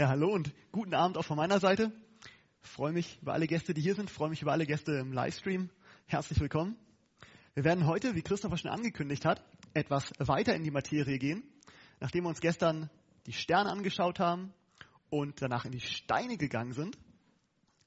Ja, 0.00 0.08
hallo 0.08 0.32
und 0.32 0.50
guten 0.72 0.94
Abend 0.94 1.18
auch 1.18 1.26
von 1.26 1.36
meiner 1.36 1.60
Seite. 1.60 1.92
Freue 2.62 2.90
mich 2.90 3.18
über 3.20 3.34
alle 3.34 3.46
Gäste, 3.46 3.74
die 3.74 3.82
hier 3.82 3.94
sind. 3.94 4.10
Freue 4.10 4.30
mich 4.30 4.40
über 4.40 4.50
alle 4.50 4.64
Gäste 4.64 4.92
im 4.92 5.12
Livestream. 5.12 5.68
Herzlich 6.06 6.40
willkommen. 6.40 6.78
Wir 7.52 7.64
werden 7.64 7.86
heute, 7.86 8.14
wie 8.14 8.22
Christopher 8.22 8.56
schon 8.56 8.70
angekündigt 8.70 9.26
hat, 9.26 9.44
etwas 9.74 10.10
weiter 10.16 10.54
in 10.54 10.64
die 10.64 10.70
Materie 10.70 11.18
gehen. 11.18 11.42
Nachdem 12.00 12.24
wir 12.24 12.30
uns 12.30 12.40
gestern 12.40 12.88
die 13.26 13.34
Sterne 13.34 13.68
angeschaut 13.68 14.20
haben 14.20 14.54
und 15.10 15.42
danach 15.42 15.66
in 15.66 15.72
die 15.72 15.80
Steine 15.80 16.38
gegangen 16.38 16.72
sind, 16.72 16.96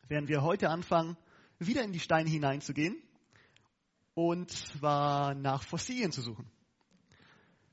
werden 0.07 0.27
wir 0.27 0.43
heute 0.43 0.69
anfangen, 0.69 1.17
wieder 1.57 1.81
in 1.81 1.93
die 1.93 1.99
Steine 1.99 2.29
hineinzugehen 2.29 2.95
und 4.13 4.51
zwar 4.51 5.33
nach 5.33 5.63
Fossilien 5.63 6.11
zu 6.11 6.21
suchen. 6.21 6.45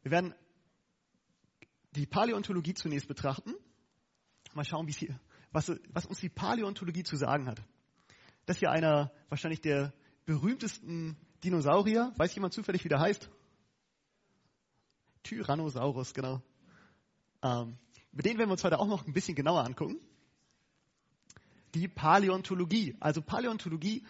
Wir 0.01 0.13
werden 0.13 0.35
die 1.91 2.07
Paläontologie 2.07 2.73
zunächst 2.73 3.07
betrachten 3.07 3.53
Mal 4.55 4.65
schauen, 4.65 4.87
hier, 4.89 5.19
was, 5.53 5.73
was 5.93 6.07
uns 6.07 6.21
die 6.21 6.29
Paläontologie 6.29 7.03
zu 7.03 7.17
sagen 7.17 7.47
hat. 7.47 7.63
Das 8.47 8.57
ist 8.57 8.63
ja 8.63 8.71
einer 8.71 9.13
wahrscheinlich 9.29 9.61
der 9.61 9.93
berühmtesten 10.25 11.17
Dinosaurier. 11.45 12.13
Weiß 12.17 12.35
jemand 12.35 12.53
zufällig, 12.53 12.85
wie 12.85 12.89
der 12.89 13.01
heißt? 13.01 13.31
Tyrannosaurus, 15.23 16.15
genau. 16.15 16.43
Ähm, 17.43 17.79
mit 18.13 18.27
denen 18.27 18.39
werden 18.39 18.49
wir 18.49 18.53
uns 18.53 18.65
heute 18.65 18.79
auch 18.79 18.87
noch 18.87 19.07
ein 19.07 19.13
bisschen 19.13 19.35
genauer 19.35 19.65
angucken. 19.65 20.01
Die 21.75 21.87
Paläontologie. 21.87 22.97
Also 23.01 23.23
Paläontologie 23.23 24.05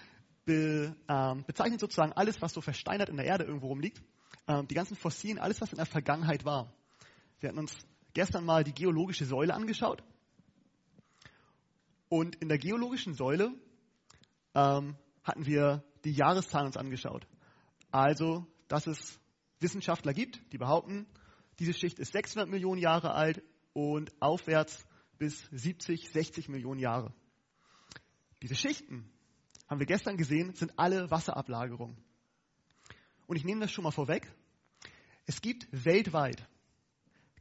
be, 0.44 0.96
ähm, 1.08 1.44
bezeichnet 1.46 1.80
sozusagen 1.80 2.12
alles, 2.12 2.40
was 2.40 2.52
so 2.52 2.60
versteinert 2.60 3.08
in 3.08 3.16
der 3.16 3.26
Erde 3.26 3.44
irgendwo 3.44 3.68
rumliegt. 3.68 4.02
Ähm, 4.48 4.66
die 4.66 4.74
ganzen 4.74 4.96
Fossilien, 4.96 5.38
alles, 5.38 5.60
was 5.60 5.72
in 5.72 5.76
der 5.76 5.86
Vergangenheit 5.86 6.44
war. 6.44 6.72
Wir 7.40 7.50
hatten 7.50 7.58
uns 7.58 7.76
gestern 8.14 8.44
mal 8.44 8.64
die 8.64 8.74
geologische 8.74 9.24
Säule 9.26 9.54
angeschaut. 9.54 10.02
Und 12.10 12.34
in 12.42 12.48
der 12.48 12.58
geologischen 12.58 13.14
Säule 13.14 13.54
ähm, 14.54 14.96
hatten 15.22 15.46
wir 15.46 15.84
die 16.04 16.10
Jahreszahlen 16.12 16.66
uns 16.66 16.76
angeschaut. 16.76 17.24
Also, 17.92 18.46
dass 18.66 18.88
es 18.88 19.20
Wissenschaftler 19.60 20.12
gibt, 20.12 20.40
die 20.52 20.58
behaupten, 20.58 21.06
diese 21.60 21.72
Schicht 21.72 22.00
ist 22.00 22.12
600 22.12 22.48
Millionen 22.50 22.80
Jahre 22.80 23.14
alt 23.14 23.42
und 23.74 24.12
aufwärts 24.20 24.84
bis 25.18 25.46
70, 25.52 26.10
60 26.10 26.48
Millionen 26.48 26.80
Jahre. 26.80 27.14
Diese 28.42 28.56
Schichten, 28.56 29.08
haben 29.68 29.78
wir 29.78 29.86
gestern 29.86 30.16
gesehen, 30.16 30.52
sind 30.54 30.76
alle 30.78 31.12
Wasserablagerungen. 31.12 31.96
Und 33.28 33.36
ich 33.36 33.44
nehme 33.44 33.60
das 33.60 33.70
schon 33.70 33.84
mal 33.84 33.92
vorweg. 33.92 34.32
Es 35.26 35.40
gibt 35.40 35.68
weltweit 35.70 36.44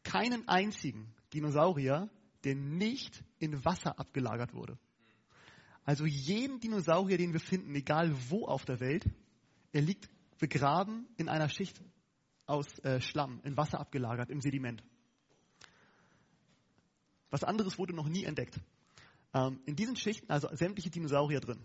keinen 0.03 0.47
einzigen 0.47 1.11
Dinosaurier, 1.33 2.07
der 2.43 2.55
nicht 2.55 3.23
in 3.39 3.63
Wasser 3.65 3.99
abgelagert 3.99 4.53
wurde. 4.53 4.77
Also 5.85 6.05
jeden 6.05 6.59
Dinosaurier, 6.59 7.17
den 7.17 7.33
wir 7.33 7.39
finden, 7.39 7.73
egal 7.75 8.15
wo 8.29 8.45
auf 8.45 8.65
der 8.65 8.79
Welt, 8.79 9.05
er 9.71 9.81
liegt 9.81 10.09
begraben 10.37 11.07
in 11.17 11.29
einer 11.29 11.49
Schicht 11.49 11.81
aus 12.45 12.79
äh, 12.79 13.01
Schlamm, 13.01 13.41
in 13.43 13.57
Wasser 13.57 13.79
abgelagert, 13.79 14.29
im 14.29 14.41
Sediment. 14.41 14.83
Was 17.29 17.43
anderes 17.43 17.77
wurde 17.77 17.93
noch 17.93 18.07
nie 18.07 18.23
entdeckt. 18.23 18.59
Ähm, 19.33 19.59
in 19.65 19.75
diesen 19.75 19.95
Schichten 19.95 20.31
also 20.31 20.47
sämtliche 20.55 20.89
Dinosaurier 20.89 21.39
drin. 21.39 21.59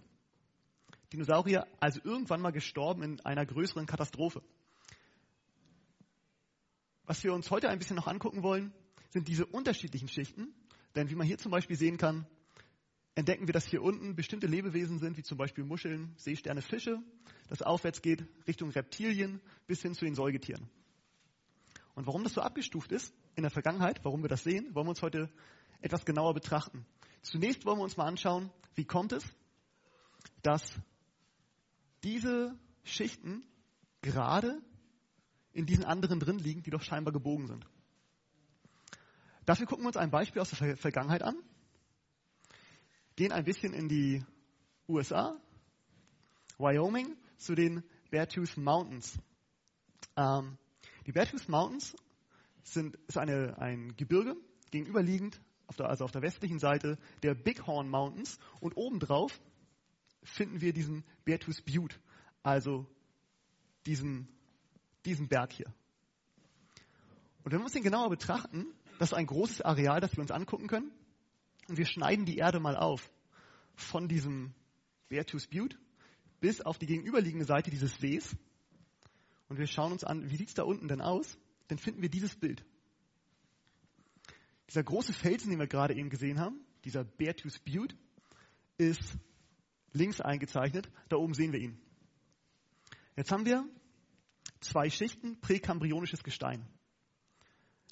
Dinosaurier 1.12 1.66
also 1.80 2.00
irgendwann 2.04 2.40
mal 2.40 2.50
gestorben 2.50 3.02
in 3.02 3.20
einer 3.20 3.46
größeren 3.46 3.86
Katastrophe. 3.86 4.42
Was 7.06 7.22
wir 7.22 7.32
uns 7.32 7.50
heute 7.50 7.68
ein 7.68 7.78
bisschen 7.78 7.96
noch 7.96 8.06
angucken 8.06 8.42
wollen, 8.42 8.72
sind 9.10 9.28
diese 9.28 9.46
unterschiedlichen 9.46 10.08
Schichten, 10.08 10.54
denn 10.94 11.10
wie 11.10 11.14
man 11.14 11.26
hier 11.26 11.38
zum 11.38 11.50
Beispiel 11.50 11.76
sehen 11.76 11.98
kann, 11.98 12.26
entdecken 13.14 13.46
wir, 13.46 13.52
dass 13.52 13.66
hier 13.66 13.82
unten 13.82 14.16
bestimmte 14.16 14.46
Lebewesen 14.46 14.98
sind, 14.98 15.16
wie 15.16 15.22
zum 15.22 15.38
Beispiel 15.38 15.64
Muscheln, 15.64 16.12
Seesterne, 16.16 16.62
Fische, 16.62 17.02
das 17.48 17.62
aufwärts 17.62 18.02
geht 18.02 18.24
Richtung 18.46 18.70
Reptilien 18.70 19.40
bis 19.66 19.82
hin 19.82 19.94
zu 19.94 20.04
den 20.04 20.14
Säugetieren. 20.14 20.68
Und 21.94 22.06
warum 22.06 22.24
das 22.24 22.34
so 22.34 22.40
abgestuft 22.40 22.90
ist 22.92 23.14
in 23.36 23.42
der 23.42 23.50
Vergangenheit, 23.50 24.04
warum 24.04 24.22
wir 24.22 24.28
das 24.28 24.42
sehen, 24.42 24.74
wollen 24.74 24.86
wir 24.86 24.90
uns 24.90 25.02
heute 25.02 25.30
etwas 25.80 26.04
genauer 26.04 26.34
betrachten. 26.34 26.84
Zunächst 27.22 27.64
wollen 27.64 27.78
wir 27.78 27.84
uns 27.84 27.96
mal 27.96 28.06
anschauen, 28.06 28.50
wie 28.74 28.84
kommt 28.84 29.12
es, 29.12 29.24
dass 30.42 30.78
diese 32.02 32.58
Schichten 32.82 33.44
gerade 34.02 34.60
in 35.52 35.66
diesen 35.66 35.84
anderen 35.84 36.18
drin 36.20 36.38
liegen, 36.38 36.62
die 36.62 36.70
doch 36.70 36.82
scheinbar 36.82 37.12
gebogen 37.12 37.46
sind. 37.46 37.66
Dafür 39.46 39.66
gucken 39.66 39.84
wir 39.84 39.88
uns 39.88 39.96
ein 39.96 40.10
Beispiel 40.10 40.40
aus 40.40 40.50
der 40.50 40.76
Vergangenheit 40.76 41.22
an, 41.22 41.36
gehen 43.16 43.32
ein 43.32 43.44
bisschen 43.44 43.74
in 43.74 43.88
die 43.88 44.24
USA, 44.88 45.36
Wyoming, 46.58 47.16
zu 47.36 47.54
den 47.54 47.82
Beartooth 48.10 48.56
Mountains. 48.56 49.18
Ähm, 50.16 50.56
die 51.06 51.12
Beartooth 51.12 51.48
Mountains 51.48 51.94
sind, 52.62 52.96
ist 53.06 53.18
eine, 53.18 53.58
ein 53.58 53.94
Gebirge 53.96 54.36
gegenüberliegend, 54.70 55.40
auf 55.66 55.76
der, 55.76 55.88
also 55.88 56.04
auf 56.04 56.12
der 56.12 56.22
westlichen 56.22 56.58
Seite 56.58 56.98
der 57.22 57.34
Bighorn 57.34 57.88
Mountains 57.88 58.38
und 58.60 58.76
obendrauf 58.76 59.40
finden 60.22 60.60
wir 60.60 60.72
diesen 60.72 61.04
Beartooth 61.24 61.64
Butte, 61.64 61.96
also 62.42 62.86
diesen, 63.84 64.28
diesen 65.04 65.28
Berg 65.28 65.52
hier. 65.52 65.72
Und 67.42 67.52
wenn 67.52 67.60
wir 67.60 67.64
uns 67.64 67.72
den 67.72 67.82
genauer 67.82 68.08
betrachten, 68.08 68.66
das 68.98 69.10
ist 69.10 69.14
ein 69.14 69.26
großes 69.26 69.62
Areal, 69.62 70.00
das 70.00 70.12
wir 70.16 70.20
uns 70.20 70.30
angucken 70.30 70.66
können. 70.66 70.90
Und 71.68 71.78
wir 71.78 71.86
schneiden 71.86 72.26
die 72.26 72.36
Erde 72.36 72.60
mal 72.60 72.76
auf. 72.76 73.10
Von 73.74 74.08
diesem 74.08 74.54
Beartooth 75.08 75.50
Butte 75.50 75.76
bis 76.40 76.60
auf 76.60 76.78
die 76.78 76.86
gegenüberliegende 76.86 77.46
Seite 77.46 77.70
dieses 77.70 77.96
Sees. 77.96 78.36
Und 79.48 79.58
wir 79.58 79.66
schauen 79.66 79.92
uns 79.92 80.04
an, 80.04 80.30
wie 80.30 80.36
sieht 80.36 80.48
es 80.48 80.54
da 80.54 80.62
unten 80.62 80.88
denn 80.88 81.00
aus? 81.00 81.38
Dann 81.68 81.78
finden 81.78 82.02
wir 82.02 82.08
dieses 82.08 82.36
Bild. 82.36 82.64
Dieser 84.68 84.82
große 84.82 85.12
Felsen, 85.12 85.50
den 85.50 85.58
wir 85.58 85.66
gerade 85.66 85.94
eben 85.94 86.10
gesehen 86.10 86.38
haben, 86.38 86.60
dieser 86.84 87.04
Beartooth 87.04 87.64
Butte, 87.64 87.96
ist 88.76 89.16
links 89.92 90.20
eingezeichnet. 90.20 90.90
Da 91.08 91.16
oben 91.16 91.34
sehen 91.34 91.52
wir 91.52 91.60
ihn. 91.60 91.78
Jetzt 93.16 93.30
haben 93.30 93.46
wir 93.46 93.64
zwei 94.60 94.90
Schichten 94.90 95.40
präkambrionisches 95.40 96.24
Gestein. 96.24 96.66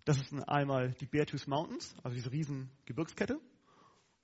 Das 0.04 0.20
ist 0.20 0.32
einmal 0.48 0.92
die 0.94 1.06
Beartooth 1.06 1.46
Mountains, 1.46 1.94
also 2.02 2.16
diese 2.16 2.32
riesen 2.32 2.70
Gebirgskette, 2.86 3.40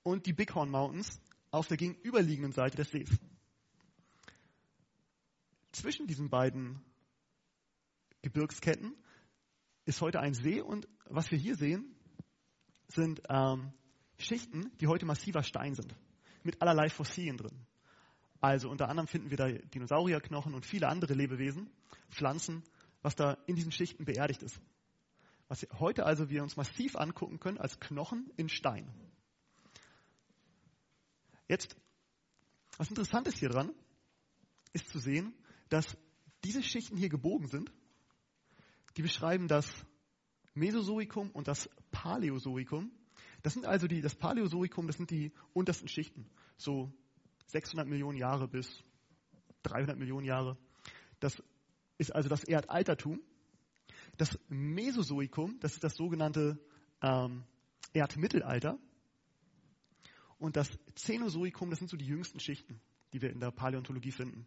und 0.03 0.25
die 0.25 0.33
Bighorn 0.33 0.69
Mountains 0.69 1.21
auf 1.51 1.67
der 1.67 1.77
gegenüberliegenden 1.77 2.51
Seite 2.51 2.77
des 2.77 2.89
Sees. 2.89 3.09
Zwischen 5.71 6.07
diesen 6.07 6.29
beiden 6.29 6.81
Gebirgsketten 8.21 8.93
ist 9.85 10.01
heute 10.01 10.19
ein 10.19 10.33
See 10.33 10.61
und 10.61 10.87
was 11.05 11.31
wir 11.31 11.37
hier 11.37 11.55
sehen, 11.55 11.95
sind 12.87 13.21
ähm, 13.29 13.71
Schichten, 14.17 14.71
die 14.81 14.87
heute 14.87 15.05
massiver 15.05 15.43
Stein 15.43 15.75
sind, 15.75 15.95
mit 16.43 16.61
allerlei 16.61 16.89
Fossilien 16.89 17.37
drin. 17.37 17.65
Also 18.41 18.69
unter 18.69 18.89
anderem 18.89 19.07
finden 19.07 19.29
wir 19.29 19.37
da 19.37 19.47
Dinosaurierknochen 19.47 20.53
und 20.53 20.65
viele 20.65 20.89
andere 20.89 21.13
Lebewesen, 21.13 21.69
Pflanzen, 22.09 22.63
was 23.01 23.15
da 23.15 23.37
in 23.47 23.55
diesen 23.55 23.71
Schichten 23.71 24.03
beerdigt 24.03 24.43
ist 24.43 24.59
was 25.49 25.67
heute 25.79 26.05
also 26.05 26.29
wir 26.29 26.43
uns 26.43 26.55
massiv 26.55 26.95
angucken 26.95 27.39
können 27.39 27.57
als 27.57 27.79
Knochen 27.79 28.31
in 28.37 28.47
Stein. 28.47 28.87
Jetzt, 31.47 31.75
was 32.77 32.89
interessant 32.89 33.27
ist 33.27 33.39
hier 33.39 33.49
dran, 33.49 33.71
ist 34.71 34.87
zu 34.89 34.99
sehen, 34.99 35.33
dass 35.69 35.97
diese 36.43 36.61
Schichten 36.61 36.95
hier 36.95 37.09
gebogen 37.09 37.47
sind. 37.47 37.71
Die 38.95 39.01
beschreiben 39.01 39.47
das 39.47 39.67
Mesozoikum 40.53 41.31
und 41.31 41.47
das 41.47 41.67
Paläozoikum. 41.91 42.91
Das 43.41 43.53
sind 43.53 43.65
also 43.65 43.87
die, 43.87 44.01
das 44.01 44.15
Paläozoikum, 44.15 44.85
das 44.85 44.97
sind 44.97 45.09
die 45.09 45.31
untersten 45.53 45.87
Schichten. 45.87 46.29
So 46.57 46.93
600 47.47 47.87
Millionen 47.87 48.17
Jahre 48.17 48.47
bis 48.47 48.83
300 49.63 49.97
Millionen 49.97 50.25
Jahre. 50.25 50.57
Das 51.19 51.41
ist 51.97 52.13
also 52.13 52.29
das 52.29 52.43
Erdaltertum. 52.43 53.19
Das 54.19 54.37
Mesozoikum, 54.49 55.61
das 55.61 55.75
ist 55.75 55.83
das 55.85 55.95
sogenannte 55.95 56.59
ähm, 57.01 57.45
Erdmittelalter. 57.93 58.77
Und 60.37 60.57
das 60.57 60.69
Cenozoikum, 60.93 61.69
das 61.69 61.79
sind 61.79 61.87
so 61.87 61.95
die 61.95 62.05
jüngsten 62.05 62.41
Schichten, 62.41 62.81
die 63.13 63.21
wir 63.21 63.31
in 63.31 63.39
der 63.39 63.51
Paläontologie 63.51 64.11
finden. 64.11 64.45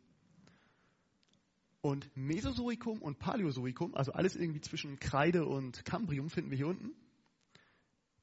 Und 1.81 2.15
Mesozoikum 2.15 3.01
und 3.01 3.19
Paläozoikum, 3.19 3.95
also 3.95 4.13
alles 4.13 4.37
irgendwie 4.37 4.61
zwischen 4.61 5.01
Kreide 5.01 5.47
und 5.47 5.87
Kambrium, 5.87 6.29
finden 6.29 6.51
wir 6.51 6.59
hier 6.59 6.69
unten. 6.69 6.93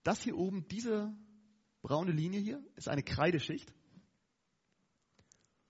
Das 0.04 0.22
hier 0.22 0.38
oben, 0.38 0.68
diese 0.68 1.12
braune 1.81 2.12
Linie 2.12 2.42
hier, 2.42 2.63
ist 2.75 2.90
eine 2.90 3.01
Kreideschicht. 3.01 3.74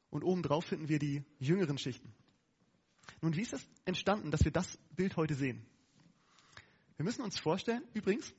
Und 0.09 0.23
obendrauf 0.23 0.65
finden 0.65 0.89
wir 0.89 0.99
die 0.99 1.23
jüngeren 1.39 1.77
Schichten. 1.77 2.13
Nun, 3.21 3.35
wie 3.35 3.41
ist 3.41 3.53
es 3.53 3.67
entstanden, 3.85 4.31
dass 4.31 4.45
wir 4.45 4.51
das 4.51 4.77
Bild 4.95 5.17
heute 5.17 5.35
sehen? 5.35 5.65
Wir 6.95 7.05
müssen 7.05 7.21
uns 7.21 7.39
vorstellen, 7.39 7.83
übrigens, 7.93 8.33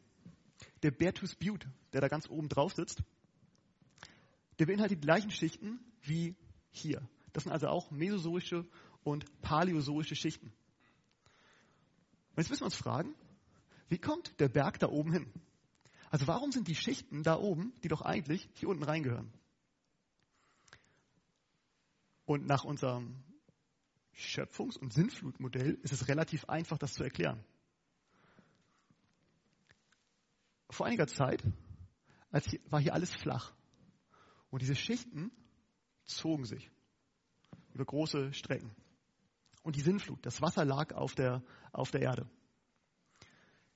der 0.82 0.91
Bertus 0.91 1.35
Butte, 1.35 1.71
der 1.93 2.00
da 2.00 2.09
ganz 2.09 2.29
oben 2.29 2.49
drauf 2.49 2.75
sitzt, 2.75 3.03
der 4.59 4.67
beinhaltet 4.67 4.99
die 4.99 5.06
gleichen 5.06 5.31
Schichten 5.31 5.81
wie 6.03 6.35
hier. 6.71 7.06
Das 7.32 7.44
sind 7.44 7.53
also 7.53 7.69
auch 7.69 7.91
mesozoische 7.91 8.67
und 9.03 9.25
paläozoische 9.43 10.17
Schichten. 10.17 10.47
Und 10.47 12.38
jetzt 12.38 12.50
müssen 12.50 12.62
wir 12.62 12.67
uns 12.67 12.77
fragen, 12.77 13.15
wie 13.88 13.99
kommt 13.99 14.38
der 14.41 14.49
Berg 14.49 14.79
da 14.79 14.88
oben 14.88 15.12
hin? 15.12 15.32
Also 16.11 16.27
warum 16.27 16.53
sind 16.53 16.69
die 16.69 16.75
Schichten 16.75 17.23
da 17.23 17.38
oben, 17.38 17.73
die 17.82 17.88
doch 17.88 18.03
eigentlich 18.03 18.49
hier 18.55 18.69
unten 18.69 18.82
reingehören? 18.82 19.32
Und 22.25 22.47
nach 22.47 22.65
unserem 22.65 23.17
Schöpfungs- 24.15 24.79
und 24.79 24.93
Sinnflutmodell 24.93 25.79
ist 25.83 25.93
es 25.93 26.09
relativ 26.09 26.45
einfach, 26.47 26.79
das 26.79 26.95
zu 26.95 27.03
erklären. 27.03 27.43
Vor 30.69 30.87
einiger 30.87 31.07
Zeit 31.07 31.43
als 32.31 32.47
hier, 32.47 32.61
war 32.71 32.81
hier 32.81 32.95
alles 32.95 33.12
flach. 33.15 33.53
Und 34.51 34.62
diese 34.62 34.77
Schichten 34.77 35.31
zogen 36.05 36.45
sich 36.45 36.71
über 37.73 37.85
große 37.85 38.33
Strecken. 38.33 38.71
Und 39.62 39.77
die 39.77 39.81
Sinnflut, 39.81 40.25
das 40.25 40.41
Wasser 40.41 40.65
lag 40.65 40.93
auf 40.95 41.15
der, 41.15 41.43
auf 41.73 41.91
der 41.91 42.03
Erde. 42.03 42.29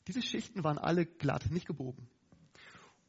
Diese 0.06 0.22
Schichten 0.22 0.64
waren 0.64 0.78
alle 0.78 1.06
glatt, 1.06 1.50
nicht 1.50 1.66
gebogen. 1.66 2.08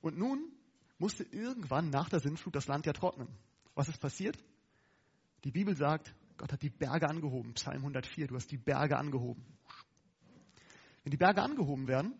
Und 0.01 0.17
nun 0.17 0.51
musste 0.97 1.23
irgendwann 1.23 1.89
nach 1.89 2.09
der 2.09 2.19
Sinnflut 2.19 2.55
das 2.55 2.67
Land 2.67 2.85
ja 2.85 2.93
trocknen. 2.93 3.27
Was 3.73 3.89
ist 3.89 3.99
passiert? 3.99 4.37
Die 5.43 5.51
Bibel 5.51 5.75
sagt, 5.75 6.13
Gott 6.37 6.51
hat 6.51 6.61
die 6.61 6.69
Berge 6.69 7.07
angehoben. 7.07 7.53
Psalm 7.53 7.77
104, 7.77 8.27
du 8.27 8.35
hast 8.35 8.51
die 8.51 8.57
Berge 8.57 8.97
angehoben. 8.97 9.45
Wenn 11.03 11.11
die 11.11 11.17
Berge 11.17 11.41
angehoben 11.41 11.87
werden, 11.87 12.13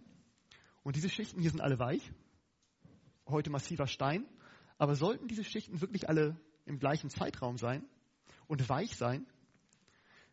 und 0.84 0.96
diese 0.96 1.10
Schichten 1.10 1.42
hier 1.42 1.50
sind 1.50 1.62
alle 1.62 1.80
weich, 1.80 2.12
heute 3.26 3.50
massiver 3.50 3.88
Stein, 3.88 4.26
aber 4.78 4.96
sollten 4.96 5.28
diese 5.28 5.44
Schichten 5.44 5.82
wirklich 5.82 6.08
alle 6.08 6.40
im 6.66 6.80
gleichen 6.80 7.10
Zeitraum 7.10 7.58
sein 7.58 7.84
und 8.48 8.70
weich 8.70 8.96
sein, 8.96 9.26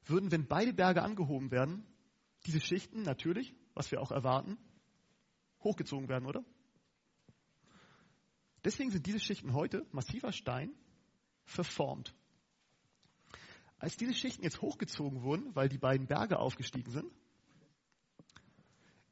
würden, 0.05 0.31
wenn 0.31 0.46
beide 0.46 0.73
Berge 0.73 1.02
angehoben 1.02 1.50
werden, 1.50 1.84
diese 2.46 2.61
Schichten 2.61 3.02
natürlich, 3.02 3.55
was 3.75 3.90
wir 3.90 4.00
auch 4.00 4.11
erwarten, 4.11 4.58
hochgezogen 5.62 6.08
werden, 6.08 6.26
oder? 6.26 6.44
Deswegen 8.64 8.90
sind 8.90 9.06
diese 9.06 9.20
Schichten 9.20 9.55
heute, 9.55 9.87
massiver 9.93 10.32
Stein, 10.32 10.73
verformt. 11.44 12.14
Als 13.82 13.96
diese 13.96 14.14
Schichten 14.14 14.44
jetzt 14.44 14.62
hochgezogen 14.62 15.25
wurden, 15.25 15.56
weil 15.56 15.69
die 15.69 15.76
beiden 15.76 16.06
Berge 16.06 16.38
aufgestiegen 16.38 16.93
sind, 16.93 17.11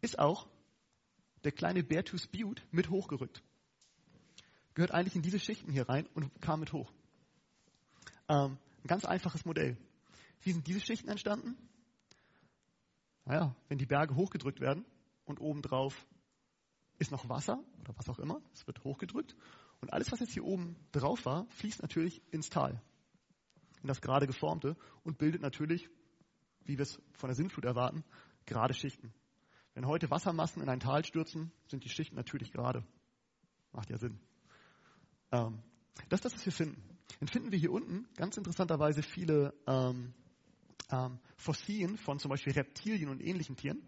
ist 0.01 0.17
auch 0.17 0.47
der 1.43 1.51
kleine 1.51 1.83
Bertus 1.83 2.29
Butte 2.29 2.63
mit 2.71 2.89
hochgerückt. 2.89 3.43
Gehört 4.75 4.93
eigentlich 4.93 5.17
in 5.17 5.23
diese 5.23 5.41
Schichten 5.41 5.73
hier 5.73 5.89
rein 5.89 6.07
und 6.15 6.31
kam 6.41 6.61
mit 6.61 6.73
hoch. 6.73 6.93
Ähm, 8.29 8.59
ein 8.85 8.87
ganz 8.87 9.05
einfaches 9.05 9.45
Modell. 9.45 9.77
Wie 10.43 10.53
sind 10.53 10.65
diese 10.69 10.79
Schichten 10.79 11.09
entstanden? 11.09 11.57
Naja, 13.25 13.57
wenn 13.67 13.79
die 13.79 13.87
Berge 13.87 14.15
hochgedrückt 14.15 14.61
werden 14.61 14.85
und 15.25 15.41
obendrauf 15.41 16.07
ist 17.01 17.11
noch 17.11 17.29
Wasser 17.29 17.59
oder 17.81 17.93
was 17.97 18.09
auch 18.09 18.21
immer, 18.21 18.41
es 18.55 18.69
wird 18.69 18.85
hochgedrückt 18.85 19.35
und 19.81 19.93
alles, 19.93 20.13
was 20.13 20.21
jetzt 20.21 20.33
hier 20.33 20.45
oben 20.45 20.77
drauf 20.93 21.25
war, 21.25 21.49
fließt 21.49 21.83
natürlich 21.83 22.23
ins 22.31 22.51
Tal 22.51 22.81
in 23.83 23.89
das 23.89 24.01
gerade 24.01 24.27
geformte 24.27 24.77
und 25.05 25.19
bildet 25.19 25.43
natürlich, 25.43 25.89
wie 26.65 26.79
wir 26.79 26.83
es 26.83 27.01
von 27.13 27.29
der 27.29 27.37
Sintflut 27.37 27.65
erwarten, 27.65 28.05
gerade 28.47 28.75
Schichten. 28.75 29.13
Wenn 29.75 29.87
heute 29.87 30.11
Wassermassen 30.11 30.63
in 30.63 30.69
ein 30.69 30.81
Tal 30.81 31.05
stürzen, 31.05 31.53
sind 31.69 31.85
die 31.85 31.89
Schichten 31.89 32.17
natürlich 32.17 32.53
gerade. 32.53 32.85
Macht 33.73 33.91
ja 33.91 33.99
Sinn. 33.99 34.19
Ähm, 35.33 35.63
das 36.09 36.19
ist 36.19 36.25
das, 36.25 36.35
was 36.35 36.47
wir 36.47 36.53
finden. 36.53 36.83
Dann 37.19 37.29
finden 37.29 37.53
wir 37.53 37.59
hier 37.59 37.73
unten 37.73 38.07
ganz 38.17 38.37
interessanterweise 38.37 39.03
viele 39.03 39.55
ähm, 39.67 40.13
ähm, 40.91 41.19
Fossilien 41.37 41.97
von 41.99 42.19
zum 42.19 42.31
Beispiel 42.31 42.53
Reptilien 42.53 43.09
und 43.09 43.21
ähnlichen 43.21 43.57
Tieren. 43.57 43.83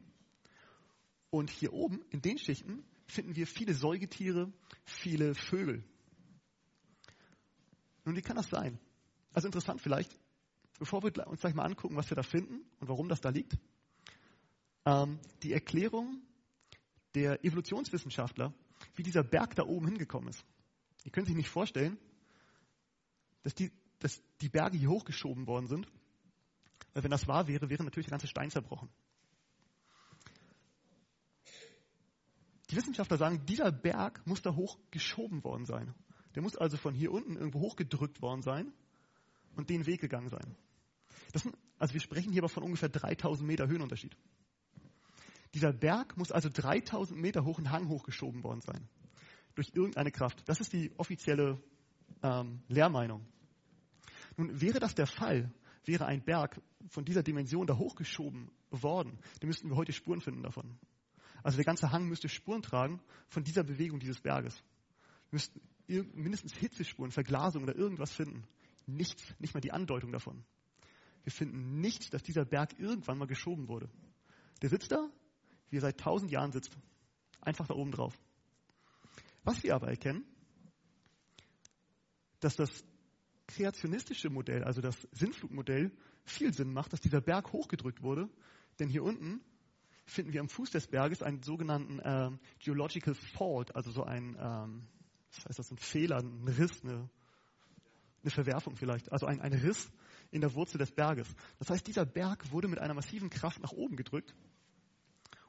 Und 1.30 1.50
hier 1.50 1.72
oben 1.72 2.02
in 2.10 2.20
den 2.20 2.38
Schichten 2.38 2.84
finden 3.06 3.34
wir 3.36 3.46
viele 3.46 3.74
Säugetiere, 3.74 4.52
viele 4.84 5.34
Vögel. 5.34 5.84
Nun, 8.04 8.16
wie 8.16 8.22
kann 8.22 8.36
das 8.36 8.48
sein? 8.48 8.78
Also 9.32 9.48
interessant 9.48 9.80
vielleicht, 9.80 10.18
bevor 10.78 11.02
wir 11.02 11.26
uns 11.26 11.40
gleich 11.40 11.54
mal 11.54 11.64
angucken, 11.64 11.96
was 11.96 12.10
wir 12.10 12.16
da 12.16 12.22
finden 12.22 12.64
und 12.80 12.88
warum 12.88 13.08
das 13.08 13.20
da 13.20 13.30
liegt, 13.30 13.56
ähm, 14.84 15.18
die 15.42 15.52
Erklärung 15.52 16.20
der 17.14 17.44
Evolutionswissenschaftler, 17.44 18.52
wie 18.94 19.02
dieser 19.02 19.22
Berg 19.22 19.54
da 19.54 19.64
oben 19.64 19.86
hingekommen 19.86 20.28
ist. 20.28 20.44
Ihr 21.04 21.12
könnt 21.12 21.26
sich 21.26 21.36
nicht 21.36 21.48
vorstellen, 21.48 21.98
dass 23.42 23.54
die, 23.54 23.70
dass 23.98 24.20
die 24.40 24.48
Berge 24.48 24.78
hier 24.78 24.90
hochgeschoben 24.90 25.46
worden 25.46 25.66
sind, 25.66 25.86
weil 26.94 27.04
wenn 27.04 27.10
das 27.10 27.26
wahr 27.26 27.48
wäre, 27.48 27.70
wäre 27.70 27.84
natürlich 27.84 28.06
der 28.06 28.12
ganze 28.12 28.28
Stein 28.28 28.50
zerbrochen. 28.50 28.88
Die 32.70 32.76
Wissenschaftler 32.76 33.18
sagen, 33.18 33.44
dieser 33.46 33.70
Berg 33.70 34.26
muss 34.26 34.42
da 34.42 34.54
hochgeschoben 34.54 35.44
worden 35.44 35.66
sein. 35.66 35.94
Der 36.34 36.42
muss 36.42 36.56
also 36.56 36.76
von 36.76 36.94
hier 36.94 37.12
unten 37.12 37.36
irgendwo 37.36 37.60
hochgedrückt 37.60 38.22
worden 38.22 38.42
sein 38.42 38.72
und 39.56 39.70
den 39.70 39.86
Weg 39.86 40.00
gegangen 40.00 40.28
sein. 40.28 40.56
Sind, 41.34 41.56
also 41.78 41.94
wir 41.94 42.00
sprechen 42.00 42.32
hier 42.32 42.42
aber 42.42 42.48
von 42.48 42.62
ungefähr 42.62 42.88
3000 42.88 43.46
Meter 43.46 43.68
Höhenunterschied. 43.68 44.16
Dieser 45.54 45.72
Berg 45.72 46.16
muss 46.16 46.32
also 46.32 46.48
3000 46.48 47.18
Meter 47.18 47.44
hoch 47.44 47.58
einen 47.58 47.70
Hang 47.70 47.88
hochgeschoben 47.88 48.42
worden 48.42 48.60
sein. 48.60 48.88
Durch 49.54 49.70
irgendeine 49.74 50.10
Kraft. 50.10 50.42
Das 50.46 50.60
ist 50.60 50.72
die 50.72 50.92
offizielle 50.96 51.62
ähm, 52.22 52.62
Lehrmeinung. 52.68 53.26
Nun, 54.36 54.60
wäre 54.60 54.80
das 54.80 54.94
der 54.94 55.06
Fall, 55.06 55.52
wäre 55.84 56.06
ein 56.06 56.22
Berg 56.24 56.60
von 56.88 57.04
dieser 57.04 57.22
Dimension 57.22 57.66
da 57.66 57.76
hochgeschoben 57.76 58.50
worden, 58.70 59.18
dann 59.40 59.48
müssten 59.48 59.68
wir 59.68 59.76
heute 59.76 59.92
Spuren 59.92 60.20
finden 60.20 60.42
davon. 60.42 60.78
Also 61.42 61.56
der 61.56 61.64
ganze 61.64 61.90
Hang 61.90 62.06
müsste 62.08 62.28
Spuren 62.28 62.62
tragen 62.62 63.00
von 63.28 63.42
dieser 63.42 63.64
Bewegung 63.64 63.98
dieses 63.98 64.20
Berges. 64.20 64.62
Wir 65.30 65.36
müssten 65.36 65.60
mindestens 66.14 66.54
Hitzespuren, 66.54 67.10
Verglasung 67.10 67.64
oder 67.64 67.74
irgendwas 67.74 68.12
finden. 68.12 68.44
Nichts, 68.96 69.34
nicht 69.38 69.54
mal 69.54 69.60
die 69.60 69.72
Andeutung 69.72 70.12
davon. 70.12 70.44
Wir 71.22 71.32
finden 71.32 71.80
nicht, 71.80 72.12
dass 72.14 72.22
dieser 72.22 72.44
Berg 72.44 72.78
irgendwann 72.78 73.18
mal 73.18 73.26
geschoben 73.26 73.68
wurde. 73.68 73.88
Der 74.60 74.70
sitzt 74.70 74.92
da, 74.92 75.08
wie 75.70 75.76
er 75.76 75.82
seit 75.82 75.98
tausend 75.98 76.30
Jahren 76.30 76.52
sitzt. 76.52 76.76
Einfach 77.40 77.66
da 77.66 77.74
oben 77.74 77.92
drauf. 77.92 78.18
Was 79.44 79.62
wir 79.62 79.74
aber 79.74 79.88
erkennen, 79.88 80.24
dass 82.40 82.56
das 82.56 82.84
kreationistische 83.46 84.30
Modell, 84.30 84.64
also 84.64 84.80
das 84.80 84.96
Sinnflugmodell, 85.12 85.92
viel 86.24 86.52
Sinn 86.52 86.72
macht, 86.72 86.92
dass 86.92 87.00
dieser 87.00 87.20
Berg 87.20 87.52
hochgedrückt 87.52 88.02
wurde. 88.02 88.28
Denn 88.78 88.88
hier 88.88 89.02
unten 89.02 89.40
finden 90.06 90.32
wir 90.32 90.40
am 90.40 90.48
Fuß 90.48 90.70
des 90.70 90.86
Berges 90.88 91.22
einen 91.22 91.42
sogenannten 91.42 91.98
äh, 92.00 92.30
Geological 92.58 93.14
Fault, 93.14 93.74
also 93.74 93.90
so 93.90 94.04
ein, 94.04 94.36
ähm, 94.38 94.88
was 95.34 95.44
heißt 95.46 95.58
das, 95.58 95.70
ein 95.70 95.78
Fehler, 95.78 96.18
ein 96.18 96.48
Riss, 96.48 96.82
eine 96.82 97.08
eine 98.22 98.30
Verwerfung 98.30 98.76
vielleicht, 98.76 99.10
also 99.12 99.26
ein, 99.26 99.40
ein 99.40 99.52
Riss 99.52 99.90
in 100.30 100.40
der 100.40 100.54
Wurzel 100.54 100.78
des 100.78 100.90
Berges. 100.92 101.28
Das 101.58 101.70
heißt, 101.70 101.86
dieser 101.86 102.06
Berg 102.06 102.50
wurde 102.50 102.68
mit 102.68 102.78
einer 102.78 102.94
massiven 102.94 103.30
Kraft 103.30 103.60
nach 103.60 103.72
oben 103.72 103.96
gedrückt 103.96 104.34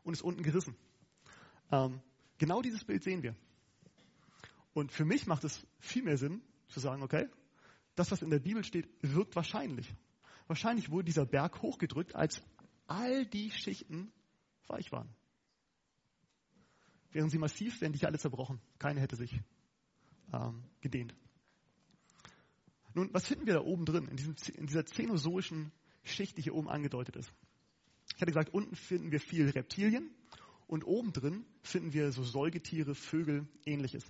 und 0.03 0.13
ist 0.13 0.21
unten 0.21 0.43
gerissen. 0.43 0.75
Ähm, 1.71 2.01
genau 2.37 2.61
dieses 2.61 2.83
Bild 2.83 3.03
sehen 3.03 3.23
wir. 3.23 3.35
Und 4.73 4.91
für 4.91 5.05
mich 5.05 5.27
macht 5.27 5.43
es 5.43 5.65
viel 5.79 6.03
mehr 6.03 6.17
Sinn 6.17 6.41
zu 6.67 6.79
sagen, 6.79 7.03
okay, 7.03 7.27
das, 7.95 8.11
was 8.11 8.21
in 8.21 8.31
der 8.31 8.39
Bibel 8.39 8.63
steht, 8.63 8.89
wirkt 9.01 9.35
wahrscheinlich. 9.35 9.93
Wahrscheinlich 10.47 10.89
wurde 10.89 11.05
dieser 11.05 11.25
Berg 11.25 11.61
hochgedrückt, 11.61 12.15
als 12.15 12.41
all 12.87 13.25
die 13.25 13.51
Schichten 13.51 14.11
weich 14.67 14.91
waren. 14.91 15.09
Wären 17.11 17.29
sie 17.29 17.37
massiv, 17.37 17.79
wären 17.81 17.93
die 17.93 18.05
alle 18.05 18.17
zerbrochen. 18.17 18.59
Keine 18.79 18.99
hätte 18.99 19.15
sich 19.15 19.39
ähm, 20.33 20.63
gedehnt. 20.81 21.13
Nun, 22.93 23.09
was 23.13 23.27
finden 23.27 23.45
wir 23.45 23.53
da 23.53 23.61
oben 23.61 23.85
drin, 23.85 24.07
in, 24.07 24.17
diesem, 24.17 24.35
in 24.55 24.67
dieser 24.67 24.85
zenozoischen 24.85 25.71
Schicht, 26.03 26.37
die 26.37 26.41
hier 26.41 26.55
oben 26.55 26.69
angedeutet 26.69 27.15
ist? 27.15 27.31
Ich 28.15 28.21
hatte 28.21 28.31
gesagt, 28.31 28.53
unten 28.53 28.75
finden 28.75 29.11
wir 29.11 29.19
viel 29.19 29.49
Reptilien 29.49 30.11
und 30.67 30.83
oben 30.83 31.11
drin 31.13 31.45
finden 31.63 31.93
wir 31.93 32.11
so 32.11 32.23
Säugetiere, 32.23 32.93
Vögel, 32.95 33.47
ähnliches. 33.65 34.03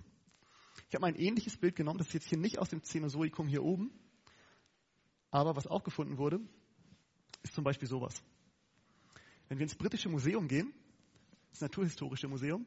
Ich 0.88 0.94
habe 0.94 1.02
mal 1.02 1.08
ein 1.08 1.18
ähnliches 1.18 1.56
Bild 1.56 1.76
genommen, 1.76 1.98
das 1.98 2.08
ist 2.08 2.14
jetzt 2.14 2.28
hier 2.28 2.38
nicht 2.38 2.58
aus 2.58 2.68
dem 2.68 2.82
Cenozoikum 2.82 3.48
hier 3.48 3.62
oben, 3.62 3.90
aber 5.30 5.56
was 5.56 5.66
auch 5.66 5.82
gefunden 5.82 6.18
wurde, 6.18 6.40
ist 7.42 7.54
zum 7.54 7.64
Beispiel 7.64 7.88
sowas. 7.88 8.22
Wenn 9.48 9.58
wir 9.58 9.64
ins 9.64 9.74
britische 9.74 10.08
Museum 10.08 10.48
gehen, 10.48 10.72
das 11.50 11.60
Naturhistorische 11.60 12.28
Museum, 12.28 12.66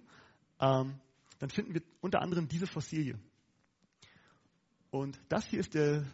ähm, 0.59 0.99
dann 1.39 1.49
finden 1.49 1.73
wir 1.73 1.81
unter 2.01 2.21
anderem 2.21 2.47
diese 2.47 2.67
Fossilie. 2.67 3.19
Und 4.89 5.19
das 5.29 5.45
hier 5.47 5.59
ist 5.59 5.73
der, 5.73 6.05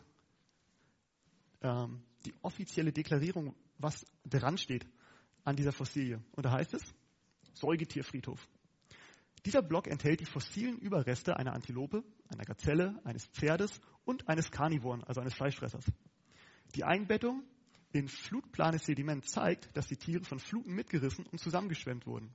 ähm, 1.61 2.01
die 2.25 2.33
offizielle 2.41 2.91
Deklarierung, 2.91 3.55
was 3.77 4.05
dran 4.25 4.57
steht 4.57 4.85
an 5.43 5.55
dieser 5.55 5.71
Fossilie. 5.71 6.21
Und 6.31 6.45
da 6.45 6.51
heißt 6.51 6.73
es 6.73 6.81
Säugetierfriedhof. 7.53 8.47
Dieser 9.45 9.61
Block 9.61 9.87
enthält 9.87 10.21
die 10.21 10.25
fossilen 10.25 10.79
Überreste 10.79 11.35
einer 11.35 11.53
Antilope, 11.53 12.03
einer 12.29 12.45
Gazelle, 12.45 12.99
eines 13.03 13.25
Pferdes 13.27 13.81
und 14.05 14.27
eines 14.29 14.51
Karnivoren, 14.51 15.03
also 15.03 15.19
eines 15.19 15.33
Fleischfressers. 15.33 15.85
Die 16.75 16.83
Einbettung 16.83 17.43
in 17.91 18.07
flutplanes 18.07 18.85
Sediment 18.85 19.29
zeigt, 19.29 19.75
dass 19.75 19.87
die 19.87 19.97
Tiere 19.97 20.23
von 20.23 20.39
Fluten 20.39 20.73
mitgerissen 20.73 21.25
und 21.27 21.39
zusammengeschwemmt 21.39 22.07
wurden. 22.07 22.33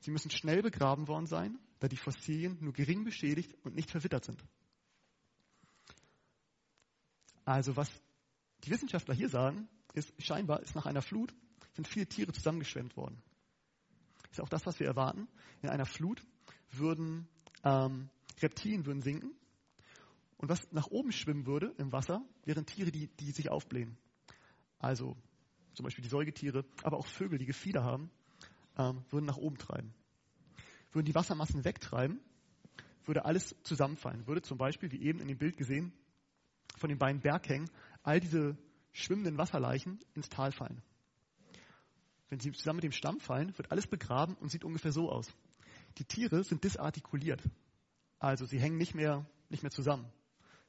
Sie 0.00 0.10
müssen 0.10 0.30
schnell 0.30 0.62
begraben 0.62 1.08
worden 1.08 1.26
sein, 1.26 1.58
da 1.80 1.88
die 1.88 1.96
Fossilien 1.96 2.56
nur 2.60 2.72
gering 2.72 3.04
beschädigt 3.04 3.54
und 3.64 3.74
nicht 3.74 3.90
verwittert 3.90 4.24
sind. 4.24 4.42
Also 7.46 7.76
was 7.76 7.88
die 8.64 8.70
Wissenschaftler 8.70 9.14
hier 9.14 9.30
sagen, 9.30 9.68
ist, 9.94 10.12
scheinbar 10.18 10.60
ist 10.60 10.74
nach 10.74 10.84
einer 10.84 11.00
Flut 11.00 11.32
sind 11.72 11.86
viele 11.88 12.06
Tiere 12.06 12.32
zusammengeschwemmt 12.32 12.96
worden. 12.96 13.22
Ist 14.30 14.40
auch 14.40 14.48
das, 14.48 14.66
was 14.66 14.80
wir 14.80 14.86
erwarten. 14.86 15.28
In 15.62 15.68
einer 15.68 15.86
Flut 15.86 16.22
würden 16.72 17.28
ähm, 17.64 18.10
Reptilien 18.42 18.84
würden 18.84 19.00
sinken 19.00 19.30
und 20.38 20.48
was 20.48 20.70
nach 20.72 20.88
oben 20.88 21.12
schwimmen 21.12 21.46
würde 21.46 21.72
im 21.78 21.92
Wasser, 21.92 22.22
wären 22.44 22.66
Tiere, 22.66 22.90
die, 22.90 23.06
die 23.06 23.30
sich 23.30 23.48
aufblähen. 23.48 23.96
Also 24.78 25.16
zum 25.74 25.84
Beispiel 25.84 26.02
die 26.02 26.10
Säugetiere, 26.10 26.64
aber 26.82 26.98
auch 26.98 27.06
Vögel, 27.06 27.38
die 27.38 27.46
Gefieder 27.46 27.84
haben, 27.84 28.10
ähm, 28.76 29.04
würden 29.10 29.24
nach 29.24 29.38
oben 29.38 29.56
treiben. 29.56 29.94
Würden 30.92 31.06
die 31.06 31.14
Wassermassen 31.14 31.64
wegtreiben, 31.64 32.20
würde 33.04 33.24
alles 33.24 33.54
zusammenfallen. 33.62 34.26
Würde 34.26 34.42
zum 34.42 34.58
Beispiel, 34.58 34.90
wie 34.90 35.02
eben 35.02 35.20
in 35.20 35.28
dem 35.28 35.38
Bild 35.38 35.56
gesehen, 35.56 35.92
von 36.76 36.88
den 36.88 36.98
beiden 36.98 37.20
Berghängen 37.20 37.70
all 38.02 38.20
diese 38.20 38.56
schwimmenden 38.92 39.38
Wasserleichen 39.38 39.98
ins 40.14 40.28
Tal 40.28 40.52
fallen. 40.52 40.82
Wenn 42.28 42.40
sie 42.40 42.52
zusammen 42.52 42.76
mit 42.76 42.84
dem 42.84 42.92
Stamm 42.92 43.20
fallen, 43.20 43.56
wird 43.56 43.70
alles 43.70 43.86
begraben 43.86 44.34
und 44.36 44.50
sieht 44.50 44.64
ungefähr 44.64 44.92
so 44.92 45.10
aus. 45.10 45.32
Die 45.98 46.04
Tiere 46.04 46.44
sind 46.44 46.64
disartikuliert. 46.64 47.42
Also 48.18 48.46
sie 48.46 48.58
hängen 48.58 48.78
nicht 48.78 48.94
mehr, 48.94 49.26
nicht 49.48 49.62
mehr 49.62 49.70
zusammen. 49.70 50.10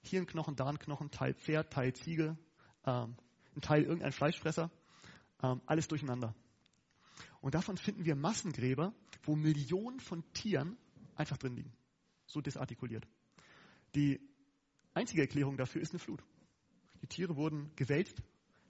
Hier 0.01 0.21
ein 0.21 0.27
Knochen, 0.27 0.55
da 0.55 0.67
ein 0.67 0.79
Knochen, 0.79 1.11
Teil 1.11 1.33
Pferd, 1.33 1.71
Teil 1.71 1.93
Ziege, 1.93 2.37
ähm, 2.85 3.15
ein 3.55 3.61
Teil 3.61 3.83
irgendein 3.83 4.11
Fleischfresser, 4.11 4.69
ähm, 5.41 5.61
alles 5.65 5.87
durcheinander. 5.87 6.35
Und 7.41 7.55
davon 7.55 7.77
finden 7.77 8.05
wir 8.05 8.15
Massengräber, 8.15 8.93
wo 9.23 9.35
Millionen 9.35 9.99
von 9.99 10.23
Tieren 10.33 10.77
einfach 11.15 11.37
drin 11.37 11.55
liegen. 11.55 11.73
So 12.27 12.41
disartikuliert. 12.41 13.07
Die 13.95 14.19
einzige 14.97 15.21
Erklärung 15.21 15.57
dafür 15.57 15.81
ist 15.81 15.91
eine 15.91 15.99
Flut. 15.99 16.23
Die 17.01 17.07
Tiere 17.07 17.35
wurden 17.35 17.71
gewälzt, 17.75 18.21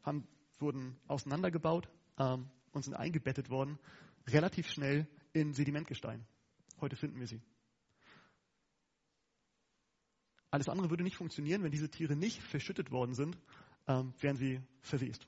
haben, 0.04 0.28
wurden 0.60 0.98
auseinandergebaut 1.08 1.90
ähm, 2.18 2.50
und 2.72 2.84
sind 2.84 2.94
eingebettet 2.94 3.50
worden, 3.50 3.80
relativ 4.28 4.68
schnell 4.70 5.08
in 5.34 5.54
Sedimentgestein. 5.54 6.26
Heute 6.80 6.96
finden 6.96 7.20
wir 7.20 7.28
sie. 7.28 7.42
Alles 10.52 10.70
andere 10.70 10.90
würde 10.90 11.04
nicht 11.04 11.18
funktionieren, 11.18 11.64
wenn 11.64 11.72
diese 11.72 11.90
Tiere 11.90 12.16
nicht 12.16 12.42
verschüttet 12.42 12.92
worden 12.92 13.14
sind, 13.14 13.38
ähm, 13.88 14.14
wären 14.20 14.38
sie 14.38 14.62
verwest. 14.82 15.28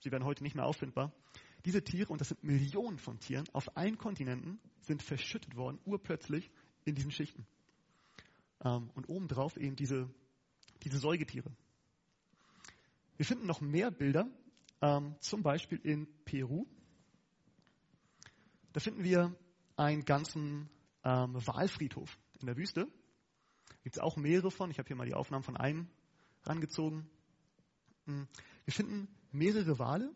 Sie 0.00 0.10
wären 0.10 0.24
heute 0.24 0.42
nicht 0.42 0.54
mehr 0.54 0.66
auffindbar. 0.66 1.12
Diese 1.64 1.82
Tiere, 1.82 2.12
und 2.12 2.20
das 2.20 2.28
sind 2.28 2.44
Millionen 2.44 2.98
von 2.98 3.18
Tieren 3.18 3.48
auf 3.52 3.76
allen 3.76 3.98
Kontinenten, 3.98 4.60
sind 4.80 5.02
verschüttet 5.02 5.56
worden, 5.56 5.78
urplötzlich 5.84 6.50
in 6.84 6.94
diesen 6.94 7.10
Schichten. 7.10 7.46
Ähm, 8.64 8.90
und 8.94 9.08
obendrauf 9.08 9.56
eben 9.56 9.76
diese, 9.76 10.08
diese 10.82 10.98
Säugetiere. 10.98 11.50
Wir 13.16 13.26
finden 13.26 13.46
noch 13.46 13.60
mehr 13.60 13.90
Bilder, 13.90 14.28
ähm, 14.82 15.14
zum 15.20 15.42
Beispiel 15.42 15.78
in 15.82 16.06
Peru. 16.24 16.66
Da 18.72 18.80
finden 18.80 19.04
wir 19.04 19.34
einen 19.76 20.04
ganzen 20.04 20.68
ähm, 21.02 21.34
Walfriedhof 21.46 22.18
in 22.40 22.46
der 22.46 22.56
Wüste. 22.56 22.86
Gibt 23.82 23.96
es 23.96 24.02
auch 24.02 24.16
mehrere 24.16 24.50
von. 24.50 24.70
Ich 24.70 24.78
habe 24.78 24.86
hier 24.86 24.96
mal 24.96 25.06
die 25.06 25.14
Aufnahmen 25.14 25.44
von 25.44 25.56
einem 25.56 25.88
rangezogen. 26.42 27.08
Hm. 28.04 28.26
Wir 28.64 28.74
finden 28.74 29.08
mehrere 29.32 29.78
Wale. 29.78 30.12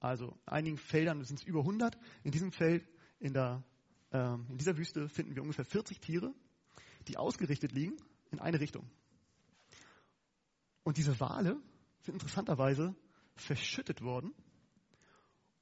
Also 0.00 0.28
in 0.46 0.52
einigen 0.52 0.78
Feldern 0.78 1.24
sind 1.24 1.40
es 1.40 1.46
über 1.46 1.60
100. 1.60 1.98
In 2.24 2.30
diesem 2.30 2.52
Feld, 2.52 2.86
in, 3.20 3.32
der, 3.32 3.64
ähm, 4.12 4.46
in 4.50 4.58
dieser 4.58 4.76
Wüste, 4.76 5.08
finden 5.08 5.34
wir 5.34 5.42
ungefähr 5.42 5.64
40 5.64 6.00
Tiere, 6.00 6.32
die 7.08 7.16
ausgerichtet 7.16 7.72
liegen 7.72 7.96
in 8.30 8.38
eine 8.38 8.60
Richtung. 8.60 8.88
Und 10.88 10.96
diese 10.96 11.20
Wale 11.20 11.60
sind 12.00 12.14
interessanterweise 12.14 12.96
verschüttet 13.34 14.00
worden. 14.00 14.32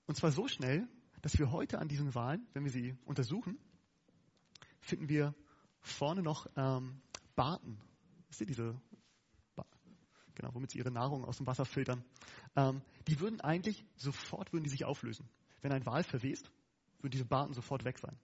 Und 0.06 0.14
zwar 0.14 0.30
so 0.30 0.47
schnell, 0.47 0.87
dass 1.21 1.37
wir 1.37 1.50
heute 1.50 1.80
an 1.80 1.88
diesen 1.88 2.14
Walen, 2.14 2.47
wenn 2.52 2.62
wir 2.62 2.71
sie 2.71 2.97
untersuchen, 3.06 3.59
finden 4.78 5.09
wir 5.09 5.35
vorne 5.80 6.23
noch 6.23 6.47
ähm, 6.54 7.02
Barten. 7.35 7.76
Wisst 8.28 8.42
ihr 8.42 8.47
diese, 8.47 8.80
genau, 10.37 10.54
womit 10.54 10.71
sie 10.71 10.78
ihre 10.78 10.92
Nahrung 10.92 11.25
aus 11.25 11.38
dem 11.38 11.49
Wasser 11.49 11.64
filtern? 11.64 12.04
Ähm, 12.54 12.80
die 13.09 13.18
würden 13.18 13.40
eigentlich 13.40 13.85
sofort 13.97 14.52
würden 14.52 14.62
die 14.62 14.71
sich 14.71 14.85
auflösen. 14.85 15.28
Wenn 15.61 15.73
ein 15.73 15.87
Wal 15.87 16.04
verwest, 16.04 16.52
würden 17.00 17.11
diese 17.11 17.25
Barten 17.25 17.52
sofort 17.52 17.85
weg 17.85 17.99
sein. 17.99 18.16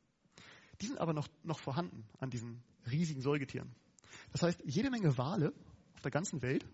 Die 0.81 0.87
sind 0.87 1.01
aber 1.01 1.15
noch, 1.15 1.27
noch 1.43 1.59
vorhanden 1.59 2.05
an 2.21 2.31
diesen 2.31 2.63
riesigen 2.89 3.23
Säugetieren. 3.23 3.75
Das 4.31 4.43
heißt, 4.45 4.63
jede 4.65 4.89
Menge 4.89 5.19
Wale 5.19 5.53
auf 5.95 6.03
der 6.03 6.13
ganzen 6.13 6.43
Welt 6.43 6.65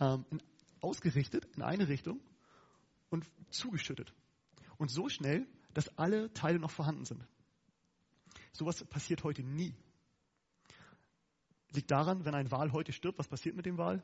ähm, 0.00 0.24
ausgerichtet 0.80 1.46
in 1.56 1.62
eine 1.62 1.88
Richtung 1.88 2.20
und 3.10 3.26
zugeschüttet. 3.50 4.12
Und 4.78 4.90
so 4.90 5.08
schnell, 5.08 5.46
dass 5.74 5.96
alle 5.98 6.32
Teile 6.32 6.58
noch 6.58 6.70
vorhanden 6.70 7.04
sind. 7.04 7.24
Sowas 8.52 8.82
passiert 8.84 9.22
heute 9.24 9.42
nie. 9.42 9.74
Liegt 11.72 11.90
daran, 11.90 12.24
wenn 12.24 12.34
ein 12.34 12.50
Wal 12.50 12.72
heute 12.72 12.92
stirbt, 12.92 13.18
was 13.18 13.28
passiert 13.28 13.54
mit 13.54 13.66
dem 13.66 13.78
Wal? 13.78 14.02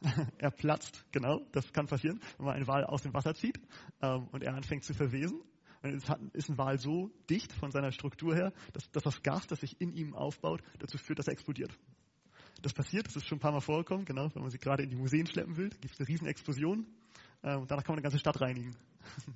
er 0.38 0.50
platzt, 0.50 1.04
genau, 1.12 1.40
das 1.52 1.72
kann 1.72 1.86
passieren, 1.86 2.20
wenn 2.38 2.46
man 2.46 2.54
einen 2.54 2.66
Wal 2.66 2.84
aus 2.84 3.02
dem 3.02 3.12
Wasser 3.12 3.34
zieht 3.34 3.60
ähm, 4.00 4.28
und 4.28 4.42
er 4.42 4.54
anfängt 4.54 4.84
zu 4.84 4.94
verwesen. 4.94 5.42
Hat, 5.82 6.20
ist 6.32 6.48
ein 6.48 6.58
Wal 6.58 6.78
so 6.78 7.10
dicht 7.30 7.52
von 7.52 7.70
seiner 7.70 7.92
Struktur 7.92 8.34
her, 8.34 8.52
dass, 8.72 8.90
dass 8.90 9.04
das 9.04 9.22
Gas, 9.22 9.46
das 9.46 9.60
sich 9.60 9.80
in 9.80 9.92
ihm 9.92 10.14
aufbaut, 10.14 10.62
dazu 10.78 10.98
führt, 10.98 11.18
dass 11.18 11.28
er 11.28 11.34
explodiert. 11.34 11.78
Das 12.60 12.72
passiert, 12.72 13.06
das 13.06 13.16
ist 13.16 13.26
schon 13.26 13.38
ein 13.38 13.40
paar 13.40 13.52
Mal 13.52 13.60
vorgekommen, 13.60 14.04
genau, 14.04 14.34
wenn 14.34 14.42
man 14.42 14.50
sie 14.50 14.58
gerade 14.58 14.82
in 14.82 14.90
die 14.90 14.96
Museen 14.96 15.26
schleppen 15.26 15.56
will, 15.56 15.70
gibt 15.70 15.94
es 15.94 16.00
eine 16.00 16.08
riesen 16.08 16.26
Explosion. 16.26 16.86
Ähm, 17.42 17.66
danach 17.68 17.84
kann 17.84 17.92
man 17.92 17.98
eine 17.98 18.02
ganze 18.02 18.18
Stadt 18.18 18.40
reinigen. 18.40 18.74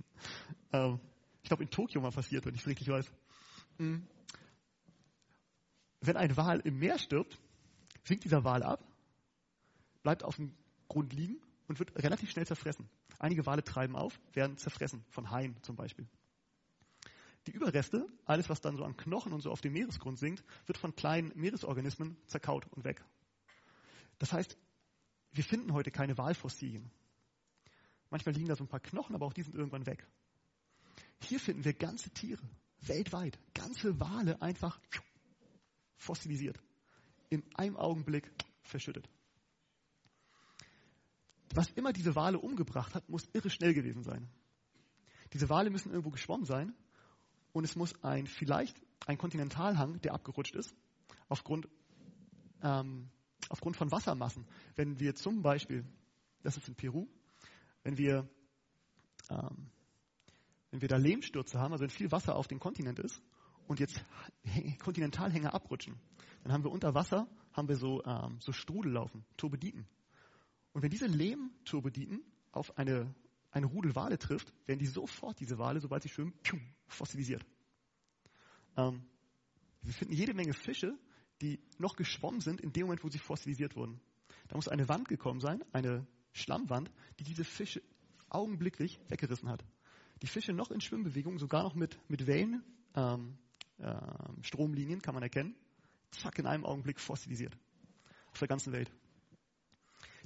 ähm, 0.73 0.99
ich 1.43 1.49
glaube, 1.49 1.63
in 1.63 1.71
Tokio 1.71 2.01
mal 2.01 2.11
passiert, 2.11 2.45
wenn 2.47 2.55
ich 2.55 2.63
es 2.63 2.67
richtig 2.67 2.89
weiß. 2.89 3.11
Mhm. 3.79 4.07
Wenn 6.01 6.17
ein 6.17 6.37
Wal 6.37 6.61
im 6.61 6.79
Meer 6.79 6.99
stirbt, 6.99 7.39
sinkt 8.05 8.25
dieser 8.25 8.43
Wal 8.43 8.65
ab, 8.65 8.85
bleibt 10.03 10.25
auf 10.25 10.37
dem 10.37 10.53
Grund 10.89 11.13
liegen 11.13 11.41
und 11.69 11.79
wird 11.79 11.97
relativ 12.03 12.31
schnell 12.31 12.47
zerfressen. 12.47 12.89
Einige 13.21 13.47
Wale 13.47 13.63
treiben 13.63 13.95
auf, 13.95 14.19
werden 14.33 14.57
zerfressen, 14.57 15.05
von 15.11 15.31
Haien 15.31 15.57
zum 15.63 15.77
Beispiel. 15.77 16.09
Die 17.47 17.53
Überreste, 17.53 18.07
alles 18.25 18.49
was 18.49 18.61
dann 18.61 18.77
so 18.77 18.85
an 18.85 18.97
Knochen 18.97 19.33
und 19.33 19.41
so 19.41 19.51
auf 19.51 19.61
dem 19.61 19.73
Meeresgrund 19.73 20.19
sinkt, 20.19 20.45
wird 20.67 20.79
von 20.79 20.95
kleinen 20.95 21.33
Meeresorganismen 21.35 22.17
zerkaut 22.27 22.67
und 22.71 22.85
weg. 22.85 23.05
Das 24.19 24.33
heißt, 24.33 24.57
wir 25.33 25.43
finden 25.43 25.73
heute 25.73 25.91
keine 25.91 26.17
Walfossilien. 26.19 26.91
Manchmal 28.11 28.35
liegen 28.35 28.47
da 28.47 28.55
so 28.55 28.63
ein 28.63 28.69
paar 28.69 28.81
Knochen, 28.81 29.17
aber 29.17 29.27
auch 29.27 29.33
die 29.33 29.43
sind 29.43 29.57
irgendwann 29.57 29.87
weg. 29.87 30.07
Hier 31.23 31.41
finden 31.41 31.65
wir 31.65 31.73
ganze 31.73 32.11
Tiere, 32.11 32.43
weltweit, 32.81 33.39
ganze 33.55 33.99
Wale 33.99 34.41
einfach 34.41 34.79
fossilisiert. 35.97 36.61
In 37.31 37.43
einem 37.55 37.77
Augenblick 37.77 38.31
verschüttet. 38.63 39.09
Was 41.55 41.71
immer 41.73 41.93
diese 41.93 42.15
Wale 42.15 42.39
umgebracht 42.39 42.95
hat, 42.95 43.09
muss 43.09 43.29
irre 43.33 43.51
schnell 43.51 43.75
gewesen 43.75 44.03
sein. 44.03 44.29
Diese 45.33 45.49
Wale 45.49 45.71
müssen 45.71 45.91
irgendwo 45.91 46.11
geschwommen 46.11 46.45
sein 46.45 46.75
und 47.53 47.65
es 47.65 47.77
muss 47.77 47.95
ein 48.03 48.27
vielleicht 48.27 48.81
ein 49.07 49.19
Kontinentalhang, 49.19 50.01
der 50.01 50.15
abgerutscht 50.15 50.55
ist, 50.55 50.75
aufgrund, 51.29 51.69
ähm, 52.63 53.11
aufgrund 53.49 53.77
von 53.77 53.91
Wassermassen. 53.91 54.47
Wenn 54.77 55.01
wir 55.01 55.15
zum 55.15 55.43
Beispiel, 55.43 55.85
das 56.43 56.57
ist 56.57 56.69
in 56.69 56.75
Peru, 56.75 57.09
wenn 57.83 57.99
wir, 57.99 58.29
ähm, 59.29 59.71
wenn 60.71 60.81
wir 60.81 60.89
da 60.89 60.97
Lehmstürze 60.97 61.59
haben, 61.59 61.73
also 61.73 61.83
wenn 61.83 61.91
viel 61.91 62.13
Wasser 62.13 62.37
auf 62.37 62.49
dem 62.49 62.61
Kontinent 62.61 62.99
ist 62.99 63.21
und 63.67 63.81
jetzt 63.81 64.05
Kontinentalhänge 64.83 65.53
abrutschen, 65.53 65.99
dann 66.43 66.53
haben 66.53 66.65
wir 66.65 66.71
unter 66.71 66.95
Wasser 66.95 67.29
haben 67.53 67.69
wir 67.69 67.77
so, 67.77 68.03
ähm, 68.05 68.39
so 68.41 68.53
Strudel 68.53 68.93
laufen, 68.93 69.25
Turbiditen. 69.37 69.87
Und 70.73 70.83
wenn 70.83 70.91
diese 70.91 71.07
Lehmturbiditen 71.07 72.23
auf 72.51 72.79
eine 72.79 73.15
eine 73.53 73.67
Rudel 73.67 73.95
Wale 73.95 74.19
trifft, 74.19 74.53
werden 74.67 74.79
die 74.79 74.87
sofort, 74.87 75.39
diese 75.39 75.59
Wale, 75.59 75.81
sobald 75.81 76.03
sie 76.03 76.09
schwimmen, 76.09 76.35
fossilisiert. 76.87 77.45
Ähm, 78.77 79.03
wir 79.83 79.93
finden 79.93 80.15
jede 80.15 80.35
Menge 80.35 80.55
Fische, 80.55 80.99
die 81.41 81.61
noch 81.79 81.97
geschwommen 81.97 82.41
sind 82.41 82.61
in 82.61 82.73
dem 82.73 82.85
Moment, 82.85 83.05
wo 83.05 83.09
sie 83.09 83.19
fossilisiert 83.19 83.77
wurden. 83.77 84.01
Da 84.49 84.57
muss 84.57 84.69
eine 84.69 84.89
Wand 84.89 85.09
gekommen 85.09 85.41
sein, 85.41 85.63
eine 85.73 86.07
Schlammwand, 86.33 86.91
die 87.19 87.25
diese 87.25 87.45
Fische 87.45 87.83
augenblicklich 88.29 88.99
weggerissen 89.09 89.49
hat. 89.49 89.65
die 90.23 90.29
Fische 90.29 90.53
noch 90.53 90.71
in 90.71 90.81
Schwimmbewegung, 90.81 91.39
sogar 91.39 91.65
noch 91.65 91.75
mit, 91.75 91.99
mit 92.09 92.27
Wellen, 92.29 92.63
ähm, 92.95 93.37
äh, 93.79 93.97
Stromlinien 94.43 95.03
kann 95.03 95.15
man 95.15 95.23
erkennen. 95.23 95.57
Zack, 96.13 96.39
in 96.39 96.47
einem 96.47 96.65
Augenblick 96.65 97.01
fossilisiert. 97.01 97.59
Auf 98.31 98.39
der 98.39 98.49
ganzen 98.49 98.73
Welt. 98.73 98.91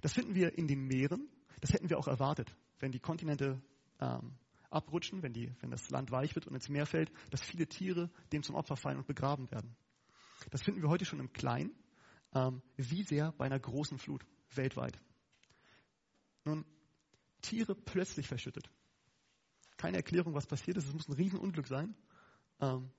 Das 0.03 0.13
finden 0.13 0.35
wir 0.35 0.59
in 0.59 0.69
den 0.69 0.87
Meeren. 0.87 1.29
Das 1.61 1.73
hätten 1.73 1.89
wir 1.89 1.99
auch 1.99 2.09
erwartet, 2.09 2.55
wenn 2.79 2.93
die 2.93 3.01
Kontinente 3.01 3.61
ähm, 4.01 4.35
abrutschen, 4.71 5.23
wenn, 5.23 5.33
die, 5.33 5.53
wenn 5.61 5.71
das 5.71 5.91
Land 5.91 6.11
weich 6.11 6.35
wird 6.35 6.47
und 6.47 6.55
ins 6.55 6.69
Meer 6.69 6.87
fällt, 6.87 7.11
dass 7.31 7.43
viele 7.43 7.67
Tiere 7.67 8.11
dem 8.33 8.43
zum 8.43 8.55
Opfer 8.55 8.77
fallen 8.77 8.99
und 8.99 9.07
begraben 9.07 9.51
werden. 9.51 9.77
Das 10.51 10.63
finden 10.63 10.83
wir 10.83 10.89
heute 10.89 11.05
schon 11.05 11.21
im 11.21 11.33
Kleinen. 11.33 11.75
Ähm, 12.35 12.61
wie 12.77 13.03
sehr 13.03 13.33
bei 13.33 13.47
einer 13.47 13.59
großen 13.59 13.99
Flut 13.99 14.27
weltweit. 14.55 14.99
Nun, 16.45 16.65
Tiere 17.41 17.75
plötzlich 17.75 18.27
verschüttet. 18.27 18.69
Keine 19.77 19.99
Erklärung, 19.99 20.35
was 20.35 20.47
passiert 20.47 20.77
ist. 20.77 20.87
Es 20.87 20.93
muss 20.93 21.09
ein 21.09 21.15
Riesenunglück 21.15 21.67
sein. 21.67 21.95
Ähm, 22.61 22.91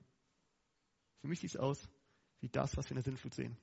für 1.20 1.28
mich 1.28 1.40
sieht 1.40 1.50
es 1.50 1.56
aus 1.56 1.88
wie 2.40 2.48
das, 2.48 2.76
was 2.76 2.86
wir 2.86 2.92
in 2.92 2.96
der 2.96 3.04
Sintflut 3.04 3.34
sehen. 3.34 3.56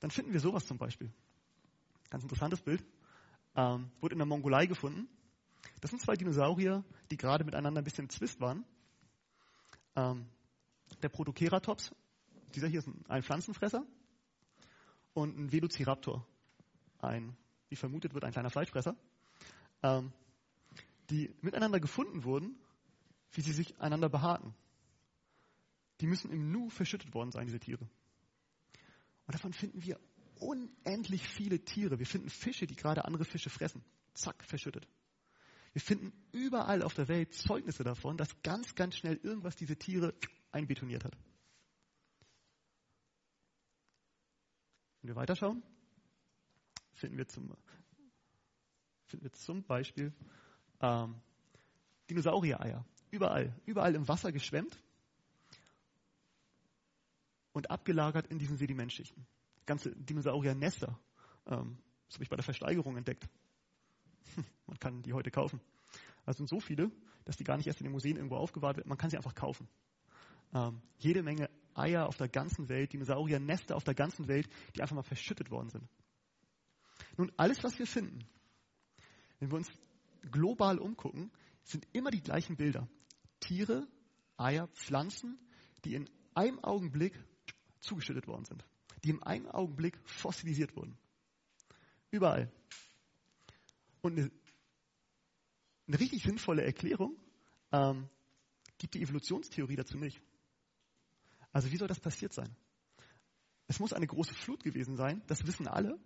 Dann 0.00 0.10
finden 0.10 0.32
wir 0.32 0.40
sowas 0.40 0.66
zum 0.66 0.78
Beispiel. 0.78 1.12
Ganz 2.10 2.22
interessantes 2.22 2.60
Bild. 2.60 2.84
Ähm, 3.56 3.90
wurde 4.00 4.14
in 4.14 4.18
der 4.18 4.26
Mongolei 4.26 4.66
gefunden. 4.66 5.08
Das 5.80 5.90
sind 5.90 6.00
zwei 6.00 6.14
Dinosaurier, 6.14 6.84
die 7.10 7.16
gerade 7.16 7.44
miteinander 7.44 7.80
ein 7.80 7.84
bisschen 7.84 8.04
im 8.04 8.10
Zwist 8.10 8.40
waren. 8.40 8.64
Ähm, 9.96 10.26
der 11.02 11.08
Protoceratops, 11.08 11.94
dieser 12.54 12.68
hier 12.68 12.80
ist 12.80 12.88
ein 13.08 13.22
Pflanzenfresser. 13.22 13.84
Und 15.14 15.36
ein 15.36 15.52
Velociraptor, 15.52 16.24
ein, 17.00 17.36
wie 17.68 17.76
vermutet 17.76 18.14
wird, 18.14 18.24
ein 18.24 18.32
kleiner 18.32 18.50
Fleischfresser. 18.50 18.96
Ähm, 19.82 20.12
die 21.10 21.34
miteinander 21.40 21.80
gefunden 21.80 22.24
wurden, 22.24 22.56
wie 23.32 23.40
sie 23.40 23.52
sich 23.52 23.80
einander 23.80 24.08
behaken. 24.08 24.54
Die 26.00 26.06
müssen 26.06 26.30
im 26.30 26.52
Nu 26.52 26.70
verschüttet 26.70 27.14
worden 27.14 27.32
sein, 27.32 27.46
diese 27.46 27.58
Tiere. 27.58 27.88
Und 29.26 29.34
davon 29.34 29.52
finden 29.52 29.82
wir 29.82 29.98
unendlich 30.38 31.26
viele 31.26 31.64
Tiere. 31.64 31.98
Wir 31.98 32.06
finden 32.06 32.30
Fische, 32.30 32.66
die 32.66 32.76
gerade 32.76 33.04
andere 33.04 33.24
Fische 33.24 33.50
fressen. 33.50 33.82
Zack, 34.14 34.44
verschüttet. 34.44 34.86
Wir 35.72 35.82
finden 35.82 36.12
überall 36.32 36.82
auf 36.82 36.94
der 36.94 37.08
Welt 37.08 37.34
Zeugnisse 37.34 37.84
davon, 37.84 38.16
dass 38.16 38.42
ganz, 38.42 38.74
ganz 38.74 38.96
schnell 38.96 39.16
irgendwas 39.22 39.56
diese 39.56 39.76
Tiere 39.76 40.14
einbetoniert 40.50 41.04
hat. 41.04 41.16
Wenn 45.00 45.08
wir 45.08 45.16
weiterschauen, 45.16 45.62
finden 46.94 47.16
wir 47.16 47.28
zum, 47.28 47.54
finden 49.06 49.24
wir 49.24 49.32
zum 49.32 49.62
Beispiel 49.62 50.12
ähm, 50.80 51.20
Dinosaurier-Eier. 52.10 52.84
Überall, 53.10 53.54
überall 53.64 53.94
im 53.94 54.06
Wasser 54.08 54.32
geschwemmt 54.32 54.78
und 57.52 57.70
abgelagert 57.70 58.26
in 58.28 58.38
diesen 58.38 58.56
Sedimentschichten. 58.56 59.26
Ganze 59.66 59.94
Dinosaurier-Nester. 59.96 60.98
Ähm, 61.46 61.78
das 62.06 62.14
habe 62.14 62.24
ich 62.24 62.30
bei 62.30 62.36
der 62.36 62.44
Versteigerung 62.44 62.96
entdeckt. 62.96 63.28
Man 64.66 64.78
kann 64.78 65.02
die 65.02 65.12
heute 65.12 65.30
kaufen. 65.30 65.60
Also 66.24 66.38
sind 66.38 66.48
so 66.48 66.60
viele, 66.60 66.90
dass 67.24 67.36
die 67.36 67.44
gar 67.44 67.56
nicht 67.56 67.66
erst 67.66 67.80
in 67.80 67.84
den 67.84 67.92
Museen 67.92 68.16
irgendwo 68.16 68.36
aufgewahrt 68.36 68.76
werden. 68.76 68.88
Man 68.88 68.98
kann 68.98 69.10
sie 69.10 69.16
einfach 69.16 69.34
kaufen. 69.34 69.68
Ähm, 70.52 70.80
jede 70.98 71.22
Menge 71.22 71.50
Eier 71.74 72.06
auf 72.06 72.16
der 72.16 72.28
ganzen 72.28 72.68
Welt, 72.68 72.92
Dinosaurier-Nester 72.92 73.76
auf 73.76 73.84
der 73.84 73.94
ganzen 73.94 74.28
Welt, 74.28 74.48
die 74.74 74.82
einfach 74.82 74.96
mal 74.96 75.02
verschüttet 75.02 75.50
worden 75.50 75.70
sind. 75.70 75.88
Nun, 77.16 77.32
alles, 77.36 77.62
was 77.62 77.78
wir 77.78 77.86
finden, 77.86 78.26
wenn 79.38 79.50
wir 79.50 79.56
uns 79.56 79.70
global 80.30 80.78
umgucken, 80.78 81.30
sind 81.62 81.86
immer 81.92 82.10
die 82.10 82.20
gleichen 82.20 82.56
Bilder. 82.56 82.88
Tiere, 83.40 83.86
Eier, 84.36 84.68
Pflanzen, 84.68 85.38
die 85.84 85.94
in 85.94 86.08
einem 86.34 86.58
Augenblick 86.64 87.18
zugeschüttet 87.80 88.26
worden 88.26 88.44
sind. 88.44 88.64
Die 89.04 89.10
in 89.10 89.22
einem 89.22 89.46
Augenblick 89.48 89.98
fossilisiert 90.04 90.74
wurden. 90.76 90.98
Überall. 92.10 92.50
Und 94.08 94.18
eine, 94.18 94.30
eine 95.86 96.00
richtig 96.00 96.22
sinnvolle 96.22 96.64
Erklärung 96.64 97.16
ähm, 97.72 98.08
gibt 98.78 98.94
die 98.94 99.02
Evolutionstheorie 99.02 99.76
dazu 99.76 99.98
nicht. 99.98 100.20
Also 101.52 101.70
wie 101.70 101.76
soll 101.76 101.88
das 101.88 102.00
passiert 102.00 102.32
sein? 102.32 102.48
Es 103.66 103.80
muss 103.80 103.92
eine 103.92 104.06
große 104.06 104.34
Flut 104.34 104.62
gewesen 104.62 104.96
sein, 104.96 105.22
das 105.26 105.46
wissen 105.46 105.68
alle. 105.68 105.98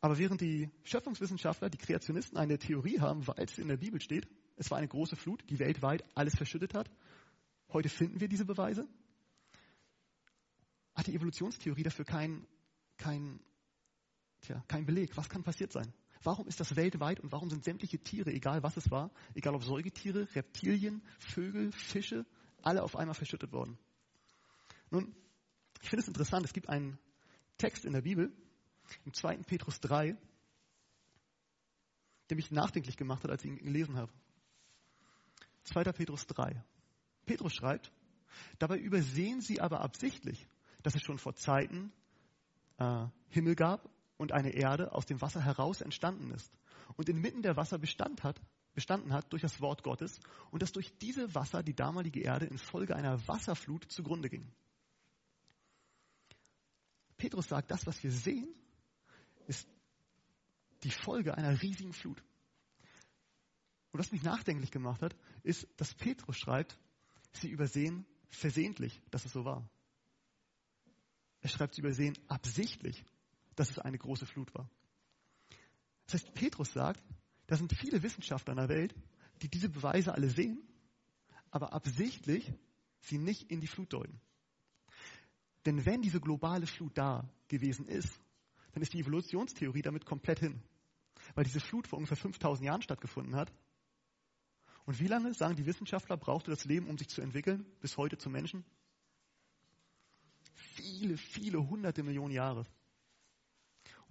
Aber 0.00 0.18
während 0.18 0.40
die 0.40 0.70
Schöpfungswissenschaftler, 0.84 1.70
die 1.70 1.78
Kreationisten 1.78 2.38
eine 2.38 2.58
Theorie 2.58 3.00
haben, 3.00 3.26
weil 3.26 3.44
es 3.44 3.58
in 3.58 3.68
der 3.68 3.76
Bibel 3.78 4.00
steht, 4.00 4.28
es 4.56 4.70
war 4.70 4.78
eine 4.78 4.88
große 4.88 5.16
Flut, 5.16 5.42
die 5.50 5.58
weltweit 5.58 6.04
alles 6.14 6.36
verschüttet 6.36 6.74
hat, 6.74 6.88
heute 7.72 7.88
finden 7.88 8.20
wir 8.20 8.28
diese 8.28 8.44
Beweise, 8.44 8.86
hat 10.94 11.08
die 11.08 11.14
Evolutionstheorie 11.14 11.82
dafür 11.82 12.04
keinen 12.04 12.46
kein, 12.96 13.40
kein 14.68 14.86
Beleg. 14.86 15.16
Was 15.16 15.28
kann 15.28 15.42
passiert 15.42 15.72
sein? 15.72 15.92
Warum 16.24 16.46
ist 16.46 16.60
das 16.60 16.76
weltweit 16.76 17.20
und 17.20 17.32
warum 17.32 17.50
sind 17.50 17.64
sämtliche 17.64 17.98
Tiere, 17.98 18.30
egal 18.30 18.62
was 18.62 18.76
es 18.76 18.90
war, 18.90 19.10
egal 19.34 19.54
ob 19.54 19.64
Säugetiere, 19.64 20.28
Reptilien, 20.34 21.02
Vögel, 21.18 21.72
Fische, 21.72 22.24
alle 22.62 22.82
auf 22.82 22.96
einmal 22.96 23.14
verschüttet 23.14 23.52
worden? 23.52 23.76
Nun, 24.90 25.14
ich 25.80 25.88
finde 25.88 26.02
es 26.02 26.08
interessant, 26.08 26.44
es 26.44 26.52
gibt 26.52 26.68
einen 26.68 26.98
Text 27.58 27.84
in 27.84 27.92
der 27.92 28.02
Bibel, 28.02 28.32
im 29.04 29.12
2. 29.12 29.38
Petrus 29.38 29.80
3, 29.80 30.16
der 32.30 32.36
mich 32.36 32.50
nachdenklich 32.50 32.96
gemacht 32.96 33.24
hat, 33.24 33.30
als 33.30 33.44
ich 33.44 33.50
ihn 33.50 33.58
gelesen 33.58 33.96
habe. 33.96 34.12
2. 35.64 35.84
Petrus 35.92 36.26
3. 36.26 36.62
Petrus 37.26 37.54
schreibt, 37.54 37.92
dabei 38.58 38.78
übersehen 38.78 39.40
sie 39.40 39.60
aber 39.60 39.80
absichtlich, 39.80 40.46
dass 40.82 40.94
es 40.94 41.02
schon 41.02 41.18
vor 41.18 41.34
Zeiten 41.34 41.92
äh, 42.78 43.06
Himmel 43.28 43.54
gab 43.54 43.91
und 44.22 44.32
eine 44.32 44.50
Erde 44.50 44.92
aus 44.92 45.04
dem 45.04 45.20
Wasser 45.20 45.44
heraus 45.44 45.80
entstanden 45.80 46.30
ist 46.30 46.50
und 46.96 47.08
inmitten 47.08 47.42
der 47.42 47.56
Wasser 47.56 47.78
Bestand 47.78 48.22
hat, 48.22 48.40
bestanden 48.72 49.12
hat 49.12 49.30
durch 49.32 49.42
das 49.42 49.60
Wort 49.60 49.82
Gottes 49.82 50.20
und 50.50 50.62
dass 50.62 50.72
durch 50.72 50.96
diese 50.98 51.34
Wasser 51.34 51.62
die 51.62 51.74
damalige 51.74 52.20
Erde 52.20 52.46
infolge 52.46 52.94
einer 52.94 53.26
Wasserflut 53.26 53.90
zugrunde 53.90 54.30
ging. 54.30 54.50
Petrus 57.16 57.48
sagt, 57.48 57.70
das, 57.70 57.84
was 57.86 58.02
wir 58.02 58.12
sehen, 58.12 58.48
ist 59.48 59.68
die 60.84 60.90
Folge 60.90 61.36
einer 61.36 61.60
riesigen 61.60 61.92
Flut. 61.92 62.22
Und 63.90 63.98
was 63.98 64.12
mich 64.12 64.22
nachdenklich 64.22 64.70
gemacht 64.70 65.02
hat, 65.02 65.16
ist, 65.42 65.68
dass 65.76 65.94
Petrus 65.94 66.36
schreibt, 66.36 66.78
sie 67.32 67.48
übersehen 67.48 68.06
versehentlich, 68.28 69.02
dass 69.10 69.24
es 69.24 69.32
so 69.32 69.44
war. 69.44 69.68
Er 71.40 71.48
schreibt, 71.48 71.74
sie 71.74 71.80
übersehen 71.80 72.16
absichtlich, 72.28 73.04
dass 73.56 73.70
es 73.70 73.78
eine 73.78 73.98
große 73.98 74.26
Flut 74.26 74.54
war. 74.54 74.68
Das 76.06 76.14
heißt, 76.14 76.34
Petrus 76.34 76.72
sagt, 76.72 77.02
da 77.46 77.56
sind 77.56 77.72
viele 77.72 78.02
Wissenschaftler 78.02 78.52
in 78.52 78.58
der 78.58 78.68
Welt, 78.68 78.94
die 79.42 79.48
diese 79.48 79.68
Beweise 79.68 80.14
alle 80.14 80.30
sehen, 80.30 80.62
aber 81.50 81.72
absichtlich 81.72 82.52
sie 83.00 83.18
nicht 83.18 83.50
in 83.50 83.60
die 83.60 83.66
Flut 83.66 83.92
deuten. 83.92 84.20
Denn 85.66 85.84
wenn 85.84 86.02
diese 86.02 86.20
globale 86.20 86.66
Flut 86.66 86.96
da 86.96 87.28
gewesen 87.48 87.86
ist, 87.86 88.20
dann 88.72 88.82
ist 88.82 88.92
die 88.92 89.00
Evolutionstheorie 89.00 89.82
damit 89.82 90.06
komplett 90.06 90.40
hin. 90.40 90.62
Weil 91.34 91.44
diese 91.44 91.60
Flut 91.60 91.86
vor 91.86 91.98
ungefähr 91.98 92.16
5000 92.16 92.66
Jahren 92.66 92.82
stattgefunden 92.82 93.36
hat. 93.36 93.52
Und 94.84 94.98
wie 94.98 95.06
lange, 95.06 95.34
sagen 95.34 95.54
die 95.54 95.66
Wissenschaftler, 95.66 96.16
brauchte 96.16 96.50
das 96.50 96.64
Leben, 96.64 96.88
um 96.88 96.98
sich 96.98 97.08
zu 97.08 97.20
entwickeln, 97.20 97.64
bis 97.80 97.96
heute 97.96 98.18
zum 98.18 98.32
Menschen? 98.32 98.64
Viele, 100.54 101.16
viele 101.16 101.68
hunderte 101.68 102.02
Millionen 102.02 102.32
Jahre. 102.32 102.66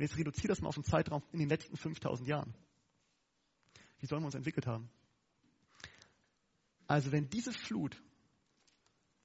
Und 0.01 0.07
jetzt 0.07 0.17
reduziert 0.17 0.49
das 0.49 0.61
mal 0.61 0.69
auf 0.69 0.73
den 0.73 0.83
Zeitraum 0.83 1.21
in 1.31 1.37
den 1.37 1.47
letzten 1.47 1.77
5000 1.77 2.27
Jahren. 2.27 2.55
Wie 3.99 4.07
sollen 4.07 4.23
wir 4.23 4.25
uns 4.25 4.33
entwickelt 4.33 4.65
haben? 4.65 4.89
Also 6.87 7.11
wenn 7.11 7.29
diese 7.29 7.53
Flut 7.53 8.01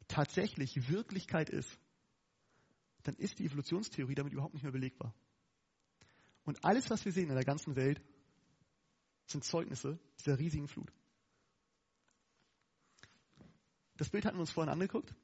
tatsächlich 0.06 0.90
Wirklichkeit 0.90 1.48
ist, 1.48 1.78
dann 3.04 3.14
ist 3.14 3.38
die 3.38 3.46
Evolutionstheorie 3.46 4.14
damit 4.14 4.34
überhaupt 4.34 4.52
nicht 4.52 4.64
mehr 4.64 4.72
belegbar. 4.72 5.14
Und 6.44 6.62
alles, 6.62 6.90
was 6.90 7.06
wir 7.06 7.12
sehen 7.12 7.30
in 7.30 7.36
der 7.36 7.44
ganzen 7.46 7.74
Welt, 7.74 8.02
sind 9.24 9.44
Zeugnisse 9.44 9.98
dieser 10.18 10.38
riesigen 10.38 10.68
Flut. 10.68 10.92
Das 13.96 14.10
Bild 14.10 14.26
hatten 14.26 14.36
wir 14.36 14.42
uns 14.42 14.52
vorhin 14.52 14.70
angeguckt. 14.70 15.14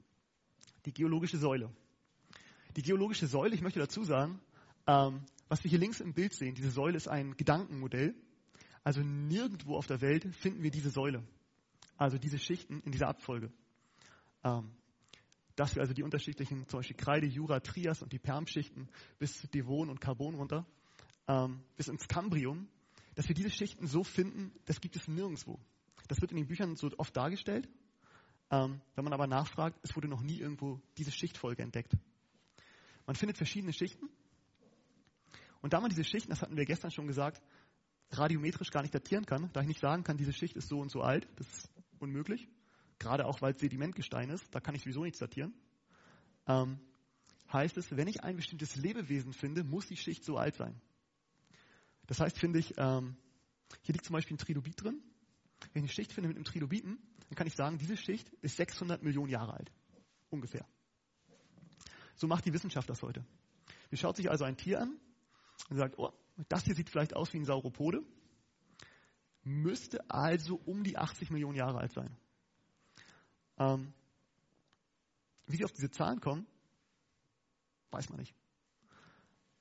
Die 0.86 0.94
geologische 0.94 1.36
Säule. 1.36 1.70
Die 2.74 2.82
geologische 2.82 3.26
Säule, 3.26 3.54
ich 3.54 3.60
möchte 3.60 3.80
dazu 3.80 4.02
sagen, 4.02 4.40
ähm, 4.86 5.26
was 5.52 5.62
wir 5.64 5.68
hier 5.68 5.80
links 5.80 6.00
im 6.00 6.14
Bild 6.14 6.32
sehen, 6.32 6.54
diese 6.54 6.70
Säule 6.70 6.96
ist 6.96 7.08
ein 7.08 7.36
Gedankenmodell. 7.36 8.14
Also 8.84 9.02
nirgendwo 9.02 9.76
auf 9.76 9.86
der 9.86 10.00
Welt 10.00 10.34
finden 10.34 10.62
wir 10.62 10.70
diese 10.70 10.88
Säule. 10.88 11.22
Also 11.98 12.16
diese 12.16 12.38
Schichten 12.38 12.80
in 12.86 12.90
dieser 12.90 13.08
Abfolge. 13.08 13.52
Ähm, 14.44 14.72
dass 15.54 15.74
wir 15.74 15.82
also 15.82 15.92
die 15.92 16.04
unterschiedlichen, 16.04 16.66
zum 16.68 16.78
Beispiel 16.78 16.96
Kreide, 16.96 17.26
Jura, 17.26 17.60
Trias 17.60 18.00
und 18.00 18.14
die 18.14 18.18
Permschichten 18.18 18.88
bis 19.18 19.42
zu 19.42 19.46
Devon 19.46 19.90
und 19.90 20.00
Carbon 20.00 20.36
runter, 20.36 20.66
ähm, 21.28 21.60
bis 21.76 21.88
ins 21.88 22.08
Cambrium, 22.08 22.66
dass 23.14 23.28
wir 23.28 23.34
diese 23.34 23.50
Schichten 23.50 23.86
so 23.86 24.04
finden, 24.04 24.54
das 24.64 24.80
gibt 24.80 24.96
es 24.96 25.06
nirgendwo. 25.06 25.60
Das 26.08 26.22
wird 26.22 26.30
in 26.30 26.38
den 26.38 26.46
Büchern 26.46 26.76
so 26.76 26.90
oft 26.96 27.14
dargestellt. 27.14 27.68
Ähm, 28.50 28.80
wenn 28.94 29.04
man 29.04 29.12
aber 29.12 29.26
nachfragt, 29.26 29.78
es 29.82 29.94
wurde 29.96 30.08
noch 30.08 30.22
nie 30.22 30.38
irgendwo 30.38 30.80
diese 30.96 31.12
Schichtfolge 31.12 31.62
entdeckt. 31.62 31.92
Man 33.06 33.16
findet 33.16 33.36
verschiedene 33.36 33.74
Schichten. 33.74 34.08
Und 35.62 35.72
da 35.72 35.80
man 35.80 35.88
diese 35.88 36.04
Schichten, 36.04 36.30
das 36.30 36.42
hatten 36.42 36.56
wir 36.56 36.64
gestern 36.64 36.90
schon 36.90 37.06
gesagt, 37.06 37.40
radiometrisch 38.10 38.70
gar 38.70 38.82
nicht 38.82 38.94
datieren 38.94 39.24
kann, 39.24 39.48
da 39.52 39.62
ich 39.62 39.68
nicht 39.68 39.80
sagen 39.80 40.04
kann, 40.04 40.16
diese 40.16 40.32
Schicht 40.32 40.56
ist 40.56 40.68
so 40.68 40.80
und 40.80 40.90
so 40.90 41.00
alt, 41.00 41.26
das 41.36 41.46
ist 41.46 41.70
unmöglich. 41.98 42.48
Gerade 42.98 43.26
auch, 43.26 43.40
weil 43.40 43.54
es 43.54 43.60
Sedimentgestein 43.60 44.28
ist, 44.28 44.44
da 44.54 44.60
kann 44.60 44.74
ich 44.74 44.82
sowieso 44.82 45.02
nichts 45.02 45.20
datieren. 45.20 45.54
Ähm, 46.46 46.78
heißt 47.52 47.76
es, 47.76 47.96
wenn 47.96 48.08
ich 48.08 48.22
ein 48.22 48.36
bestimmtes 48.36 48.76
Lebewesen 48.76 49.32
finde, 49.32 49.64
muss 49.64 49.86
die 49.86 49.96
Schicht 49.96 50.24
so 50.24 50.36
alt 50.36 50.56
sein. 50.56 50.80
Das 52.06 52.20
heißt, 52.20 52.38
finde 52.38 52.58
ich, 52.58 52.74
ähm, 52.76 53.16
hier 53.82 53.92
liegt 53.92 54.04
zum 54.04 54.14
Beispiel 54.14 54.34
ein 54.34 54.38
Trilobit 54.38 54.82
drin. 54.82 55.00
Wenn 55.72 55.84
ich 55.84 55.90
eine 55.90 55.94
Schicht 55.94 56.12
finde 56.12 56.28
mit 56.28 56.36
einem 56.36 56.44
Trilobiten, 56.44 56.98
dann 57.28 57.36
kann 57.36 57.46
ich 57.46 57.54
sagen, 57.54 57.78
diese 57.78 57.96
Schicht 57.96 58.28
ist 58.42 58.56
600 58.56 59.02
Millionen 59.02 59.30
Jahre 59.30 59.54
alt. 59.54 59.72
Ungefähr. 60.28 60.66
So 62.16 62.26
macht 62.26 62.44
die 62.44 62.52
Wissenschaft 62.52 62.90
das 62.90 63.00
heute. 63.02 63.24
Die 63.90 63.96
schaut 63.96 64.16
sich 64.16 64.30
also 64.30 64.44
ein 64.44 64.56
Tier 64.56 64.82
an 64.82 64.98
und 65.68 65.76
sagt, 65.76 65.98
oh, 65.98 66.12
das 66.48 66.64
hier 66.64 66.74
sieht 66.74 66.90
vielleicht 66.90 67.14
aus 67.14 67.32
wie 67.32 67.38
ein 67.38 67.44
Sauropode, 67.44 68.02
müsste 69.44 70.08
also 70.10 70.60
um 70.64 70.84
die 70.84 70.96
80 70.96 71.30
Millionen 71.30 71.56
Jahre 71.56 71.78
alt 71.78 71.92
sein. 71.92 72.16
Ähm, 73.58 73.92
wie 75.46 75.56
sie 75.56 75.64
auf 75.64 75.72
diese 75.72 75.90
Zahlen 75.90 76.20
kommen, 76.20 76.46
weiß 77.90 78.08
man 78.08 78.20
nicht. 78.20 78.34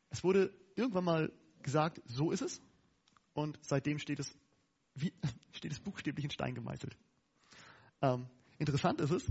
Es 0.10 0.24
wurde 0.24 0.54
irgendwann 0.76 1.04
mal 1.04 1.32
gesagt, 1.62 2.02
so 2.06 2.32
ist 2.32 2.42
es. 2.42 2.62
Und 3.34 3.58
seitdem 3.62 4.00
steht 4.00 4.20
es, 4.20 4.34
wie, 4.96 5.14
steht 5.54 5.72
es 5.72 5.80
buchstäblich 5.80 6.26
in 6.26 6.32
Stein 6.32 6.56
gemeißelt. 6.56 6.98
Ähm, 8.02 8.28
interessant 8.58 9.00
ist 9.02 9.12
es, 9.12 9.26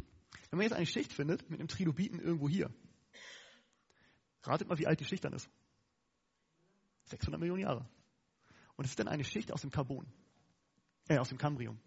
wenn 0.50 0.59
man 0.59 0.64
jetzt 0.64 0.74
eine 0.74 0.87
Schicht 0.87 1.12
findet 1.12 1.48
mit 1.50 1.61
einem 1.61 1.68
Trilobiten 1.68 2.20
irgendwo 2.20 2.48
hier. 2.48 2.70
Ratet 4.42 4.68
mal, 4.68 4.78
wie 4.78 4.87
alt 4.87 5.00
die 5.00 5.04
Schicht 5.04 5.24
dann 5.24 5.33
ist. 5.33 5.48
600 7.11 7.38
Millionen 7.40 7.62
Jahre. 7.62 7.88
Und 8.77 8.85
es 8.85 8.92
ist 8.92 8.99
dann 8.99 9.09
eine 9.09 9.25
Schicht 9.25 9.53
aus 9.53 9.61
dem 9.61 9.70
Carbon. 9.70 10.07
Äh, 11.09 11.18
aus 11.18 11.29
dem 11.29 11.38
Cambrium. 11.38 11.79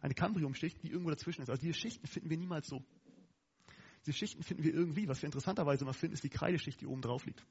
Eine 0.00 0.14
Cambriumschicht, 0.14 0.82
die 0.82 0.90
irgendwo 0.90 1.10
dazwischen 1.10 1.42
ist. 1.42 1.50
Also 1.50 1.60
diese 1.60 1.74
Schichten 1.74 2.06
finden 2.06 2.30
wir 2.30 2.36
niemals 2.36 2.68
so. 2.68 2.84
Diese 4.04 4.16
Schichten 4.16 4.42
finden 4.42 4.62
wir 4.62 4.72
irgendwie. 4.72 5.08
Was 5.08 5.22
wir 5.22 5.26
interessanterweise 5.26 5.84
mal 5.84 5.92
finden, 5.92 6.14
ist 6.14 6.24
die 6.24 6.28
Kreideschicht, 6.28 6.80
die 6.80 6.86
oben 6.86 7.02
drauf 7.02 7.26
liegt. 7.26 7.44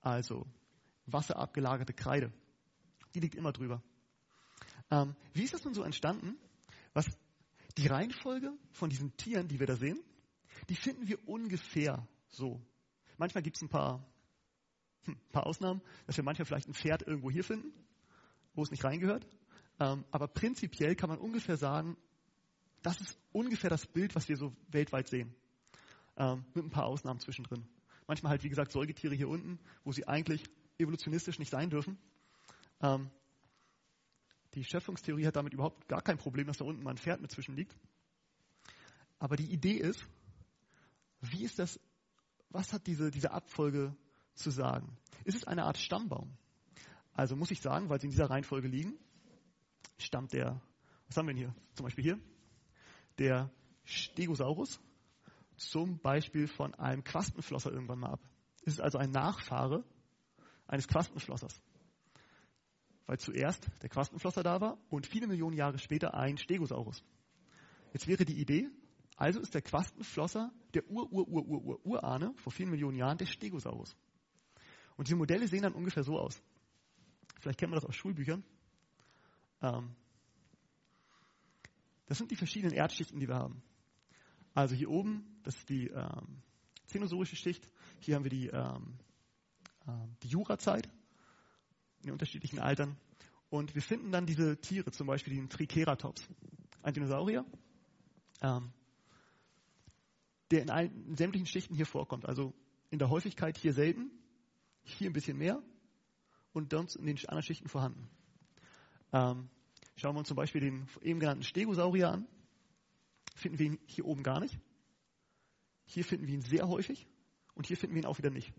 Also 0.00 0.46
wasserabgelagerte 1.06 1.92
Kreide. 1.92 2.32
Die 3.14 3.20
liegt 3.20 3.34
immer 3.34 3.52
drüber. 3.52 3.82
Ähm, 4.90 5.14
wie 5.32 5.44
ist 5.44 5.54
das 5.54 5.64
nun 5.64 5.74
so 5.74 5.82
entstanden? 5.82 6.36
Was 6.92 7.06
die 7.78 7.86
Reihenfolge 7.86 8.52
von 8.72 8.90
diesen 8.90 9.16
Tieren, 9.16 9.48
die 9.48 9.58
wir 9.58 9.66
da 9.66 9.76
sehen, 9.76 10.00
die 10.68 10.76
finden 10.76 11.08
wir 11.08 11.26
ungefähr 11.28 12.06
so. 12.28 12.60
Manchmal 13.16 13.42
gibt 13.42 13.56
es 13.56 13.62
ein 13.62 13.68
paar, 13.68 14.04
hm, 15.04 15.16
paar 15.32 15.46
Ausnahmen, 15.46 15.82
dass 16.06 16.16
wir 16.16 16.24
manchmal 16.24 16.46
vielleicht 16.46 16.68
ein 16.68 16.74
Pferd 16.74 17.06
irgendwo 17.06 17.30
hier 17.30 17.44
finden, 17.44 17.72
wo 18.54 18.62
es 18.62 18.70
nicht 18.70 18.84
reingehört. 18.84 19.26
Ähm, 19.80 20.04
aber 20.10 20.28
prinzipiell 20.28 20.94
kann 20.94 21.08
man 21.08 21.18
ungefähr 21.18 21.56
sagen, 21.56 21.96
das 22.82 23.00
ist 23.00 23.18
ungefähr 23.32 23.70
das 23.70 23.86
Bild, 23.86 24.14
was 24.14 24.28
wir 24.28 24.36
so 24.36 24.54
weltweit 24.68 25.08
sehen. 25.08 25.34
Ähm, 26.16 26.44
mit 26.54 26.64
ein 26.64 26.70
paar 26.70 26.86
Ausnahmen 26.86 27.20
zwischendrin. 27.20 27.66
Manchmal 28.06 28.30
halt, 28.30 28.44
wie 28.44 28.48
gesagt, 28.48 28.72
Säugetiere 28.72 29.14
hier 29.14 29.28
unten, 29.28 29.58
wo 29.82 29.92
sie 29.92 30.06
eigentlich 30.06 30.44
evolutionistisch 30.78 31.38
nicht 31.38 31.50
sein 31.50 31.70
dürfen. 31.70 31.98
Ähm, 32.80 33.10
die 34.54 34.64
Schöpfungstheorie 34.64 35.26
hat 35.26 35.36
damit 35.36 35.52
überhaupt 35.52 35.88
gar 35.88 36.02
kein 36.02 36.18
Problem, 36.18 36.46
dass 36.46 36.58
da 36.58 36.64
unten 36.64 36.82
mal 36.82 36.90
ein 36.90 36.98
Pferd 36.98 37.20
mit 37.20 37.32
zwischen 37.32 37.56
liegt. 37.56 37.76
Aber 39.18 39.36
die 39.36 39.50
Idee 39.50 39.76
ist, 39.76 40.04
wie 41.20 41.44
ist 41.44 41.58
das, 41.58 41.80
was 42.50 42.72
hat 42.72 42.86
diese, 42.86 43.10
diese 43.10 43.32
Abfolge 43.32 43.96
zu 44.34 44.50
sagen? 44.50 44.96
Ist 45.24 45.36
es 45.36 45.44
eine 45.44 45.64
Art 45.64 45.78
Stammbaum? 45.78 46.36
Also 47.12 47.36
muss 47.36 47.50
ich 47.50 47.60
sagen, 47.60 47.88
weil 47.88 48.00
sie 48.00 48.06
in 48.06 48.10
dieser 48.10 48.30
Reihenfolge 48.30 48.68
liegen, 48.68 48.98
stammt 49.98 50.32
der, 50.32 50.60
was 51.06 51.16
haben 51.16 51.26
wir 51.26 51.34
denn 51.34 51.42
hier? 51.42 51.54
Zum 51.74 51.84
Beispiel 51.84 52.04
hier, 52.04 52.20
der 53.18 53.50
Stegosaurus 53.84 54.80
zum 55.56 55.98
Beispiel 55.98 56.48
von 56.48 56.74
einem 56.74 57.04
Quastenflosser 57.04 57.72
irgendwann 57.72 58.00
mal 58.00 58.10
ab. 58.10 58.20
Es 58.62 58.74
ist 58.74 58.80
also 58.80 58.98
ein 58.98 59.10
Nachfahre 59.10 59.84
eines 60.66 60.88
Quastenflossers. 60.88 61.60
Weil 63.06 63.18
zuerst 63.18 63.68
der 63.82 63.90
Quastenflosser 63.90 64.42
da 64.42 64.60
war 64.60 64.78
und 64.88 65.06
viele 65.06 65.26
Millionen 65.26 65.56
Jahre 65.56 65.78
später 65.78 66.14
ein 66.14 66.38
Stegosaurus. 66.38 67.04
Jetzt 67.92 68.08
wäre 68.08 68.24
die 68.24 68.40
Idee, 68.40 68.68
also 69.16 69.40
ist 69.40 69.54
der 69.54 69.62
Quastenflosser 69.62 70.52
der 70.72 70.90
Ur-Ur-Ur-Ur-Urahne 70.90 72.34
vor 72.36 72.52
vielen 72.52 72.70
Millionen 72.70 72.96
Jahren 72.96 73.18
der 73.18 73.26
Stegosaurus. 73.26 73.94
Und 74.96 75.08
diese 75.08 75.16
Modelle 75.16 75.48
sehen 75.48 75.62
dann 75.62 75.74
ungefähr 75.74 76.04
so 76.04 76.18
aus. 76.18 76.40
Vielleicht 77.40 77.58
kennt 77.58 77.70
man 77.70 77.80
das 77.80 77.88
aus 77.88 77.96
Schulbüchern. 77.96 78.44
Ähm, 79.60 79.94
das 82.06 82.18
sind 82.18 82.30
die 82.30 82.36
verschiedenen 82.36 82.74
Erdschichten, 82.74 83.18
die 83.18 83.28
wir 83.28 83.36
haben. 83.36 83.62
Also 84.54 84.74
hier 84.74 84.90
oben, 84.90 85.40
das 85.42 85.56
ist 85.56 85.68
die 85.68 85.88
ähm, 85.88 86.42
Zenozoische 86.86 87.36
Schicht. 87.36 87.68
Hier 88.00 88.14
haben 88.14 88.24
wir 88.24 88.30
die, 88.30 88.48
ähm, 88.48 88.98
äh, 89.86 89.92
die 90.22 90.28
Jurazeit 90.28 90.86
in 91.98 92.04
den 92.04 92.12
unterschiedlichen 92.12 92.60
Altern. 92.60 92.96
Und 93.50 93.74
wir 93.74 93.82
finden 93.82 94.12
dann 94.12 94.26
diese 94.26 94.60
Tiere, 94.60 94.90
zum 94.92 95.06
Beispiel 95.06 95.34
den 95.34 95.48
Triceratops, 95.48 96.28
ein 96.82 96.94
Dinosaurier, 96.94 97.44
ähm, 98.42 98.72
der 100.50 100.62
in, 100.62 100.70
allen, 100.70 101.06
in 101.08 101.16
sämtlichen 101.16 101.46
Schichten 101.46 101.74
hier 101.74 101.86
vorkommt. 101.86 102.26
Also 102.26 102.52
in 102.90 102.98
der 102.98 103.08
Häufigkeit 103.08 103.56
hier 103.56 103.72
selten, 103.72 104.10
hier 104.84 105.10
ein 105.10 105.12
bisschen 105.12 105.38
mehr 105.38 105.62
und 106.52 106.70
sonst 106.70 106.96
in 106.96 107.06
den 107.06 107.16
anderen 107.16 107.42
Schichten 107.42 107.68
vorhanden. 107.68 108.08
Ähm, 109.12 109.48
schauen 109.96 110.14
wir 110.14 110.20
uns 110.20 110.28
zum 110.28 110.36
Beispiel 110.36 110.60
den 110.60 110.86
eben 111.02 111.20
genannten 111.20 111.44
Stegosaurier 111.44 112.10
an. 112.10 112.26
Finden 113.34 113.58
wir 113.58 113.66
ihn 113.66 113.78
hier 113.86 114.06
oben 114.06 114.22
gar 114.22 114.40
nicht. 114.40 114.58
Hier 115.86 116.04
finden 116.04 116.26
wir 116.26 116.34
ihn 116.34 116.42
sehr 116.42 116.68
häufig 116.68 117.06
und 117.54 117.66
hier 117.66 117.76
finden 117.76 117.94
wir 117.94 118.02
ihn 118.02 118.06
auch 118.06 118.18
wieder 118.18 118.30
nicht. 118.30 118.52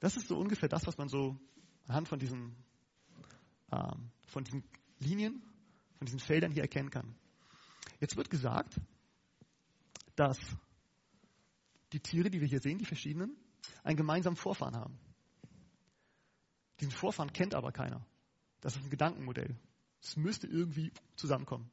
Das 0.00 0.16
ist 0.16 0.28
so 0.28 0.38
ungefähr 0.38 0.68
das, 0.68 0.86
was 0.86 0.96
man 0.98 1.08
so 1.08 1.38
anhand 1.86 2.08
von 2.08 2.18
diesen, 2.18 2.56
ähm, 3.70 4.10
von 4.26 4.44
diesen 4.44 4.64
Linien, 4.98 5.42
von 5.98 6.06
diesen 6.06 6.20
Feldern 6.20 6.52
hier 6.52 6.62
erkennen 6.62 6.90
kann. 6.90 7.14
Jetzt 8.00 8.16
wird 8.16 8.30
gesagt, 8.30 8.80
dass 10.16 10.38
die 11.92 12.00
Tiere, 12.00 12.30
die 12.30 12.40
wir 12.40 12.48
hier 12.48 12.60
sehen, 12.60 12.78
die 12.78 12.86
verschiedenen, 12.86 13.36
einen 13.82 13.96
gemeinsamen 13.96 14.36
Vorfahren 14.36 14.76
haben. 14.76 14.98
Diesen 16.80 16.92
Vorfahren 16.92 17.32
kennt 17.32 17.54
aber 17.54 17.72
keiner. 17.72 18.04
Das 18.60 18.76
ist 18.76 18.84
ein 18.84 18.90
Gedankenmodell. 18.90 19.56
Es 20.02 20.16
müsste 20.16 20.46
irgendwie 20.46 20.92
zusammenkommen. 21.16 21.70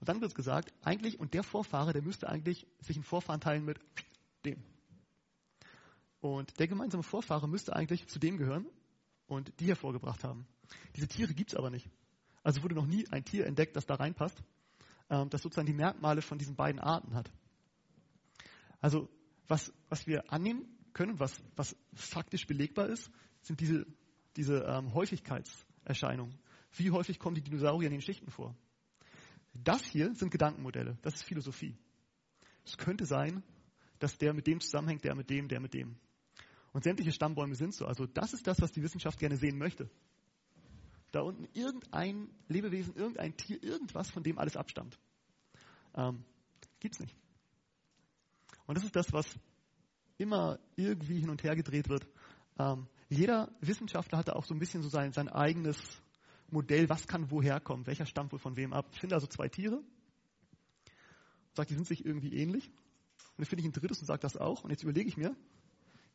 Und 0.00 0.08
dann 0.08 0.20
wird 0.20 0.34
gesagt, 0.34 0.72
eigentlich, 0.82 1.18
und 1.18 1.34
der 1.34 1.42
Vorfahre, 1.42 1.92
der 1.92 2.02
müsste 2.02 2.28
eigentlich 2.28 2.66
sich 2.80 2.96
einen 2.96 3.04
Vorfahren 3.04 3.40
teilen 3.40 3.64
mit 3.64 3.78
dem. 4.44 4.62
Und 6.20 6.58
der 6.58 6.68
gemeinsame 6.68 7.02
Vorfahre 7.02 7.48
müsste 7.48 7.74
eigentlich 7.74 8.06
zu 8.08 8.18
dem 8.18 8.38
gehören 8.38 8.66
und 9.26 9.52
die 9.60 9.66
hervorgebracht 9.66 10.24
haben. 10.24 10.46
Diese 10.96 11.08
Tiere 11.08 11.34
gibt 11.34 11.52
es 11.52 11.56
aber 11.56 11.70
nicht. 11.70 11.88
Also 12.42 12.62
wurde 12.62 12.74
noch 12.74 12.86
nie 12.86 13.06
ein 13.10 13.24
Tier 13.24 13.46
entdeckt, 13.46 13.76
das 13.76 13.86
da 13.86 13.94
reinpasst, 13.94 14.42
ähm, 15.10 15.28
das 15.30 15.42
sozusagen 15.42 15.66
die 15.66 15.72
Merkmale 15.72 16.22
von 16.22 16.38
diesen 16.38 16.56
beiden 16.56 16.80
Arten 16.80 17.14
hat. 17.14 17.30
Also 18.80 19.08
was, 19.48 19.72
was 19.88 20.06
wir 20.06 20.32
annehmen 20.32 20.77
können, 20.92 21.18
was, 21.18 21.40
was 21.56 21.76
faktisch 21.94 22.46
belegbar 22.46 22.88
ist, 22.88 23.10
sind 23.42 23.60
diese, 23.60 23.86
diese 24.36 24.64
ähm, 24.64 24.94
Häufigkeitserscheinungen. 24.94 26.38
Wie 26.76 26.90
häufig 26.90 27.18
kommen 27.18 27.34
die 27.34 27.42
Dinosaurier 27.42 27.88
in 27.88 27.94
den 27.94 28.02
Schichten 28.02 28.30
vor? 28.30 28.54
Das 29.54 29.84
hier 29.84 30.14
sind 30.14 30.30
Gedankenmodelle, 30.30 30.98
das 31.02 31.14
ist 31.14 31.22
Philosophie. 31.24 31.76
Es 32.64 32.76
könnte 32.76 33.06
sein, 33.06 33.42
dass 33.98 34.18
der 34.18 34.32
mit 34.34 34.46
dem 34.46 34.60
zusammenhängt, 34.60 35.04
der 35.04 35.14
mit 35.14 35.30
dem, 35.30 35.48
der 35.48 35.60
mit 35.60 35.74
dem. 35.74 35.96
Und 36.72 36.84
sämtliche 36.84 37.12
Stammbäume 37.12 37.54
sind 37.54 37.74
so. 37.74 37.86
Also 37.86 38.06
das 38.06 38.34
ist 38.34 38.46
das, 38.46 38.60
was 38.60 38.72
die 38.72 38.82
Wissenschaft 38.82 39.18
gerne 39.18 39.36
sehen 39.36 39.58
möchte. 39.58 39.90
Da 41.10 41.22
unten 41.22 41.48
irgendein 41.54 42.28
Lebewesen, 42.48 42.94
irgendein 42.94 43.36
Tier, 43.36 43.62
irgendwas, 43.62 44.10
von 44.10 44.22
dem 44.22 44.38
alles 44.38 44.56
abstammt. 44.56 44.98
Ähm, 45.94 46.22
gibt's 46.78 47.00
nicht. 47.00 47.16
Und 48.66 48.76
das 48.76 48.84
ist 48.84 48.94
das, 48.94 49.12
was 49.12 49.26
immer 50.18 50.58
irgendwie 50.76 51.20
hin 51.20 51.30
und 51.30 51.42
her 51.42 51.56
gedreht 51.56 51.88
wird. 51.88 52.06
Ähm, 52.58 52.86
jeder 53.08 53.50
Wissenschaftler 53.60 54.18
hat 54.18 54.28
da 54.28 54.32
auch 54.34 54.44
so 54.44 54.54
ein 54.54 54.58
bisschen 54.58 54.82
so 54.82 54.88
sein, 54.88 55.12
sein 55.12 55.28
eigenes 55.28 55.78
Modell, 56.50 56.88
was 56.88 57.06
kann 57.06 57.30
woher 57.30 57.60
kommen, 57.60 57.86
welcher 57.86 58.06
stammt 58.06 58.32
wohl 58.32 58.38
von 58.38 58.56
wem 58.56 58.72
ab. 58.72 58.88
Ich 58.92 59.00
finde 59.00 59.14
also 59.14 59.26
zwei 59.26 59.48
Tiere, 59.48 59.82
sagt, 61.54 61.70
die 61.70 61.74
sind 61.74 61.86
sich 61.86 62.04
irgendwie 62.04 62.34
ähnlich. 62.34 62.66
Und 62.66 63.38
dann 63.38 63.46
finde 63.46 63.62
ich 63.62 63.68
ein 63.68 63.72
drittes 63.72 64.00
und 64.00 64.06
sage 64.06 64.20
das 64.20 64.36
auch. 64.36 64.64
Und 64.64 64.70
jetzt 64.70 64.82
überlege 64.82 65.08
ich 65.08 65.16
mir, 65.16 65.36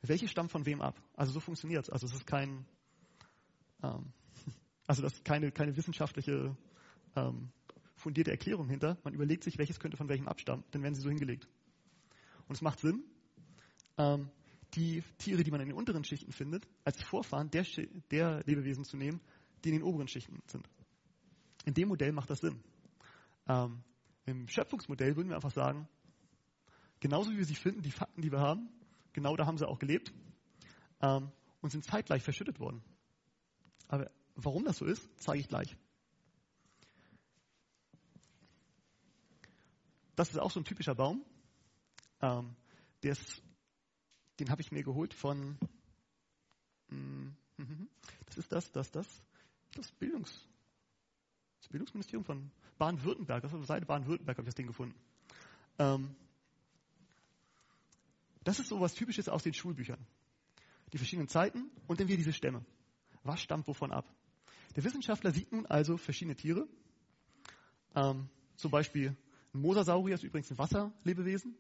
welche 0.02 0.28
stammt 0.28 0.52
von 0.52 0.66
wem 0.66 0.82
ab? 0.82 1.02
Also 1.16 1.32
so 1.32 1.40
funktioniert 1.40 1.86
es. 1.86 1.90
Also 1.90 2.08
es 2.08 2.14
ist 2.14 2.28
kein, 2.28 2.66
ähm, 3.82 4.12
also 4.88 5.02
das 5.02 5.14
ist 5.14 5.26
keine, 5.26 5.52
keine 5.52 5.78
wissenschaftliche 5.78 6.56
ähm, 7.16 7.50
fundierte 7.96 8.32
Erklärung 8.32 8.68
hinter. 8.68 8.98
Man 9.04 9.14
überlegt 9.14 9.44
sich, 9.44 9.58
welches 9.58 9.80
könnte 9.80 9.98
von 9.98 10.10
welchem 10.10 10.28
abstammen, 10.28 10.66
dann 10.72 10.84
werden 10.84 10.96
sie 10.96 11.02
so 11.02 11.10
hingelegt. 11.10 11.48
Und 12.48 12.56
es 12.56 12.62
macht 12.62 12.80
Sinn, 12.80 13.04
ähm, 13.98 14.30
die 14.76 15.04
Tiere, 15.18 15.44
die 15.44 15.52
man 15.52 15.62
in 15.62 15.68
den 15.68 15.78
unteren 15.78 16.04
Schichten 16.04 16.32
findet, 16.32 16.68
als 16.84 17.02
Vorfahren 17.02 17.50
der, 17.52 17.66
der 18.12 18.44
Lebewesen 18.46 18.86
zu 18.86 18.98
nehmen, 18.98 19.22
die 19.64 19.70
in 19.70 19.76
den 19.76 19.84
oberen 19.84 20.08
Schichten 20.08 20.42
sind. 20.48 20.68
In 21.66 21.74
dem 21.74 21.90
Modell 21.90 22.12
macht 22.12 22.30
das 22.30 22.40
Sinn. 22.40 22.60
Ähm, 23.48 23.84
Im 24.26 24.48
Schöpfungsmodell 24.48 25.16
würden 25.16 25.30
wir 25.30 25.36
einfach 25.36 25.52
sagen, 25.52 25.88
genauso 27.00 27.32
wie 27.32 27.38
wir 27.38 27.46
sie 27.46 27.56
finden, 27.56 27.82
die 27.82 27.92
Fakten, 27.92 28.22
die 28.22 28.32
wir 28.32 28.40
haben, 28.40 28.70
genau 29.14 29.36
da 29.36 29.46
haben 29.46 29.58
sie 29.58 29.68
auch 29.68 29.80
gelebt 29.80 30.12
ähm, 31.02 31.32
und 31.62 31.70
sind 31.70 31.86
zeitgleich 31.86 32.24
verschüttet 32.24 32.60
worden. 32.60 32.82
Aber 33.88 34.10
warum 34.36 34.66
das 34.66 34.78
so 34.78 34.86
ist, 34.86 35.08
zeige 35.18 35.42
ich 35.42 35.48
gleich. 35.48 35.78
Das 40.16 40.30
ist 40.30 40.40
auch 40.40 40.52
so 40.52 40.60
ein 40.60 40.66
typischer 40.66 40.96
Baum. 40.96 41.24
Ähm, 42.22 42.56
der 43.04 43.14
ist, 43.14 43.43
den 44.40 44.50
habe 44.50 44.62
ich 44.62 44.72
mir 44.72 44.84
geholt 44.84 45.14
von, 45.14 45.58
mm, 46.90 47.28
das 48.26 48.38
ist 48.38 48.52
das, 48.52 48.72
das, 48.72 48.92
das, 48.92 49.08
das 49.76 49.92
Bildungs, 49.92 50.48
das 51.60 51.70
Bildungsministerium 51.70 52.26
von 52.26 52.52
Baden-Württemberg, 52.78 53.42
das 53.44 53.54
auf 53.54 53.60
der 53.60 53.68
Seite 53.68 53.86
Baden-Württemberg 53.86 54.38
habe 54.38 54.46
ich 54.46 54.54
das 54.54 54.56
Ding 54.56 54.68
gefunden. 54.68 54.96
Ähm, 55.80 56.16
das 58.44 58.60
ist 58.60 58.70
so 58.70 58.80
was 58.82 58.94
Typisches 58.94 59.30
aus 59.30 59.44
den 59.44 59.54
Schulbüchern. 59.54 60.06
Die 60.92 60.98
verschiedenen 60.98 61.28
Zeiten 61.28 61.72
und 61.88 62.00
dann 62.00 62.08
wieder 62.08 62.18
diese 62.18 62.34
Stämme. 62.34 62.64
Was 63.24 63.42
stammt 63.42 63.68
wovon 63.68 63.92
ab? 63.92 64.06
Der 64.76 64.84
Wissenschaftler 64.84 65.32
sieht 65.32 65.52
nun 65.52 65.66
also 65.66 65.98
verschiedene 65.98 66.36
Tiere. 66.36 66.68
Ähm, 67.96 68.30
zum 68.56 68.72
Beispiel 68.72 69.16
ein 69.54 69.62
Mosasaurier 69.62 70.16
ist 70.16 70.24
übrigens 70.24 70.52
ein 70.52 70.58
Wasserlebewesen. 70.58 71.56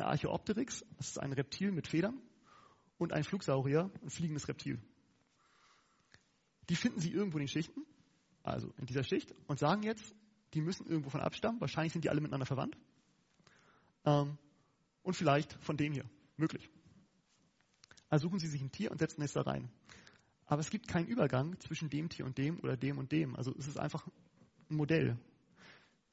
Eine 0.00 0.10
Archaeopteryx, 0.10 0.84
das 0.96 1.08
ist 1.08 1.18
ein 1.18 1.32
Reptil 1.32 1.72
mit 1.72 1.88
Federn. 1.88 2.20
Und 2.98 3.12
ein 3.12 3.24
Flugsaurier, 3.24 3.90
ein 4.02 4.10
fliegendes 4.10 4.46
Reptil. 4.46 4.80
Die 6.68 6.76
finden 6.76 7.00
sie 7.00 7.10
irgendwo 7.10 7.38
in 7.38 7.44
den 7.44 7.48
Schichten, 7.48 7.84
also 8.44 8.72
in 8.76 8.86
dieser 8.86 9.02
Schicht, 9.02 9.34
und 9.48 9.58
sagen 9.58 9.82
jetzt, 9.82 10.14
die 10.54 10.60
müssen 10.60 10.86
irgendwo 10.86 11.10
von 11.10 11.20
abstammen. 11.20 11.60
Wahrscheinlich 11.60 11.92
sind 11.92 12.04
die 12.04 12.10
alle 12.10 12.20
miteinander 12.20 12.46
verwandt. 12.46 12.76
Ähm, 14.04 14.38
und 15.02 15.14
vielleicht 15.14 15.52
von 15.64 15.76
dem 15.76 15.92
hier. 15.92 16.04
Möglich. 16.36 16.70
Also 18.08 18.28
suchen 18.28 18.38
sie 18.38 18.46
sich 18.46 18.62
ein 18.62 18.70
Tier 18.70 18.92
und 18.92 18.98
setzen 18.98 19.22
es 19.22 19.32
da 19.32 19.42
rein. 19.42 19.68
Aber 20.46 20.60
es 20.60 20.70
gibt 20.70 20.86
keinen 20.86 21.08
Übergang 21.08 21.58
zwischen 21.58 21.90
dem 21.90 22.08
Tier 22.08 22.24
und 22.24 22.38
dem 22.38 22.60
oder 22.60 22.76
dem 22.76 22.98
und 22.98 23.10
dem. 23.10 23.34
Also 23.34 23.52
es 23.58 23.66
ist 23.66 23.78
einfach 23.78 24.06
ein 24.70 24.76
Modell. 24.76 25.18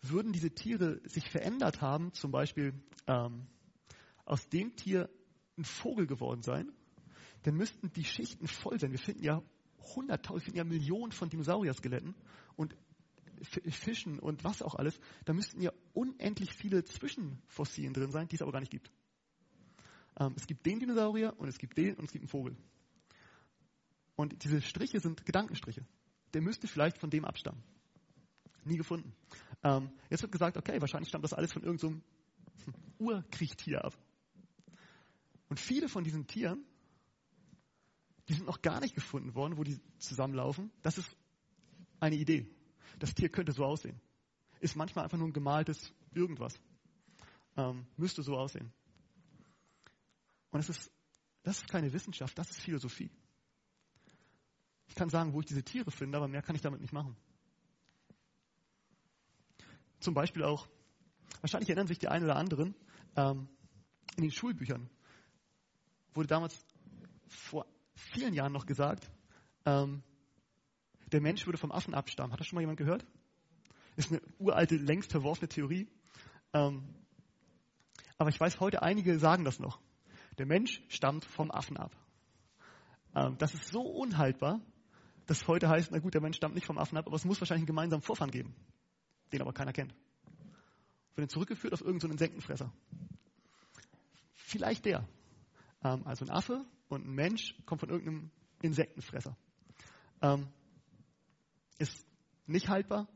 Würden 0.01 0.33
diese 0.33 0.49
Tiere 0.49 0.99
sich 1.07 1.29
verändert 1.29 1.81
haben, 1.81 2.13
zum 2.13 2.31
Beispiel 2.31 2.73
ähm, 3.05 3.45
aus 4.25 4.49
dem 4.49 4.75
Tier 4.75 5.09
ein 5.57 5.63
Vogel 5.63 6.07
geworden 6.07 6.41
sein, 6.41 6.71
dann 7.43 7.55
müssten 7.55 7.91
die 7.93 8.03
Schichten 8.03 8.47
voll 8.47 8.79
sein. 8.79 8.91
Wir 8.91 8.99
finden 8.99 9.23
ja 9.23 9.41
hunderttausend, 9.95 10.55
ja 10.55 10.63
Millionen 10.63 11.11
von 11.11 11.29
Dinosaurier-Skeletten 11.29 12.15
und 12.55 12.75
Fischen 13.69 14.19
und 14.19 14.43
was 14.43 14.61
auch 14.61 14.75
alles. 14.75 14.99
Da 15.25 15.33
müssten 15.33 15.61
ja 15.61 15.71
unendlich 15.93 16.53
viele 16.53 16.83
Zwischenfossilien 16.83 17.93
drin 17.93 18.11
sein, 18.11 18.27
die 18.27 18.35
es 18.35 18.41
aber 18.41 18.51
gar 18.51 18.61
nicht 18.61 18.71
gibt. 18.71 18.91
Ähm, 20.19 20.33
es 20.37 20.47
gibt 20.47 20.65
den 20.65 20.79
Dinosaurier 20.79 21.33
und 21.37 21.47
es 21.47 21.57
gibt 21.57 21.77
den 21.77 21.95
und 21.95 22.05
es 22.05 22.11
gibt 22.11 22.23
einen 22.23 22.29
Vogel. 22.29 22.55
Und 24.15 24.43
diese 24.43 24.61
Striche 24.61 24.99
sind 24.99 25.25
Gedankenstriche. 25.25 25.85
Der 26.33 26.41
müsste 26.41 26.67
vielleicht 26.67 26.97
von 26.97 27.09
dem 27.09 27.25
abstammen. 27.25 27.61
Nie 28.63 28.77
gefunden. 28.77 29.13
Ähm, 29.63 29.91
jetzt 30.09 30.21
wird 30.21 30.31
gesagt, 30.31 30.57
okay, 30.57 30.79
wahrscheinlich 30.79 31.09
stammt 31.09 31.23
das 31.23 31.33
alles 31.33 31.53
von 31.53 31.63
irgendeinem 31.63 32.01
so 32.57 32.71
Urkriechtier 32.97 33.83
ab. 33.83 33.93
Und 35.55 35.59
viele 35.61 35.87
von 35.87 36.03
diesen 36.03 36.27
Tieren, 36.27 36.65
die 38.27 38.33
sind 38.33 38.45
noch 38.45 38.61
gar 38.61 38.81
nicht 38.81 38.93
gefunden 38.93 39.35
worden, 39.35 39.55
wo 39.55 39.63
die 39.63 39.79
zusammenlaufen. 39.99 40.69
Das 40.81 40.97
ist 40.97 41.15
eine 42.01 42.17
Idee. 42.17 42.53
Das 42.99 43.13
Tier 43.15 43.29
könnte 43.29 43.53
so 43.53 43.63
aussehen. 43.63 44.01
Ist 44.59 44.75
manchmal 44.75 45.05
einfach 45.05 45.17
nur 45.17 45.29
ein 45.29 45.31
gemaltes 45.31 45.93
irgendwas. 46.11 46.59
Ähm, 47.55 47.87
müsste 47.95 48.21
so 48.21 48.35
aussehen. 48.37 48.73
Und 50.51 50.59
es 50.59 50.67
ist, 50.67 50.91
das 51.43 51.59
ist 51.59 51.69
keine 51.69 51.93
Wissenschaft, 51.93 52.37
das 52.37 52.51
ist 52.51 52.59
Philosophie. 52.59 53.09
Ich 54.87 54.95
kann 54.95 55.09
sagen, 55.09 55.31
wo 55.31 55.39
ich 55.39 55.45
diese 55.45 55.63
Tiere 55.63 55.89
finde, 55.89 56.17
aber 56.17 56.27
mehr 56.27 56.41
kann 56.41 56.57
ich 56.57 56.63
damit 56.63 56.81
nicht 56.81 56.91
machen. 56.91 57.15
Zum 60.01 60.15
Beispiel 60.15 60.43
auch, 60.43 60.67
wahrscheinlich 61.39 61.69
erinnern 61.69 61.87
sich 61.87 61.99
die 61.99 62.09
einen 62.09 62.25
oder 62.25 62.35
anderen, 62.35 62.75
ähm, 63.15 63.47
in 64.17 64.23
den 64.23 64.31
Schulbüchern 64.31 64.89
wurde 66.15 66.27
damals 66.27 66.65
vor 67.27 67.65
vielen 67.93 68.33
Jahren 68.33 68.53
noch 68.53 68.65
gesagt, 68.65 69.09
ähm, 69.65 70.03
der 71.11 71.21
Mensch 71.21 71.45
würde 71.45 71.57
vom 71.57 71.71
Affen 71.71 71.93
abstammen. 71.93 72.31
Hat 72.33 72.39
das 72.39 72.47
schon 72.47 72.55
mal 72.55 72.61
jemand 72.61 72.77
gehört? 72.77 73.05
Ist 73.95 74.11
eine 74.11 74.21
uralte, 74.39 74.75
längst 74.75 75.11
verworfene 75.11 75.47
Theorie. 75.47 75.87
Ähm, 76.53 76.83
aber 78.17 78.29
ich 78.29 78.39
weiß, 78.39 78.59
heute 78.59 78.81
einige 78.81 79.19
sagen 79.19 79.43
das 79.43 79.59
noch. 79.59 79.79
Der 80.37 80.45
Mensch 80.45 80.81
stammt 80.89 81.25
vom 81.25 81.51
Affen 81.51 81.77
ab. 81.77 81.95
Ähm, 83.15 83.37
das 83.37 83.53
ist 83.53 83.67
so 83.67 83.81
unhaltbar, 83.81 84.61
dass 85.25 85.47
heute 85.47 85.69
heißt, 85.69 85.91
na 85.91 85.99
gut, 85.99 86.13
der 86.13 86.21
Mensch 86.21 86.37
stammt 86.37 86.55
nicht 86.55 86.65
vom 86.65 86.77
Affen 86.77 86.97
ab, 86.97 87.07
aber 87.07 87.15
es 87.15 87.25
muss 87.25 87.39
wahrscheinlich 87.39 87.61
einen 87.61 87.67
gemeinsamen 87.67 88.01
Vorfahren 88.01 88.31
geben, 88.31 88.55
den 89.31 89.41
aber 89.41 89.53
keiner 89.53 89.73
kennt. 89.73 89.93
Wird 91.15 91.31
zurückgeführt 91.31 91.73
auf 91.73 91.81
irgendeinen 91.81 92.09
so 92.09 92.13
Insektenfresser. 92.13 92.73
Vielleicht 94.33 94.85
der. 94.85 95.07
Ähm, 95.85 96.01
also 96.05 96.25
ein 96.25 96.31
Affe 96.31 96.65
und 96.89 97.05
ein 97.05 97.13
Mensch 97.13 97.55
kommt 97.65 97.81
von 97.81 97.89
irgendeinem 97.89 98.31
Insektenfresser. 98.61 99.37
Ähm, 100.21 100.47
ist 101.77 102.05
nicht 102.47 102.69
haltbar, 102.69 103.07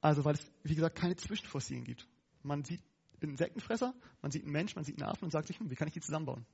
also 0.00 0.24
weil 0.24 0.34
es, 0.34 0.52
wie 0.62 0.74
gesagt, 0.74 0.96
keine 0.96 1.16
Zwischenfossilien 1.16 1.84
gibt. 1.84 2.06
Man 2.42 2.64
sieht 2.64 2.82
einen 3.22 3.32
Insektenfresser, 3.32 3.94
man 4.20 4.30
sieht 4.30 4.42
einen 4.42 4.52
Mensch, 4.52 4.76
man 4.76 4.84
sieht 4.84 5.00
einen 5.00 5.10
Affen 5.10 5.24
und 5.24 5.30
sagt 5.30 5.46
sich, 5.46 5.58
hm, 5.58 5.70
wie 5.70 5.74
kann 5.74 5.88
ich 5.88 5.94
die 5.94 6.00
zusammenbauen? 6.00 6.44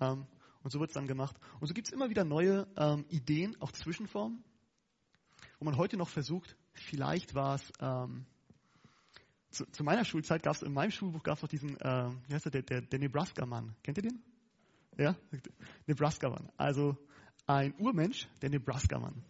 Ähm, 0.00 0.26
und 0.62 0.70
so 0.70 0.78
wird 0.78 0.90
es 0.90 0.94
dann 0.94 1.06
gemacht. 1.08 1.36
Und 1.58 1.66
so 1.66 1.74
gibt 1.74 1.88
es 1.88 1.92
immer 1.92 2.08
wieder 2.08 2.22
neue 2.24 2.68
Ideen, 3.08 3.60
auch 3.60 3.72
Zwischenformen, 3.72 4.44
wo 5.58 5.64
man 5.64 5.76
heute 5.76 5.96
noch 5.96 6.08
versucht, 6.08 6.56
vielleicht 6.72 7.34
war 7.34 7.56
es, 7.56 7.72
ähm, 7.80 8.26
zu, 9.50 9.64
zu, 9.72 9.82
meiner 9.82 10.04
Schulzeit 10.04 10.44
gab 10.44 10.54
es 10.54 10.62
in 10.62 10.72
meinem 10.72 10.92
Schulbuch 10.92 11.24
gab 11.24 11.38
es 11.38 11.42
noch 11.42 11.48
diesen, 11.48 11.80
äh, 11.80 12.10
wie 12.28 12.34
heißt 12.34 12.54
der, 12.54 12.62
der, 12.62 12.80
der 12.80 12.98
Nebraska-Mann. 13.00 13.74
Kennt 13.82 13.98
ihr 13.98 14.02
den? 14.02 14.22
Ja? 14.96 15.16
Nebraska-Mann. 15.86 16.50
Also 16.56 16.96
ein 17.46 17.74
Urmensch, 17.78 18.28
der 18.40 18.50
Nebraska-Mann. 18.50 19.24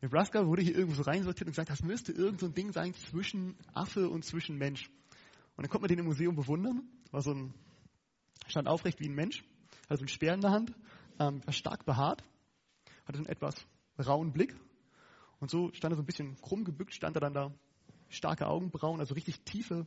Nebraska 0.00 0.46
wurde 0.46 0.62
hier 0.62 0.74
irgendwo 0.74 0.96
so 0.96 1.02
reinsortiert 1.02 1.46
und 1.46 1.52
gesagt, 1.52 1.70
das 1.70 1.82
müsste 1.82 2.12
irgend 2.12 2.40
so 2.40 2.46
ein 2.46 2.54
Ding 2.54 2.72
sein 2.72 2.92
zwischen 2.94 3.56
Affe 3.72 4.08
und 4.08 4.24
zwischen 4.24 4.58
Mensch. 4.58 4.88
Und 5.56 5.64
dann 5.64 5.68
konnte 5.68 5.82
man 5.82 5.88
den 5.88 6.00
im 6.00 6.06
Museum 6.06 6.34
bewundern. 6.34 6.82
War 7.10 7.22
so 7.22 7.32
ein, 7.32 7.54
stand 8.48 8.66
aufrecht 8.66 8.98
wie 9.00 9.08
ein 9.08 9.14
Mensch 9.14 9.44
hatte 9.92 9.98
so 9.98 10.02
einen 10.02 10.08
Speer 10.08 10.34
in 10.34 10.40
der 10.40 10.50
Hand, 10.50 10.74
ähm, 11.18 11.44
war 11.44 11.52
stark 11.52 11.84
behaart, 11.84 12.24
hatte 13.04 13.18
so 13.18 13.24
einen 13.24 13.26
etwas 13.26 13.54
rauen 13.98 14.32
Blick. 14.32 14.54
Und 15.38 15.50
so 15.50 15.72
stand 15.72 15.92
er 15.92 15.96
so 15.96 16.02
ein 16.02 16.06
bisschen 16.06 16.36
krumm 16.40 16.64
gebückt, 16.64 16.94
stand 16.94 17.16
er 17.16 17.20
dann 17.20 17.34
da, 17.34 17.52
starke 18.08 18.46
Augenbrauen, 18.46 19.00
also 19.00 19.14
richtig 19.14 19.40
tiefe, 19.42 19.86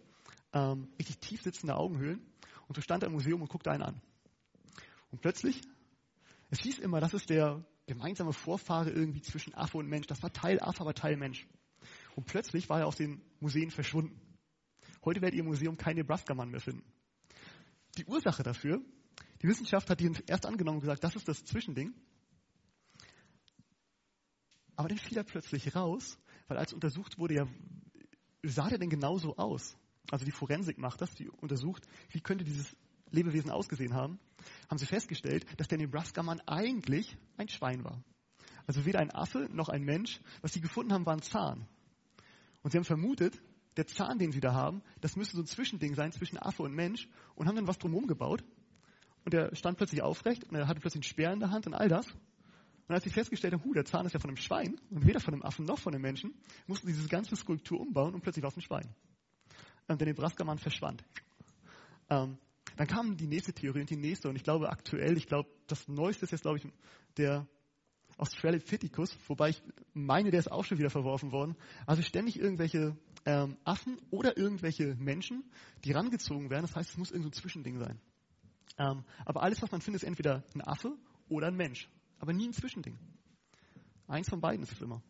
ähm, 0.53 0.89
richtig 0.99 1.19
tief 1.19 1.41
sitzende 1.41 1.75
Augenhöhlen. 1.75 2.21
Und 2.67 2.75
so 2.75 2.81
stand 2.81 3.03
er 3.03 3.07
im 3.07 3.13
Museum 3.13 3.41
und 3.41 3.49
guckte 3.49 3.71
einen 3.71 3.83
an. 3.83 4.01
Und 5.15 5.21
plötzlich, 5.21 5.61
es 6.49 6.59
hieß 6.59 6.79
immer, 6.79 6.99
das 6.99 7.13
ist 7.13 7.29
der 7.29 7.65
gemeinsame 7.87 8.33
Vorfahre 8.33 8.89
irgendwie 8.89 9.21
zwischen 9.21 9.53
Affe 9.53 9.77
und 9.77 9.87
Mensch. 9.87 10.07
Das 10.07 10.21
war 10.21 10.33
Teil 10.33 10.59
Affe, 10.59 10.81
aber 10.81 10.93
Teil 10.93 11.15
Mensch. 11.15 11.47
Und 12.17 12.25
plötzlich 12.25 12.67
war 12.67 12.79
er 12.79 12.87
aus 12.87 12.97
den 12.97 13.21
Museen 13.39 13.71
verschwunden. 13.71 14.19
Heute 15.05 15.21
werdet 15.21 15.35
ihr 15.35 15.43
im 15.43 15.47
Museum 15.47 15.77
keinen 15.77 15.99
Nebraska-Mann 15.99 16.51
mehr 16.51 16.59
finden. 16.59 16.83
Die 17.97 18.03
Ursache 18.03 18.43
dafür 18.43 18.81
die 19.41 19.47
Wissenschaft 19.47 19.89
hat 19.89 20.01
ihn 20.01 20.17
erst 20.27 20.45
angenommen 20.45 20.79
und 20.79 20.81
gesagt, 20.81 21.03
das 21.03 21.15
ist 21.15 21.29
das 21.29 21.45
Zwischending. 21.45 21.93
Aber 24.75 24.89
dann 24.89 24.97
fiel 24.97 25.17
er 25.17 25.23
plötzlich 25.23 25.75
raus, 25.75 26.17
weil 26.49 26.57
als 26.57 26.73
untersucht 26.73 27.17
wurde, 27.17 27.35
ja, 27.35 27.47
sah 28.43 28.67
der 28.67 28.79
denn 28.79 28.89
genauso 28.89 29.37
aus? 29.37 29.77
Also 30.11 30.25
die 30.25 30.31
Forensik 30.31 30.77
macht 30.77 31.01
das, 31.01 31.13
die 31.15 31.29
untersucht, 31.29 31.87
wie 32.09 32.21
könnte 32.21 32.43
dieses 32.43 32.75
Lebewesen 33.11 33.51
ausgesehen 33.51 33.93
haben, 33.93 34.19
haben 34.69 34.77
sie 34.77 34.85
festgestellt, 34.85 35.45
dass 35.57 35.67
der 35.67 35.77
Nebraska-Mann 35.77 36.41
eigentlich 36.41 37.17
ein 37.37 37.47
Schwein 37.47 37.83
war. 37.83 38.03
Also 38.67 38.85
weder 38.85 38.99
ein 38.99 39.13
Affe 39.13 39.47
noch 39.51 39.69
ein 39.69 39.83
Mensch. 39.83 40.19
Was 40.41 40.53
sie 40.53 40.61
gefunden 40.61 40.93
haben, 40.93 41.05
war 41.05 41.13
ein 41.13 41.21
Zahn. 41.21 41.67
Und 42.63 42.71
sie 42.71 42.77
haben 42.77 42.85
vermutet, 42.85 43.39
der 43.77 43.87
Zahn, 43.87 44.17
den 44.17 44.31
sie 44.31 44.39
da 44.39 44.53
haben, 44.53 44.81
das 45.01 45.15
müsste 45.15 45.35
so 45.35 45.43
ein 45.43 45.47
Zwischending 45.47 45.95
sein 45.95 46.11
zwischen 46.11 46.37
Affe 46.37 46.63
und 46.63 46.73
Mensch 46.73 47.07
und 47.35 47.47
haben 47.47 47.55
dann 47.55 47.67
was 47.67 47.77
drumherum 47.77 48.07
gebaut 48.07 48.43
und 49.25 49.33
er 49.33 49.53
stand 49.55 49.77
plötzlich 49.77 50.01
aufrecht 50.01 50.45
und 50.45 50.55
er 50.55 50.67
hatte 50.67 50.79
plötzlich 50.79 51.03
einen 51.03 51.09
Speer 51.09 51.33
in 51.33 51.39
der 51.39 51.51
Hand 51.51 51.67
und 51.67 51.73
all 51.73 51.89
das. 51.89 52.07
Und 52.87 52.93
als 52.93 53.03
sie 53.03 53.09
festgestellt 53.09 53.53
haben, 53.53 53.63
huh, 53.63 53.73
der 53.73 53.85
Zahn 53.85 54.05
ist 54.05 54.13
ja 54.13 54.19
von 54.19 54.29
einem 54.29 54.37
Schwein 54.37 54.79
und 54.91 55.05
weder 55.05 55.19
von 55.19 55.33
einem 55.33 55.43
Affen 55.43 55.65
noch 55.65 55.79
von 55.79 55.93
einem 55.93 56.03
Menschen, 56.03 56.33
mussten 56.67 56.87
sie 56.87 56.93
diese 56.93 57.09
ganze 57.09 57.35
Skulptur 57.35 57.79
umbauen 57.79 58.13
und 58.13 58.21
plötzlich 58.21 58.43
war 58.43 58.49
es 58.49 58.57
ein 58.57 58.61
Schwein. 58.61 58.95
Ähm, 59.89 59.97
der 59.97 60.07
Nebraska-Mann 60.07 60.59
verschwand. 60.59 61.03
Ähm, 62.09 62.37
dann 62.75 62.87
kam 62.87 63.17
die 63.17 63.27
nächste 63.27 63.53
Theorie 63.53 63.81
und 63.81 63.89
die 63.89 63.95
nächste 63.95 64.29
und 64.29 64.35
ich 64.35 64.43
glaube 64.43 64.69
aktuell, 64.69 65.17
ich 65.17 65.27
glaube, 65.27 65.49
das 65.67 65.87
Neueste 65.87 66.25
ist 66.25 66.31
jetzt, 66.31 66.41
glaube 66.41 66.57
ich, 66.57 66.67
der 67.17 67.47
Australopithecus, 68.17 69.17
wobei 69.27 69.49
ich 69.49 69.61
meine, 69.93 70.31
der 70.31 70.39
ist 70.39 70.51
auch 70.51 70.63
schon 70.63 70.77
wieder 70.77 70.89
verworfen 70.89 71.31
worden. 71.31 71.55
Also 71.85 72.01
ständig 72.01 72.39
irgendwelche 72.39 72.97
ähm, 73.25 73.57
Affen 73.63 73.99
oder 74.09 74.37
irgendwelche 74.37 74.95
Menschen, 74.95 75.43
die 75.83 75.91
rangezogen 75.91 76.49
werden. 76.49 76.63
Das 76.63 76.75
heißt, 76.75 76.91
es 76.91 76.97
muss 76.97 77.11
irgendein 77.11 77.33
so 77.33 77.41
Zwischending 77.41 77.79
sein. 77.79 77.99
Ähm, 78.77 79.03
aber 79.25 79.43
alles, 79.43 79.61
was 79.61 79.71
man 79.71 79.81
findet, 79.81 80.03
ist 80.03 80.07
entweder 80.07 80.43
ein 80.53 80.61
Affe 80.61 80.95
oder 81.27 81.47
ein 81.47 81.55
Mensch. 81.55 81.89
Aber 82.19 82.33
nie 82.33 82.47
ein 82.47 82.53
Zwischending. 82.53 82.97
Eins 84.07 84.29
von 84.29 84.39
beiden 84.39 84.63
ist 84.63 84.71
es 84.71 84.81
immer. 84.81 85.01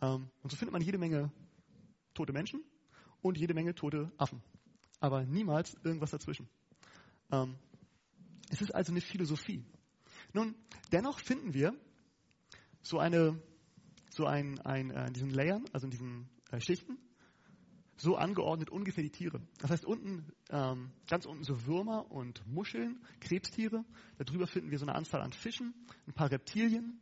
Ähm, 0.00 0.28
und 0.42 0.50
so 0.50 0.56
findet 0.56 0.72
man 0.72 0.82
jede 0.82 0.98
Menge 0.98 1.30
tote 2.14 2.32
Menschen 2.32 2.62
und 3.20 3.38
jede 3.38 3.54
Menge 3.54 3.74
tote 3.74 4.10
Affen. 4.18 4.42
Aber 5.00 5.24
niemals 5.24 5.76
irgendwas 5.84 6.10
dazwischen. 6.10 6.48
Ähm, 7.32 7.56
es 8.50 8.60
ist 8.60 8.74
also 8.74 8.92
eine 8.92 9.00
Philosophie. 9.00 9.64
Nun, 10.32 10.54
dennoch 10.92 11.18
finden 11.18 11.54
wir 11.54 11.74
so 12.82 12.98
eine, 12.98 13.40
so 14.10 14.26
ein, 14.26 14.60
ein 14.60 14.90
äh, 14.90 15.06
in 15.06 15.14
diesen 15.14 15.30
Layern, 15.30 15.64
also 15.72 15.86
in 15.86 15.90
diesen 15.90 16.28
äh, 16.50 16.60
Schichten, 16.60 16.98
so 17.96 18.16
angeordnet 18.16 18.70
ungefähr 18.70 19.02
die 19.02 19.10
Tiere. 19.10 19.40
Das 19.58 19.70
heißt, 19.70 19.84
unten, 19.84 20.32
ähm, 20.50 20.90
ganz 21.08 21.24
unten 21.24 21.44
so 21.44 21.66
Würmer 21.66 22.10
und 22.10 22.46
Muscheln, 22.46 23.00
Krebstiere. 23.20 23.84
Darüber 24.18 24.46
finden 24.46 24.70
wir 24.70 24.78
so 24.78 24.84
eine 24.84 24.94
Anzahl 24.94 25.22
an 25.22 25.32
Fischen, 25.32 25.74
ein 26.06 26.12
paar 26.12 26.30
Reptilien. 26.30 27.00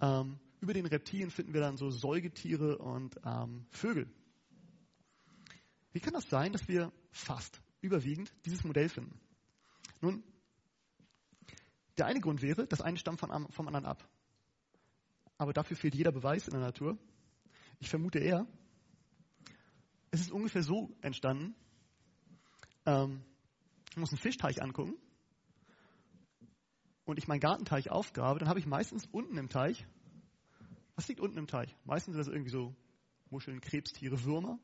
Ähm, 0.00 0.38
über 0.60 0.74
den 0.74 0.86
Reptilien 0.86 1.30
finden 1.30 1.54
wir 1.54 1.60
dann 1.60 1.76
so 1.76 1.90
Säugetiere 1.90 2.78
und 2.78 3.16
ähm, 3.24 3.64
Vögel. 3.70 4.10
Wie 5.92 6.00
kann 6.00 6.12
das 6.12 6.28
sein, 6.28 6.52
dass 6.52 6.68
wir 6.68 6.92
fast 7.10 7.62
überwiegend 7.80 8.32
dieses 8.44 8.64
Modell 8.64 8.88
finden? 8.88 9.18
Nun, 10.00 10.22
der 11.98 12.06
eine 12.06 12.20
Grund 12.20 12.42
wäre, 12.42 12.66
das 12.66 12.80
eine 12.80 12.96
stammt 12.96 13.20
von, 13.20 13.48
vom 13.50 13.66
anderen 13.66 13.86
ab 13.86 14.08
aber 15.40 15.54
dafür 15.54 15.74
fehlt 15.74 15.94
jeder 15.94 16.12
Beweis 16.12 16.46
in 16.46 16.52
der 16.52 16.60
Natur. 16.60 16.98
Ich 17.78 17.88
vermute 17.88 18.18
eher, 18.18 18.46
es 20.10 20.20
ist 20.20 20.30
ungefähr 20.30 20.62
so 20.62 20.94
entstanden, 21.00 21.54
ähm, 22.84 23.22
ich 23.90 23.96
muss 23.96 24.10
einen 24.10 24.20
Fischteich 24.20 24.60
angucken 24.60 24.92
und 27.06 27.18
ich 27.18 27.26
meinen 27.26 27.40
Gartenteich 27.40 27.90
aufgrabe, 27.90 28.38
dann 28.38 28.50
habe 28.50 28.58
ich 28.58 28.66
meistens 28.66 29.06
unten 29.06 29.38
im 29.38 29.48
Teich, 29.48 29.86
was 30.94 31.08
liegt 31.08 31.20
unten 31.20 31.38
im 31.38 31.46
Teich? 31.46 31.74
Meistens 31.86 32.12
sind 32.12 32.18
das 32.18 32.28
irgendwie 32.28 32.50
so 32.50 32.76
Muscheln, 33.30 33.62
Krebstiere, 33.62 34.22
Würmer. 34.24 34.58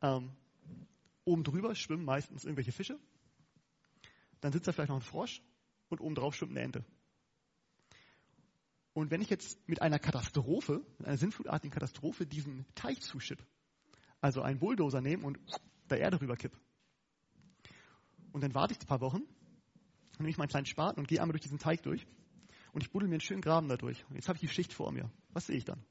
Ähm, 0.00 0.32
oben 1.24 1.44
drüber 1.44 1.76
schwimmen 1.76 2.04
meistens 2.04 2.44
irgendwelche 2.44 2.72
Fische. 2.72 2.98
Dann 4.42 4.52
sitzt 4.52 4.68
da 4.68 4.72
vielleicht 4.72 4.90
noch 4.90 4.96
ein 4.96 5.02
Frosch 5.02 5.40
und 5.88 6.00
oben 6.00 6.14
drauf 6.14 6.34
schwimmt 6.34 6.50
eine 6.52 6.60
Ente. 6.60 6.84
Und 8.92 9.10
wenn 9.10 9.22
ich 9.22 9.30
jetzt 9.30 9.66
mit 9.68 9.80
einer 9.80 9.98
Katastrophe, 9.98 10.84
mit 10.98 11.06
einer 11.06 11.16
sinnflutartigen 11.16 11.72
Katastrophe 11.72 12.26
diesen 12.26 12.66
Teich 12.74 13.00
zuschipp, 13.00 13.42
also 14.20 14.42
einen 14.42 14.58
Bulldozer 14.58 15.00
nehme 15.00 15.24
und 15.24 15.38
da 15.88 15.96
Erde 15.96 16.20
rüber 16.20 16.36
kipp, 16.36 16.52
und 18.32 18.42
dann 18.42 18.54
warte 18.54 18.74
ich 18.74 18.80
ein 18.80 18.86
paar 18.86 19.00
Wochen, 19.00 19.22
dann 20.12 20.18
nehme 20.18 20.30
ich 20.30 20.38
meinen 20.38 20.48
kleinen 20.48 20.66
Spaten 20.66 21.00
und 21.00 21.08
gehe 21.08 21.20
einmal 21.20 21.32
durch 21.32 21.42
diesen 21.42 21.58
Teig 21.58 21.82
durch 21.82 22.06
und 22.72 22.82
ich 22.82 22.90
buddel 22.90 23.08
mir 23.08 23.14
einen 23.14 23.20
schönen 23.20 23.42
Graben 23.42 23.68
da 23.68 23.76
durch. 23.76 24.04
Und 24.08 24.16
jetzt 24.16 24.28
habe 24.28 24.36
ich 24.36 24.40
die 24.40 24.48
Schicht 24.48 24.72
vor 24.72 24.90
mir. 24.90 25.08
Was 25.30 25.46
sehe 25.46 25.56
ich 25.56 25.64
dann? 25.64 25.84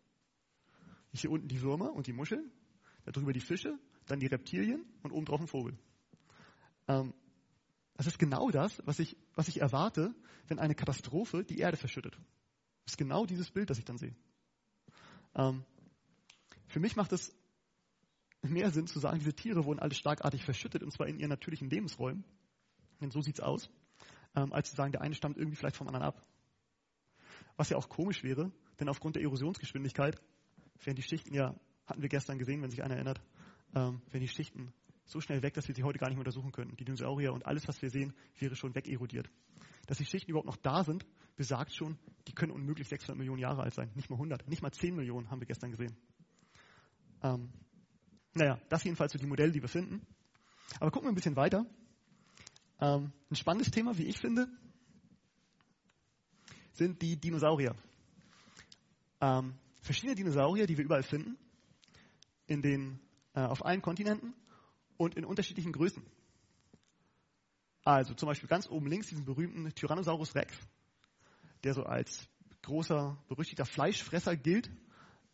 Ich 1.14 1.22
sehe 1.22 1.30
unten 1.30 1.48
die 1.48 1.62
Würmer 1.62 1.94
und 1.94 2.08
die 2.08 2.14
Muscheln, 2.14 2.52
darüber 3.06 3.32
die 3.32 3.40
Fische, 3.40 3.80
dann 4.08 4.20
die 4.20 4.28
Reptilien 4.28 4.86
und 5.04 5.12
oben 5.12 5.26
drauf 5.26 5.40
ein 5.40 5.48
Vogel. 5.48 5.78
Ähm, 6.88 7.14
das 8.02 8.08
ist 8.08 8.18
genau 8.18 8.50
das, 8.50 8.82
was 8.88 8.98
ich, 8.98 9.16
was 9.36 9.48
ich 9.48 9.62
erwarte, 9.62 10.12
wenn 10.48 10.58
eine 10.58 10.74
Katastrophe 10.74 11.44
die 11.44 11.60
Erde 11.60 11.78
verschüttet. 11.78 12.16
Das 12.84 12.94
ist 12.94 12.98
genau 12.98 13.28
dieses 13.28 13.52
Bild, 13.52 13.70
das 13.70 13.78
ich 13.78 13.86
dann 13.86 14.00
sehe. 14.00 14.16
Ähm, 15.36 15.64
für 16.66 16.80
mich 16.80 16.96
macht 16.96 17.12
es 17.12 17.32
mehr 18.42 18.72
Sinn 18.72 18.88
zu 18.88 18.98
sagen, 18.98 19.20
diese 19.20 19.36
Tiere 19.36 19.66
wurden 19.66 19.78
alle 19.78 19.94
starkartig 19.94 20.44
verschüttet 20.44 20.82
und 20.82 20.92
zwar 20.92 21.06
in 21.06 21.20
ihren 21.20 21.30
natürlichen 21.30 21.70
Lebensräumen. 21.70 22.24
Denn 23.02 23.12
so 23.12 23.22
sieht 23.22 23.36
es 23.36 23.40
aus, 23.40 23.70
ähm, 24.36 24.52
als 24.52 24.72
zu 24.72 24.76
sagen, 24.76 24.94
der 24.94 25.02
eine 25.02 25.14
stammt 25.14 25.38
irgendwie 25.38 25.58
vielleicht 25.58 25.78
vom 25.78 25.86
anderen 25.86 26.08
ab. 26.08 26.26
Was 27.56 27.70
ja 27.70 27.78
auch 27.78 27.88
komisch 27.88 28.24
wäre, 28.24 28.52
denn 28.80 28.90
aufgrund 28.90 29.16
der 29.16 29.22
Erosionsgeschwindigkeit 29.22 30.20
wären 30.84 30.96
die 30.96 31.04
Schichten 31.04 31.36
ja, 31.36 31.54
hatten 31.86 32.02
wir 32.02 32.10
gestern 32.10 32.40
gesehen, 32.40 32.64
wenn 32.64 32.72
sich 32.72 32.82
einer 32.82 32.96
erinnert, 32.96 33.22
ähm, 33.76 34.02
wären 34.10 34.22
die 34.22 34.28
Schichten 34.28 34.74
so 35.12 35.20
schnell 35.20 35.44
weg, 35.44 35.54
dass 35.54 35.68
wir 35.68 35.76
sie 35.76 35.84
heute 35.84 36.00
gar 36.00 36.08
nicht 36.08 36.16
mehr 36.16 36.26
untersuchen 36.26 36.52
könnten. 36.52 36.76
Die 36.78 36.86
Dinosaurier 36.86 37.34
und 37.34 37.46
alles, 37.46 37.68
was 37.68 37.82
wir 37.82 37.90
sehen, 37.90 38.14
wäre 38.40 38.56
schon 38.56 38.74
wegerodiert. 38.74 39.30
Dass 39.88 39.98
die 39.98 40.06
Schichten 40.06 40.32
überhaupt 40.32 40.48
noch 40.48 40.58
da 40.58 40.84
sind, 40.84 41.06
besagt 41.36 41.74
schon, 41.76 41.98
die 42.28 42.34
können 42.34 42.52
unmöglich 42.52 42.88
600 42.88 43.18
Millionen 43.18 43.42
Jahre 43.42 43.64
alt 43.64 43.74
sein. 43.74 43.92
Nicht 43.96 44.10
mal 44.10 44.16
100, 44.16 44.48
nicht 44.48 44.62
mal 44.62 44.72
10 44.72 44.96
Millionen 44.96 45.30
haben 45.30 45.42
wir 45.42 45.48
gestern 45.48 45.72
gesehen. 45.72 45.96
Ähm, 47.24 47.52
naja, 48.34 48.60
das 48.70 48.84
jedenfalls 48.84 49.12
so 49.12 49.20
die 49.20 49.28
Modelle, 49.28 49.52
die 49.52 49.62
wir 49.62 49.70
finden. 49.70 50.06
Aber 50.80 50.92
gucken 50.92 51.08
wir 51.08 51.12
ein 51.12 51.16
bisschen 51.16 51.36
weiter. 51.36 51.66
Ähm, 52.80 53.12
ein 53.30 53.36
spannendes 53.36 53.72
Thema, 53.72 53.98
wie 53.98 54.06
ich 54.06 54.18
finde, 54.18 54.48
sind 56.72 57.02
die 57.02 57.18
Dinosaurier. 57.18 57.76
Ähm, 59.20 59.56
verschiedene 59.82 60.16
Dinosaurier, 60.16 60.68
die 60.68 60.78
wir 60.78 60.86
überall 60.86 61.04
finden, 61.04 61.38
in 62.48 62.62
den, 62.62 63.00
äh, 63.34 63.42
auf 63.42 63.66
allen 63.66 63.82
Kontinenten 63.82 64.34
und 65.02 65.16
in 65.16 65.26
unterschiedlichen 65.26 65.72
Größen. 65.72 66.04
Also 67.84 68.14
zum 68.14 68.28
Beispiel 68.28 68.48
ganz 68.48 68.70
oben 68.70 68.88
links 68.88 69.08
diesen 69.08 69.26
berühmten 69.26 69.74
Tyrannosaurus 69.74 70.36
Rex 70.36 70.56
der 71.64 71.74
so 71.74 71.84
als 71.84 72.28
großer, 72.64 73.18
berüchtigter 73.28 73.66
Fleischfresser 73.66 74.36
gilt, 74.36 74.70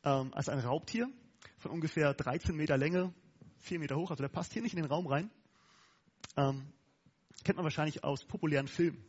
ähm, 0.04 0.34
als 0.34 0.50
ein 0.50 0.60
Raubtier 0.60 1.10
von 1.58 1.72
ungefähr 1.72 2.14
13 2.14 2.56
Meter 2.56 2.78
Länge, 2.78 3.14
4 3.60 3.80
Meter 3.80 3.98
hoch. 3.98 4.12
Also 4.12 4.24
der 4.24 4.30
passt 4.30 4.54
hier 4.54 4.62
nicht 4.62 4.74
in 4.74 4.82
den 4.82 4.92
Raum 4.92 5.08
rein. 5.08 5.30
Ähm, 6.36 6.68
kennt 7.44 7.58
man 7.58 7.64
wahrscheinlich 7.64 8.04
aus 8.04 8.26
populären 8.26 8.68
Filmen. 8.68 9.04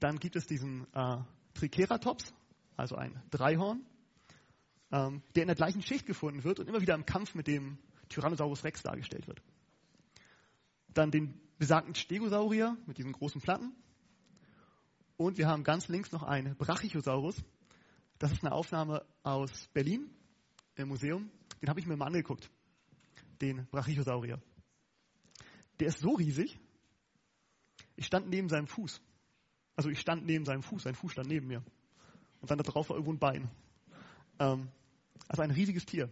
Dann 0.00 0.18
gibt 0.18 0.36
es 0.36 0.46
diesen 0.46 0.86
äh, 0.94 1.18
Triceratops, 1.54 2.32
also 2.76 2.96
ein 2.96 3.22
Dreihorn, 3.30 3.84
ähm, 4.90 5.22
der 5.34 5.44
in 5.44 5.48
der 5.48 5.56
gleichen 5.56 5.82
Schicht 5.82 6.06
gefunden 6.06 6.44
wird 6.44 6.58
und 6.58 6.68
immer 6.68 6.80
wieder 6.80 6.94
im 6.94 7.06
Kampf 7.06 7.34
mit 7.34 7.46
dem 7.46 7.78
Tyrannosaurus 8.12 8.64
Rex 8.64 8.82
dargestellt 8.82 9.26
wird. 9.26 9.42
Dann 10.88 11.10
den 11.10 11.40
besagten 11.58 11.94
Stegosaurier 11.94 12.76
mit 12.86 12.98
diesen 12.98 13.12
großen 13.12 13.40
Platten, 13.40 13.74
und 15.22 15.38
wir 15.38 15.46
haben 15.46 15.62
ganz 15.62 15.86
links 15.86 16.10
noch 16.10 16.24
einen 16.24 16.56
Brachiosaurus. 16.56 17.36
Das 18.18 18.32
ist 18.32 18.42
eine 18.42 18.52
Aufnahme 18.52 19.04
aus 19.22 19.68
Berlin 19.72 20.10
im 20.74 20.88
Museum. 20.88 21.30
Den 21.60 21.68
habe 21.68 21.78
ich 21.78 21.86
mir 21.86 21.96
mal 21.96 22.06
angeguckt. 22.06 22.50
Den 23.40 23.66
Brachiosaurier. 23.70 24.40
Der 25.78 25.88
ist 25.88 26.00
so 26.00 26.14
riesig. 26.14 26.58
Ich 27.94 28.06
stand 28.06 28.30
neben 28.30 28.48
seinem 28.48 28.66
Fuß. 28.66 29.00
Also 29.76 29.90
ich 29.90 30.00
stand 30.00 30.26
neben 30.26 30.44
seinem 30.44 30.64
Fuß. 30.64 30.82
Sein 30.82 30.96
Fuß 30.96 31.12
stand 31.12 31.28
neben 31.28 31.46
mir. 31.46 31.62
Und 32.40 32.50
dann 32.50 32.58
da 32.58 32.64
drauf 32.64 32.88
war 32.88 32.96
irgendwo 32.96 33.12
ein 33.12 33.20
Bein. 33.20 33.48
Ähm, 34.40 34.68
also 35.28 35.42
ein 35.42 35.52
riesiges 35.52 35.86
Tier. 35.86 36.10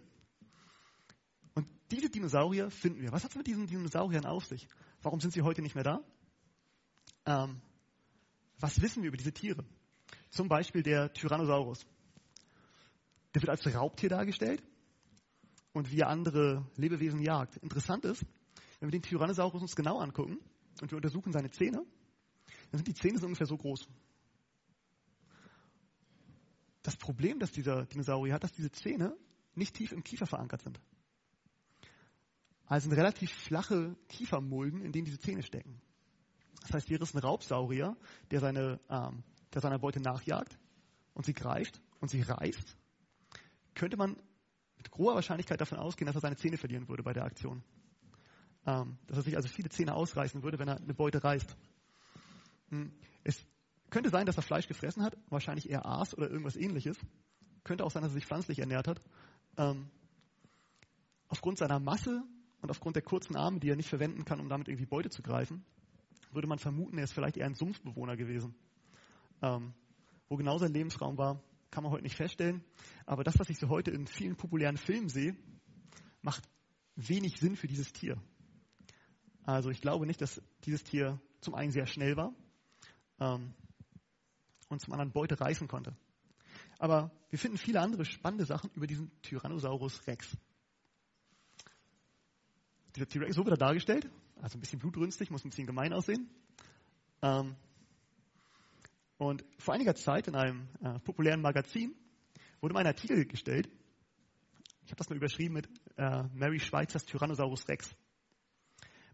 Und 1.60 1.68
diese 1.90 2.08
Dinosaurier 2.08 2.70
finden 2.70 3.02
wir. 3.02 3.12
Was 3.12 3.22
hat 3.22 3.32
es 3.32 3.36
mit 3.36 3.46
diesen 3.46 3.66
Dinosauriern 3.66 4.24
auf 4.24 4.46
sich? 4.46 4.66
Warum 5.02 5.20
sind 5.20 5.34
sie 5.34 5.42
heute 5.42 5.60
nicht 5.60 5.74
mehr 5.74 5.84
da? 5.84 6.00
Ähm, 7.26 7.60
was 8.58 8.80
wissen 8.80 9.02
wir 9.02 9.08
über 9.08 9.18
diese 9.18 9.34
Tiere? 9.34 9.62
Zum 10.30 10.48
Beispiel 10.48 10.82
der 10.82 11.12
Tyrannosaurus. 11.12 11.84
Der 13.34 13.42
wird 13.42 13.50
als 13.50 13.74
Raubtier 13.74 14.08
dargestellt 14.08 14.62
und 15.74 15.90
wie 15.90 15.98
er 15.98 16.08
andere 16.08 16.66
Lebewesen 16.76 17.20
jagt. 17.20 17.58
Interessant 17.58 18.06
ist, 18.06 18.24
wenn 18.78 18.88
wir 18.88 18.98
den 18.98 19.02
Tyrannosaurus 19.02 19.60
uns 19.60 19.76
genau 19.76 19.98
angucken 19.98 20.38
und 20.80 20.90
wir 20.90 20.96
untersuchen 20.96 21.30
seine 21.30 21.50
Zähne, 21.50 21.84
dann 22.70 22.78
sind 22.78 22.88
die 22.88 22.94
Zähne 22.94 23.18
so 23.18 23.26
ungefähr 23.26 23.46
so 23.46 23.58
groß. 23.58 23.86
Das 26.82 26.96
Problem, 26.96 27.38
das 27.38 27.52
dieser 27.52 27.84
Dinosaurier 27.84 28.32
hat, 28.32 28.44
dass 28.44 28.52
diese 28.52 28.72
Zähne 28.72 29.14
nicht 29.54 29.76
tief 29.76 29.92
im 29.92 30.02
Kiefer 30.02 30.24
verankert 30.24 30.62
sind. 30.62 30.80
Also 32.70 32.88
sind 32.88 32.96
relativ 32.96 33.32
flache 33.32 33.96
Kiefermulden, 34.08 34.82
in 34.82 34.92
denen 34.92 35.04
diese 35.04 35.18
Zähne 35.18 35.42
stecken. 35.42 35.82
Das 36.60 36.72
heißt, 36.72 36.86
hier 36.86 37.02
ist 37.02 37.16
ein 37.16 37.18
Raubsaurier, 37.18 37.96
der, 38.30 38.38
seine, 38.38 38.78
ähm, 38.88 39.24
der 39.52 39.60
seiner 39.60 39.80
Beute 39.80 40.00
nachjagt 40.00 40.56
und 41.12 41.26
sie 41.26 41.32
greift 41.32 41.82
und 41.98 42.12
sie 42.12 42.22
reißt. 42.22 42.76
Könnte 43.74 43.96
man 43.96 44.16
mit 44.76 44.88
großer 44.88 45.16
Wahrscheinlichkeit 45.16 45.60
davon 45.60 45.78
ausgehen, 45.78 46.06
dass 46.06 46.14
er 46.14 46.20
seine 46.20 46.36
Zähne 46.36 46.58
verlieren 46.58 46.88
würde 46.88 47.02
bei 47.02 47.12
der 47.12 47.24
Aktion. 47.24 47.64
Ähm, 48.64 48.98
dass 49.08 49.16
er 49.16 49.22
sich 49.24 49.34
also 49.34 49.48
viele 49.48 49.70
Zähne 49.70 49.94
ausreißen 49.94 50.44
würde, 50.44 50.60
wenn 50.60 50.68
er 50.68 50.76
eine 50.76 50.94
Beute 50.94 51.24
reißt. 51.24 51.56
Hm. 52.68 52.92
Es 53.24 53.44
Könnte 53.90 54.10
sein, 54.10 54.26
dass 54.26 54.36
er 54.36 54.44
Fleisch 54.44 54.68
gefressen 54.68 55.02
hat, 55.02 55.18
wahrscheinlich 55.28 55.68
eher 55.68 55.86
Aas 55.86 56.16
oder 56.16 56.30
irgendwas 56.30 56.54
ähnliches. 56.54 56.96
Könnte 57.64 57.84
auch 57.84 57.90
sein, 57.90 58.02
dass 58.04 58.12
er 58.12 58.14
sich 58.14 58.26
pflanzlich 58.26 58.60
ernährt 58.60 58.86
hat. 58.86 59.00
Ähm, 59.56 59.90
aufgrund 61.26 61.58
seiner 61.58 61.80
Masse 61.80 62.22
und 62.62 62.70
aufgrund 62.70 62.96
der 62.96 63.02
kurzen 63.02 63.36
Arme, 63.36 63.60
die 63.60 63.70
er 63.70 63.76
nicht 63.76 63.88
verwenden 63.88 64.24
kann, 64.24 64.40
um 64.40 64.48
damit 64.48 64.68
irgendwie 64.68 64.86
Beute 64.86 65.10
zu 65.10 65.22
greifen, 65.22 65.64
würde 66.32 66.48
man 66.48 66.58
vermuten, 66.58 66.98
er 66.98 67.04
ist 67.04 67.12
vielleicht 67.12 67.36
eher 67.36 67.46
ein 67.46 67.54
Sumpfbewohner 67.54 68.16
gewesen. 68.16 68.54
Ähm, 69.42 69.72
wo 70.28 70.36
genau 70.36 70.58
sein 70.58 70.72
Lebensraum 70.72 71.18
war, 71.18 71.42
kann 71.70 71.82
man 71.82 71.92
heute 71.92 72.04
nicht 72.04 72.16
feststellen. 72.16 72.64
Aber 73.06 73.24
das, 73.24 73.38
was 73.38 73.48
ich 73.50 73.58
so 73.58 73.68
heute 73.68 73.90
in 73.90 74.06
vielen 74.06 74.36
populären 74.36 74.76
Filmen 74.76 75.08
sehe, 75.08 75.36
macht 76.22 76.48
wenig 76.96 77.38
Sinn 77.38 77.56
für 77.56 77.66
dieses 77.66 77.92
Tier. 77.92 78.20
Also 79.44 79.70
ich 79.70 79.80
glaube 79.80 80.06
nicht, 80.06 80.20
dass 80.20 80.40
dieses 80.64 80.84
Tier 80.84 81.20
zum 81.40 81.54
einen 81.54 81.72
sehr 81.72 81.86
schnell 81.86 82.16
war 82.16 82.32
ähm, 83.18 83.54
und 84.68 84.80
zum 84.80 84.92
anderen 84.92 85.12
Beute 85.12 85.40
reißen 85.40 85.66
konnte. 85.66 85.96
Aber 86.78 87.10
wir 87.30 87.38
finden 87.38 87.58
viele 87.58 87.80
andere 87.80 88.04
spannende 88.04 88.44
Sachen 88.44 88.70
über 88.74 88.86
diesen 88.86 89.10
Tyrannosaurus 89.22 90.06
Rex. 90.06 90.36
Dieser 92.96 93.08
T-Rex, 93.08 93.36
so 93.36 93.44
wird 93.44 93.54
er 93.54 93.58
dargestellt, 93.58 94.10
also 94.40 94.58
ein 94.58 94.60
bisschen 94.60 94.78
blutrünstig, 94.78 95.30
muss 95.30 95.44
ein 95.44 95.50
bisschen 95.50 95.66
gemein 95.66 95.92
aussehen. 95.92 96.28
Ähm, 97.22 97.54
und 99.18 99.44
vor 99.58 99.74
einiger 99.74 99.94
Zeit 99.94 100.28
in 100.28 100.34
einem 100.34 100.68
äh, 100.82 100.98
populären 101.00 101.40
Magazin 101.40 101.94
wurde 102.60 102.74
mein 102.74 102.86
Artikel 102.86 103.26
gestellt. 103.26 103.68
Ich 104.84 104.90
habe 104.90 104.96
das 104.96 105.08
mal 105.08 105.16
überschrieben 105.16 105.54
mit 105.54 105.68
äh, 105.96 106.22
Mary 106.34 106.58
Schweizers 106.58 107.04
Tyrannosaurus 107.04 107.68
Rex. 107.68 107.94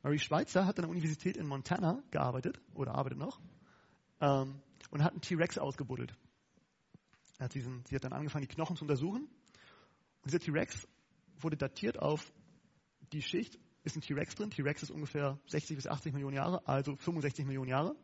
Mary 0.03 0.19
Schweitzer 0.19 0.65
hat 0.65 0.79
an 0.79 0.85
der 0.85 0.91
Universität 0.91 1.37
in 1.37 1.47
Montana 1.47 2.03
gearbeitet 2.11 2.61
oder 2.75 2.95
arbeitet 2.95 3.19
noch 3.19 3.41
ähm, 4.21 4.61
und 4.91 5.03
hat 5.03 5.13
einen 5.13 5.21
T-Rex 5.21 5.59
ausgebuddelt. 5.59 6.15
Hat 7.41 7.53
diesen, 7.55 7.85
sie 7.87 7.97
hat 7.97 8.05
dann 8.05 8.13
angefangen, 8.13 8.47
die 8.47 8.55
Knochen 8.55 8.77
zu 8.77 8.85
untersuchen. 8.85 9.23
Und 9.23 10.25
dieser 10.25 10.39
T-Rex 10.39 10.87
wurde 11.41 11.57
datiert 11.57 11.99
auf 11.99 12.33
die 13.13 13.23
Schicht, 13.23 13.59
ist 13.87 13.97
ein 13.97 14.01
T-Rex 14.01 14.35
drin. 14.35 14.51
T-Rex 14.51 14.83
ist 14.83 14.91
ungefähr 14.91 15.39
60 15.47 15.77
bis 15.77 15.87
80 15.87 16.13
Millionen 16.13 16.35
Jahre, 16.35 16.67
also 16.67 16.97
65 16.97 17.47
Millionen 17.47 17.71
Jahre. 17.71 17.95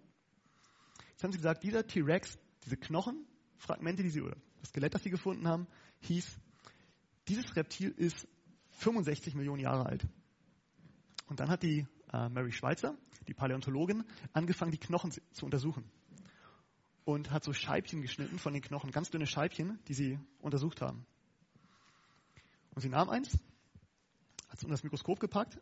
Jetzt 1.11 1.24
haben 1.24 1.33
sie 1.33 1.39
gesagt, 1.39 1.64
dieser 1.64 1.87
T-Rex, 1.87 2.39
diese 2.64 2.76
Knochenfragmente, 2.76 4.03
die 4.03 4.11
sie, 4.11 4.22
oder 4.22 4.37
das 4.61 4.68
Skelett, 4.68 4.95
das 4.95 5.03
sie 5.03 5.11
gefunden 5.11 5.49
haben, 5.49 5.66
hieß, 6.01 6.39
dieses 7.26 7.57
Reptil 7.57 7.91
ist 7.91 8.28
65 8.70 9.35
Millionen 9.35 9.61
Jahre 9.61 9.87
alt. 9.87 10.07
Und 11.26 11.41
dann 11.41 11.49
hat 11.51 11.62
die 11.64 11.87
äh, 12.12 12.28
Mary 12.28 12.53
Schweitzer, 12.53 12.97
die 13.26 13.35
Paläontologin, 13.35 14.05
angefangen, 14.33 14.70
die 14.70 14.78
Knochen 14.78 15.11
zu 15.11 15.45
untersuchen. 15.45 15.85
Und 17.05 17.33
hat 17.33 17.43
so 17.43 17.53
Scheibchen 17.53 18.03
geschnitten 18.03 18.39
von 18.39 18.53
den 18.53 18.62
Knochen, 18.62 18.93
ganz 18.93 19.11
dünne 19.11 19.26
Scheibchen, 19.26 19.80
die 19.89 19.95
sie 19.95 20.20
untersucht 20.39 20.80
haben. 20.80 21.05
Und 22.74 22.83
sie 22.83 22.89
nahm 22.89 23.11
eins, 23.11 23.33
hat 24.49 24.59
es 24.59 24.62
unter 24.62 24.74
das 24.74 24.85
Mikroskop 24.85 25.18
gepackt, 25.18 25.61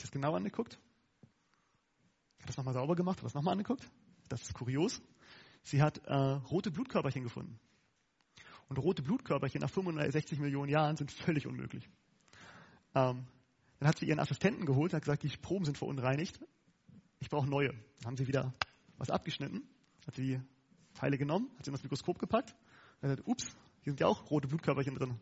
hat 0.00 0.06
es 0.06 0.10
genau 0.10 0.34
angeguckt, 0.34 0.78
hat 2.40 2.50
es 2.50 2.56
nochmal 2.56 2.74
sauber 2.74 2.96
gemacht, 2.96 3.18
hat 3.18 3.26
es 3.26 3.34
nochmal 3.34 3.52
angeguckt, 3.52 3.88
das 4.28 4.42
ist 4.42 4.54
kurios, 4.54 5.02
sie 5.62 5.82
hat 5.82 5.98
äh, 6.06 6.14
rote 6.14 6.70
Blutkörperchen 6.70 7.22
gefunden. 7.22 7.58
Und 8.68 8.78
rote 8.78 9.02
Blutkörperchen 9.02 9.60
nach 9.60 9.70
65 9.70 10.38
Millionen 10.38 10.70
Jahren 10.70 10.96
sind 10.96 11.10
völlig 11.10 11.46
unmöglich. 11.46 11.88
Ähm, 12.94 13.26
dann 13.80 13.88
hat 13.88 13.98
sie 13.98 14.06
ihren 14.06 14.20
Assistenten 14.20 14.64
geholt 14.64 14.92
hat 14.92 15.02
gesagt, 15.02 15.22
die 15.22 15.36
Proben 15.36 15.64
sind 15.64 15.76
verunreinigt. 15.76 16.38
Ich 17.18 17.28
brauche 17.28 17.48
neue. 17.48 17.70
Dann 17.70 18.06
haben 18.06 18.16
sie 18.16 18.28
wieder 18.28 18.54
was 18.96 19.10
abgeschnitten, 19.10 19.62
hat 20.06 20.14
sie 20.14 20.22
die 20.22 20.40
Teile 20.94 21.18
genommen, 21.18 21.50
hat 21.56 21.64
sie 21.64 21.70
in 21.70 21.72
das 21.72 21.82
Mikroskop 21.82 22.18
gepackt 22.18 22.54
und 23.00 23.08
hat 23.08 23.16
gesagt, 23.16 23.26
ups, 23.26 23.44
hier 23.82 23.92
sind 23.92 24.00
ja 24.00 24.06
auch 24.06 24.30
rote 24.30 24.48
Blutkörperchen 24.48 24.94
drin. 24.94 25.18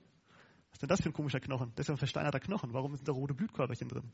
Was 0.68 0.76
ist 0.76 0.82
denn 0.82 0.88
das 0.88 1.00
für 1.00 1.08
ein 1.08 1.12
komischer 1.12 1.40
Knochen? 1.40 1.72
Das 1.76 1.84
ist 1.84 1.88
ja 1.88 1.94
ein 1.94 1.98
versteinerter 1.98 2.40
Knochen. 2.40 2.72
Warum 2.72 2.94
sind 2.96 3.08
da 3.08 3.12
rote 3.12 3.34
Blutkörperchen 3.34 3.88
drin? 3.88 4.12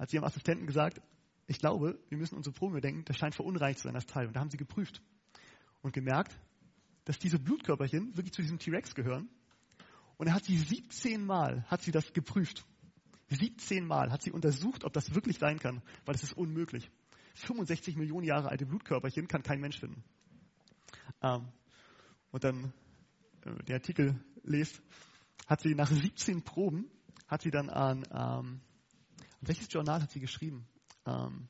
Hat 0.00 0.08
sie 0.08 0.16
ihrem 0.16 0.24
Assistenten 0.24 0.66
gesagt, 0.66 1.02
ich 1.46 1.58
glaube, 1.58 2.00
wir 2.08 2.16
müssen 2.16 2.34
unsere 2.34 2.54
Proben 2.54 2.72
überdenken, 2.72 3.04
das 3.04 3.18
scheint 3.18 3.34
verunreinigt 3.34 3.80
zu 3.80 3.84
sein, 3.84 3.92
das 3.92 4.06
Teil. 4.06 4.26
Und 4.26 4.34
da 4.34 4.40
haben 4.40 4.48
sie 4.48 4.56
geprüft 4.56 5.02
und 5.82 5.92
gemerkt, 5.92 6.40
dass 7.04 7.18
diese 7.18 7.38
Blutkörperchen 7.38 8.16
wirklich 8.16 8.32
zu 8.32 8.40
diesem 8.40 8.58
T-Rex 8.58 8.94
gehören. 8.94 9.28
Und 10.16 10.28
er 10.28 10.34
hat 10.34 10.44
sie 10.44 10.56
17 10.56 11.22
Mal, 11.22 11.64
hat 11.64 11.82
sie 11.82 11.90
das 11.90 12.14
geprüft. 12.14 12.64
17 13.28 13.86
Mal 13.86 14.10
hat 14.10 14.22
sie 14.22 14.32
untersucht, 14.32 14.84
ob 14.84 14.94
das 14.94 15.14
wirklich 15.14 15.38
sein 15.38 15.58
kann, 15.58 15.82
weil 16.06 16.14
das 16.14 16.22
ist 16.22 16.32
unmöglich. 16.32 16.90
65 17.34 17.96
Millionen 17.96 18.24
Jahre 18.24 18.48
alte 18.48 18.64
Blutkörperchen 18.64 19.28
kann 19.28 19.42
kein 19.42 19.60
Mensch 19.60 19.78
finden. 19.78 20.02
Ähm, 21.22 21.46
und 22.30 22.42
dann, 22.42 22.72
äh, 23.44 23.62
der 23.64 23.76
Artikel 23.76 24.18
lest, 24.44 24.80
hat 25.46 25.60
sie 25.60 25.74
nach 25.74 25.90
17 25.90 26.42
Proben, 26.42 26.90
hat 27.28 27.42
sie 27.42 27.50
dann 27.50 27.68
an, 27.68 28.06
ähm, 28.12 28.60
welches 29.40 29.72
Journal 29.72 30.02
hat 30.02 30.10
sie 30.10 30.20
geschrieben? 30.20 30.66
ähm, 31.06 31.48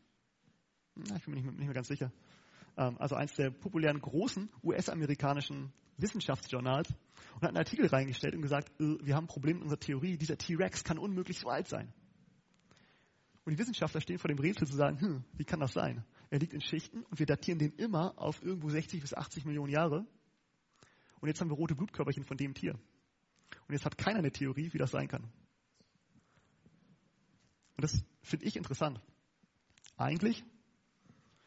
ich 0.97 1.25
bin 1.25 1.35
mir 1.35 1.41
nicht, 1.41 1.47
nicht 1.47 1.67
mehr 1.67 1.75
ganz 1.75 1.89
sicher, 1.89 2.13
ähm, 2.77 2.97
also 2.99 3.15
eins 3.15 3.35
der 3.35 3.51
populären 3.51 4.01
großen 4.01 4.51
US-amerikanischen 4.63 5.73
Wissenschaftsjournals 5.97 6.89
und 7.35 7.43
hat 7.43 7.49
einen 7.49 7.59
Artikel 7.59 7.87
reingestellt 7.87 8.35
und 8.35 8.43
gesagt, 8.43 8.71
äh, 8.81 8.97
wir 9.03 9.15
haben 9.15 9.25
ein 9.25 9.29
Problem 9.29 9.57
mit 9.57 9.65
unserer 9.65 9.81
Theorie, 9.81 10.17
dieser 10.17 10.37
T-Rex 10.37 10.85
kann 10.85 10.99
unmöglich 10.99 11.39
so 11.39 11.49
alt 11.49 11.69
sein. 11.69 11.93
Und 13.45 13.55
die 13.55 13.59
Wissenschaftler 13.59 14.01
stehen 14.01 14.19
vor 14.19 14.29
dem 14.29 14.39
Rätsel 14.39 14.67
zu 14.67 14.77
sagen, 14.77 15.01
hm, 15.01 15.25
wie 15.33 15.45
kann 15.45 15.61
das 15.61 15.73
sein? 15.73 16.05
Er 16.29 16.39
liegt 16.39 16.53
in 16.53 16.61
Schichten 16.61 17.03
und 17.05 17.19
wir 17.19 17.27
datieren 17.27 17.59
den 17.59 17.73
immer 17.73 18.19
auf 18.19 18.43
irgendwo 18.43 18.69
60 18.69 19.01
bis 19.01 19.15
80 19.15 19.45
Millionen 19.45 19.73
Jahre. 19.73 20.07
Und 21.21 21.29
jetzt 21.29 21.41
haben 21.41 21.51
wir 21.51 21.57
rote 21.57 21.75
Blutkörperchen 21.75 22.25
von 22.25 22.37
dem 22.37 22.55
Tier. 22.55 22.75
Und 23.67 23.75
jetzt 23.75 23.85
hat 23.85 23.99
keiner 23.99 24.21
eine 24.21 24.31
Theorie, 24.31 24.73
wie 24.73 24.79
das 24.79 24.93
sein 24.93 25.09
kann. 25.09 25.33
Und 27.81 27.85
das 27.85 28.05
finde 28.21 28.45
ich 28.45 28.57
interessant 28.57 29.01
eigentlich 29.97 30.45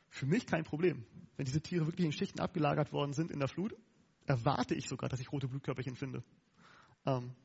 für 0.09 0.25
mich 0.25 0.47
kein 0.47 0.63
Problem. 0.63 1.05
Wenn 1.37 1.45
diese 1.45 1.61
Tiere 1.61 1.85
wirklich 1.85 2.07
in 2.07 2.11
Schichten 2.11 2.39
abgelagert 2.39 2.91
worden 2.91 3.13
sind 3.13 3.29
in 3.29 3.37
der 3.37 3.47
Flut, 3.47 3.75
erwarte 4.25 4.73
ich 4.73 4.89
sogar, 4.89 5.09
dass 5.09 5.19
ich 5.19 5.31
rote 5.31 5.47
Blutkörperchen 5.47 5.95
finde. 5.95 6.23
Ähm, 7.05 7.35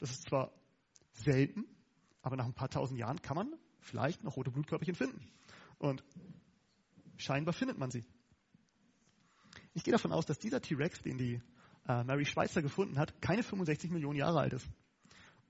das 0.00 0.12
ist 0.12 0.22
zwar 0.22 0.50
selten, 1.12 1.66
aber 2.22 2.36
nach 2.36 2.46
ein 2.46 2.54
paar 2.54 2.70
tausend 2.70 2.98
Jahren 2.98 3.20
kann 3.20 3.36
man 3.36 3.52
vielleicht 3.80 4.24
noch 4.24 4.38
rote 4.38 4.50
Blutkörperchen 4.50 4.94
finden. 4.94 5.20
Und 5.76 6.02
scheinbar 7.18 7.52
findet 7.52 7.76
man 7.76 7.90
sie. 7.90 8.06
Ich 9.74 9.84
gehe 9.84 9.92
davon 9.92 10.12
aus, 10.12 10.24
dass 10.24 10.38
dieser 10.38 10.62
T-Rex, 10.62 11.02
den 11.02 11.18
die 11.18 11.42
äh, 11.86 12.02
Mary 12.02 12.24
Schweitzer 12.24 12.62
gefunden 12.62 12.98
hat, 12.98 13.20
keine 13.20 13.42
65 13.42 13.90
Millionen 13.90 14.16
Jahre 14.18 14.40
alt 14.40 14.54
ist. 14.54 14.66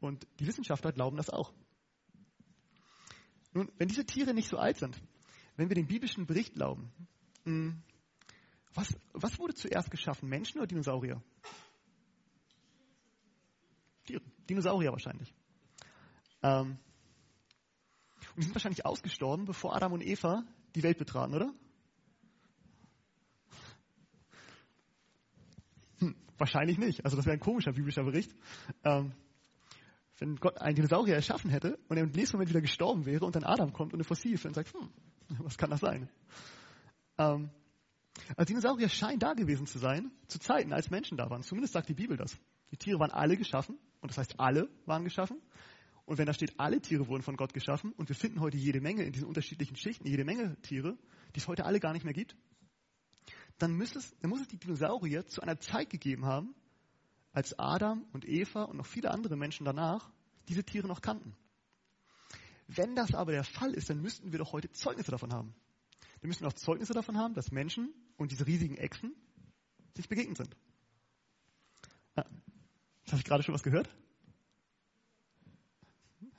Und 0.00 0.26
die 0.40 0.48
Wissenschaftler 0.48 0.90
glauben 0.90 1.16
das 1.16 1.30
auch. 1.30 1.54
Nun, 3.56 3.72
wenn 3.78 3.88
diese 3.88 4.04
Tiere 4.04 4.34
nicht 4.34 4.50
so 4.50 4.58
alt 4.58 4.76
sind, 4.76 5.00
wenn 5.56 5.70
wir 5.70 5.74
den 5.74 5.86
biblischen 5.86 6.26
Bericht 6.26 6.52
glauben, 6.52 6.92
hm, 7.44 7.82
was, 8.74 8.94
was 9.14 9.38
wurde 9.38 9.54
zuerst 9.54 9.90
geschaffen, 9.90 10.28
Menschen 10.28 10.58
oder 10.58 10.66
Dinosaurier? 10.66 11.22
Tiere, 14.04 14.20
Dinosaurier 14.50 14.92
wahrscheinlich. 14.92 15.32
Ähm, 16.42 16.76
und 18.34 18.36
die 18.36 18.42
sind 18.42 18.54
wahrscheinlich 18.54 18.84
ausgestorben, 18.84 19.46
bevor 19.46 19.74
Adam 19.74 19.94
und 19.94 20.04
Eva 20.04 20.44
die 20.74 20.82
Welt 20.82 20.98
betraten, 20.98 21.34
oder? 21.34 21.54
Hm, 26.00 26.14
wahrscheinlich 26.36 26.76
nicht. 26.76 27.06
Also 27.06 27.16
das 27.16 27.24
wäre 27.24 27.38
ein 27.38 27.40
komischer 27.40 27.72
biblischer 27.72 28.04
Bericht. 28.04 28.34
Ähm, 28.84 29.14
wenn 30.18 30.36
Gott 30.36 30.60
einen 30.60 30.76
Dinosaurier 30.76 31.14
erschaffen 31.14 31.50
hätte 31.50 31.78
und 31.88 31.96
er 31.96 32.04
im 32.04 32.10
nächsten 32.10 32.36
Moment 32.36 32.50
wieder 32.50 32.60
gestorben 32.60 33.04
wäre 33.04 33.24
und 33.24 33.36
dann 33.36 33.44
Adam 33.44 33.72
kommt 33.72 33.92
und 33.92 33.98
eine 33.98 34.04
Fossil 34.04 34.38
findet 34.38 34.58
und 34.58 34.66
sagt, 34.66 34.74
hm, 34.74 34.90
was 35.44 35.58
kann 35.58 35.70
das 35.70 35.80
sein? 35.80 36.08
Ähm, 37.18 37.50
also 38.36 38.46
Dinosaurier 38.46 38.88
scheinen 38.88 39.18
da 39.18 39.34
gewesen 39.34 39.66
zu 39.66 39.78
sein, 39.78 40.10
zu 40.26 40.38
Zeiten, 40.38 40.72
als 40.72 40.90
Menschen 40.90 41.18
da 41.18 41.28
waren. 41.28 41.42
Zumindest 41.42 41.74
sagt 41.74 41.88
die 41.88 41.94
Bibel 41.94 42.16
das. 42.16 42.36
Die 42.70 42.76
Tiere 42.76 42.98
waren 42.98 43.10
alle 43.10 43.36
geschaffen 43.36 43.78
und 44.00 44.10
das 44.10 44.18
heißt, 44.18 44.40
alle 44.40 44.68
waren 44.86 45.04
geschaffen. 45.04 45.40
Und 46.06 46.18
wenn 46.18 46.26
da 46.26 46.32
steht, 46.32 46.58
alle 46.58 46.80
Tiere 46.80 47.08
wurden 47.08 47.22
von 47.22 47.36
Gott 47.36 47.52
geschaffen 47.52 47.92
und 47.92 48.08
wir 48.08 48.16
finden 48.16 48.40
heute 48.40 48.56
jede 48.56 48.80
Menge 48.80 49.02
in 49.02 49.12
diesen 49.12 49.26
unterschiedlichen 49.26 49.76
Schichten, 49.76 50.06
jede 50.06 50.24
Menge 50.24 50.56
Tiere, 50.62 50.96
die 51.34 51.40
es 51.40 51.48
heute 51.48 51.64
alle 51.64 51.80
gar 51.80 51.92
nicht 51.92 52.04
mehr 52.04 52.14
gibt, 52.14 52.36
dann, 53.58 53.80
es, 53.80 54.16
dann 54.20 54.30
muss 54.30 54.40
es 54.40 54.48
die 54.48 54.58
Dinosaurier 54.58 55.26
zu 55.26 55.40
einer 55.42 55.58
Zeit 55.58 55.90
gegeben 55.90 56.24
haben, 56.24 56.54
als 57.36 57.58
Adam 57.58 58.06
und 58.14 58.26
Eva 58.26 58.62
und 58.62 58.78
noch 58.78 58.86
viele 58.86 59.10
andere 59.10 59.36
Menschen 59.36 59.66
danach 59.66 60.10
diese 60.48 60.64
Tiere 60.64 60.88
noch 60.88 61.02
kannten. 61.02 61.36
Wenn 62.66 62.96
das 62.96 63.14
aber 63.14 63.32
der 63.32 63.44
Fall 63.44 63.74
ist, 63.74 63.90
dann 63.90 64.00
müssten 64.00 64.32
wir 64.32 64.38
doch 64.38 64.52
heute 64.52 64.72
Zeugnisse 64.72 65.10
davon 65.10 65.34
haben. 65.34 65.54
Wir 66.20 66.28
müssen 66.28 66.46
auch 66.46 66.54
Zeugnisse 66.54 66.94
davon 66.94 67.18
haben, 67.18 67.34
dass 67.34 67.52
Menschen 67.52 67.92
und 68.16 68.32
diese 68.32 68.46
riesigen 68.46 68.78
Echsen 68.78 69.14
sich 69.94 70.08
begegnet 70.08 70.38
sind. 70.38 70.56
Ja, 72.16 72.24
habe 72.24 73.18
ich 73.18 73.24
gerade 73.24 73.42
schon 73.42 73.54
was 73.54 73.62
gehört? 73.62 73.90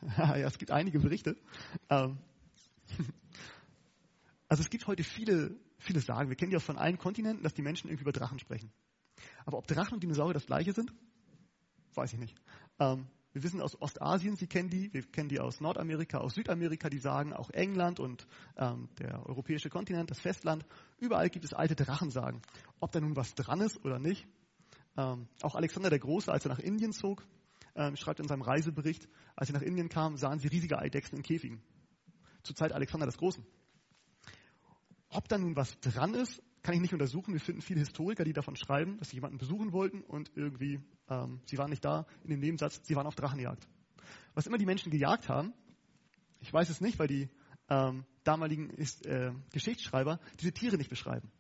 ja, 0.18 0.36
es 0.38 0.58
gibt 0.58 0.72
einige 0.72 1.00
Berichte. 1.00 1.38
Ähm, 1.90 2.18
also 4.48 4.64
es 4.64 4.70
gibt 4.72 4.88
heute 4.88 5.04
viele 5.04 5.60
viele 5.78 6.00
sagen, 6.00 6.30
wir 6.30 6.36
kennen 6.36 6.50
die 6.50 6.58
auch 6.58 6.62
von 6.62 6.80
allen 6.80 6.98
Kontinenten, 6.98 7.44
dass 7.44 7.54
die 7.54 7.62
Menschen 7.62 7.88
irgendwie 7.88 8.02
über 8.02 8.12
Drachen 8.12 8.40
sprechen. 8.40 8.72
Aber 9.48 9.60
ob 9.60 9.66
Drachen 9.66 9.94
und 9.94 10.04
Dinosaurier 10.04 10.34
das 10.34 10.46
gleiche 10.46 10.74
sind, 10.74 10.94
weiß 11.94 12.12
ich 12.12 12.20
nicht. 12.20 12.36
Ähm, 12.80 13.08
wir 13.32 13.44
wissen 13.44 13.62
aus 13.62 13.82
Ostasien, 13.82 14.36
Sie 14.36 14.46
kennen 14.46 14.70
die, 14.70 14.94
wir 14.94 15.04
kennen 15.04 15.30
die 15.30 15.40
aus 15.40 15.62
Nordamerika, 15.62 16.18
aus 16.18 16.36
Südamerika, 16.36 16.90
die 16.90 16.98
sagen 16.98 17.32
auch 17.32 17.50
England 17.52 18.02
und 18.02 18.28
ähm, 18.58 18.90
der 19.00 19.26
europäische 19.26 19.70
Kontinent, 19.70 20.12
das 20.12 20.20
Festland, 20.20 20.66
überall 20.98 21.30
gibt 21.30 21.46
es 21.46 21.54
alte 21.54 21.78
Drachensagen. 21.78 22.42
Ob 22.82 22.92
da 22.92 23.00
nun 23.00 23.16
was 23.16 23.36
dran 23.36 23.62
ist 23.62 23.78
oder 23.86 24.00
nicht. 24.00 24.28
Ähm, 24.98 25.30
auch 25.42 25.56
Alexander 25.56 25.90
der 25.90 26.00
Große, 26.00 26.30
als 26.30 26.44
er 26.44 26.50
nach 26.50 26.60
Indien 26.60 26.92
zog, 26.92 27.26
ähm, 27.76 27.96
schreibt 27.96 28.20
in 28.20 28.28
seinem 28.28 28.42
Reisebericht, 28.42 29.08
als 29.38 29.48
sie 29.48 29.54
nach 29.54 29.62
Indien 29.62 29.88
kamen, 29.88 30.18
sahen 30.18 30.40
sie 30.40 30.50
riesige 30.50 30.78
Eidechsen 30.78 31.16
in 31.16 31.24
Käfigen. 31.24 31.62
Zur 32.44 32.58
Zeit 32.58 32.74
Alexander 32.74 33.06
des 33.06 33.18
Großen. 33.18 33.46
Ob 35.08 35.30
da 35.30 35.38
nun 35.38 35.56
was 35.56 35.80
dran 35.80 36.16
ist, 36.16 36.44
kann 36.68 36.76
ich 36.76 36.82
nicht 36.82 36.92
untersuchen. 36.92 37.32
Wir 37.32 37.40
finden 37.40 37.62
viele 37.62 37.80
Historiker, 37.80 38.26
die 38.26 38.34
davon 38.34 38.58
schreiben, 38.58 38.98
dass 38.98 39.08
sie 39.08 39.16
jemanden 39.16 39.38
besuchen 39.38 39.72
wollten 39.72 40.02
und 40.02 40.30
irgendwie, 40.36 40.82
ähm, 41.08 41.40
sie 41.46 41.58
waren 41.58 41.70
nicht 41.70 41.86
da, 41.86 42.06
in 42.26 42.30
dem 42.30 42.42
Nebensatz, 42.42 42.82
sie 42.84 42.94
waren 42.98 43.08
auf 43.08 43.16
Drachenjagd. 43.16 43.66
Was 44.34 44.48
immer 44.48 44.58
die 44.58 44.66
Menschen 44.66 44.92
gejagt 44.92 45.30
haben, 45.30 45.54
ich 46.42 46.52
weiß 46.52 46.70
es 46.70 46.82
nicht, 46.82 47.00
weil 47.00 47.08
die 47.08 47.30
ähm, 47.70 48.04
damaligen 48.26 48.70
äh, 48.72 49.32
Geschichtsschreiber 49.54 50.20
diese 50.42 50.52
Tiere 50.52 50.76
nicht 50.76 50.90
beschreiben. 50.90 51.32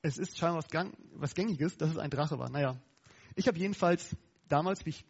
Es 0.00 0.16
ist 0.16 0.38
scheinbar 0.38 0.62
was, 0.62 0.70
gang, 0.70 0.96
was 1.12 1.34
Gängiges, 1.34 1.76
dass 1.76 1.90
es 1.90 1.98
ein 1.98 2.08
Drache 2.08 2.38
war. 2.38 2.48
Naja, 2.48 2.80
ich 3.34 3.48
habe 3.48 3.58
jedenfalls 3.58 4.16
damals, 4.48 4.86
wie 4.86 4.90
ich 4.90 5.04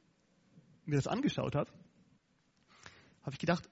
mir 0.84 0.97
das 0.97 1.07
angeschaut 1.07 1.55
habe, 1.55 1.70
habe 3.22 3.34
ich 3.34 3.38
gedacht, 3.38 3.70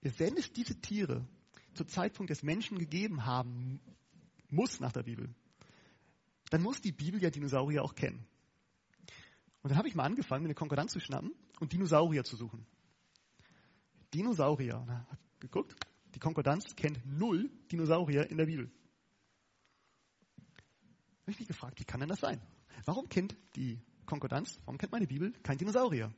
wenn 0.00 0.36
es 0.36 0.52
diese 0.52 0.80
Tiere 0.80 1.26
zu 1.74 1.84
Zeitpunkt 1.84 2.30
des 2.30 2.44
Menschen 2.44 2.78
gegeben 2.78 3.26
haben 3.26 3.80
muss 4.52 4.80
nach 4.80 4.92
der 4.92 5.02
Bibel, 5.02 5.34
dann 6.50 6.62
muss 6.62 6.80
die 6.80 6.92
Bibel 6.92 7.20
ja 7.22 7.30
Dinosaurier 7.30 7.82
auch 7.82 7.94
kennen. 7.94 8.26
Und 9.62 9.70
dann 9.70 9.78
habe 9.78 9.88
ich 9.88 9.94
mal 9.94 10.04
angefangen, 10.04 10.44
eine 10.44 10.54
Konkordanz 10.54 10.92
zu 10.92 11.00
schnappen 11.00 11.32
und 11.60 11.72
Dinosaurier 11.72 12.24
zu 12.24 12.36
suchen. 12.36 12.66
Dinosaurier. 14.12 14.84
Na, 14.86 15.06
geguckt, 15.40 15.74
die 16.14 16.18
Konkordanz 16.18 16.76
kennt 16.76 17.00
null 17.06 17.50
Dinosaurier 17.70 18.30
in 18.30 18.36
der 18.36 18.46
Bibel. 18.46 18.70
Habe 21.22 21.30
ich 21.30 21.38
mich 21.38 21.48
gefragt, 21.48 21.78
wie 21.80 21.84
kann 21.84 22.00
denn 22.00 22.08
das 22.08 22.20
sein? 22.20 22.40
Warum 22.84 23.08
kennt 23.08 23.36
die 23.56 23.80
Konkordanz, 24.06 24.60
warum 24.64 24.78
kennt 24.78 24.92
meine 24.92 25.06
Bibel 25.06 25.32
kein 25.42 25.56
Dinosaurier? 25.56 26.12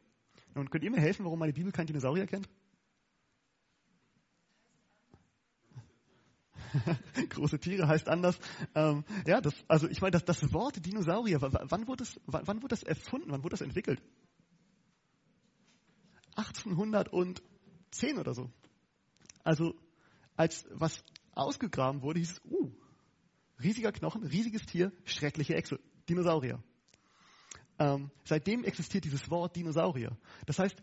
Nun, 0.55 0.71
könnt 0.71 0.85
ihr 0.85 0.91
mir 0.91 1.01
helfen, 1.01 1.25
warum 1.25 1.39
meine 1.39 1.53
Bibel 1.53 1.73
kein 1.73 1.87
Dinosaurier 1.87 2.27
kennt? 2.27 2.49
große 7.31 7.59
Tiere 7.59 7.89
heißt 7.89 8.09
anders. 8.09 8.39
Ähm, 8.75 9.05
ja, 9.27 9.41
das, 9.41 9.55
also 9.69 9.89
ich 9.89 10.01
meine, 10.01 10.13
das, 10.13 10.25
das 10.25 10.53
Wort 10.53 10.85
Dinosaurier, 10.85 11.41
wann 11.41 11.87
wurde, 11.87 12.05
es, 12.05 12.21
wann, 12.27 12.47
wann 12.47 12.63
wurde 12.63 12.75
das 12.75 12.83
erfunden? 12.83 13.31
Wann 13.31 13.43
wurde 13.43 13.55
das 13.55 13.61
entwickelt? 13.61 14.03
1810 16.37 18.19
oder 18.19 18.35
so. 18.35 18.51
Also 19.43 19.75
als 20.37 20.67
was 20.71 21.05
ausgegraben 21.33 22.03
wurde, 22.03 22.21
hieß 22.21 22.33
es, 22.33 22.41
uh, 22.51 22.71
riesiger 23.63 23.93
Knochen, 23.93 24.25
riesiges 24.25 24.63
Tier, 24.67 24.93
schreckliche 25.05 25.55
Echse, 25.55 25.79
Dinosaurier. 26.09 26.63
Ähm, 27.79 28.11
seitdem 28.25 28.65
existiert 28.65 29.05
dieses 29.05 29.31
Wort 29.31 29.57
Dinosaurier. 29.57 30.17
Das 30.47 30.59
heißt, 30.59 30.77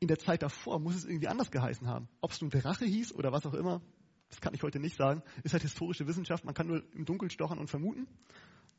in 0.00 0.08
der 0.08 0.18
Zeit 0.18 0.42
davor 0.42 0.78
muss 0.78 0.96
es 0.96 1.04
irgendwie 1.04 1.28
anders 1.28 1.50
geheißen 1.50 1.86
haben. 1.86 2.08
Ob 2.20 2.30
es 2.30 2.40
nun 2.40 2.50
Drache 2.50 2.86
hieß 2.86 3.12
oder 3.12 3.32
was 3.32 3.44
auch 3.44 3.54
immer, 3.54 3.82
das 4.30 4.40
kann 4.40 4.54
ich 4.54 4.62
heute 4.62 4.78
nicht 4.78 4.96
sagen, 4.96 5.22
ist 5.42 5.52
halt 5.52 5.62
historische 5.62 6.06
Wissenschaft, 6.06 6.44
man 6.44 6.54
kann 6.54 6.68
nur 6.68 6.82
im 6.94 7.04
Dunkeln 7.04 7.30
stochern 7.30 7.58
und 7.58 7.68
vermuten. 7.68 8.06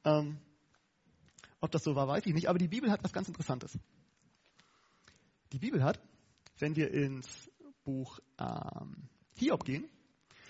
Ähm, 0.04 0.38
ob 1.60 1.72
das 1.72 1.84
so 1.84 1.96
war, 1.96 2.08
weiß 2.08 2.26
ich 2.26 2.34
nicht, 2.34 2.50
aber 2.50 2.58
die 2.58 2.68
Bibel 2.68 2.90
hat 2.90 3.04
was 3.04 3.14
ganz 3.14 3.28
Interessantes. 3.28 3.78
Die 5.52 5.60
Bibel 5.60 5.84
hat, 5.84 6.02
wenn 6.58 6.76
wir 6.76 6.92
ins 6.92 7.52
Buch 7.84 8.20
ähm, 8.40 9.10
Hiob 9.36 9.66
gehen, 9.66 9.90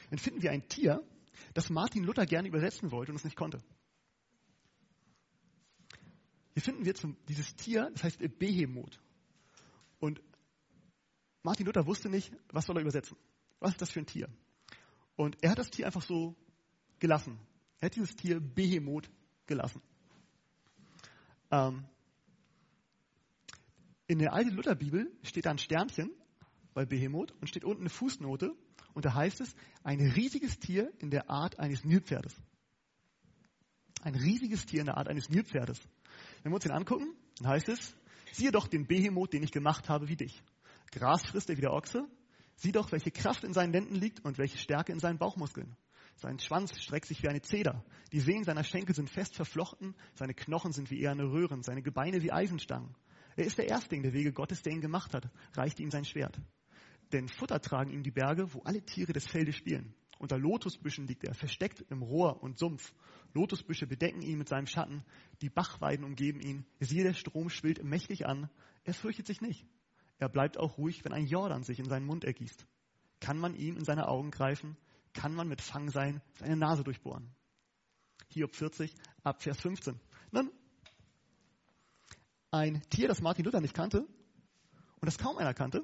dann 0.09 0.19
finden 0.19 0.41
wir 0.41 0.51
ein 0.51 0.67
Tier, 0.67 1.03
das 1.53 1.69
Martin 1.69 2.03
Luther 2.03 2.25
gerne 2.25 2.47
übersetzen 2.47 2.91
wollte 2.91 3.11
und 3.11 3.17
es 3.17 3.23
nicht 3.23 3.35
konnte. 3.35 3.61
Hier 6.53 6.61
finden 6.61 6.85
wir 6.85 6.93
zum, 6.95 7.17
dieses 7.27 7.55
Tier, 7.55 7.89
das 7.93 8.03
heißt 8.03 8.19
Behemoth. 8.37 8.99
Und 9.99 10.21
Martin 11.43 11.65
Luther 11.65 11.87
wusste 11.87 12.09
nicht, 12.09 12.31
was 12.49 12.65
soll 12.65 12.77
er 12.77 12.81
übersetzen. 12.81 13.17
Was 13.59 13.71
ist 13.71 13.81
das 13.81 13.91
für 13.91 13.99
ein 13.99 14.05
Tier? 14.05 14.29
Und 15.21 15.37
er 15.43 15.51
hat 15.51 15.59
das 15.59 15.69
Tier 15.69 15.85
einfach 15.85 16.01
so 16.01 16.35
gelassen. 16.97 17.37
Er 17.79 17.85
hat 17.85 17.95
dieses 17.95 18.15
Tier 18.15 18.39
Behemoth 18.39 19.07
gelassen. 19.45 19.79
Ähm, 21.51 21.85
in 24.07 24.17
der 24.17 24.33
alten 24.33 24.49
Lutherbibel 24.49 25.11
steht 25.21 25.45
da 25.45 25.51
ein 25.51 25.59
Sternchen 25.59 26.09
bei 26.73 26.85
Behemoth 26.85 27.33
und 27.39 27.47
steht 27.47 27.63
unten 27.63 27.83
eine 27.83 27.91
Fußnote 27.91 28.55
und 28.95 29.05
da 29.05 29.13
heißt 29.13 29.41
es, 29.41 29.53
ein 29.83 30.01
riesiges 30.01 30.57
Tier 30.57 30.91
in 30.97 31.11
der 31.11 31.29
Art 31.29 31.59
eines 31.59 31.85
Nilpferdes. 31.85 32.33
Ein 34.01 34.15
riesiges 34.15 34.65
Tier 34.65 34.79
in 34.79 34.87
der 34.87 34.97
Art 34.97 35.07
eines 35.07 35.29
Nilpferdes. 35.29 35.79
Wenn 36.41 36.51
wir 36.51 36.55
uns 36.55 36.63
den 36.63 36.71
angucken, 36.71 37.15
dann 37.37 37.49
heißt 37.49 37.69
es, 37.69 37.95
siehe 38.31 38.51
doch 38.51 38.67
den 38.67 38.87
Behemoth, 38.87 39.33
den 39.33 39.43
ich 39.43 39.51
gemacht 39.51 39.87
habe 39.87 40.07
wie 40.07 40.15
dich. 40.15 40.41
Gras 40.89 41.21
frisst 41.27 41.51
er 41.51 41.57
wie 41.57 41.61
der 41.61 41.73
Ochse, 41.73 42.07
Sieh 42.61 42.71
doch, 42.71 42.91
welche 42.91 43.09
Kraft 43.09 43.43
in 43.43 43.53
seinen 43.53 43.73
Lenden 43.73 43.95
liegt 43.95 44.23
und 44.23 44.37
welche 44.37 44.59
Stärke 44.59 44.91
in 44.91 44.99
seinen 44.99 45.17
Bauchmuskeln. 45.17 45.75
Sein 46.17 46.37
Schwanz 46.37 46.79
streckt 46.79 47.07
sich 47.07 47.23
wie 47.23 47.27
eine 47.27 47.41
Zeder. 47.41 47.83
Die 48.11 48.19
Sehnen 48.19 48.43
seiner 48.43 48.63
Schenkel 48.63 48.93
sind 48.93 49.09
fest 49.09 49.35
verflochten. 49.35 49.95
Seine 50.13 50.35
Knochen 50.35 50.71
sind 50.71 50.91
wie 50.91 51.01
eherne 51.01 51.23
Röhren. 51.23 51.63
Seine 51.63 51.81
Gebeine 51.81 52.21
wie 52.21 52.31
Eisenstangen. 52.31 52.95
Er 53.35 53.45
ist 53.45 53.57
der 53.57 53.67
Erstling 53.67 54.03
der 54.03 54.13
Wege 54.13 54.31
Gottes, 54.31 54.61
der 54.61 54.73
ihn 54.73 54.81
gemacht 54.81 55.15
hat. 55.15 55.27
Reichte 55.53 55.81
ihm 55.81 55.89
sein 55.89 56.05
Schwert. 56.05 56.39
Denn 57.11 57.29
Futter 57.29 57.59
tragen 57.61 57.89
ihm 57.89 58.03
die 58.03 58.11
Berge, 58.11 58.53
wo 58.53 58.61
alle 58.61 58.85
Tiere 58.85 59.11
des 59.11 59.25
Feldes 59.25 59.55
spielen. 59.55 59.95
Unter 60.19 60.37
Lotusbüschen 60.37 61.07
liegt 61.07 61.23
er, 61.23 61.33
versteckt 61.33 61.83
im 61.89 62.03
Rohr 62.03 62.43
und 62.43 62.59
Sumpf. 62.59 62.93
Lotusbüsche 63.33 63.87
bedecken 63.87 64.21
ihn 64.21 64.37
mit 64.37 64.49
seinem 64.49 64.67
Schatten. 64.67 65.03
Die 65.41 65.49
Bachweiden 65.49 66.05
umgeben 66.05 66.39
ihn. 66.39 66.67
Siehe, 66.79 67.05
der 67.05 67.15
Strom 67.15 67.49
schwillt 67.49 67.83
mächtig 67.83 68.27
an. 68.27 68.51
Er 68.83 68.93
fürchtet 68.93 69.25
sich 69.25 69.41
nicht. 69.41 69.65
Er 70.21 70.29
bleibt 70.29 70.59
auch 70.59 70.77
ruhig, 70.77 71.03
wenn 71.03 71.13
ein 71.13 71.25
Jordan 71.25 71.63
sich 71.63 71.79
in 71.79 71.89
seinen 71.89 72.05
Mund 72.05 72.23
ergießt. 72.25 72.67
Kann 73.19 73.39
man 73.39 73.55
ihm 73.55 73.75
in 73.75 73.83
seine 73.83 74.07
Augen 74.07 74.29
greifen? 74.29 74.77
Kann 75.13 75.33
man 75.33 75.47
mit 75.47 75.61
Fang 75.61 75.89
sein, 75.89 76.21
seine 76.35 76.55
Nase 76.55 76.83
durchbohren? 76.83 77.33
Hiob 78.27 78.55
40, 78.55 78.93
ab 79.23 79.41
Vers 79.41 79.59
15. 79.59 79.99
Dann 80.31 80.51
ein 82.51 82.83
Tier, 82.91 83.07
das 83.07 83.19
Martin 83.23 83.45
Luther 83.45 83.61
nicht 83.61 83.73
kannte 83.73 84.01
und 84.01 85.05
das 85.07 85.17
kaum 85.17 85.39
einer 85.39 85.55
kannte. 85.55 85.83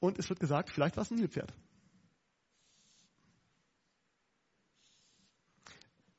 Und 0.00 0.18
es 0.18 0.30
wird 0.30 0.40
gesagt, 0.40 0.70
vielleicht 0.70 0.96
war 0.96 1.02
es 1.02 1.10
ein 1.10 1.18
Nilpferd. 1.18 1.52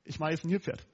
Ich 0.04 0.20
meine, 0.20 0.36
ist 0.36 0.44
ein 0.44 0.50
Nilpferd. 0.50 0.86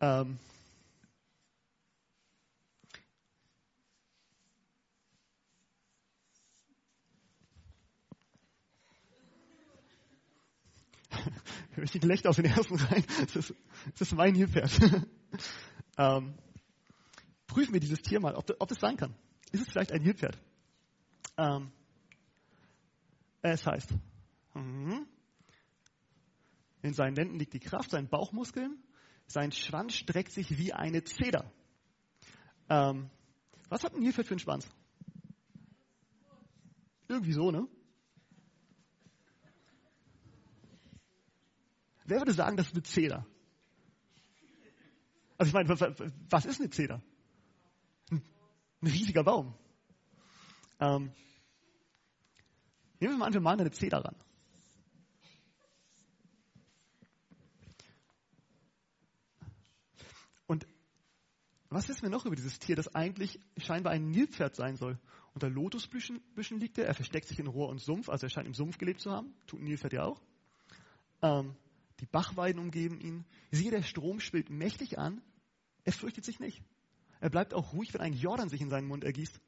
Ähm, 0.00 0.38
richtig 11.76 12.02
Gelächter 12.02 12.28
aus 12.30 12.36
den 12.36 12.44
ersten 12.44 12.76
Reihen. 12.76 13.04
Das 13.32 13.36
ist, 13.36 13.54
das 13.98 14.08
ist 14.08 14.14
mein 14.14 14.34
Nilpferd. 14.34 14.70
ähm, 15.98 16.34
prüfen 17.46 17.72
wir 17.72 17.80
dieses 17.80 18.00
Tier 18.02 18.20
mal, 18.20 18.34
ob, 18.34 18.50
ob 18.58 18.70
es 18.70 18.78
sein 18.78 18.96
kann. 18.96 19.14
Ist 19.52 19.62
es 19.62 19.68
vielleicht 19.68 19.92
ein 19.92 20.02
Nilpferd? 20.02 20.38
Ähm, 21.38 21.72
es 23.42 23.64
heißt, 23.64 23.90
mhm. 24.54 25.06
in 26.82 26.94
seinen 26.94 27.14
Lenden 27.14 27.38
liegt 27.38 27.52
die 27.52 27.60
Kraft, 27.60 27.90
seinen 27.90 28.08
Bauchmuskeln 28.08 28.82
sein 29.26 29.52
Schwanz 29.52 29.94
streckt 29.94 30.32
sich 30.32 30.56
wie 30.58 30.72
eine 30.72 31.04
Zeder. 31.04 31.50
Ähm, 32.68 33.10
was 33.68 33.84
hat 33.84 33.94
ein 33.94 34.00
Nilpferd 34.00 34.26
für 34.26 34.34
einen 34.34 34.40
Schwanz? 34.40 34.68
Irgendwie 37.08 37.32
so, 37.32 37.50
ne? 37.50 37.66
Wer 42.04 42.18
würde 42.18 42.32
sagen, 42.32 42.56
das 42.56 42.68
ist 42.68 42.74
eine 42.74 42.82
Zeder? 42.82 43.26
Also 45.38 45.48
ich 45.50 45.54
meine, 45.54 45.68
was 45.68 46.44
ist 46.44 46.60
eine 46.60 46.70
Zeder? 46.70 47.02
Ein, 48.10 48.22
riesiger 48.82 49.24
Baum. 49.24 49.54
Ähm, 50.78 51.12
nehmen 53.00 53.14
wir 53.14 53.18
mal 53.18 53.26
an, 53.26 53.34
wir 53.34 53.40
malen 53.40 53.60
eine 53.60 53.72
Zeder 53.72 54.04
ran. 54.04 54.16
Was 61.76 61.90
wissen 61.90 62.04
wir 62.04 62.08
noch 62.08 62.24
über 62.24 62.36
dieses 62.36 62.58
Tier, 62.58 62.74
das 62.74 62.94
eigentlich 62.94 63.38
scheinbar 63.58 63.92
ein 63.92 64.10
Nilpferd 64.10 64.56
sein 64.56 64.76
soll? 64.76 64.98
Unter 65.34 65.50
Lotusbüschen 65.50 66.22
Büschen 66.34 66.58
liegt 66.58 66.78
er, 66.78 66.86
er 66.86 66.94
versteckt 66.94 67.28
sich 67.28 67.38
in 67.38 67.46
Rohr 67.46 67.68
und 67.68 67.82
Sumpf, 67.82 68.08
also 68.08 68.24
er 68.24 68.30
scheint 68.30 68.46
im 68.46 68.54
Sumpf 68.54 68.78
gelebt 68.78 69.00
zu 69.00 69.10
haben, 69.10 69.34
tut 69.46 69.60
ein 69.60 69.64
Nilpferd 69.64 69.92
ja 69.92 70.04
auch. 70.04 70.22
Ähm, 71.20 71.54
die 72.00 72.06
Bachweiden 72.06 72.62
umgeben 72.62 72.98
ihn. 72.98 73.26
Siehe, 73.50 73.70
der 73.70 73.82
Strom 73.82 74.20
schwillt 74.20 74.48
mächtig 74.48 74.98
an, 74.98 75.20
er 75.84 75.92
fürchtet 75.92 76.24
sich 76.24 76.40
nicht. 76.40 76.62
Er 77.20 77.28
bleibt 77.28 77.52
auch 77.52 77.74
ruhig, 77.74 77.92
wenn 77.92 78.00
ein 78.00 78.14
Jordan 78.14 78.48
sich 78.48 78.62
in 78.62 78.70
seinen 78.70 78.88
Mund 78.88 79.04
ergießt. 79.04 79.38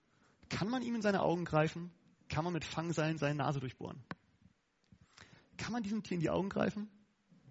Kann 0.51 0.69
man 0.69 0.83
ihm 0.83 0.97
in 0.97 1.03
seine 1.03 1.23
Augen 1.23 1.47
greifen? 1.47 1.91
Kann 2.29 2.45
man 2.45 2.53
mit 2.53 2.65
Fangseilen 2.67 3.17
seine 3.17 3.37
Nase 3.37 3.59
durchbohren? 3.59 4.05
Kann 5.57 5.73
man 5.73 5.83
diesem 5.83 6.03
Tier 6.03 6.17
in 6.17 6.21
die 6.21 6.31
Augen 6.31 6.51
greifen? 6.51 6.91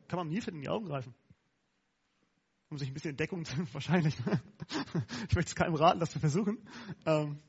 Kann 0.08 0.18
man 0.18 0.30
Nilpferd 0.30 0.54
in 0.54 0.62
die 0.62 0.70
Augen 0.70 0.86
greifen? 0.86 1.16
Um 2.70 2.78
sich 2.78 2.90
ein 2.90 2.94
bisschen 2.94 3.16
Deckung 3.16 3.46
zu, 3.46 3.56
wahrscheinlich. 3.74 4.16
ich 5.30 5.36
möchte 5.36 5.50
es 5.50 5.56
keinem 5.56 5.76
raten, 5.76 6.00
das 6.00 6.12
zu 6.12 6.20
versuchen. 6.20 6.58
Ähm, 7.06 7.40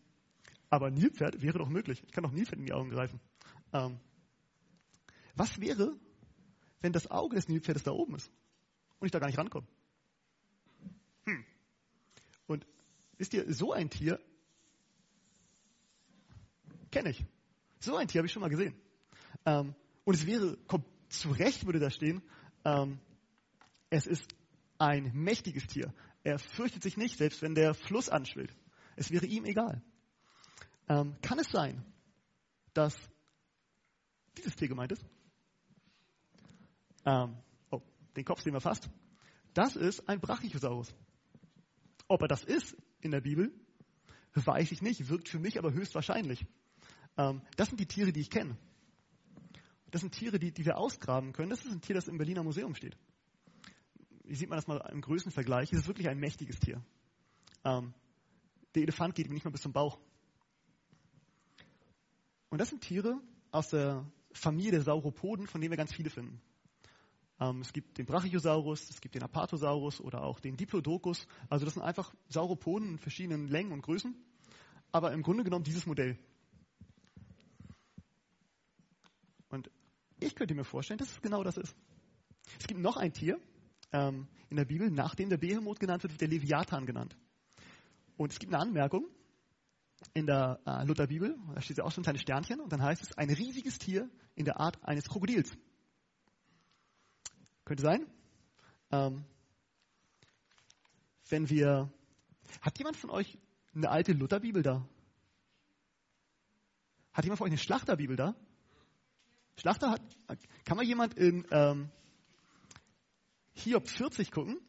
aber 0.71 0.91
Nilpferd 0.91 1.43
wäre 1.43 1.59
doch 1.59 1.69
möglich. 1.69 2.03
Ich 2.07 2.13
kann 2.13 2.25
doch 2.25 2.33
Nilpferd 2.33 2.59
in 2.59 2.67
die 2.67 2.73
Augen 2.73 2.91
greifen. 2.91 3.21
Ähm, 3.73 3.99
was 5.35 5.61
wäre, 5.61 5.97
wenn 6.81 6.93
das 6.93 7.11
Auge 7.11 7.37
des 7.37 7.49
Nilpferdes 7.49 7.83
da 7.83 7.93
oben 7.93 8.15
ist 8.17 8.31
und 8.99 9.07
ich 9.07 9.13
da 9.13 9.19
gar 9.19 9.27
nicht 9.29 9.39
rankomme? 9.39 9.67
Hm. 11.25 11.45
Und 12.47 12.67
wisst 13.17 13.35
ihr, 13.35 13.53
so 13.53 13.73
ein 13.73 13.91
Tier 13.91 14.21
kenne 16.91 17.11
ich. 17.11 17.25
So 17.81 17.97
ein 17.97 18.09
Tier 18.09 18.21
habe 18.21 18.27
ich 18.27 18.33
schon 18.33 18.43
mal 18.43 18.49
gesehen. 18.49 18.75
Ähm, 19.45 19.75
und 20.05 20.15
es 20.15 20.27
wäre, 20.27 20.57
kommt, 20.67 20.87
zu 21.09 21.31
Recht 21.31 21.67
würde 21.67 21.79
da 21.79 21.91
stehen, 21.91 22.23
ähm, 22.65 22.99
es 23.91 24.07
ist 24.07 24.27
ein 24.79 25.11
mächtiges 25.15 25.67
Tier. 25.67 25.93
Er 26.23 26.39
fürchtet 26.39 26.83
sich 26.83 26.97
nicht, 26.97 27.19
selbst 27.19 27.43
wenn 27.43 27.55
der 27.55 27.75
Fluss 27.75 28.09
anschwillt. 28.09 28.55
Es 28.97 29.11
wäre 29.11 29.27
ihm 29.27 29.45
egal. 29.45 29.83
Ähm, 30.89 31.17
kann 31.21 31.39
es 31.39 31.49
sein, 31.49 31.85
dass 32.75 32.95
dieses 34.37 34.57
Tier 34.57 34.69
gemeint 34.69 34.93
ist? 34.93 35.05
Ähm, 37.05 37.37
oh, 37.71 37.83
den 38.17 38.25
Kopf 38.25 38.43
sehen 38.43 38.55
wir 38.55 38.61
fast. 38.61 38.89
Das 39.55 39.77
ist 39.77 40.09
ein 40.09 40.21
Brachiosaurus. 40.21 40.95
Ob 42.07 42.23
er 42.23 42.29
das 42.29 42.45
ist 42.45 42.77
in 43.01 43.11
der 43.11 43.21
Bibel, 43.21 43.53
weiß 44.35 44.73
ich 44.73 44.83
nicht, 44.83 45.09
wirkt 45.09 45.29
für 45.29 45.39
mich 45.39 45.59
aber 45.59 45.73
höchstwahrscheinlich. 45.73 46.47
Ähm, 47.17 47.43
das 47.57 47.69
sind 47.69 47.81
die 47.81 47.87
Tiere, 47.87 48.13
die 48.13 48.21
ich 48.21 48.31
kenne. 48.31 48.57
Das 49.91 50.03
sind 50.03 50.13
Tiere, 50.13 50.39
die, 50.39 50.53
die 50.53 50.65
wir 50.65 50.79
ausgraben 50.79 51.33
können. 51.33 51.51
Das 51.51 51.65
ist 51.65 51.73
ein 51.73 51.81
Tier, 51.81 51.95
das 51.95 52.09
im 52.09 52.19
Berliner 52.19 52.43
Museum 52.43 52.75
steht. 52.75 52.97
Wie 54.29 54.35
sieht 54.35 54.51
man 54.51 54.59
das 54.59 54.67
mal 54.67 54.77
im 54.93 55.01
Größenvergleich? 55.01 55.73
Es 55.73 55.81
ist 55.81 55.87
wirklich 55.89 56.09
ein 56.09 56.19
mächtiges 56.19 56.61
Tier. 56.61 56.83
Ähm, 57.65 57.95
der 58.75 58.83
Elefant 58.83 59.15
geht 59.15 59.27
ihm 59.27 59.33
nicht 59.33 59.45
mal 59.45 59.51
bis 59.51 59.63
zum 59.63 59.73
Bauch. 59.73 59.99
Und 62.51 62.61
das 62.61 62.69
sind 62.69 62.83
Tiere 62.83 63.19
aus 63.51 63.69
der 63.69 64.05
Familie 64.33 64.73
der 64.73 64.83
Sauropoden, 64.83 65.47
von 65.47 65.63
denen 65.63 65.73
wir 65.73 65.79
ganz 65.79 65.95
viele 65.95 66.11
finden. 66.11 66.43
Ähm, 67.41 67.63
es 67.63 67.73
gibt 67.73 67.97
den 67.97 68.05
Brachiosaurus, 68.05 68.91
es 68.91 69.01
gibt 69.01 69.15
den 69.15 69.23
Apatosaurus 69.23 69.99
oder 69.99 70.23
auch 70.23 70.41
den 70.41 70.59
Diplodocus. 70.59 71.27
Also 71.49 71.65
das 71.65 71.75
sind 71.75 71.83
einfach 71.83 72.15
Sauropoden 72.29 72.91
in 72.91 72.99
verschiedenen 72.99 73.49
Längen 73.49 73.73
und 73.73 73.81
Größen. 73.81 74.15
Aber 74.93 75.13
im 75.13 75.23
Grunde 75.23 75.43
genommen 75.43 75.65
dieses 75.65 75.87
Modell. 75.87 76.19
Und 79.49 79.71
ich 80.21 80.35
könnte 80.35 80.55
mir 80.55 80.65
vorstellen, 80.65 80.99
dass 80.99 81.11
es 81.11 81.23
genau 81.23 81.43
das 81.43 81.57
ist. 81.57 81.75
Es 82.59 82.67
gibt 82.67 82.81
noch 82.81 82.99
ein 82.99 83.15
Tier 83.15 83.41
ähm, 83.93 84.29
in 84.51 84.57
der 84.57 84.65
Bibel, 84.65 84.91
nachdem 84.91 85.29
der 85.29 85.37
Behemoth 85.37 85.81
genannt 85.81 86.03
wird, 86.03 86.13
wird 86.13 86.21
der 86.21 86.29
Leviathan 86.29 86.87
genannt. 86.87 87.17
Und 88.17 88.33
es 88.33 88.39
gibt 88.39 88.53
eine 88.53 88.63
Anmerkung 88.63 89.07
in 90.15 90.27
der 90.27 90.61
äh, 90.65 90.85
Lutherbibel, 90.85 91.37
da 91.55 91.61
steht 91.61 91.79
ja 91.79 91.85
auch 91.85 91.91
schon 91.91 92.03
ein 92.03 92.05
kleines 92.05 92.23
Sternchen, 92.23 92.61
und 92.61 92.73
dann 92.73 92.83
heißt 92.83 93.03
es, 93.03 93.19
ein 93.19 93.31
riesiges 93.31 93.79
Tier 93.79 94.09
in 94.35 94.45
der 94.45 94.61
Art 94.61 94.83
eines 94.85 95.09
Krokodils. 95.09 95.51
Könnte 97.65 97.83
sein. 97.83 98.07
Ähm, 98.91 99.25
wenn 101.29 101.51
wir, 101.51 101.93
hat 102.61 102.79
jemand 102.79 102.97
von 102.97 103.11
euch 103.11 103.39
eine 103.75 103.91
alte 103.91 104.13
Lutherbibel 104.13 104.63
da? 104.63 104.89
Hat 107.13 107.25
jemand 107.25 107.39
von 107.39 107.47
euch 107.47 107.53
eine 107.53 107.59
Schlachterbibel 107.59 108.17
da? 108.17 108.35
Schlachter 109.57 109.91
hat, 109.91 110.03
kann 110.65 110.77
mal 110.77 110.87
jemand 110.87 111.15
in 111.15 111.45
ähm, 111.51 111.91
Hiob 113.59 113.89
40 113.89 114.31
gucken 114.31 114.61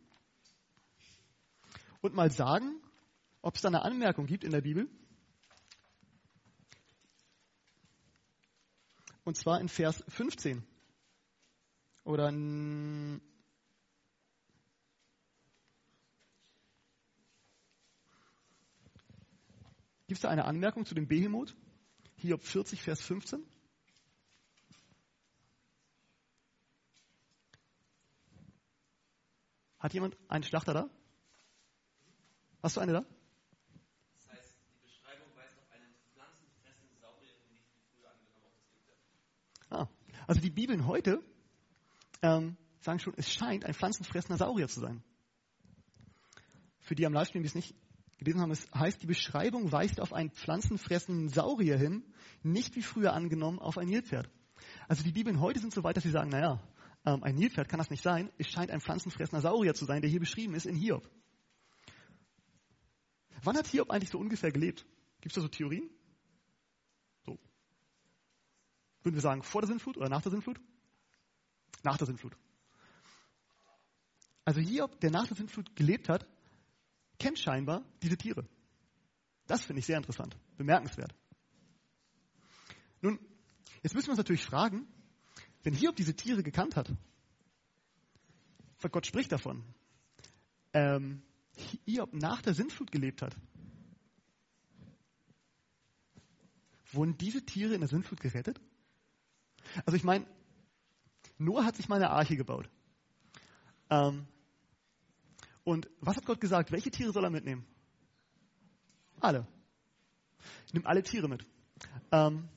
und 2.02 2.14
mal 2.16 2.32
sagen, 2.32 2.82
ob 3.42 3.56
es 3.56 3.62
da 3.62 3.68
eine 3.68 3.84
Anmerkung 3.84 4.26
gibt 4.26 4.44
in 4.44 4.52
der 4.52 4.62
Bibel? 4.62 4.90
Und 9.24 9.38
zwar 9.38 9.62
in 9.62 9.70
Vers 9.70 10.04
15. 10.08 10.64
Oder 12.04 12.30
in 12.30 13.22
Gibt 20.08 20.18
es 20.18 20.22
da 20.24 20.30
eine 20.30 20.46
Anmerkung 20.46 20.88
zu 20.88 20.96
dem 20.96 21.08
Behemoth? 21.08 21.56
Hiob 22.16 22.42
40, 22.42 22.82
Vers 22.82 23.02
15. 23.02 23.46
Hat 29.80 29.94
jemand 29.94 30.18
einen 30.28 30.44
Schlachter 30.44 30.74
da? 30.74 30.90
Hast 32.62 32.76
du 32.76 32.82
eine 32.82 32.94
da? 32.94 33.06
Das 34.18 34.30
heißt, 34.32 34.56
die 34.74 34.80
Beschreibung 34.82 35.28
weist 35.36 35.58
auf 35.58 35.72
einen 35.72 35.96
pflanzenfressenden 36.14 36.98
Saurier 37.00 37.32
hin, 37.32 37.54
nicht 37.54 37.72
wie 37.74 37.82
früher 37.96 38.10
angenommen 38.12 38.46
auf 38.46 38.54
das 39.70 39.80
Ah, 39.80 39.88
also 40.28 40.42
die 40.42 40.50
Bibeln 40.50 40.86
heute 40.86 41.24
ähm, 42.22 42.58
sagen 42.82 43.00
schon, 43.00 43.14
es 43.16 43.32
scheint 43.32 43.66
ein 43.66 43.74
pflanzenfressender 43.74 44.38
Saurier 44.38 44.68
zu 44.68 44.82
sein. 44.82 45.02
Für 46.80 46.96
die 46.96 47.06
am 47.06 47.14
Livestream, 47.14 47.44
die 47.44 47.48
es 47.48 47.56
nicht 47.56 47.76
gelesen 48.18 48.42
haben, 48.42 48.52
es 48.52 48.70
heißt, 48.74 49.02
die 49.02 49.08
Beschreibung 49.08 49.72
weist 49.72 50.02
auf 50.02 50.12
einen 50.12 50.32
pflanzenfressenden 50.32 51.30
Saurier 51.30 51.78
hin, 51.78 52.04
nicht 52.44 52.76
wie 52.76 52.82
früher 52.82 53.14
angenommen 53.14 53.60
auf 53.60 53.78
ein 53.78 53.88
Nilpferd. 53.88 54.30
Also 54.90 55.04
die 55.04 55.14
Bibeln 55.14 55.40
heute 55.40 55.60
sind 55.60 55.74
so 55.74 55.84
weit, 55.84 55.96
dass 55.96 56.04
sie 56.04 56.12
sagen, 56.12 56.30
naja, 56.30 56.62
ähm, 57.06 57.24
ein 57.24 57.36
Nilpferd 57.36 57.70
kann 57.70 57.80
das 57.80 57.90
nicht 57.90 58.04
sein. 58.04 58.32
Es 58.38 58.48
scheint 58.48 58.72
ein 58.72 58.82
pflanzenfressender 58.82 59.42
Saurier 59.42 59.74
zu 59.74 59.86
sein, 59.86 60.02
der 60.02 60.10
hier 60.10 60.20
beschrieben 60.20 60.54
ist 60.54 60.66
in 60.66 60.76
Hiob. 60.76 61.10
Wann 63.44 63.58
hat 63.58 63.68
Hiob 63.68 63.90
eigentlich 63.90 64.10
so 64.10 64.20
ungefähr 64.20 64.52
gelebt? 64.52 64.86
Gibt 65.22 65.32
es 65.32 65.36
da 65.36 65.42
so 65.42 65.48
Theorien? 65.48 65.90
So. 67.26 67.40
Würden 69.04 69.16
wir 69.16 69.22
sagen, 69.22 69.44
vor 69.44 69.62
der 69.62 69.70
Sintflut 69.70 69.98
oder 69.98 70.10
nach 70.10 70.22
der 70.22 70.32
Sintflut? 70.32 70.60
Nach 71.84 71.98
der 71.98 72.08
Sintflut. 72.08 72.36
Also 74.44 74.60
Hiob, 74.60 75.00
der 75.00 75.12
nach 75.12 75.28
der 75.28 75.38
Sintflut 75.38 75.76
gelebt 75.76 76.10
hat, 76.10 76.28
kennt 77.18 77.40
scheinbar 77.40 77.86
diese 78.02 78.18
Tiere. 78.18 78.48
Das 79.48 79.66
finde 79.66 79.80
ich 79.80 79.86
sehr 79.86 79.98
interessant, 79.98 80.38
bemerkenswert. 80.58 81.14
Nun, 83.02 83.20
jetzt 83.82 83.96
müssen 83.96 84.08
wir 84.08 84.12
uns 84.12 84.18
natürlich 84.18 84.44
fragen, 84.44 84.88
wenn 85.64 85.74
Hiob 85.74 85.96
diese 85.96 86.16
Tiere 86.16 86.44
gekannt 86.44 86.76
hat, 86.76 86.90
weil 88.82 88.92
Gott 88.92 89.06
spricht 89.06 89.32
davon, 89.32 89.64
ähm, 90.74 91.22
Hiob 91.86 92.14
nach 92.14 92.42
der 92.42 92.54
Sintflut 92.54 92.92
gelebt 92.92 93.22
hat, 93.22 93.36
wurden 96.92 97.18
diese 97.18 97.46
Tiere 97.46 97.74
in 97.74 97.82
der 97.82 97.90
Sintflut 97.90 98.20
gerettet? 98.20 98.60
Also 99.86 99.96
ich 99.96 100.04
meine, 100.04 100.26
Noah 101.38 101.66
hat 101.66 101.76
sich 101.76 101.88
mal 101.90 101.98
eine 101.98 102.10
Arche 102.10 102.36
gebaut. 102.36 102.70
Ähm, 103.90 104.28
und 105.64 105.90
was 106.00 106.18
hat 106.18 106.26
Gott 106.26 106.42
gesagt? 106.42 106.72
Welche 106.72 106.92
Tiere 106.92 107.12
soll 107.12 107.24
er 107.24 107.30
mitnehmen? 107.30 107.66
Alle. 109.20 109.46
Nimm 110.72 110.86
alle 110.86 111.04
Tiere 111.04 111.28
mit. 111.28 111.46
Ähm, 112.12 112.48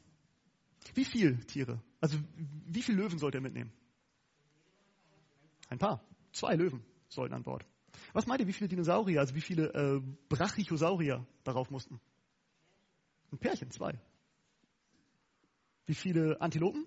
wie 0.94 1.05
viele 1.05 1.38
Tiere? 1.46 1.82
Also 2.03 2.18
wie 2.66 2.82
viele 2.82 2.98
Löwen 2.98 3.18
sollte 3.18 3.38
er 3.38 3.42
mitnehmen? 3.42 3.72
Ein 5.68 5.78
paar. 5.78 6.05
Zwei 6.32 6.57
Löwen 6.57 6.84
sollten 7.09 7.32
an 7.32 7.44
Bord. 7.44 7.64
Was 8.12 8.26
meint 8.26 8.40
ihr, 8.40 8.48
wie 8.48 8.53
viele 8.53 8.68
Dinosaurier, 8.68 9.20
also 9.20 9.36
wie 9.36 9.40
viele 9.40 9.72
äh, 9.72 10.03
Brachiosaurier 10.28 11.24
darauf 11.44 11.70
mussten? 11.70 12.00
Ein 13.30 13.38
Pärchen, 13.38 13.70
zwei. 13.70 13.98
Wie 15.86 15.94
viele 15.94 16.40
Antilopen? 16.40 16.86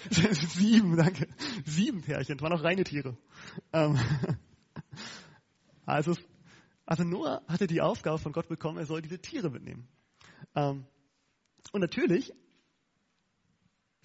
Sieben, 0.11 0.95
danke. 0.95 1.27
Sieben 1.65 2.01
Pärchen, 2.01 2.37
das 2.37 2.43
waren 2.43 2.53
auch 2.53 2.63
reine 2.63 2.83
Tiere. 2.83 3.17
Ähm, 3.73 3.97
also 5.87 6.15
also 6.85 7.03
Noah 7.03 7.41
hatte 7.47 7.67
die 7.67 7.81
Aufgabe 7.81 8.19
von 8.19 8.31
Gott 8.31 8.47
bekommen, 8.47 8.77
er 8.77 8.85
soll 8.85 9.01
diese 9.01 9.19
Tiere 9.19 9.49
mitnehmen. 9.49 9.87
Ähm, 10.55 10.85
und 11.71 11.81
natürlich 11.81 12.33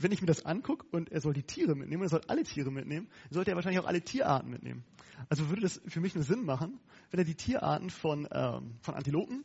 wenn 0.03 0.13
ich 0.13 0.21
mir 0.21 0.27
das 0.27 0.47
angucke 0.47 0.87
und 0.93 1.13
er 1.13 1.21
soll 1.21 1.35
die 1.35 1.43
Tiere 1.43 1.75
mitnehmen, 1.75 2.03
er 2.03 2.09
soll 2.09 2.23
alle 2.27 2.43
Tiere 2.43 2.71
mitnehmen, 2.73 3.09
sollte 3.29 3.51
er 3.51 3.55
wahrscheinlich 3.57 3.81
auch 3.81 3.87
alle 3.87 4.01
Tierarten 4.01 4.51
mitnehmen. 4.51 4.85
Also 5.29 5.49
würde 5.49 5.63
das 5.63 5.81
für 5.87 6.01
mich 6.01 6.15
nur 6.15 6.25
Sinn 6.25 6.45
machen, 6.45 6.81
wenn 7.11 7.19
er 7.19 7.25
die 7.25 7.35
Tierarten 7.35 7.91
von, 7.91 8.27
ähm, 8.33 8.79
von 8.81 8.95
Antilopen, 8.95 9.45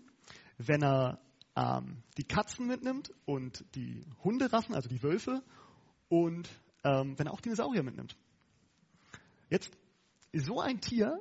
wenn 0.57 0.81
er 0.81 1.19
ähm, 1.55 2.03
die 2.17 2.23
Katzen 2.23 2.67
mitnimmt 2.67 3.13
und 3.25 3.65
die 3.75 4.01
Hunderassen, 4.23 4.73
also 4.73 4.87
die 4.87 5.03
Wölfe, 5.03 5.43
und 6.07 6.47
ähm, 6.83 7.17
wenn 7.17 7.27
er 7.27 7.33
auch 7.33 7.41
Dinosaurier 7.41 7.83
mitnimmt. 7.83 8.15
Jetzt, 9.49 9.71
so 10.33 10.61
ein 10.61 10.79
Tier 10.79 11.19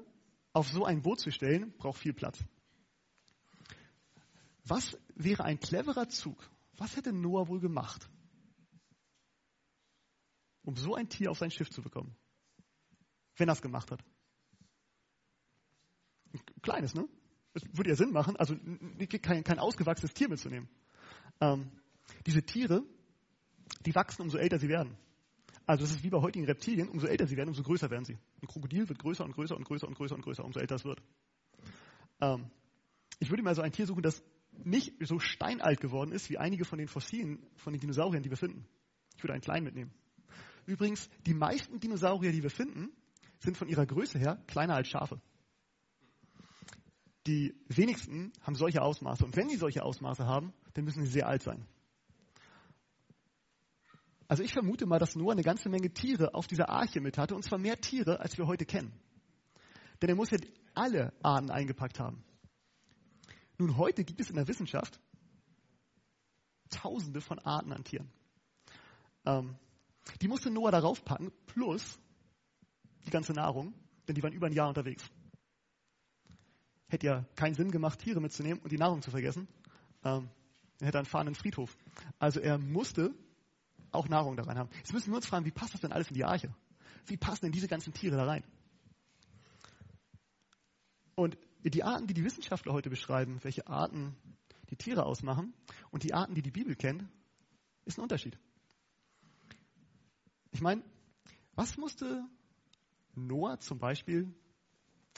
auf 0.55 0.69
so 0.69 0.85
ein 0.85 1.03
Boot 1.03 1.21
zu 1.21 1.31
stellen, 1.31 1.77
braucht 1.77 1.99
viel 1.99 2.15
Platz. 2.15 2.43
Was 4.65 4.97
wäre 5.15 5.45
ein 5.45 5.61
cleverer 5.61 6.09
Zug? 6.09 6.49
Was 6.79 6.97
hätte 6.97 7.13
Noah 7.13 7.49
wohl 7.49 7.61
gemacht, 7.61 8.09
um 10.63 10.77
so 10.77 10.95
ein 10.95 11.09
Tier 11.09 11.31
auf 11.31 11.39
sein 11.39 11.51
Schiff 11.51 11.71
zu 11.71 11.83
bekommen? 11.83 12.17
Wenn 13.37 13.49
er 13.49 13.53
es 13.53 13.63
gemacht 13.63 13.91
hat. 13.91 14.03
Ein 16.33 16.41
kleines, 16.63 16.95
ne? 16.95 17.09
Es 17.53 17.63
würde 17.77 17.91
ja 17.91 17.97
Sinn 17.97 18.13
machen, 18.13 18.37
also 18.37 18.57
kein, 19.23 19.45
kein 19.45 19.59
ausgewachsenes 19.59 20.15
Tier 20.15 20.29
mitzunehmen. 20.29 20.69
Ähm, 21.41 21.71
diese 22.27 22.43
Tiere, 22.43 22.83
die 23.85 23.95
wachsen, 23.95 24.23
umso 24.23 24.39
älter 24.39 24.59
sie 24.59 24.69
werden. 24.69 24.97
Also 25.67 25.85
es 25.85 25.93
ist 25.93 26.03
wie 26.03 26.11
bei 26.11 26.21
heutigen 26.21 26.45
Reptilien, 26.45 26.89
umso 26.89 27.07
älter 27.07 27.27
sie 27.27 27.37
werden, 27.37 27.49
umso 27.49 27.63
größer 27.63 27.91
werden 27.91 28.05
sie. 28.05 28.19
Ein 28.43 28.49
Krokodil 28.49 28.89
wird 28.89 28.99
größer 28.99 29.25
und 29.25 29.33
größer 29.33 29.57
und 29.57 29.65
größer 29.65 29.87
und 29.87 29.95
größer 29.95 30.15
und 30.15 30.23
größer, 30.23 30.45
umso 30.45 30.61
älter 30.61 30.75
es 30.75 30.85
wird. 30.85 31.03
Ähm, 32.21 32.51
ich 33.19 33.31
würde 33.31 33.43
mal 33.43 33.55
so 33.55 33.63
ein 33.63 33.73
Tier 33.73 33.87
suchen, 33.87 34.03
das 34.03 34.23
nicht 34.53 34.93
so 35.01 35.19
steinalt 35.19 35.81
geworden 35.81 36.13
ist 36.13 36.31
wie 36.31 36.39
einige 36.39 36.65
von 36.65 36.79
den 36.79 36.89
Fossilien 36.89 37.45
von 37.57 37.73
den 37.73 37.81
Dinosauriern, 37.81 38.23
die 38.23 38.31
wir 38.31 38.37
finden. 38.37 38.67
Ich 39.17 39.23
würde 39.23 39.33
einen 39.33 39.43
kleinen 39.43 39.65
mitnehmen. 39.65 39.93
Übrigens, 40.67 41.09
die 41.27 41.35
meisten 41.35 41.81
Dinosaurier, 41.81 42.33
die 42.33 42.43
wir 42.43 42.51
finden, 42.51 42.91
sind 43.39 43.57
von 43.57 43.69
ihrer 43.69 43.87
Größe 43.87 44.19
her 44.19 44.43
kleiner 44.47 44.75
als 44.75 44.89
Schafe. 44.89 45.21
Die 47.27 47.55
wenigsten 47.69 48.33
haben 48.43 48.55
solche 48.55 48.83
Ausmaße. 48.83 49.25
Und 49.25 49.35
wenn 49.37 49.49
sie 49.49 49.57
solche 49.57 49.83
Ausmaße 49.83 50.27
haben, 50.27 50.53
dann 50.75 50.85
müssen 50.85 51.05
sie 51.05 51.11
sehr 51.11 51.27
alt 51.27 51.43
sein. 51.43 51.67
Also 54.27 54.43
ich 54.43 54.53
vermute 54.53 54.87
mal, 54.87 54.99
dass 54.99 55.17
Noah 55.17 55.33
eine 55.33 55.43
ganze 55.43 55.69
Menge 55.69 55.93
Tiere 55.93 56.35
auf 56.35 56.47
dieser 56.47 56.69
Arche 56.69 57.01
mit 57.01 57.19
hatte, 57.19 57.35
und 57.35 57.43
zwar 57.43 57.59
mehr 57.59 57.81
Tiere, 57.81 58.21
als 58.21 58.39
wir 58.39 58.47
heute 58.47 58.65
kennen. 58.65 58.93
Denn 60.01 60.09
er 60.09 60.17
muss 60.17 60.31
ja 60.31 60.39
alle 60.75 61.13
Arten 61.23 61.51
eingepackt 61.51 62.01
haben. 62.01 62.25
Nun, 63.59 63.77
heute 63.77 64.05
gibt 64.05 64.21
es 64.21 64.31
in 64.31 64.37
der 64.37 64.49
Wissenschaft 64.49 64.99
tausende 66.71 67.21
von 67.21 67.39
Arten 67.39 67.73
an 67.73 67.85
Tieren. 67.85 68.11
Ähm, 69.25 69.57
die 70.21 70.29
musste 70.29 70.51
Noah 70.51 70.73
darauf 70.73 71.05
packen, 71.05 71.31
plus 71.47 71.99
die 73.07 73.11
ganze 73.11 73.33
Nahrung, 73.33 73.75
denn 74.09 74.15
die 74.15 74.23
waren 74.23 74.33
über 74.33 74.47
ein 74.47 74.53
Jahr 74.53 74.69
unterwegs. 74.69 75.05
Hätte 76.89 77.07
ja 77.07 77.25
keinen 77.37 77.55
Sinn 77.55 77.71
gemacht, 77.71 78.01
Tiere 78.01 78.21
mitzunehmen 78.21 78.63
und 78.63 78.73
die 78.73 78.79
Nahrung 78.79 79.03
zu 79.03 79.11
vergessen. 79.11 79.49
Ähm, 80.03 80.29
er 80.81 80.89
hätte 80.89 80.99
einen 80.99 81.07
fahrenden 81.07 81.35
Friedhof. 81.35 81.77
Also 82.19 82.41
er 82.41 82.59
musste 82.59 83.15
auch 83.95 84.09
Nahrung 84.09 84.37
da 84.37 84.45
rein 84.45 84.59
haben. 84.59 84.71
Jetzt 84.79 84.93
müssen 84.93 85.11
wir 85.11 85.17
uns 85.17 85.27
fragen, 85.27 85.45
wie 85.45 85.51
passt 85.51 85.75
das 85.75 85.81
denn 85.81 85.93
alles 85.93 86.09
in 86.09 86.15
die 86.15 86.25
Arche? 86.25 86.55
Wie 87.07 87.17
passen 87.17 87.47
denn 87.47 87.53
diese 87.53 87.69
ganzen 87.69 87.93
Tiere 87.93 88.17
da 88.17 88.25
rein? 88.25 88.45
Und 91.15 91.39
die 91.63 91.85
Arten, 91.85 92.07
die 92.07 92.15
die 92.15 92.25
Wissenschaftler 92.25 92.73
heute 92.73 92.91
beschreiben, 92.91 93.39
welche 93.43 93.67
Arten 93.67 94.17
die 94.71 94.77
Tiere 94.77 95.05
ausmachen 95.05 95.55
und 95.91 96.03
die 96.03 96.15
Arten, 96.15 96.35
die 96.35 96.43
die 96.43 96.51
Bibel 96.51 96.75
kennt, 96.75 97.05
ist 97.85 97.99
ein 97.99 98.03
Unterschied. 98.03 98.39
Ich 100.51 100.61
meine, 100.61 100.83
was 101.55 101.77
musste 101.77 102.25
Noah 103.15 103.59
zum 103.61 103.79
Beispiel 103.79 104.35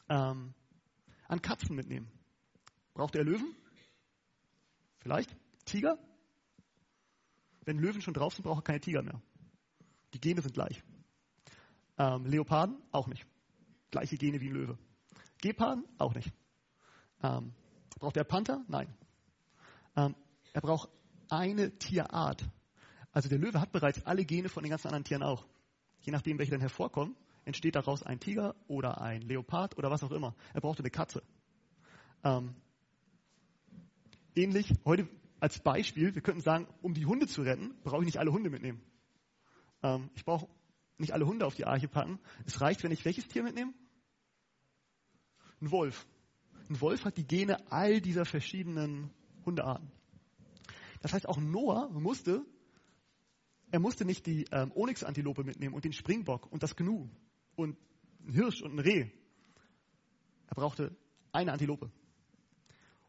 ähm, 0.08 0.54
an 1.28 1.42
Katzen 1.42 1.74
mitnehmen? 1.76 2.10
Brauchte 2.94 3.18
er 3.18 3.24
Löwen? 3.24 3.54
Vielleicht? 4.98 5.34
Tiger? 5.64 5.98
Wenn 7.66 7.78
Löwen 7.78 8.00
schon 8.00 8.14
drauf 8.14 8.32
sind, 8.32 8.44
braucht 8.44 8.60
er 8.60 8.62
keine 8.62 8.80
Tiger 8.80 9.02
mehr. 9.02 9.20
Die 10.14 10.20
Gene 10.20 10.40
sind 10.40 10.54
gleich. 10.54 10.82
Ähm, 11.98 12.24
Leoparden 12.24 12.80
auch 12.92 13.08
nicht. 13.08 13.26
Gleiche 13.90 14.16
Gene 14.16 14.40
wie 14.40 14.48
ein 14.48 14.54
Löwe. 14.54 14.78
Geparden 15.42 15.84
auch 15.98 16.14
nicht. 16.14 16.32
Ähm, 17.22 17.52
braucht 17.98 18.16
er 18.16 18.24
Panther? 18.24 18.64
Nein. 18.68 18.94
Ähm, 19.96 20.14
er 20.52 20.60
braucht 20.60 20.88
eine 21.28 21.76
Tierart. 21.76 22.48
Also 23.10 23.28
der 23.28 23.38
Löwe 23.38 23.60
hat 23.60 23.72
bereits 23.72 24.04
alle 24.06 24.24
Gene 24.24 24.48
von 24.48 24.62
den 24.62 24.70
ganzen 24.70 24.88
anderen 24.88 25.04
Tieren 25.04 25.22
auch. 25.24 25.44
Je 26.00 26.12
nachdem, 26.12 26.38
welche 26.38 26.52
dann 26.52 26.60
hervorkommen, 26.60 27.16
entsteht 27.44 27.74
daraus 27.74 28.02
ein 28.04 28.20
Tiger 28.20 28.54
oder 28.68 29.00
ein 29.00 29.22
Leopard 29.22 29.76
oder 29.76 29.90
was 29.90 30.04
auch 30.04 30.12
immer. 30.12 30.36
Er 30.54 30.60
braucht 30.60 30.78
eine 30.78 30.90
Katze. 30.90 31.22
Ähm, 32.22 32.54
ähnlich, 34.36 34.72
heute 34.84 35.08
als 35.46 35.60
Beispiel, 35.60 36.12
wir 36.12 36.22
könnten 36.22 36.40
sagen, 36.40 36.66
um 36.82 36.92
die 36.92 37.06
Hunde 37.06 37.28
zu 37.28 37.42
retten, 37.42 37.72
brauche 37.84 38.00
ich 38.00 38.06
nicht 38.06 38.18
alle 38.18 38.32
Hunde 38.32 38.50
mitnehmen. 38.50 38.82
Ähm, 39.80 40.10
ich 40.16 40.24
brauche 40.24 40.48
nicht 40.98 41.12
alle 41.12 41.24
Hunde 41.24 41.46
auf 41.46 41.54
die 41.54 41.64
Arche 41.64 41.86
packen. 41.86 42.18
Es 42.46 42.60
reicht, 42.60 42.82
wenn 42.82 42.90
ich 42.90 43.04
welches 43.04 43.28
Tier 43.28 43.44
mitnehme? 43.44 43.72
Ein 45.60 45.70
Wolf. 45.70 46.04
Ein 46.68 46.80
Wolf 46.80 47.04
hat 47.04 47.16
die 47.16 47.24
Gene 47.24 47.70
all 47.70 48.00
dieser 48.00 48.24
verschiedenen 48.24 49.12
Hundearten. 49.44 49.88
Das 51.00 51.12
heißt, 51.12 51.28
auch 51.28 51.38
Noah 51.38 51.90
musste, 51.90 52.44
er 53.70 53.78
musste 53.78 54.04
nicht 54.04 54.26
die 54.26 54.46
ähm, 54.50 54.72
Onyx-Antilope 54.74 55.44
mitnehmen 55.44 55.76
und 55.76 55.84
den 55.84 55.92
Springbock 55.92 56.50
und 56.50 56.64
das 56.64 56.74
Gnu 56.74 57.08
und 57.54 57.78
ein 58.26 58.32
Hirsch 58.32 58.62
und 58.62 58.72
ein 58.72 58.80
Reh. 58.80 59.08
Er 60.48 60.54
brauchte 60.56 60.96
eine 61.30 61.52
Antilope. 61.52 61.92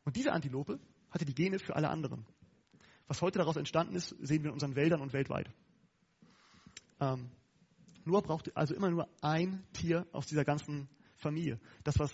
Und 0.04 0.16
diese 0.16 0.32
Antilope 0.32 0.80
hatte 1.12 1.26
die 1.26 1.36
Gene 1.36 1.60
für 1.60 1.76
alle 1.76 1.90
anderen. 1.90 2.26
Was 3.08 3.22
heute 3.22 3.40
daraus 3.40 3.56
entstanden 3.56 3.96
ist, 3.96 4.10
sehen 4.22 4.44
wir 4.44 4.50
in 4.50 4.54
unseren 4.54 4.76
Wäldern 4.76 5.02
und 5.02 5.14
weltweit. 5.14 5.50
Ähm, 7.00 7.30
Noah 8.06 8.22
brauchte 8.22 8.56
also 8.56 8.74
immer 8.74 8.90
nur 8.90 9.08
ein 9.22 9.64
Tier 9.74 10.08
aus 10.12 10.28
dieser 10.28 10.46
ganzen 10.46 10.90
Familie. 11.18 11.60
Das, 11.84 12.00
was 12.00 12.12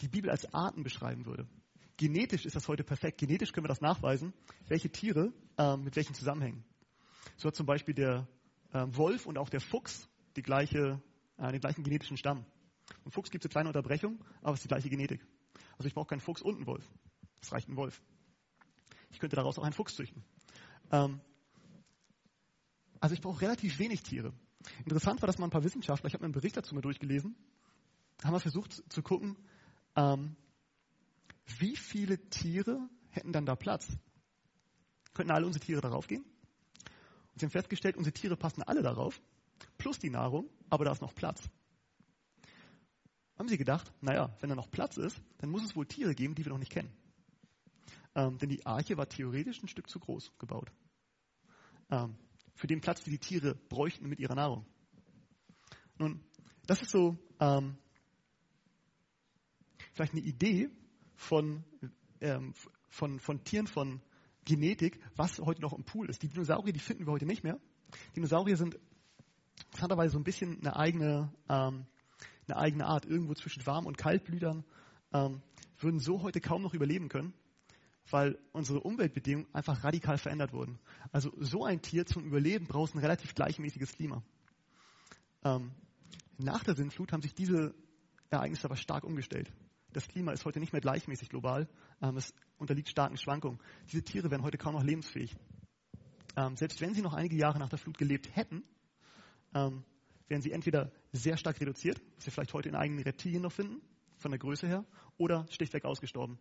die 0.00 0.08
Bibel 0.08 0.30
als 0.30 0.52
Arten 0.52 0.82
beschreiben 0.82 1.26
würde. 1.26 1.46
Genetisch 1.96 2.46
ist 2.46 2.56
das 2.56 2.66
heute 2.68 2.84
perfekt. 2.84 3.18
Genetisch 3.18 3.52
können 3.52 3.64
wir 3.64 3.68
das 3.68 3.80
nachweisen, 3.80 4.32
welche 4.66 4.90
Tiere 4.90 5.32
ähm, 5.58 5.84
mit 5.84 5.96
welchen 5.96 6.14
zusammenhängen. 6.14 6.64
So 7.36 7.48
hat 7.48 7.54
zum 7.54 7.66
Beispiel 7.66 7.94
der 7.94 8.26
ähm, 8.74 8.96
Wolf 8.96 9.26
und 9.26 9.38
auch 9.38 9.48
der 9.48 9.60
Fuchs 9.60 10.08
die 10.36 10.42
gleiche, 10.42 11.00
äh, 11.36 11.52
den 11.52 11.60
gleichen 11.60 11.84
genetischen 11.84 12.16
Stamm. 12.16 12.44
Im 13.04 13.12
Fuchs 13.12 13.30
gibt 13.30 13.44
es 13.44 13.48
eine 13.48 13.52
kleine 13.52 13.68
Unterbrechung, 13.68 14.18
aber 14.40 14.54
es 14.54 14.60
ist 14.60 14.64
die 14.64 14.68
gleiche 14.68 14.90
Genetik. 14.90 15.24
Also 15.76 15.86
ich 15.86 15.94
brauche 15.94 16.08
keinen 16.08 16.20
Fuchs 16.20 16.42
und 16.42 16.56
einen 16.56 16.66
Wolf. 16.66 16.84
Es 17.42 17.52
reicht 17.52 17.68
ein 17.68 17.76
Wolf. 17.76 18.00
Ich 19.10 19.18
könnte 19.18 19.36
daraus 19.36 19.58
auch 19.58 19.64
einen 19.64 19.74
Fuchs 19.74 19.94
züchten. 19.94 20.24
Ähm, 20.90 21.20
also 23.00 23.14
ich 23.14 23.20
brauche 23.20 23.42
relativ 23.42 23.78
wenig 23.78 24.02
Tiere. 24.02 24.32
Interessant 24.78 25.20
war, 25.20 25.26
dass 25.26 25.38
mal 25.38 25.46
ein 25.46 25.50
paar 25.50 25.64
Wissenschaftler, 25.64 26.06
ich 26.06 26.14
habe 26.14 26.22
mir 26.22 26.26
einen 26.26 26.34
Bericht 26.34 26.56
dazu 26.56 26.74
mal 26.74 26.80
durchgelesen, 26.80 27.34
haben 28.22 28.32
wir 28.32 28.40
versucht 28.40 28.82
zu 28.90 29.02
gucken, 29.02 29.36
ähm, 29.96 30.36
wie 31.58 31.76
viele 31.76 32.18
Tiere 32.30 32.88
hätten 33.10 33.32
dann 33.32 33.44
da 33.44 33.56
Platz? 33.56 33.88
Könnten 35.14 35.32
alle 35.32 35.46
unsere 35.46 35.64
Tiere 35.64 35.80
darauf 35.80 36.06
gehen? 36.06 36.24
Und 37.32 37.40
sie 37.40 37.46
haben 37.46 37.50
festgestellt, 37.50 37.96
unsere 37.96 38.14
Tiere 38.14 38.36
passen 38.36 38.62
alle 38.62 38.82
darauf, 38.82 39.20
plus 39.78 39.98
die 39.98 40.10
Nahrung, 40.10 40.48
aber 40.70 40.84
da 40.84 40.92
ist 40.92 41.02
noch 41.02 41.14
Platz. 41.14 41.42
Haben 43.36 43.48
sie 43.48 43.58
gedacht, 43.58 43.92
naja, 44.00 44.36
wenn 44.40 44.50
da 44.50 44.54
noch 44.54 44.70
Platz 44.70 44.96
ist, 44.96 45.20
dann 45.38 45.50
muss 45.50 45.64
es 45.64 45.74
wohl 45.74 45.86
Tiere 45.86 46.14
geben, 46.14 46.34
die 46.34 46.44
wir 46.44 46.52
noch 46.52 46.58
nicht 46.58 46.70
kennen. 46.70 46.92
Ähm, 48.14 48.38
denn 48.38 48.50
die 48.50 48.64
Arche 48.66 48.96
war 48.96 49.08
theoretisch 49.08 49.62
ein 49.62 49.68
Stück 49.68 49.88
zu 49.88 49.98
groß 49.98 50.32
gebaut. 50.38 50.70
Ähm, 51.90 52.16
für 52.54 52.66
den 52.66 52.80
Platz, 52.80 53.02
den 53.02 53.12
die 53.12 53.18
Tiere 53.18 53.54
bräuchten 53.54 54.08
mit 54.08 54.20
ihrer 54.20 54.34
Nahrung. 54.34 54.66
Nun, 55.98 56.22
das 56.66 56.82
ist 56.82 56.90
so 56.90 57.16
ähm, 57.40 57.76
vielleicht 59.92 60.12
eine 60.12 60.22
Idee 60.22 60.70
von, 61.14 61.64
ähm, 62.20 62.52
von, 62.88 63.18
von 63.18 63.44
Tieren, 63.44 63.66
von 63.66 64.02
Genetik, 64.44 65.00
was 65.16 65.38
heute 65.38 65.62
noch 65.62 65.72
im 65.72 65.84
Pool 65.84 66.10
ist. 66.10 66.22
Die 66.22 66.28
Dinosaurier, 66.28 66.72
die 66.72 66.80
finden 66.80 67.06
wir 67.06 67.12
heute 67.12 67.26
nicht 67.26 67.44
mehr. 67.44 67.58
Dinosaurier 68.16 68.56
sind 68.56 68.78
interessanterweise 69.66 70.12
so 70.12 70.18
ein 70.18 70.24
bisschen 70.24 70.58
eine 70.60 70.76
eigene, 70.76 71.32
ähm, 71.48 71.86
eine 72.46 72.56
eigene 72.56 72.86
Art, 72.86 73.06
irgendwo 73.06 73.34
zwischen 73.34 73.64
Warm- 73.64 73.86
und 73.86 73.96
Kaltblütern, 73.96 74.64
ähm, 75.12 75.42
würden 75.78 76.00
so 76.00 76.22
heute 76.22 76.40
kaum 76.40 76.62
noch 76.62 76.74
überleben 76.74 77.08
können 77.08 77.32
weil 78.10 78.38
unsere 78.52 78.80
Umweltbedingungen 78.80 79.52
einfach 79.54 79.84
radikal 79.84 80.18
verändert 80.18 80.52
wurden. 80.52 80.78
Also 81.12 81.32
so 81.38 81.64
ein 81.64 81.82
Tier 81.82 82.06
zum 82.06 82.24
Überleben 82.24 82.66
braucht 82.66 82.94
ein 82.94 82.98
relativ 82.98 83.34
gleichmäßiges 83.34 83.92
Klima. 83.92 84.22
Ähm, 85.44 85.72
nach 86.38 86.64
der 86.64 86.74
Sintflut 86.74 87.12
haben 87.12 87.22
sich 87.22 87.34
diese 87.34 87.74
Ereignisse 88.30 88.64
aber 88.64 88.76
stark 88.76 89.04
umgestellt. 89.04 89.52
Das 89.92 90.08
Klima 90.08 90.32
ist 90.32 90.44
heute 90.44 90.58
nicht 90.58 90.72
mehr 90.72 90.80
gleichmäßig 90.80 91.28
global, 91.28 91.68
ähm, 92.00 92.16
es 92.16 92.34
unterliegt 92.56 92.88
starken 92.88 93.16
Schwankungen. 93.16 93.60
Diese 93.90 94.02
Tiere 94.02 94.30
werden 94.30 94.42
heute 94.42 94.58
kaum 94.58 94.74
noch 94.74 94.82
lebensfähig. 94.82 95.36
ähm, 96.36 96.56
selbst 96.56 96.80
wenn 96.80 96.94
sie 96.94 97.02
noch 97.02 97.12
einige 97.12 97.36
Jahre 97.36 97.58
nach 97.58 97.68
der 97.68 97.78
Flut 97.78 97.98
gelebt 97.98 98.34
hätten, 98.34 98.62
ähm, 99.54 99.84
wären 100.28 100.40
sie 100.40 100.52
entweder 100.52 100.90
sehr 101.12 101.36
stark 101.36 101.60
reduziert, 101.60 102.00
was 102.16 102.26
wir 102.26 102.32
vielleicht 102.32 102.54
heute 102.54 102.70
in 102.70 102.74
eigenen 102.74 103.02
Reptilien 103.04 103.42
noch 103.42 103.52
finden, 103.52 103.82
von 104.16 104.30
der 104.30 104.38
Größe 104.38 104.66
her, 104.66 104.86
oder 105.18 105.46
schlichtweg 105.50 105.84
ausgestorben. 105.84 106.38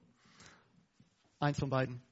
Eins 1.42 1.58
von 1.58 1.72
beiden. 1.72 2.04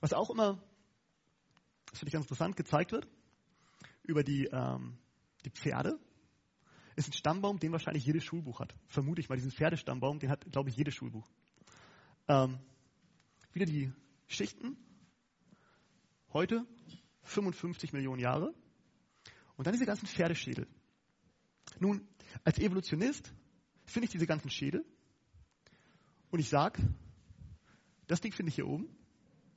Was 0.00 0.12
auch 0.12 0.28
immer, 0.28 0.62
das 1.86 1.98
finde 1.98 2.08
ich 2.10 2.12
ganz 2.12 2.26
interessant, 2.26 2.54
gezeigt 2.54 2.92
wird 2.92 3.08
über 4.02 4.22
die, 4.22 4.44
ähm, 4.52 4.98
die 5.46 5.50
Pferde, 5.50 5.98
ist 6.96 7.08
ein 7.08 7.14
Stammbaum, 7.14 7.58
den 7.60 7.72
wahrscheinlich 7.72 8.04
jedes 8.04 8.22
Schulbuch 8.22 8.60
hat. 8.60 8.74
Vermute 8.88 9.22
ich 9.22 9.30
mal, 9.30 9.36
diesen 9.36 9.52
Pferdestammbaum, 9.52 10.18
den 10.18 10.28
hat, 10.28 10.44
glaube 10.52 10.68
ich, 10.68 10.76
jedes 10.76 10.94
Schulbuch. 10.94 11.26
Ähm, 12.28 12.58
wieder 13.54 13.64
die 13.64 13.90
Schichten. 14.26 14.76
Heute 16.34 16.66
55 17.22 17.94
Millionen 17.94 18.20
Jahre. 18.20 18.54
Und 19.56 19.66
dann 19.66 19.72
diese 19.72 19.86
ganzen 19.86 20.06
Pferdeschädel. 20.06 20.68
Nun, 21.78 22.06
als 22.44 22.58
Evolutionist 22.58 23.32
finde 23.90 24.06
ich 24.06 24.10
diese 24.10 24.26
ganzen 24.26 24.50
Schädel 24.50 24.84
und 26.30 26.38
ich 26.38 26.48
sage, 26.48 26.82
das 28.06 28.20
Ding 28.20 28.32
finde 28.32 28.50
ich 28.50 28.56
hier 28.56 28.66
oben. 28.66 28.88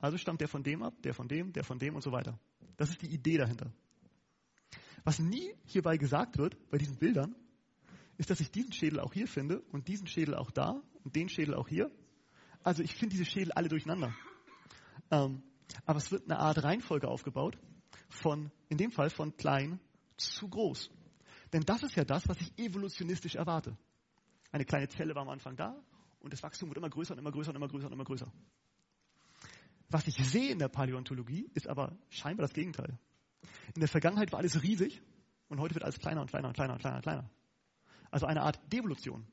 Also 0.00 0.18
stammt 0.18 0.40
der 0.40 0.48
von 0.48 0.62
dem 0.62 0.82
ab, 0.82 0.94
der 1.02 1.14
von 1.14 1.28
dem, 1.28 1.52
der 1.52 1.64
von 1.64 1.78
dem 1.78 1.94
und 1.94 2.02
so 2.02 2.12
weiter. 2.12 2.38
Das 2.76 2.90
ist 2.90 3.00
die 3.02 3.12
Idee 3.12 3.38
dahinter. 3.38 3.72
Was 5.04 5.18
nie 5.18 5.54
hierbei 5.64 5.96
gesagt 5.96 6.38
wird, 6.38 6.56
bei 6.70 6.78
diesen 6.78 6.96
Bildern, 6.96 7.34
ist, 8.16 8.30
dass 8.30 8.40
ich 8.40 8.50
diesen 8.50 8.72
Schädel 8.72 9.00
auch 9.00 9.12
hier 9.12 9.26
finde 9.26 9.60
und 9.72 9.88
diesen 9.88 10.06
Schädel 10.06 10.34
auch 10.34 10.50
da 10.50 10.82
und 11.02 11.16
den 11.16 11.28
Schädel 11.28 11.54
auch 11.54 11.68
hier. 11.68 11.90
Also 12.62 12.82
ich 12.82 12.94
finde 12.94 13.16
diese 13.16 13.24
Schädel 13.24 13.52
alle 13.52 13.68
durcheinander. 13.68 14.14
Ähm, 15.10 15.42
aber 15.84 15.98
es 15.98 16.10
wird 16.10 16.30
eine 16.30 16.38
Art 16.38 16.62
Reihenfolge 16.62 17.08
aufgebaut 17.08 17.58
von, 18.08 18.50
in 18.68 18.78
dem 18.78 18.90
Fall 18.90 19.10
von 19.10 19.36
klein 19.36 19.80
zu 20.16 20.48
groß. 20.48 20.90
Denn 21.52 21.62
das 21.62 21.82
ist 21.82 21.96
ja 21.96 22.04
das, 22.04 22.28
was 22.28 22.40
ich 22.40 22.56
evolutionistisch 22.58 23.34
erwarte. 23.34 23.76
Eine 24.54 24.64
kleine 24.64 24.88
Zelle 24.88 25.16
war 25.16 25.22
am 25.22 25.30
Anfang 25.30 25.56
da 25.56 25.74
und 26.20 26.32
das 26.32 26.44
Wachstum 26.44 26.68
wird 26.68 26.78
immer 26.78 26.88
größer 26.88 27.12
und 27.12 27.18
immer 27.18 27.32
größer 27.32 27.50
und 27.50 27.56
immer 27.56 27.66
größer 27.66 27.88
und 27.88 27.92
immer 27.92 28.04
größer. 28.04 28.32
Was 29.88 30.06
ich 30.06 30.14
sehe 30.14 30.52
in 30.52 30.60
der 30.60 30.68
Paläontologie, 30.68 31.50
ist 31.54 31.66
aber 31.66 31.98
scheinbar 32.08 32.46
das 32.46 32.54
Gegenteil. 32.54 32.96
In 33.74 33.80
der 33.80 33.88
Vergangenheit 33.88 34.30
war 34.30 34.38
alles 34.38 34.62
riesig 34.62 35.02
und 35.48 35.58
heute 35.58 35.74
wird 35.74 35.82
alles 35.82 35.98
kleiner 35.98 36.20
und 36.20 36.30
kleiner 36.30 36.46
und 36.46 36.54
kleiner 36.54 36.74
und 36.74 36.78
kleiner 36.78 36.96
und 36.98 37.02
kleiner. 37.02 37.28
Also 38.12 38.26
eine 38.26 38.42
Art 38.42 38.60
Devolution. 38.72 39.26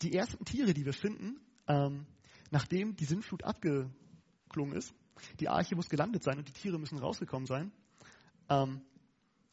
Die 0.00 0.14
ersten 0.14 0.42
Tiere, 0.46 0.72
die 0.72 0.86
wir 0.86 0.94
finden, 0.94 1.38
ähm, 1.68 2.06
nachdem 2.52 2.96
die 2.96 3.04
Sintflut 3.04 3.44
abgeklungen 3.44 4.74
ist, 4.74 4.94
die 5.40 5.50
Arche 5.50 5.76
muss 5.76 5.90
gelandet 5.90 6.22
sein 6.22 6.38
und 6.38 6.48
die 6.48 6.54
Tiere 6.54 6.78
müssen 6.78 6.96
rausgekommen 6.96 7.46
sein. 7.46 7.70
Ähm, 8.48 8.80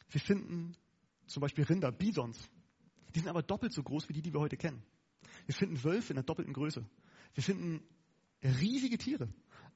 wir 0.08 0.22
finden 0.22 0.78
zum 1.26 1.41
Beispiel 1.41 1.66
Rinder, 1.66 1.91
Bisons. 1.91 2.49
Die 3.16 3.20
sind 3.20 3.30
aber 3.30 3.43
doppelt 3.43 3.74
so 3.74 3.84
groß 3.84 4.09
wie 4.09 4.14
die, 4.14 4.22
die 4.22 4.34
wir 4.34 4.39
heute 4.39 4.57
kennen. 4.57 4.82
Wir 5.45 5.55
finden 5.55 5.84
Wölfe 5.84 6.14
in 6.14 6.16
der 6.16 6.24
doppelten 6.24 6.53
Größe. 6.53 6.86
Wir 7.34 7.43
finden 7.43 7.82
riesige 8.43 8.97
Tiere. 8.97 9.30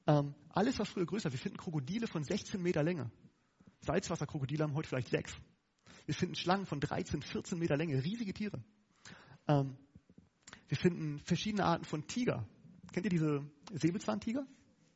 Ähm, 0.06 0.34
alles 0.50 0.78
war 0.78 0.86
früher 0.86 1.06
größer. 1.06 1.32
Wir 1.32 1.38
finden 1.38 1.58
Krokodile 1.58 2.06
von 2.06 2.22
16 2.24 2.62
Meter 2.62 2.82
Länge. 2.82 3.10
Salzwasserkrokodile 3.80 4.64
haben 4.64 4.74
heute 4.74 4.88
vielleicht 4.88 5.08
sechs. 5.08 5.34
Wir 6.06 6.14
finden 6.14 6.34
Schlangen 6.34 6.66
von 6.66 6.80
13, 6.80 7.22
14 7.22 7.58
Meter 7.58 7.76
Länge, 7.76 8.02
riesige 8.02 8.32
Tiere. 8.32 8.62
Ähm, 9.48 9.76
wir 10.68 10.76
finden 10.76 11.18
verschiedene 11.20 11.64
Arten 11.64 11.84
von 11.84 12.06
Tiger. 12.06 12.46
Kennt 12.92 13.06
ihr 13.06 13.10
diese 13.10 13.44
Säbelzahntiger? 13.72 14.46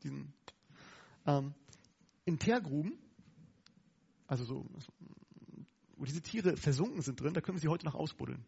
Diesen, 0.02 0.32
ähm, 1.26 1.54
in 2.24 2.38
Teergruben, 2.38 2.98
also 4.26 4.44
so, 4.44 4.66
wo 6.00 6.04
diese 6.06 6.22
Tiere 6.22 6.56
versunken 6.56 7.02
sind 7.02 7.20
drin, 7.20 7.34
da 7.34 7.42
können 7.42 7.58
wir 7.58 7.60
sie 7.60 7.68
heute 7.68 7.84
noch 7.84 7.94
ausbuddeln. 7.94 8.42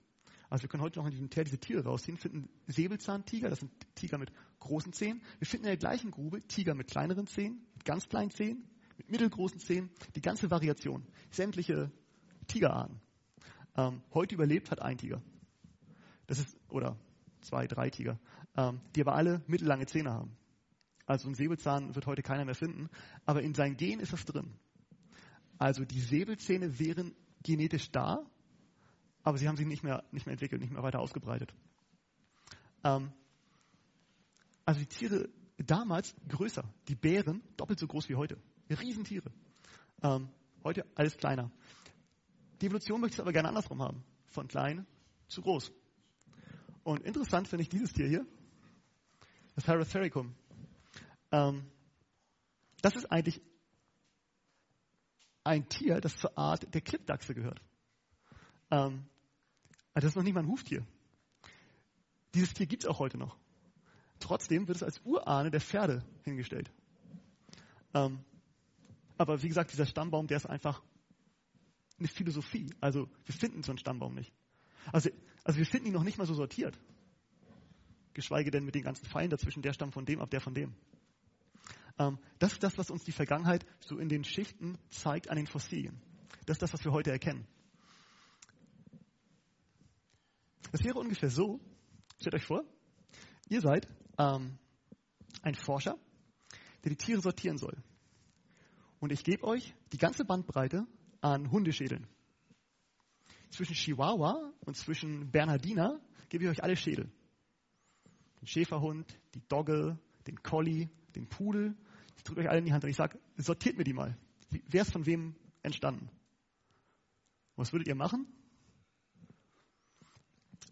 Also 0.48 0.62
wir 0.62 0.70
können 0.70 0.82
heute 0.82 0.98
noch 0.98 1.04
in 1.04 1.12
diesem 1.12 1.28
Teer 1.28 1.44
diese 1.44 1.58
Tiere 1.58 1.84
rausziehen, 1.84 2.16
finden 2.16 2.48
Säbelzahntiger, 2.66 3.50
das 3.50 3.60
sind 3.60 3.70
Tiger 3.94 4.16
mit 4.16 4.32
großen 4.58 4.94
Zähnen. 4.94 5.20
Wir 5.38 5.46
finden 5.46 5.66
in 5.66 5.70
der 5.70 5.76
gleichen 5.76 6.10
Grube 6.10 6.40
Tiger 6.48 6.74
mit 6.74 6.88
kleineren 6.88 7.26
Zähnen, 7.26 7.60
mit 7.74 7.84
ganz 7.84 8.08
kleinen 8.08 8.30
Zähnen, 8.30 8.64
mit 8.96 9.10
mittelgroßen 9.10 9.60
Zähnen, 9.60 9.90
die 10.14 10.22
ganze 10.22 10.50
Variation, 10.50 11.06
sämtliche 11.30 11.92
Tigerarten. 12.46 13.00
Ähm, 13.76 14.02
heute 14.14 14.34
überlebt 14.34 14.70
hat 14.70 14.80
ein 14.80 14.96
Tiger. 14.96 15.22
Das 16.26 16.38
ist, 16.38 16.56
oder 16.70 16.98
zwei, 17.42 17.66
drei 17.66 17.90
Tiger, 17.90 18.18
ähm, 18.56 18.80
die 18.96 19.02
aber 19.02 19.14
alle 19.14 19.42
mittellange 19.46 19.84
Zähne 19.84 20.10
haben. 20.10 20.38
Also 21.04 21.28
ein 21.28 21.34
Säbelzahn 21.34 21.94
wird 21.94 22.06
heute 22.06 22.22
keiner 22.22 22.46
mehr 22.46 22.54
finden, 22.54 22.88
aber 23.26 23.42
in 23.42 23.54
seinem 23.54 23.76
Gen 23.76 24.00
ist 24.00 24.14
das 24.14 24.24
drin. 24.24 24.54
Also 25.58 25.84
die 25.84 26.00
Säbelzähne 26.00 26.78
wären 26.78 27.14
genetisch 27.42 27.90
da, 27.90 28.24
aber 29.22 29.38
sie 29.38 29.48
haben 29.48 29.56
sich 29.56 29.66
nicht 29.66 29.82
mehr, 29.82 30.04
nicht 30.10 30.26
mehr 30.26 30.32
entwickelt, 30.32 30.60
nicht 30.60 30.72
mehr 30.72 30.82
weiter 30.82 31.00
ausgebreitet. 31.00 31.54
Ähm, 32.84 33.12
also 34.64 34.80
die 34.80 34.86
Tiere 34.86 35.28
damals 35.58 36.14
größer, 36.28 36.64
die 36.88 36.94
Bären 36.94 37.42
doppelt 37.56 37.78
so 37.78 37.86
groß 37.86 38.08
wie 38.08 38.16
heute. 38.16 38.38
Riesentiere. 38.70 39.30
Ähm, 40.02 40.28
heute 40.64 40.86
alles 40.94 41.16
kleiner. 41.16 41.50
Die 42.60 42.66
Evolution 42.66 43.00
möchte 43.00 43.16
es 43.16 43.20
aber 43.20 43.32
gerne 43.32 43.48
andersrum 43.48 43.82
haben. 43.82 44.02
Von 44.26 44.48
klein 44.48 44.86
zu 45.28 45.42
groß. 45.42 45.72
Und 46.84 47.02
interessant 47.02 47.48
finde 47.48 47.62
ich 47.62 47.68
dieses 47.68 47.92
Tier 47.92 48.08
hier, 48.08 48.26
das 49.54 49.64
Paratherium. 49.64 50.34
Ähm, 51.30 51.64
das 52.80 52.96
ist 52.96 53.10
eigentlich 53.12 53.40
ein 55.44 55.68
Tier, 55.68 56.00
das 56.00 56.16
zur 56.16 56.36
Art 56.38 56.72
der 56.74 56.80
Klippdachse 56.80 57.34
gehört. 57.34 57.60
Ähm, 58.70 59.04
also 59.94 60.06
das 60.06 60.12
ist 60.12 60.16
noch 60.16 60.22
nicht 60.22 60.34
mal 60.34 60.40
ein 60.40 60.48
Huftier. 60.48 60.86
Dieses 62.34 62.54
Tier 62.54 62.66
gibt 62.66 62.84
es 62.84 62.88
auch 62.88 62.98
heute 62.98 63.18
noch. 63.18 63.36
Trotzdem 64.20 64.68
wird 64.68 64.76
es 64.76 64.82
als 64.82 65.00
Urahne 65.04 65.50
der 65.50 65.60
Pferde 65.60 66.04
hingestellt. 66.22 66.70
Ähm, 67.92 68.20
aber 69.18 69.42
wie 69.42 69.48
gesagt, 69.48 69.72
dieser 69.72 69.86
Stammbaum, 69.86 70.26
der 70.26 70.38
ist 70.38 70.46
einfach 70.46 70.82
eine 71.98 72.08
Philosophie. 72.08 72.72
Also 72.80 73.08
wir 73.24 73.34
finden 73.34 73.62
so 73.62 73.72
einen 73.72 73.78
Stammbaum 73.78 74.14
nicht. 74.14 74.32
Also, 74.92 75.10
also 75.44 75.58
wir 75.58 75.66
finden 75.66 75.88
ihn 75.88 75.92
noch 75.92 76.04
nicht 76.04 76.18
mal 76.18 76.26
so 76.26 76.34
sortiert. 76.34 76.78
Geschweige 78.14 78.50
denn 78.50 78.64
mit 78.64 78.74
den 78.74 78.82
ganzen 78.82 79.06
Pfeilen 79.06 79.30
dazwischen, 79.30 79.62
der 79.62 79.72
stammt 79.72 79.94
von 79.94 80.04
dem 80.04 80.20
ab, 80.20 80.30
der 80.30 80.40
von 80.40 80.54
dem. 80.54 80.74
Ähm, 81.98 82.18
das 82.38 82.52
ist 82.52 82.62
das, 82.62 82.78
was 82.78 82.90
uns 82.90 83.04
die 83.04 83.12
Vergangenheit 83.12 83.66
so 83.80 83.98
in 83.98 84.08
den 84.08 84.24
Schichten 84.24 84.78
zeigt 84.90 85.28
an 85.30 85.36
den 85.36 85.46
Fossilien. 85.46 86.00
Das 86.46 86.56
ist 86.56 86.62
das, 86.62 86.72
was 86.72 86.84
wir 86.84 86.92
heute 86.92 87.10
erkennen. 87.10 87.46
Das 90.70 90.82
wäre 90.84 90.98
ungefähr 90.98 91.30
so, 91.30 91.60
stellt 92.18 92.34
euch 92.34 92.46
vor, 92.46 92.64
ihr 93.48 93.60
seid 93.60 93.86
ähm, 94.18 94.58
ein 95.42 95.54
Forscher, 95.54 95.98
der 96.82 96.90
die 96.90 96.96
Tiere 96.96 97.20
sortieren 97.20 97.58
soll. 97.58 97.76
Und 98.98 99.12
ich 99.12 99.24
gebe 99.24 99.44
euch 99.44 99.74
die 99.92 99.98
ganze 99.98 100.24
Bandbreite 100.24 100.86
an 101.20 101.50
Hundeschädeln. 101.50 102.06
Zwischen 103.50 103.74
Chihuahua 103.74 104.52
und 104.60 104.76
zwischen 104.76 105.30
Bernhardiner 105.30 106.00
gebe 106.30 106.44
ich 106.44 106.50
euch 106.50 106.62
alle 106.62 106.76
Schädel. 106.76 107.12
Den 108.40 108.46
Schäferhund, 108.46 109.14
die 109.34 109.46
Dogge, 109.46 109.98
den 110.26 110.42
Collie, 110.42 110.88
den 111.14 111.28
Pudel. 111.28 111.76
Ich 112.16 112.24
drücke 112.24 112.40
euch 112.40 112.48
alle 112.48 112.58
in 112.58 112.64
die 112.64 112.72
Hand 112.72 112.84
und 112.84 112.90
ich 112.90 112.96
sage, 112.96 113.18
sortiert 113.36 113.76
mir 113.76 113.84
die 113.84 113.92
mal. 113.92 114.16
Wer 114.68 114.82
ist 114.82 114.92
von 114.92 115.06
wem 115.06 115.34
entstanden? 115.62 116.10
Was 117.56 117.72
würdet 117.72 117.88
ihr 117.88 117.94
machen? 117.94 118.26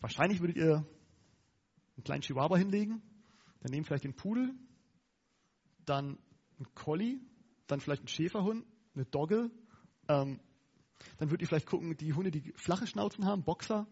Wahrscheinlich 0.01 0.41
würdet 0.41 0.57
ihr 0.57 0.87
einen 1.97 2.05
kleinen 2.05 2.23
Chihuahua 2.23 2.57
hinlegen, 2.57 3.03
dann 3.61 3.71
nehmt 3.71 3.87
vielleicht 3.87 4.05
den 4.05 4.15
Pudel, 4.15 4.55
dann 5.85 6.19
einen 6.57 6.75
Collie, 6.75 7.21
dann 7.67 7.81
vielleicht 7.81 8.03
einen 8.03 8.09
Schäferhund, 8.09 8.65
eine 8.95 9.05
Dogge, 9.05 9.51
ähm, 10.09 10.41
dann 11.19 11.31
würdet 11.31 11.43
ihr 11.43 11.49
vielleicht 11.49 11.67
gucken, 11.67 11.97
die 11.97 12.13
Hunde, 12.13 12.31
die 12.31 12.53
flache 12.57 12.87
Schnauzen 12.87 13.25
haben, 13.27 13.45
Boxer, 13.45 13.87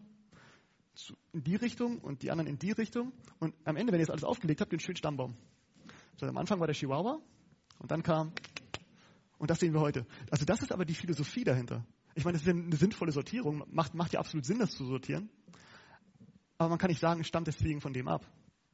in 1.31 1.43
die 1.43 1.55
Richtung 1.55 1.99
und 1.99 2.23
die 2.23 2.31
anderen 2.31 2.49
in 2.49 2.59
die 2.59 2.71
Richtung. 2.71 3.13
Und 3.39 3.55
am 3.63 3.77
Ende, 3.77 3.93
wenn 3.93 3.99
ihr 3.99 4.05
das 4.05 4.11
alles 4.11 4.23
aufgelegt 4.23 4.61
habt, 4.61 4.71
den 4.71 4.79
schönen 4.79 4.97
Stammbaum. 4.97 5.37
So, 6.19 6.25
am 6.25 6.37
Anfang 6.37 6.59
war 6.59 6.67
der 6.67 6.75
Chihuahua 6.75 7.21
und 7.77 7.91
dann 7.91 8.03
kam, 8.03 8.33
und 9.37 9.49
das 9.49 9.59
sehen 9.59 9.73
wir 9.73 9.79
heute. 9.79 10.05
Also 10.29 10.43
das 10.43 10.61
ist 10.61 10.73
aber 10.73 10.83
die 10.83 10.93
Philosophie 10.93 11.45
dahinter. 11.45 11.85
Ich 12.13 12.25
meine, 12.25 12.37
das 12.37 12.45
ist 12.45 12.53
eine 12.53 12.75
sinnvolle 12.75 13.13
Sortierung, 13.13 13.63
macht, 13.71 13.93
macht 13.93 14.11
ja 14.11 14.19
absolut 14.19 14.45
Sinn, 14.45 14.59
das 14.59 14.71
zu 14.71 14.83
sortieren. 14.85 15.29
Aber 16.57 16.67
man 16.67 16.77
kann 16.77 16.89
nicht 16.89 16.99
sagen, 16.99 17.21
es 17.21 17.27
stammt 17.27 17.47
deswegen 17.47 17.79
von 17.79 17.93
dem 17.93 18.09
ab. 18.09 18.29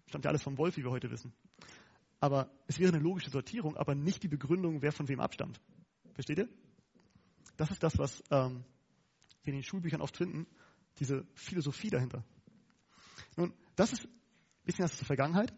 Stammt 0.07 0.25
ja 0.25 0.29
alles 0.29 0.41
vom 0.41 0.57
Wolf, 0.57 0.75
wie 0.77 0.83
wir 0.83 0.89
heute 0.89 1.11
wissen. 1.11 1.33
Aber 2.19 2.49
es 2.65 2.79
wäre 2.79 2.91
eine 2.91 3.03
logische 3.03 3.29
Sortierung, 3.29 3.77
aber 3.77 3.93
nicht 3.93 4.23
die 4.23 4.27
Begründung, 4.27 4.81
wer 4.81 4.91
von 4.91 5.07
wem 5.07 5.19
abstammt. 5.19 5.61
Versteht 6.13 6.39
ihr? 6.39 6.49
Das 7.57 7.69
ist 7.69 7.83
das, 7.83 7.99
was 7.99 8.23
ähm, 8.31 8.63
wir 9.43 9.53
in 9.53 9.59
den 9.59 9.63
Schulbüchern 9.63 10.01
oft 10.01 10.17
finden, 10.17 10.47
diese 10.97 11.27
Philosophie 11.35 11.91
dahinter. 11.91 12.23
Nun, 13.37 13.53
das 13.75 13.93
ist 13.93 14.07
bisschen 14.63 14.85
was 14.85 14.97
zur 14.97 15.05
Vergangenheit. 15.05 15.53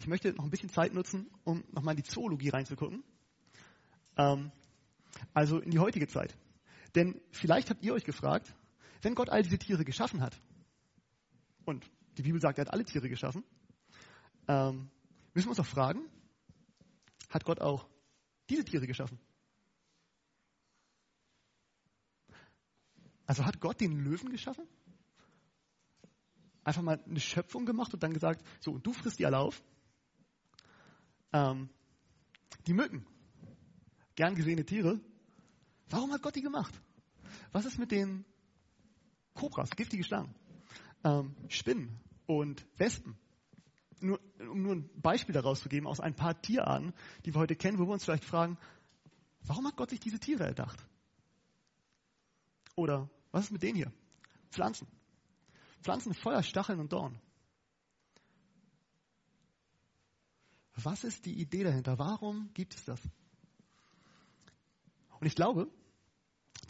Ich 0.00 0.06
möchte 0.06 0.32
noch 0.32 0.44
ein 0.44 0.50
bisschen 0.50 0.70
Zeit 0.70 0.94
nutzen, 0.94 1.30
um 1.44 1.62
nochmal 1.72 1.94
in 1.94 2.02
die 2.02 2.08
Zoologie 2.08 2.48
reinzugucken. 2.48 3.04
Ähm, 4.16 4.50
also 5.34 5.58
in 5.58 5.70
die 5.70 5.78
heutige 5.78 6.08
Zeit. 6.08 6.34
Denn 6.94 7.20
vielleicht 7.32 7.68
habt 7.68 7.84
ihr 7.84 7.92
euch 7.92 8.04
gefragt, 8.04 8.54
wenn 9.02 9.14
Gott 9.14 9.28
all 9.28 9.42
diese 9.42 9.58
Tiere 9.58 9.84
geschaffen 9.84 10.22
hat, 10.22 10.40
und 11.66 11.88
die 12.16 12.22
Bibel 12.22 12.40
sagt, 12.40 12.58
er 12.58 12.64
hat 12.64 12.72
alle 12.72 12.86
Tiere 12.86 13.10
geschaffen, 13.10 13.44
ähm, 14.48 14.88
müssen 15.34 15.48
wir 15.48 15.50
uns 15.50 15.60
auch 15.60 15.66
fragen, 15.66 16.00
hat 17.28 17.44
Gott 17.44 17.60
auch 17.60 17.86
diese 18.48 18.64
Tiere 18.64 18.86
geschaffen? 18.86 19.20
Also 23.26 23.44
hat 23.44 23.60
Gott 23.60 23.82
den 23.82 24.02
Löwen 24.02 24.30
geschaffen? 24.30 24.66
Einfach 26.64 26.82
mal 26.82 26.98
eine 27.04 27.20
Schöpfung 27.20 27.66
gemacht 27.66 27.92
und 27.92 28.02
dann 28.02 28.14
gesagt, 28.14 28.42
so, 28.60 28.78
du 28.78 28.94
frisst 28.94 29.18
die 29.18 29.26
alle 29.26 29.38
auf. 29.38 29.62
Ähm, 31.32 31.68
die 32.66 32.74
Mücken, 32.74 33.06
gern 34.14 34.34
gesehene 34.34 34.64
Tiere, 34.64 35.00
warum 35.88 36.12
hat 36.12 36.22
Gott 36.22 36.36
die 36.36 36.42
gemacht? 36.42 36.74
Was 37.52 37.64
ist 37.64 37.78
mit 37.78 37.90
den 37.90 38.24
Kobras, 39.34 39.70
giftige 39.70 40.04
Schlangen, 40.04 40.34
ähm, 41.04 41.34
Spinnen 41.48 42.00
und 42.26 42.66
Wespen? 42.76 43.16
Nur, 44.00 44.18
um 44.38 44.62
nur 44.62 44.76
ein 44.76 44.90
Beispiel 44.94 45.34
daraus 45.34 45.60
zu 45.60 45.68
geben 45.68 45.86
aus 45.86 46.00
ein 46.00 46.14
paar 46.14 46.40
Tierarten, 46.40 46.94
die 47.24 47.34
wir 47.34 47.40
heute 47.40 47.54
kennen, 47.54 47.78
wo 47.78 47.86
wir 47.86 47.92
uns 47.92 48.04
vielleicht 48.04 48.24
fragen, 48.24 48.56
warum 49.42 49.66
hat 49.66 49.76
Gott 49.76 49.90
sich 49.90 50.00
diese 50.00 50.18
Tiere 50.18 50.44
erdacht? 50.44 50.78
Oder 52.76 53.10
was 53.30 53.44
ist 53.44 53.50
mit 53.50 53.62
denen 53.62 53.76
hier? 53.76 53.92
Pflanzen. 54.50 54.86
Pflanzen 55.82 56.14
voller 56.14 56.42
Stacheln 56.42 56.80
und 56.80 56.92
Dorn. 56.92 57.20
Was 60.84 61.04
ist 61.04 61.26
die 61.26 61.40
Idee 61.40 61.64
dahinter? 61.64 61.98
Warum 61.98 62.50
gibt 62.54 62.74
es 62.74 62.84
das? 62.84 63.00
Und 65.20 65.26
ich 65.26 65.34
glaube, 65.34 65.68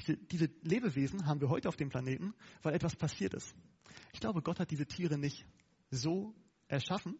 diese, 0.01 0.17
diese, 0.17 0.51
Lebewesen 0.63 1.27
haben 1.27 1.41
wir 1.41 1.49
heute 1.49 1.69
auf 1.69 1.77
dem 1.77 1.89
Planeten, 1.89 2.35
weil 2.63 2.75
etwas 2.75 2.97
passiert 2.97 3.35
ist. 3.35 3.55
Ich 4.13 4.21
glaube, 4.21 4.43
Gott 4.43 4.61
hat 4.61 4.71
diese 4.71 4.87
Tiere 4.87 5.19
nicht 5.19 5.47
so 5.91 6.35
erschaffen, 6.69 7.19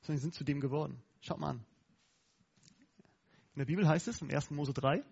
sondern 0.00 0.18
sie 0.18 0.22
sind 0.22 0.34
zu 0.34 0.44
dem 0.44 0.60
geworden. 0.60 1.02
Schaut 1.20 1.38
mal 1.38 1.50
an. 1.50 1.64
In 3.54 3.60
der 3.60 3.66
Bibel 3.66 3.88
heißt 3.88 4.08
es 4.08 4.20
im 4.20 4.30
1. 4.30 4.50
Mose 4.50 4.72
3, 4.72 5.04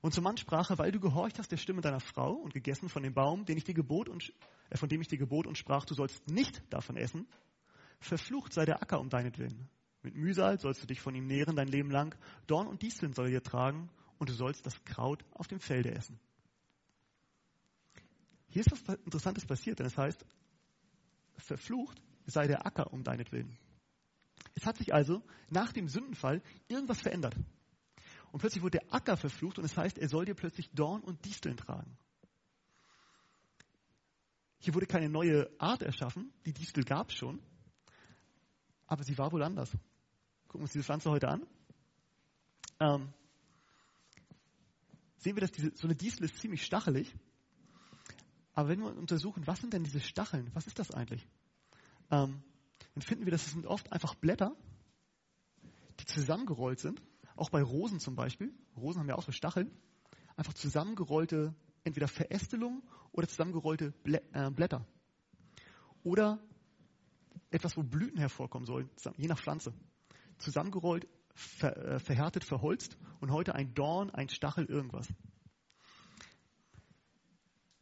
und 0.00 0.14
zum 0.14 0.24
Mann 0.24 0.38
sprach 0.38 0.70
er, 0.70 0.78
weil 0.78 0.92
du 0.92 1.00
gehorcht 1.00 1.38
hast 1.38 1.52
der 1.52 1.58
Stimme 1.58 1.82
deiner 1.82 2.00
Frau 2.00 2.32
und 2.32 2.54
gegessen 2.54 2.88
von 2.88 3.02
dem 3.02 3.12
Baum, 3.12 3.44
den 3.44 3.58
ich 3.58 3.64
dir 3.64 3.74
gebot 3.74 4.08
und, 4.08 4.32
äh, 4.70 4.76
von 4.76 4.88
dem 4.88 5.00
ich 5.00 5.08
dir 5.08 5.18
gebot 5.18 5.46
und 5.46 5.58
sprach, 5.58 5.84
du 5.84 5.94
sollst 5.94 6.26
nicht 6.28 6.62
davon 6.70 6.96
essen, 6.96 7.28
verflucht 8.00 8.52
sei 8.52 8.64
der 8.64 8.82
Acker 8.82 9.00
um 9.00 9.08
deinetwillen. 9.08 9.68
Mit 10.02 10.14
Mühsal 10.14 10.58
sollst 10.58 10.82
du 10.82 10.86
dich 10.86 11.00
von 11.00 11.14
ihm 11.14 11.26
nähren 11.26 11.56
dein 11.56 11.68
Leben 11.68 11.90
lang, 11.90 12.14
Dorn 12.46 12.66
und 12.66 12.82
Disteln 12.82 13.12
soll 13.12 13.26
er 13.26 13.32
dir 13.32 13.42
tragen 13.42 13.90
und 14.18 14.30
du 14.30 14.34
sollst 14.34 14.64
das 14.64 14.82
Kraut 14.84 15.24
auf 15.32 15.46
dem 15.46 15.60
Felde 15.60 15.92
essen. 15.94 16.18
Hier 18.48 18.60
ist 18.60 18.72
was 18.72 18.96
Interessantes 19.04 19.46
passiert, 19.46 19.78
denn 19.78 19.86
es 19.86 19.96
heißt, 19.96 20.24
verflucht 21.36 22.02
sei 22.26 22.46
der 22.46 22.66
Acker 22.66 22.92
um 22.92 23.04
deinetwillen. 23.04 23.56
Es 24.54 24.66
hat 24.66 24.78
sich 24.78 24.92
also 24.92 25.22
nach 25.50 25.72
dem 25.72 25.88
Sündenfall 25.88 26.42
irgendwas 26.68 27.00
verändert. 27.00 27.36
Und 28.32 28.40
plötzlich 28.40 28.62
wurde 28.62 28.78
der 28.78 28.92
Acker 28.92 29.16
verflucht 29.16 29.58
und 29.58 29.64
es 29.64 29.76
heißt, 29.76 29.98
er 29.98 30.08
soll 30.08 30.24
dir 30.24 30.34
plötzlich 30.34 30.70
Dorn 30.70 31.02
und 31.02 31.24
Disteln 31.24 31.56
tragen. 31.56 31.96
Hier 34.58 34.74
wurde 34.74 34.86
keine 34.86 35.08
neue 35.08 35.50
Art 35.58 35.82
erschaffen, 35.82 36.32
die 36.44 36.52
Distel 36.52 36.84
gab 36.84 37.10
es 37.10 37.16
schon, 37.16 37.40
aber 38.90 39.02
sie 39.04 39.16
war 39.16 39.32
wohl 39.32 39.42
anders. 39.42 39.70
Gucken 40.48 40.60
wir 40.60 40.64
uns 40.64 40.72
diese 40.72 40.84
Pflanze 40.84 41.10
heute 41.10 41.28
an. 41.28 41.46
Ähm, 42.78 43.08
sehen 45.16 45.36
wir, 45.36 45.40
dass 45.40 45.52
diese, 45.52 45.74
so 45.74 45.86
eine 45.86 45.96
Distel 45.96 46.24
ist 46.24 46.38
ziemlich 46.38 46.64
stachelig. 46.66 47.14
Aber 48.52 48.68
wenn 48.68 48.80
wir 48.80 48.94
untersuchen, 48.94 49.46
was 49.46 49.60
sind 49.60 49.72
denn 49.72 49.84
diese 49.84 50.00
Stacheln? 50.00 50.50
Was 50.52 50.66
ist 50.66 50.78
das 50.78 50.90
eigentlich? 50.90 51.26
Ähm, 52.10 52.42
dann 52.94 53.02
finden 53.02 53.24
wir, 53.24 53.30
dass 53.30 53.46
es 53.46 53.52
sind 53.52 53.64
oft 53.64 53.90
einfach 53.92 54.14
Blätter, 54.14 54.54
die 56.00 56.04
zusammengerollt 56.04 56.80
sind 56.80 57.00
auch 57.40 57.48
bei 57.48 57.62
Rosen 57.62 58.00
zum 58.00 58.16
Beispiel, 58.16 58.52
Rosen 58.76 59.00
haben 59.00 59.08
ja 59.08 59.14
auch 59.14 59.22
so 59.22 59.32
Stacheln, 59.32 59.70
einfach 60.36 60.52
zusammengerollte, 60.52 61.54
entweder 61.84 62.06
Verästelungen 62.06 62.82
oder 63.12 63.26
zusammengerollte 63.26 63.94
äh, 64.04 64.50
Blätter. 64.50 64.86
Oder 66.02 66.38
etwas, 67.50 67.76
wo 67.76 67.82
Blüten 67.82 68.18
hervorkommen 68.18 68.66
sollen, 68.66 68.88
je 69.16 69.28
nach 69.28 69.38
Pflanze. 69.38 69.72
Zusammengerollt, 70.38 71.06
ver, 71.34 71.76
äh, 71.76 71.98
verhärtet, 71.98 72.44
verholzt 72.44 72.96
und 73.20 73.30
heute 73.30 73.54
ein 73.54 73.74
Dorn, 73.74 74.10
ein 74.10 74.28
Stachel, 74.28 74.64
irgendwas. 74.66 75.08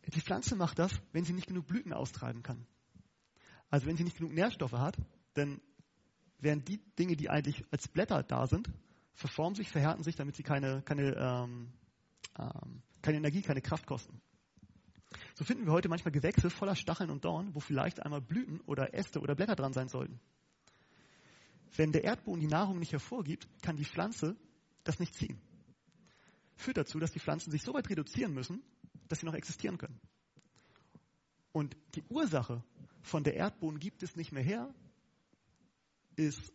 Die 0.07 0.21
Pflanze 0.21 0.57
macht 0.57 0.79
das, 0.79 0.93
wenn 1.13 1.25
sie 1.25 1.35
nicht 1.35 1.49
genug 1.49 1.67
Blüten 1.67 1.93
austreiben 1.93 2.43
kann. 2.43 2.67
Also 3.69 3.87
wenn 3.87 3.97
sie 3.97 4.05
nicht 4.05 4.17
genug 4.17 4.33
Nährstoffe 4.33 4.73
hat, 4.73 4.97
denn 5.37 5.61
während 6.39 6.67
die 6.69 6.79
Dinge, 6.99 7.17
die 7.17 7.29
eigentlich 7.29 7.65
als 7.71 7.89
Blätter 7.89 8.23
da 8.23 8.47
sind, 8.47 8.71
verformen 9.13 9.55
sich, 9.55 9.69
verhärten 9.69 10.03
sich, 10.03 10.17
damit 10.17 10.37
sie 10.37 10.43
keine, 10.43 10.83
keine, 10.83 11.15
ähm, 11.17 11.73
ähm, 12.39 12.83
keine 13.03 13.19
Energie, 13.19 13.43
keine 13.43 13.61
Kraft 13.61 13.87
kosten. 13.87 14.21
So 15.39 15.45
finden 15.45 15.67
wir 15.67 15.73
heute 15.73 15.89
manchmal 15.89 16.11
Gewächse 16.11 16.51
voller 16.51 16.75
Stacheln 16.75 17.11
und 17.11 17.25
Dorn, 17.25 17.55
wo 17.55 17.61
vielleicht 17.61 18.03
einmal 18.03 18.21
Blüten 18.21 18.61
oder 18.63 18.93
Äste 18.93 19.21
oder 19.21 19.37
Blätter 19.37 19.55
dran 19.55 19.73
sein 19.73 19.89
sollten. 19.89 20.19
Wenn 21.77 21.93
der 21.93 22.03
Erdboden 22.03 22.41
die 22.41 22.49
Nahrung 22.49 22.81
nicht 22.81 22.91
hervorgibt, 22.91 23.47
kann 23.63 23.77
die 23.77 23.85
Pflanze 23.85 24.35
das 24.83 24.99
nicht 24.99 25.15
ziehen. 25.15 25.41
Führt 26.57 26.77
dazu, 26.77 26.99
dass 26.99 27.13
die 27.13 27.21
Pflanzen 27.21 27.53
sich 27.53 27.63
so 27.63 27.73
weit 27.73 27.89
reduzieren 27.89 28.35
müssen, 28.35 28.65
dass 29.07 29.21
sie 29.21 29.27
noch 29.27 29.35
existieren 29.35 29.79
können. 29.79 30.01
Und 31.53 31.77
die 31.95 32.03
Ursache 32.09 32.65
von 33.03 33.23
der 33.23 33.35
Erdboden 33.35 33.79
gibt 33.79 34.03
es 34.03 34.17
nicht 34.17 34.33
mehr 34.33 34.43
her, 34.43 34.75
ist 36.17 36.53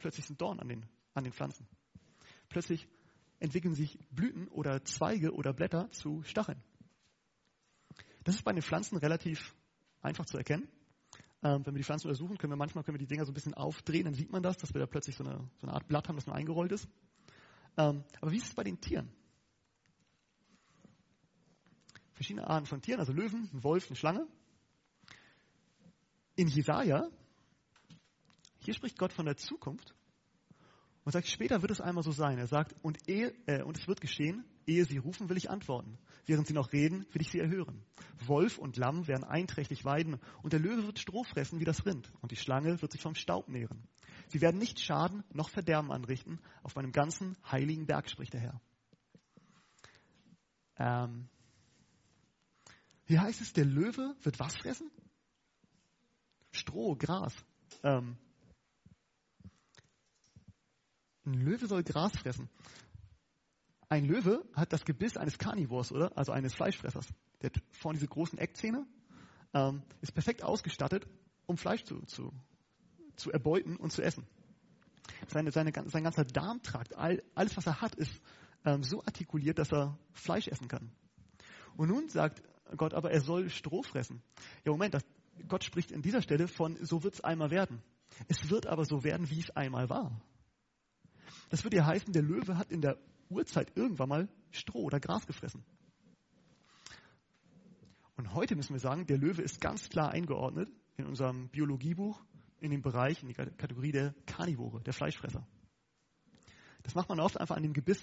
plötzlich 0.00 0.28
ein 0.28 0.36
Dorn 0.36 0.60
an 0.60 0.68
den, 0.68 0.84
an 1.14 1.24
den 1.24 1.32
Pflanzen. 1.32 1.66
Plötzlich 2.50 2.86
entwickeln 3.40 3.74
sich 3.74 3.98
Blüten 4.10 4.48
oder 4.48 4.84
Zweige 4.84 5.32
oder 5.32 5.54
Blätter 5.54 5.90
zu 5.92 6.22
Stacheln. 6.24 6.62
Das 8.28 8.34
ist 8.34 8.42
bei 8.42 8.52
den 8.52 8.60
Pflanzen 8.60 8.98
relativ 8.98 9.54
einfach 10.02 10.26
zu 10.26 10.36
erkennen. 10.36 10.68
Ähm, 11.42 11.64
wenn 11.64 11.72
wir 11.72 11.78
die 11.78 11.84
Pflanzen 11.84 12.08
untersuchen, 12.08 12.36
können 12.36 12.52
wir 12.52 12.58
manchmal 12.58 12.84
können 12.84 12.96
wir 12.96 12.98
die 12.98 13.06
Dinger 13.06 13.24
so 13.24 13.30
ein 13.30 13.34
bisschen 13.34 13.54
aufdrehen, 13.54 14.04
dann 14.04 14.12
sieht 14.12 14.30
man 14.30 14.42
das, 14.42 14.58
dass 14.58 14.74
wir 14.74 14.80
da 14.80 14.86
plötzlich 14.86 15.16
so 15.16 15.24
eine, 15.24 15.48
so 15.56 15.66
eine 15.66 15.72
Art 15.72 15.88
Blatt 15.88 16.08
haben, 16.08 16.16
das 16.16 16.26
nur 16.26 16.36
eingerollt 16.36 16.70
ist. 16.70 16.86
Ähm, 17.78 18.04
aber 18.20 18.30
wie 18.30 18.36
ist 18.36 18.48
es 18.48 18.54
bei 18.54 18.64
den 18.64 18.78
Tieren? 18.82 19.10
Verschiedene 22.12 22.46
Arten 22.46 22.66
von 22.66 22.82
Tieren, 22.82 23.00
also 23.00 23.14
Löwen, 23.14 23.48
ein 23.50 23.64
Wolf, 23.64 23.86
eine 23.86 23.96
Schlange. 23.96 24.26
In 26.36 26.48
Jesaja, 26.48 27.08
hier 28.58 28.74
spricht 28.74 28.98
Gott 28.98 29.14
von 29.14 29.24
der 29.24 29.38
Zukunft 29.38 29.94
und 31.04 31.12
sagt, 31.12 31.28
später 31.28 31.62
wird 31.62 31.70
es 31.70 31.80
einmal 31.80 32.04
so 32.04 32.12
sein. 32.12 32.36
Er 32.36 32.46
sagt, 32.46 32.76
und, 32.82 33.08
ehe, 33.08 33.32
äh, 33.46 33.62
und 33.62 33.78
es 33.78 33.88
wird 33.88 34.02
geschehen, 34.02 34.44
ehe 34.68 34.84
sie 34.84 34.98
rufen, 34.98 35.28
will 35.28 35.36
ich 35.36 35.50
antworten. 35.50 35.98
Während 36.26 36.46
sie 36.46 36.52
noch 36.52 36.72
reden, 36.72 37.06
will 37.12 37.22
ich 37.22 37.30
sie 37.30 37.40
erhören. 37.40 37.82
Wolf 38.26 38.58
und 38.58 38.76
Lamm 38.76 39.06
werden 39.08 39.24
einträchtig 39.24 39.84
weiden, 39.84 40.20
und 40.42 40.52
der 40.52 40.60
Löwe 40.60 40.86
wird 40.86 40.98
Stroh 40.98 41.24
fressen 41.24 41.58
wie 41.58 41.64
das 41.64 41.84
Rind, 41.86 42.12
und 42.20 42.30
die 42.30 42.36
Schlange 42.36 42.80
wird 42.82 42.92
sich 42.92 43.00
vom 43.00 43.14
Staub 43.14 43.48
nähren. 43.48 43.88
Sie 44.28 44.40
werden 44.40 44.58
nicht 44.58 44.78
Schaden 44.80 45.24
noch 45.32 45.48
Verderben 45.48 45.90
anrichten, 45.90 46.38
auf 46.62 46.76
meinem 46.76 46.92
ganzen 46.92 47.36
heiligen 47.50 47.86
Berg, 47.86 48.10
spricht 48.10 48.34
der 48.34 48.40
Herr. 48.40 48.60
Ähm, 50.76 51.28
hier 53.06 53.22
heißt 53.22 53.40
es, 53.40 53.54
der 53.54 53.64
Löwe 53.64 54.14
wird 54.22 54.38
was 54.38 54.54
fressen? 54.54 54.90
Stroh, 56.52 56.94
Gras. 56.94 57.34
Ähm, 57.82 58.18
ein 61.24 61.34
Löwe 61.34 61.66
soll 61.66 61.82
Gras 61.84 62.12
fressen. 62.16 62.48
Ein 63.88 64.04
Löwe 64.04 64.44
hat 64.54 64.72
das 64.72 64.84
Gebiss 64.84 65.16
eines 65.16 65.38
Carnivores, 65.38 65.92
oder? 65.92 66.16
Also 66.16 66.32
eines 66.32 66.54
Fleischfressers. 66.54 67.06
Der 67.40 67.50
hat 67.50 67.62
vorne 67.72 67.98
diese 67.98 68.08
großen 68.08 68.38
Eckzähne, 68.38 68.86
ähm, 69.54 69.82
ist 70.02 70.12
perfekt 70.12 70.42
ausgestattet, 70.42 71.06
um 71.46 71.56
Fleisch 71.56 71.84
zu, 71.84 72.00
zu, 72.02 72.32
zu 73.16 73.30
erbeuten 73.30 73.76
und 73.76 73.92
zu 73.92 74.02
essen. 74.02 74.26
Seine, 75.28 75.50
seine, 75.52 75.72
sein 75.86 76.04
ganzer 76.04 76.24
Darmtrakt, 76.24 76.96
all, 76.96 77.22
alles 77.34 77.56
was 77.56 77.66
er 77.66 77.80
hat, 77.80 77.94
ist 77.94 78.12
ähm, 78.64 78.82
so 78.82 79.02
artikuliert, 79.04 79.58
dass 79.58 79.72
er 79.72 79.98
Fleisch 80.12 80.48
essen 80.48 80.68
kann. 80.68 80.90
Und 81.76 81.88
nun 81.88 82.08
sagt 82.08 82.42
Gott 82.76 82.92
aber, 82.92 83.10
er 83.10 83.22
soll 83.22 83.48
Stroh 83.48 83.82
fressen. 83.82 84.22
Ja, 84.64 84.72
Moment, 84.72 84.94
das, 84.94 85.04
Gott 85.46 85.64
spricht 85.64 85.92
in 85.92 86.02
dieser 86.02 86.20
Stelle 86.20 86.48
von, 86.48 86.76
so 86.84 87.02
wird 87.02 87.14
es 87.14 87.20
einmal 87.22 87.50
werden. 87.50 87.82
Es 88.26 88.50
wird 88.50 88.66
aber 88.66 88.84
so 88.84 89.04
werden, 89.04 89.30
wie 89.30 89.40
es 89.40 89.50
einmal 89.50 89.88
war. 89.88 90.20
Das 91.48 91.64
würde 91.64 91.78
ja 91.78 91.86
heißen, 91.86 92.12
der 92.12 92.22
Löwe 92.22 92.58
hat 92.58 92.70
in 92.70 92.82
der 92.82 92.98
Urzeit 93.30 93.72
irgendwann 93.76 94.08
mal 94.08 94.28
Stroh 94.50 94.84
oder 94.84 95.00
Gras 95.00 95.26
gefressen. 95.26 95.64
Und 98.16 98.34
heute 98.34 98.56
müssen 98.56 98.72
wir 98.72 98.80
sagen, 98.80 99.06
der 99.06 99.18
Löwe 99.18 99.42
ist 99.42 99.60
ganz 99.60 99.88
klar 99.88 100.10
eingeordnet 100.10 100.68
in 100.96 101.06
unserem 101.06 101.48
Biologiebuch 101.48 102.20
in 102.60 102.70
den 102.70 102.82
Bereich, 102.82 103.22
in 103.22 103.28
die 103.28 103.34
Kategorie 103.34 103.92
der 103.92 104.14
Karnivore, 104.26 104.80
der 104.82 104.92
Fleischfresser. 104.92 105.46
Das 106.82 106.94
macht 106.94 107.08
man 107.08 107.20
oft 107.20 107.38
einfach 107.38 107.56
an 107.56 107.62
dem 107.62 107.72
Gebiss 107.72 108.02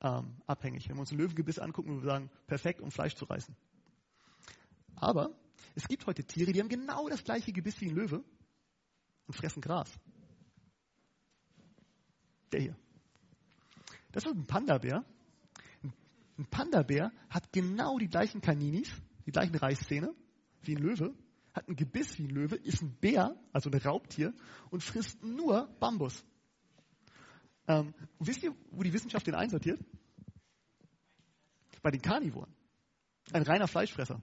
ähm, 0.00 0.36
abhängig. 0.46 0.88
Wenn 0.88 0.96
wir 0.96 1.00
uns 1.00 1.12
ein 1.12 1.18
Löwengebiss 1.18 1.58
angucken, 1.58 1.90
würden 1.90 2.02
wir 2.02 2.10
sagen, 2.10 2.30
perfekt, 2.46 2.80
um 2.80 2.90
Fleisch 2.90 3.14
zu 3.14 3.24
reißen. 3.24 3.54
Aber 4.96 5.30
es 5.74 5.86
gibt 5.86 6.06
heute 6.06 6.24
Tiere, 6.24 6.52
die 6.52 6.60
haben 6.60 6.68
genau 6.68 7.08
das 7.08 7.22
gleiche 7.24 7.52
Gebiss 7.52 7.80
wie 7.80 7.88
ein 7.88 7.94
Löwe 7.94 8.24
und 9.26 9.34
fressen 9.34 9.60
Gras. 9.60 9.90
Der 12.50 12.60
hier. 12.60 12.76
Das 14.12 14.24
ist 14.24 14.32
ein 14.32 14.46
Panda-Bär. 14.46 15.04
Ein 16.38 16.46
Panda-Bär 16.46 17.12
hat 17.28 17.52
genau 17.52 17.98
die 17.98 18.08
gleichen 18.08 18.40
Kaninis, 18.40 18.90
die 19.26 19.32
gleichen 19.32 19.54
Reißzähne 19.54 20.14
wie 20.62 20.76
ein 20.76 20.82
Löwe, 20.82 21.14
hat 21.52 21.68
ein 21.68 21.76
Gebiss 21.76 22.18
wie 22.18 22.24
ein 22.24 22.30
Löwe, 22.30 22.56
ist 22.56 22.82
ein 22.82 22.94
Bär, 23.00 23.36
also 23.52 23.70
ein 23.70 23.78
Raubtier, 23.78 24.32
und 24.70 24.82
frisst 24.82 25.22
nur 25.22 25.66
Bambus. 25.80 26.24
Ähm, 27.68 27.94
wisst 28.18 28.42
ihr, 28.42 28.54
wo 28.70 28.82
die 28.82 28.92
Wissenschaft 28.92 29.26
den 29.26 29.34
einsortiert? 29.34 29.80
Bei 31.82 31.90
den 31.90 32.00
Karnivoren. 32.00 32.52
Ein 33.32 33.42
reiner 33.42 33.68
Fleischfresser. 33.68 34.22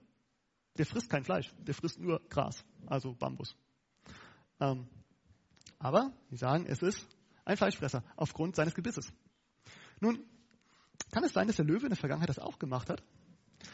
Der 0.78 0.86
frisst 0.86 1.10
kein 1.10 1.24
Fleisch, 1.24 1.52
der 1.58 1.74
frisst 1.74 1.98
nur 1.98 2.20
Gras, 2.28 2.64
also 2.86 3.14
Bambus. 3.14 3.56
Ähm, 4.60 4.86
aber 5.78 6.12
sie 6.30 6.36
sagen, 6.36 6.66
es 6.66 6.82
ist 6.82 7.06
ein 7.44 7.56
Fleischfresser 7.56 8.04
aufgrund 8.16 8.56
seines 8.56 8.74
Gebisses. 8.74 9.12
Nun, 10.00 10.24
kann 11.10 11.24
es 11.24 11.32
sein, 11.32 11.46
dass 11.46 11.56
der 11.56 11.64
Löwe 11.64 11.84
in 11.84 11.90
der 11.90 11.96
Vergangenheit 11.96 12.28
das 12.28 12.38
auch 12.38 12.58
gemacht 12.58 12.88
hat? 12.88 13.02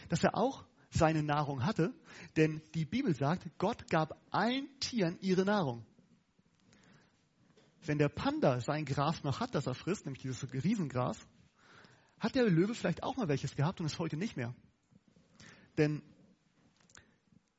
Dass 0.08 0.22
er 0.24 0.36
auch 0.36 0.64
seine 0.90 1.22
Nahrung 1.22 1.64
hatte? 1.64 1.94
Denn 2.36 2.62
die 2.74 2.84
Bibel 2.84 3.14
sagt, 3.14 3.46
Gott 3.58 3.88
gab 3.88 4.20
allen 4.30 4.68
Tieren 4.80 5.18
ihre 5.20 5.44
Nahrung. 5.44 5.84
Wenn 7.84 7.98
der 7.98 8.08
Panda 8.08 8.60
sein 8.60 8.84
Gras 8.84 9.22
noch 9.22 9.40
hat, 9.40 9.54
das 9.54 9.66
er 9.66 9.74
frisst, 9.74 10.06
nämlich 10.06 10.22
dieses 10.22 10.52
Riesengras, 10.52 11.18
hat 12.18 12.34
der 12.34 12.44
Löwe 12.48 12.74
vielleicht 12.74 13.02
auch 13.02 13.16
mal 13.16 13.28
welches 13.28 13.54
gehabt 13.54 13.80
und 13.80 13.86
ist 13.86 13.98
heute 13.98 14.16
nicht 14.16 14.36
mehr. 14.36 14.54
Denn 15.78 16.02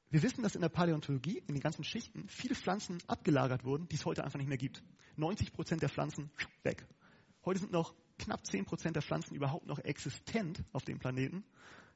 wir 0.10 0.24
wissen, 0.24 0.42
dass 0.42 0.56
in 0.56 0.62
der 0.62 0.70
Paläontologie, 0.70 1.44
in 1.48 1.54
den 1.54 1.62
ganzen 1.62 1.84
Schichten, 1.84 2.28
viele 2.30 2.56
Pflanzen 2.56 2.98
abgelagert 3.08 3.64
wurden, 3.64 3.88
die 3.90 3.96
es 3.96 4.06
heute 4.06 4.24
einfach 4.24 4.40
nicht 4.40 4.48
mehr 4.48 4.58
gibt. 4.58 4.82
90 5.18 5.54
Prozent 5.54 5.82
der 5.82 5.90
Pflanzen 5.90 6.32
weg. 6.64 6.86
Heute 7.46 7.60
sind 7.60 7.72
noch 7.72 7.94
knapp 8.20 8.46
10 8.46 8.66
Prozent 8.66 8.96
der 8.96 9.04
Pflanzen 9.04 9.36
überhaupt 9.36 9.68
noch 9.68 9.80
existent 9.80 10.64
auf 10.74 10.84
dem 10.84 11.00
Planeten. 11.00 11.44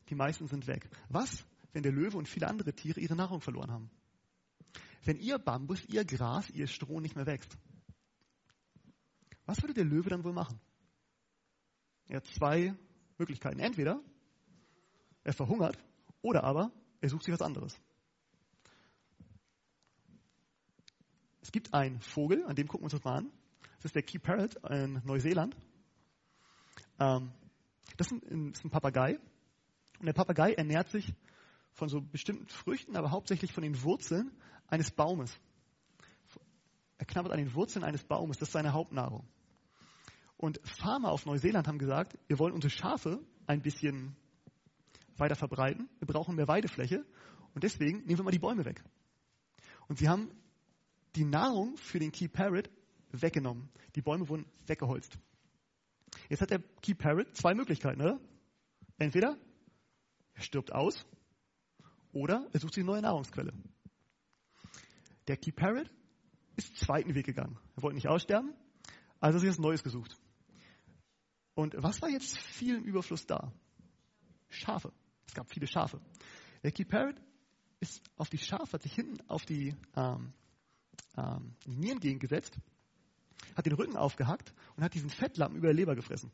Die 0.10 0.16
meisten 0.16 0.48
sind 0.48 0.68
weg. 0.68 0.90
Was, 1.10 1.46
wenn 1.74 1.84
der 1.84 1.92
Löwe 1.92 2.18
und 2.18 2.28
viele 2.28 2.48
andere 2.48 2.74
Tiere 2.74 3.00
ihre 3.00 3.16
Nahrung 3.16 3.42
verloren 3.42 3.72
haben? 3.72 3.90
Wenn 5.04 5.18
ihr 5.18 5.40
Bambus, 5.40 5.84
ihr 5.86 6.06
Gras, 6.06 6.50
ihr 6.52 6.68
Stroh 6.68 7.00
nicht 7.00 7.16
mehr 7.16 7.26
wächst? 7.26 7.58
Was 9.46 9.62
würde 9.62 9.74
der 9.74 9.86
Löwe 9.86 10.10
dann 10.10 10.24
wohl 10.24 10.34
machen? 10.34 10.60
Er 12.08 12.18
hat 12.18 12.28
zwei 12.28 12.76
Möglichkeiten. 13.18 13.60
Entweder 13.60 14.02
er 15.24 15.34
verhungert 15.34 15.78
oder 16.22 16.44
aber 16.44 16.72
er 17.00 17.10
sucht 17.10 17.24
sich 17.24 17.34
was 17.34 17.42
anderes. 17.42 17.80
Es 21.42 21.52
gibt 21.52 21.74
einen 21.74 22.00
Vogel, 22.00 22.46
an 22.46 22.56
dem 22.56 22.68
gucken 22.68 22.84
wir 22.84 22.86
uns 22.86 22.94
das 22.94 23.04
mal 23.04 23.18
an. 23.18 23.32
Das 23.78 23.86
ist 23.86 23.96
der 23.96 24.04
Key 24.04 24.20
Parrot 24.20 24.56
in 24.70 25.02
Neuseeland. 25.04 25.56
Ähm, 27.02 27.32
das 27.98 28.12
ist 28.12 28.32
ein, 28.32 28.52
ist 28.52 28.64
ein 28.64 28.70
Papagei. 28.70 29.20
Und 30.00 30.06
der 30.06 30.14
Papagei 30.14 30.54
ernährt 30.54 30.90
sich 30.90 31.14
von 31.74 31.90
so 31.90 32.02
bestimmten 32.02 32.48
Früchten, 32.48 32.96
aber 32.96 33.12
hauptsächlich 33.12 33.52
von 33.52 33.64
den 33.64 33.82
Wurzeln 33.84 34.32
eines 34.68 34.92
Baumes. 34.92 35.36
Er 36.98 37.06
knabbert 37.06 37.32
an 37.32 37.40
den 37.40 37.54
Wurzeln 37.56 37.84
eines 37.84 38.04
Baumes, 38.04 38.38
das 38.38 38.50
ist 38.50 38.54
seine 38.54 38.74
Hauptnahrung. 38.74 39.28
Und 40.38 40.60
Farmer 40.64 41.12
auf 41.12 41.26
Neuseeland 41.26 41.68
haben 41.68 41.80
gesagt, 41.80 42.18
wir 42.28 42.40
wollen 42.40 42.54
unsere 42.54 42.72
Schafe 42.72 43.20
ein 43.48 43.62
bisschen 43.62 44.16
weiter 45.18 45.36
verbreiten, 45.36 45.90
wir 46.00 46.08
brauchen 46.08 46.36
mehr 46.36 46.48
Weidefläche 46.48 47.06
und 47.54 47.64
deswegen 47.64 48.00
nehmen 48.06 48.18
wir 48.18 48.24
mal 48.24 48.32
die 48.32 48.40
Bäume 48.40 48.66
weg. 48.66 48.84
Und 49.88 49.98
sie 49.98 50.10
haben 50.10 50.32
die 51.16 51.26
Nahrung 51.26 51.78
für 51.78 52.00
den 52.00 52.12
Key 52.12 52.28
Parrot 52.28 52.70
weggenommen. 53.12 53.70
Die 53.96 54.02
Bäume 54.02 54.30
wurden 54.30 54.46
weggeholzt. 54.68 55.18
Jetzt 56.32 56.40
hat 56.40 56.50
der 56.50 56.62
Key 56.82 56.94
Parrot 56.94 57.36
zwei 57.36 57.54
Möglichkeiten, 57.54 58.00
oder? 58.00 58.18
Entweder 58.98 59.38
er 60.34 60.42
stirbt 60.42 60.72
aus 60.72 61.06
oder 62.14 62.48
er 62.54 62.60
sucht 62.62 62.74
sich 62.74 62.84
eine 62.84 62.92
neue 62.94 63.02
Nahrungsquelle. 63.02 63.52
Der 65.28 65.36
Key 65.36 65.52
Parrot 65.52 65.92
ist 66.56 66.78
zweiten 66.78 67.16
Weg 67.16 67.26
gegangen. 67.26 67.60
Er 67.76 67.84
wollte 67.84 67.96
nicht 67.96 68.08
aussterben, 68.08 68.54
also 69.20 69.36
hat 69.36 69.42
sich 69.42 69.50
was 69.50 69.60
Neues 69.60 69.84
gesucht. 69.84 70.18
Und 71.54 71.76
was 71.78 72.02
war 72.02 72.08
jetzt 72.08 72.38
viel 72.38 72.78
im 72.78 72.86
Überfluss 72.86 73.28
da? 73.28 73.52
Schafe. 74.48 74.94
Es 75.28 75.34
gab 75.34 75.52
viele 75.52 75.68
Schafe. 75.68 76.00
Der 76.64 76.72
Key 76.72 76.86
Parrot 76.86 77.22
ist 77.82 78.02
auf 78.16 78.30
die 78.30 78.38
Schafe, 78.38 78.72
hat 78.72 78.84
sich 78.84 78.94
hinten 78.94 79.20
auf 79.28 79.44
die 79.44 79.76
ähm, 79.98 80.32
ähm, 81.18 81.56
Nierengegend 81.66 82.22
gesetzt, 82.22 82.58
hat 83.56 83.66
den 83.66 83.74
Rücken 83.74 83.98
aufgehackt 83.98 84.54
und 84.76 84.84
hat 84.84 84.94
diesen 84.94 85.10
Fettlappen 85.10 85.58
über 85.58 85.68
der 85.68 85.76
Leber 85.76 85.96
gefressen. 85.96 86.32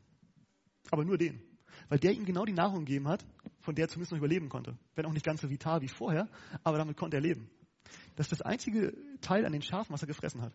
Aber 0.90 1.04
nur 1.04 1.18
den. 1.18 1.40
Weil 1.88 1.98
der 1.98 2.12
ihm 2.12 2.24
genau 2.24 2.44
die 2.44 2.52
Nahrung 2.52 2.80
gegeben 2.80 3.08
hat, 3.08 3.24
von 3.60 3.74
der 3.74 3.86
er 3.86 3.88
zumindest 3.88 4.12
noch 4.12 4.18
überleben 4.18 4.48
konnte. 4.48 4.76
Wenn 4.94 5.06
auch 5.06 5.12
nicht 5.12 5.24
ganz 5.24 5.40
so 5.40 5.50
vital 5.50 5.80
wie 5.80 5.88
vorher, 5.88 6.28
aber 6.64 6.78
damit 6.78 6.96
konnte 6.96 7.16
er 7.16 7.22
leben. 7.22 7.50
Das 8.16 8.26
ist 8.26 8.40
das 8.40 8.42
einzige 8.42 8.94
Teil 9.20 9.46
an 9.46 9.52
den 9.52 9.62
Schafen, 9.62 9.92
was 9.92 10.02
er 10.02 10.08
gefressen 10.08 10.42
hat. 10.42 10.52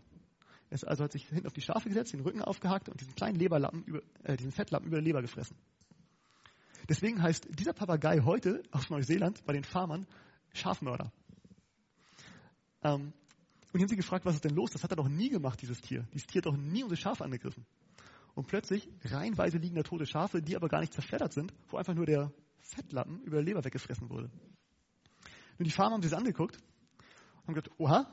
Er 0.70 0.88
also 0.88 1.04
hat 1.04 1.12
sich 1.12 1.28
hinten 1.28 1.48
auf 1.48 1.54
die 1.54 1.62
Schafe 1.62 1.88
gesetzt, 1.88 2.14
den 2.14 2.22
Rücken 2.22 2.42
aufgehackt 2.42 2.90
und 2.90 3.00
diesen 3.00 3.16
kleinen 3.16 3.38
Leberlappen 3.38 3.84
über, 3.84 4.02
äh, 4.24 4.36
diesen 4.36 4.52
Fettlappen 4.52 4.88
über 4.88 4.98
der 4.98 5.04
Leber 5.04 5.22
gefressen. 5.22 5.56
Deswegen 6.90 7.22
heißt 7.22 7.48
dieser 7.58 7.74
Papagei 7.74 8.22
heute 8.22 8.64
aus 8.72 8.90
Neuseeland 8.90 9.46
bei 9.46 9.54
den 9.54 9.64
Farmern 9.64 10.08
Schafmörder. 10.54 11.12
Ähm, 12.82 13.14
und 13.74 13.80
die 13.80 13.84
haben 13.84 13.90
sie 13.90 13.96
gefragt, 13.96 14.24
was 14.24 14.36
ist 14.36 14.44
denn 14.44 14.54
los? 14.54 14.70
Das 14.70 14.84
hat 14.84 14.92
er 14.92 14.98
doch 14.98 15.10
nie 15.10 15.30
gemacht, 15.30 15.60
dieses 15.60 15.82
Tier. 15.82 16.08
Dieses 16.14 16.28
Tier 16.28 16.42
hat 16.42 16.46
doch 16.46 16.56
nie 16.56 16.84
unsere 16.84 17.02
Schafe 17.02 17.24
angegriffen. 17.24 17.66
Und 18.36 18.48
plötzlich 18.48 18.88
reihenweise 19.04 19.58
liegen 19.58 19.76
da 19.76 19.82
tote 19.82 20.06
Schafe, 20.06 20.44
die 20.44 20.56
aber 20.56 20.70
gar 20.70 20.80
nicht 20.80 20.94
zerfleddert 20.94 21.34
sind, 21.34 21.52
wo 21.70 21.78
einfach 21.78 21.96
nur 21.96 22.06
der 22.06 22.32
Fettlappen 22.60 23.24
über 23.24 23.38
der 23.38 23.46
Leber 23.46 23.64
weggefressen 23.64 24.12
wurde. 24.12 24.30
Und 25.58 25.66
die 25.66 25.72
Farmer 25.72 25.96
haben 25.96 26.04
sich 26.04 26.12
das 26.12 26.20
angeguckt 26.20 26.58
und 26.58 27.48
haben 27.48 27.54
gesagt, 27.56 27.72
oha, 27.80 28.08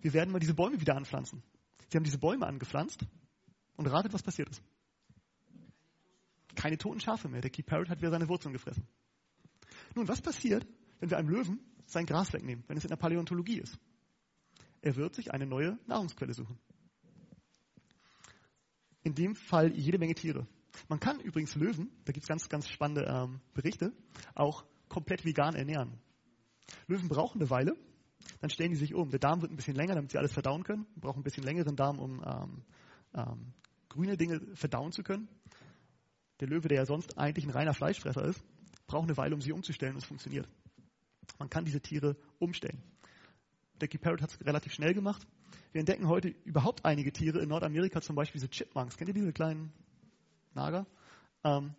wir 0.00 0.12
werden 0.12 0.32
mal 0.32 0.40
diese 0.40 0.54
Bäume 0.54 0.80
wieder 0.80 0.96
anpflanzen. 0.96 1.44
Sie 1.88 1.96
haben 1.96 2.04
diese 2.04 2.18
Bäume 2.18 2.46
angepflanzt 2.46 3.06
und 3.76 3.86
ratet, 3.86 4.12
was 4.12 4.24
passiert 4.24 4.48
ist. 4.48 4.62
Keine 6.56 6.76
toten 6.76 6.98
Schafe 6.98 7.28
mehr. 7.28 7.40
Der 7.40 7.50
Key 7.50 7.62
Parrot 7.62 7.88
hat 7.88 7.98
wieder 7.98 8.10
seine 8.10 8.28
Wurzeln 8.28 8.52
gefressen. 8.52 8.84
Nun, 9.94 10.08
was 10.08 10.20
passiert, 10.20 10.66
wenn 10.98 11.08
wir 11.08 11.18
einem 11.18 11.28
Löwen 11.28 11.60
sein 11.86 12.04
Gras 12.04 12.32
wegnehmen, 12.32 12.64
wenn 12.66 12.76
es 12.76 12.84
in 12.84 12.90
der 12.90 12.96
Paläontologie 12.96 13.60
ist? 13.60 13.78
Er 14.80 14.96
wird 14.96 15.14
sich 15.14 15.32
eine 15.32 15.46
neue 15.46 15.78
Nahrungsquelle 15.86 16.34
suchen. 16.34 16.58
In 19.02 19.14
dem 19.14 19.34
Fall 19.34 19.72
jede 19.76 19.98
Menge 19.98 20.14
Tiere. 20.14 20.46
Man 20.88 21.00
kann 21.00 21.20
übrigens 21.20 21.54
Löwen, 21.56 21.90
da 22.04 22.12
gibt 22.12 22.24
es 22.24 22.28
ganz, 22.28 22.48
ganz 22.48 22.68
spannende 22.68 23.04
ähm, 23.04 23.40
Berichte, 23.54 23.92
auch 24.34 24.64
komplett 24.88 25.24
vegan 25.24 25.54
ernähren. 25.54 25.98
Löwen 26.86 27.08
brauchen 27.08 27.40
eine 27.40 27.50
Weile, 27.50 27.76
dann 28.40 28.50
stellen 28.50 28.70
die 28.70 28.76
sich 28.76 28.94
um. 28.94 29.10
Der 29.10 29.18
Darm 29.18 29.40
wird 29.42 29.50
ein 29.50 29.56
bisschen 29.56 29.74
länger, 29.74 29.94
damit 29.94 30.12
sie 30.12 30.18
alles 30.18 30.32
verdauen 30.32 30.62
können. 30.62 30.86
Brauchen 30.96 31.20
ein 31.20 31.24
bisschen 31.24 31.44
längeren 31.44 31.76
Darm, 31.76 31.98
um 31.98 32.22
ähm, 32.24 32.62
ähm, 33.14 33.52
grüne 33.88 34.16
Dinge 34.16 34.40
verdauen 34.54 34.92
zu 34.92 35.02
können. 35.02 35.28
Der 36.40 36.48
Löwe, 36.48 36.68
der 36.68 36.78
ja 36.78 36.86
sonst 36.86 37.18
eigentlich 37.18 37.44
ein 37.44 37.50
reiner 37.50 37.74
Fleischfresser 37.74 38.24
ist, 38.24 38.42
braucht 38.86 39.04
eine 39.04 39.16
Weile, 39.16 39.34
um 39.34 39.40
sie 39.40 39.52
umzustellen 39.52 39.94
und 39.94 40.02
es 40.02 40.04
funktioniert. 40.04 40.48
Man 41.38 41.50
kann 41.50 41.64
diese 41.64 41.80
Tiere 41.80 42.16
umstellen. 42.38 42.82
Der 43.80 43.88
Key 43.88 43.98
Parrot 43.98 44.22
hat 44.22 44.30
es 44.30 44.44
relativ 44.44 44.72
schnell 44.72 44.94
gemacht. 44.94 45.26
Wir 45.72 45.80
entdecken 45.80 46.08
heute 46.08 46.28
überhaupt 46.44 46.84
einige 46.84 47.12
Tiere 47.12 47.40
in 47.40 47.48
Nordamerika, 47.48 48.00
zum 48.00 48.16
Beispiel 48.16 48.40
diese 48.40 48.50
Chipmunks. 48.50 48.96
Kennt 48.96 49.08
ihr 49.08 49.14
diese 49.14 49.32
kleinen 49.32 49.72
Nager? 50.54 50.86
Ähm, 51.44 51.74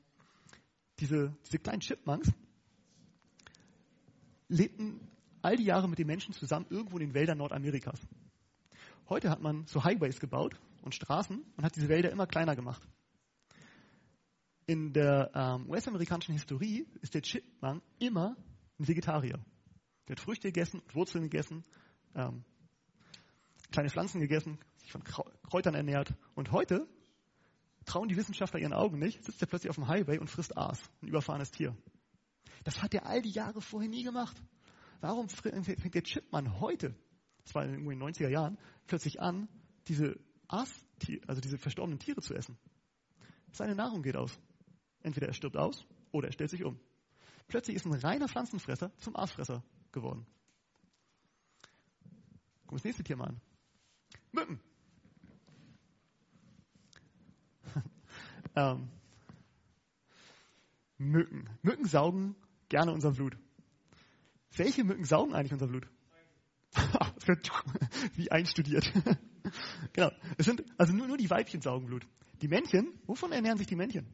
diese, 0.99 1.35
diese 1.45 1.59
kleinen 1.59 1.81
Chipmunks 1.81 2.31
lebten 4.47 4.99
all 5.41 5.55
die 5.55 5.65
Jahre 5.65 5.87
mit 5.87 5.99
den 5.99 6.07
Menschen 6.07 6.33
zusammen 6.33 6.65
irgendwo 6.69 6.97
in 6.97 7.07
den 7.07 7.13
Wäldern 7.13 7.37
Nordamerikas. 7.37 7.99
Heute 9.07 9.29
hat 9.29 9.41
man 9.41 9.65
so 9.67 9.83
Highways 9.83 10.19
gebaut 10.19 10.59
und 10.81 10.93
Straßen 10.93 11.43
und 11.57 11.63
hat 11.63 11.75
diese 11.75 11.89
Wälder 11.89 12.11
immer 12.11 12.27
kleiner 12.27 12.55
gemacht. 12.55 12.81
In 14.67 14.93
der 14.93 15.31
ähm, 15.33 15.69
US-amerikanischen 15.69 16.33
Historie 16.33 16.85
ist 17.01 17.15
der 17.15 17.21
Chipmunk 17.21 17.81
immer 17.97 18.35
ein 18.77 18.87
Vegetarier. 18.87 19.39
Der 20.07 20.15
hat 20.15 20.19
Früchte 20.19 20.49
gegessen, 20.49 20.81
Wurzeln 20.93 21.23
gegessen, 21.23 21.63
ähm, 22.15 22.43
kleine 23.71 23.89
Pflanzen 23.89 24.19
gegessen, 24.19 24.57
sich 24.77 24.91
von 24.91 25.03
Kräutern 25.03 25.75
ernährt. 25.75 26.13
Und 26.35 26.51
heute 26.51 26.87
trauen 27.85 28.09
die 28.09 28.17
Wissenschaftler 28.17 28.59
ihren 28.59 28.73
Augen 28.73 28.99
nicht, 28.99 29.23
sitzt 29.23 29.41
er 29.41 29.47
plötzlich 29.47 29.69
auf 29.69 29.75
dem 29.75 29.87
Highway 29.87 30.19
und 30.19 30.29
frisst 30.29 30.57
Aas, 30.57 30.81
ein 31.01 31.07
überfahrenes 31.07 31.51
Tier. 31.51 31.75
Das 32.63 32.81
hat 32.81 32.93
er 32.93 33.05
all 33.05 33.21
die 33.21 33.31
Jahre 33.31 33.61
vorher 33.61 33.89
nie 33.89 34.03
gemacht. 34.03 34.41
Warum 35.01 35.29
fängt 35.29 35.95
der 35.95 36.03
Chipmann 36.03 36.59
heute 36.59 36.95
zwei, 37.49 37.65
irgendwo 37.65 37.91
in 37.91 37.99
den 37.99 38.09
90er 38.09 38.29
Jahren, 38.29 38.57
plötzlich 38.87 39.19
an, 39.19 39.49
diese 39.87 40.19
Aas, 40.47 40.69
also 41.27 41.41
diese 41.41 41.57
verstorbenen 41.57 41.99
Tiere 41.99 42.21
zu 42.21 42.33
essen. 42.33 42.57
Seine 43.51 43.75
Nahrung 43.75 44.03
geht 44.03 44.15
aus. 44.15 44.39
Entweder 45.01 45.27
er 45.27 45.33
stirbt 45.33 45.57
aus 45.57 45.85
oder 46.11 46.27
er 46.27 46.33
stellt 46.33 46.49
sich 46.49 46.63
um. 46.63 46.79
Plötzlich 47.47 47.75
ist 47.75 47.85
ein 47.85 47.93
reiner 47.93 48.27
Pflanzenfresser 48.27 48.91
zum 48.97 49.15
Aasfresser 49.15 49.63
geworden. 49.91 50.25
Guck 52.69 52.77
das 52.77 52.83
nächste 52.83 53.03
Tier 53.03 53.17
mal 53.17 53.29
an. 53.29 53.41
Mücken. 54.31 54.59
ähm, 58.55 58.89
Mücken. 60.99 61.49
Mücken 61.63 61.85
saugen 61.85 62.35
gerne 62.69 62.91
unser 62.91 63.13
Blut. 63.13 63.35
Welche 64.55 64.83
Mücken 64.83 65.03
saugen 65.03 65.33
eigentlich 65.33 65.53
unser 65.53 65.65
Blut? 65.65 65.87
Wie 68.13 68.29
einstudiert. 68.29 68.93
genau. 69.93 70.11
Es 70.37 70.45
sind, 70.45 70.63
also 70.77 70.93
nur, 70.93 71.07
nur 71.07 71.17
die 71.17 71.31
Weibchen 71.31 71.61
saugen 71.61 71.87
Blut. 71.87 72.05
Die 72.43 72.47
Männchen, 72.47 72.93
wovon 73.07 73.31
ernähren 73.31 73.57
sich 73.57 73.65
die 73.65 73.77
Männchen? 73.77 74.05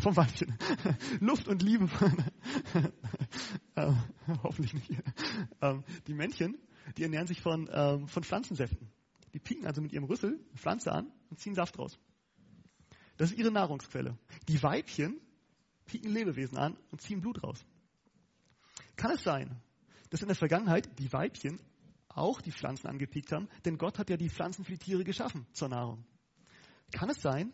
Vom 0.00 0.16
Weibchen. 0.16 0.56
Luft 1.20 1.46
und 1.46 1.60
Liebe. 1.60 1.90
Ähm, 3.76 3.96
hoffentlich 4.42 4.74
nicht. 4.74 5.02
Ähm, 5.60 5.84
die 6.06 6.14
Männchen, 6.14 6.58
die 6.96 7.02
ernähren 7.02 7.26
sich 7.26 7.40
von, 7.40 7.68
ähm, 7.72 8.08
von 8.08 8.22
Pflanzensäften. 8.24 8.90
Die 9.32 9.40
pieken 9.40 9.66
also 9.66 9.80
mit 9.80 9.92
ihrem 9.92 10.04
Rüssel 10.04 10.38
eine 10.48 10.58
Pflanze 10.58 10.92
an 10.92 11.10
und 11.30 11.40
ziehen 11.40 11.54
Saft 11.54 11.78
raus. 11.78 11.98
Das 13.16 13.30
ist 13.30 13.38
ihre 13.38 13.50
Nahrungsquelle. 13.50 14.16
Die 14.48 14.62
Weibchen 14.62 15.20
pieken 15.86 16.10
Lebewesen 16.10 16.56
an 16.56 16.76
und 16.90 17.00
ziehen 17.00 17.20
Blut 17.20 17.42
raus. 17.42 17.64
Kann 18.96 19.10
es 19.10 19.22
sein, 19.22 19.60
dass 20.10 20.22
in 20.22 20.28
der 20.28 20.36
Vergangenheit 20.36 20.98
die 20.98 21.12
Weibchen 21.12 21.60
auch 22.08 22.40
die 22.40 22.52
Pflanzen 22.52 22.86
angepiekt 22.86 23.32
haben, 23.32 23.48
denn 23.64 23.76
Gott 23.76 23.98
hat 23.98 24.08
ja 24.08 24.16
die 24.16 24.30
Pflanzen 24.30 24.64
für 24.64 24.72
die 24.72 24.78
Tiere 24.78 25.04
geschaffen 25.04 25.46
zur 25.52 25.68
Nahrung. 25.68 26.04
Kann 26.92 27.10
es 27.10 27.20
sein, 27.20 27.52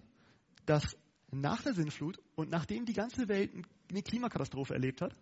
dass 0.66 0.96
nach 1.30 1.62
der 1.62 1.72
Sinnflut 1.72 2.18
und 2.34 2.50
nachdem 2.50 2.84
die 2.84 2.92
ganze 2.92 3.28
Welt 3.28 3.52
eine 3.88 4.02
Klimakatastrophe 4.02 4.74
erlebt 4.74 5.00
hat, 5.00 5.16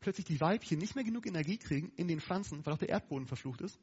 plötzlich 0.00 0.26
die 0.26 0.40
Weibchen 0.40 0.78
nicht 0.78 0.94
mehr 0.94 1.04
genug 1.04 1.26
Energie 1.26 1.58
kriegen 1.58 1.92
in 1.96 2.08
den 2.08 2.20
Pflanzen, 2.20 2.64
weil 2.64 2.74
auch 2.74 2.78
der 2.78 2.88
Erdboden 2.88 3.26
verflucht 3.26 3.60
ist, 3.60 3.78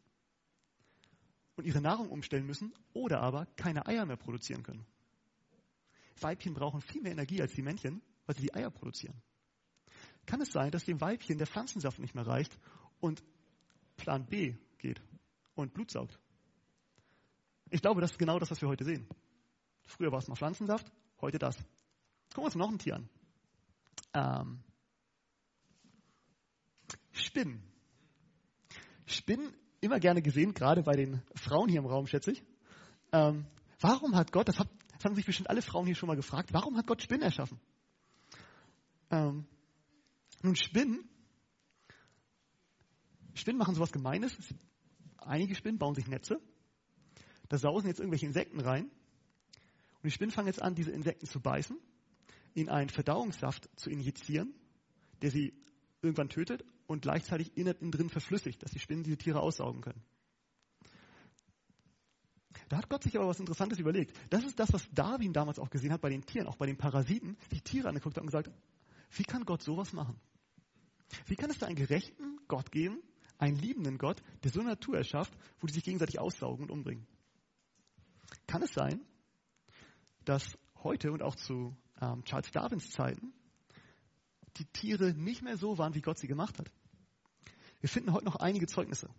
und 1.57 1.65
ihre 1.65 1.81
Nahrung 1.81 2.09
umstellen 2.09 2.45
müssen 2.45 2.73
oder 2.93 3.21
aber 3.21 3.47
keine 3.57 3.85
Eier 3.87 4.05
mehr 4.05 4.15
produzieren 4.15 4.63
können. 4.63 4.85
Weibchen 6.21 6.53
brauchen 6.53 6.81
viel 6.81 7.01
mehr 7.01 7.11
Energie 7.11 7.41
als 7.41 7.53
die 7.53 7.61
Männchen, 7.61 8.01
weil 8.25 8.35
sie 8.35 8.43
die 8.43 8.53
Eier 8.53 8.69
produzieren. 8.69 9.15
Kann 10.25 10.41
es 10.41 10.51
sein, 10.51 10.71
dass 10.71 10.85
dem 10.85 11.01
Weibchen 11.01 11.37
der 11.37 11.47
Pflanzensaft 11.47 11.99
nicht 11.99 12.15
mehr 12.15 12.27
reicht 12.27 12.57
und 12.99 13.23
Plan 13.97 14.25
B 14.25 14.55
geht 14.77 15.01
und 15.55 15.73
Blut 15.73 15.91
saugt? 15.91 16.19
Ich 17.69 17.81
glaube, 17.81 18.01
das 18.01 18.11
ist 18.11 18.19
genau 18.19 18.39
das, 18.39 18.51
was 18.51 18.61
wir 18.61 18.69
heute 18.69 18.85
sehen. 18.85 19.07
Früher 19.85 20.11
war 20.11 20.19
es 20.19 20.27
mal 20.27 20.35
Pflanzensaft, 20.35 20.91
heute 21.21 21.39
das. 21.39 21.57
Gucken 22.33 22.43
wir 22.43 22.45
uns 22.45 22.55
noch 22.55 22.69
ein 22.69 22.79
Tier 22.79 22.95
an. 22.95 23.09
Ähm, 24.13 24.63
Spinnen. 27.37 27.61
Spinnen 29.05 29.53
immer 29.79 29.99
gerne 29.99 30.23
gesehen, 30.23 30.55
gerade 30.55 30.81
bei 30.81 30.93
den 30.93 31.21
Frauen 31.35 31.69
hier 31.69 31.79
im 31.79 31.85
Raum, 31.85 32.07
schätze 32.07 32.31
ich. 32.31 32.43
Ähm, 33.11 33.45
warum 33.79 34.15
hat 34.15 34.31
Gott, 34.31 34.47
das, 34.47 34.57
hat, 34.57 34.67
das, 34.93 35.05
haben 35.05 35.13
sich 35.13 35.25
bestimmt 35.25 35.51
alle 35.51 35.61
Frauen 35.61 35.85
hier 35.85 35.93
schon 35.93 36.07
mal 36.07 36.15
gefragt, 36.15 36.51
warum 36.51 36.77
hat 36.77 36.87
Gott 36.87 37.03
Spinnen 37.03 37.21
erschaffen? 37.21 37.59
Ähm, 39.11 39.45
nun, 40.41 40.55
Spinnen, 40.55 41.07
Spinnen 43.35 43.59
machen 43.59 43.75
sowas 43.75 43.91
Gemeines. 43.91 44.35
Einige 45.17 45.53
Spinnen 45.53 45.77
bauen 45.77 45.93
sich 45.93 46.07
Netze. 46.07 46.41
Da 47.49 47.59
sausen 47.59 47.87
jetzt 47.87 47.99
irgendwelche 47.99 48.25
Insekten 48.25 48.61
rein. 48.61 48.85
Und 48.85 50.05
die 50.05 50.11
Spinnen 50.11 50.31
fangen 50.31 50.47
jetzt 50.47 50.61
an, 50.63 50.73
diese 50.73 50.89
Insekten 50.89 51.27
zu 51.27 51.39
beißen, 51.39 51.77
in 52.55 52.67
einen 52.67 52.89
Verdauungssaft 52.89 53.69
zu 53.75 53.91
injizieren, 53.91 54.55
der 55.21 55.29
sie 55.29 55.53
irgendwann 56.01 56.29
tötet 56.29 56.65
und 56.87 57.01
gleichzeitig 57.01 57.55
innen 57.55 57.91
drin 57.91 58.09
verflüssigt, 58.09 58.63
dass 58.63 58.71
die 58.71 58.79
Spinnen 58.79 59.03
diese 59.03 59.17
Tiere 59.17 59.41
aussaugen 59.41 59.81
können. 59.81 60.01
Da 62.69 62.77
hat 62.77 62.89
Gott 62.89 63.03
sich 63.03 63.15
aber 63.15 63.27
was 63.27 63.39
Interessantes 63.39 63.79
überlegt. 63.79 64.17
Das 64.29 64.43
ist 64.43 64.59
das, 64.59 64.73
was 64.73 64.89
Darwin 64.91 65.31
damals 65.31 65.59
auch 65.59 65.69
gesehen 65.69 65.93
hat 65.93 66.01
bei 66.01 66.09
den 66.09 66.25
Tieren, 66.25 66.47
auch 66.47 66.57
bei 66.57 66.65
den 66.65 66.77
Parasiten, 66.77 67.37
die 67.51 67.61
Tiere 67.61 67.87
angeguckt 67.87 68.17
hat 68.17 68.21
und 68.21 68.27
gesagt, 68.27 68.49
wie 69.11 69.23
kann 69.23 69.45
Gott 69.45 69.61
sowas 69.61 69.93
machen? 69.93 70.19
Wie 71.25 71.35
kann 71.35 71.49
es 71.49 71.59
da 71.59 71.67
einen 71.67 71.75
gerechten 71.75 72.39
Gott 72.47 72.71
geben, 72.71 73.01
einen 73.37 73.55
liebenden 73.57 73.97
Gott, 73.97 74.21
der 74.43 74.51
so 74.51 74.59
eine 74.59 74.69
Natur 74.69 74.97
erschafft, 74.97 75.33
wo 75.59 75.67
die 75.67 75.73
sich 75.73 75.83
gegenseitig 75.83 76.19
aussaugen 76.19 76.63
und 76.63 76.71
umbringen? 76.71 77.07
Kann 78.47 78.61
es 78.61 78.73
sein, 78.73 79.01
dass 80.25 80.57
heute 80.83 81.11
und 81.11 81.23
auch 81.23 81.35
zu 81.35 81.77
ähm, 82.01 82.23
Charles 82.25 82.51
Darwins 82.51 82.89
Zeiten 82.91 83.33
die 84.59 84.65
Tiere 84.65 85.13
nicht 85.13 85.41
mehr 85.41 85.57
so 85.57 85.77
waren, 85.77 85.95
wie 85.95 86.01
Gott 86.01 86.17
sie 86.17 86.27
gemacht 86.27 86.57
hat? 86.59 86.71
Wir 87.79 87.89
finden 87.89 88.13
heute 88.13 88.25
noch 88.25 88.37
einige 88.37 88.67
Zeugnisse. 88.67 89.09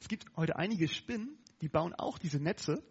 Es 0.00 0.08
gibt 0.08 0.26
heute 0.36 0.56
einige 0.56 0.88
Spinnen, 0.88 1.38
die 1.60 1.68
bauen 1.68 1.94
auch 1.94 2.18
diese 2.18 2.38
Netze, 2.38 2.82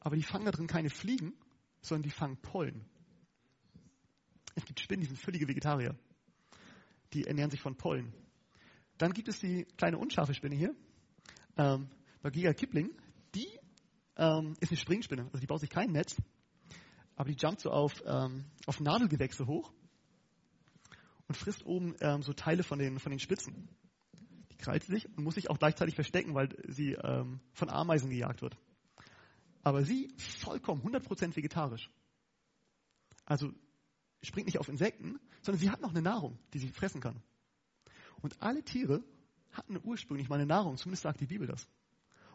aber 0.00 0.16
die 0.16 0.22
fangen 0.22 0.44
da 0.44 0.50
drin 0.50 0.66
keine 0.66 0.90
Fliegen, 0.90 1.34
sondern 1.80 2.04
die 2.04 2.10
fangen 2.10 2.36
Pollen. 2.38 2.84
Es 4.54 4.64
gibt 4.64 4.80
Spinnen, 4.80 5.02
die 5.02 5.06
sind 5.06 5.18
völlige 5.18 5.46
Vegetarier. 5.46 5.94
Die 7.12 7.24
ernähren 7.24 7.50
sich 7.50 7.60
von 7.60 7.76
Pollen. 7.76 8.12
Dann 8.98 9.12
gibt 9.12 9.28
es 9.28 9.38
die 9.38 9.64
kleine 9.76 9.98
unscharfe 9.98 10.34
Spinne 10.34 10.56
hier, 10.56 10.74
ähm, 11.56 11.88
Bagiga 12.22 12.52
Kipling. 12.52 12.90
Die 13.34 13.48
ähm, 14.16 14.54
ist 14.60 14.70
eine 14.70 14.78
Springspinne. 14.78 15.24
Also 15.26 15.38
die 15.38 15.46
baut 15.46 15.60
sich 15.60 15.70
kein 15.70 15.92
Netz, 15.92 16.16
aber 17.18 17.30
die 17.30 17.36
jumpt 17.36 17.60
so 17.60 17.72
auf, 17.72 18.00
ähm, 18.06 18.44
auf 18.66 18.78
Nadelgewächse 18.78 19.48
hoch 19.48 19.72
und 21.26 21.36
frisst 21.36 21.66
oben 21.66 21.96
ähm, 22.00 22.22
so 22.22 22.32
Teile 22.32 22.62
von 22.62 22.78
den, 22.78 23.00
von 23.00 23.10
den 23.10 23.18
Spitzen. 23.18 23.68
Die 24.52 24.56
krallt 24.56 24.84
sich 24.84 25.04
und 25.16 25.24
muss 25.24 25.34
sich 25.34 25.50
auch 25.50 25.58
gleichzeitig 25.58 25.96
verstecken, 25.96 26.36
weil 26.36 26.50
sie 26.68 26.92
ähm, 26.92 27.40
von 27.52 27.70
Ameisen 27.70 28.08
gejagt 28.08 28.40
wird. 28.40 28.56
Aber 29.64 29.84
sie 29.84 30.14
vollkommen 30.16 30.80
100% 30.82 31.34
vegetarisch. 31.34 31.90
Also 33.24 33.52
springt 34.22 34.46
nicht 34.46 34.60
auf 34.60 34.68
Insekten, 34.68 35.18
sondern 35.42 35.60
sie 35.60 35.70
hat 35.70 35.80
noch 35.80 35.90
eine 35.90 36.02
Nahrung, 36.02 36.38
die 36.54 36.60
sie 36.60 36.68
fressen 36.68 37.00
kann. 37.00 37.20
Und 38.22 38.40
alle 38.40 38.62
Tiere 38.62 39.02
hatten 39.50 39.76
ursprünglich 39.82 40.28
mal 40.28 40.36
eine 40.36 40.46
Nahrung, 40.46 40.76
zumindest 40.76 41.02
sagt 41.02 41.20
die 41.20 41.26
Bibel 41.26 41.48
das. 41.48 41.68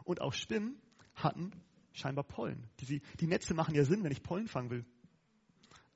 Und 0.04 0.20
auch 0.20 0.34
Spinnen 0.34 0.76
hatten 1.16 1.54
scheinbar 1.94 2.24
Pollen. 2.24 2.68
Die, 2.80 3.02
die 3.20 3.28
Netze 3.28 3.54
machen 3.54 3.76
ja 3.76 3.86
Sinn, 3.86 4.04
wenn 4.04 4.12
ich 4.12 4.24
Pollen 4.24 4.48
fangen 4.48 4.70
will. 4.70 4.86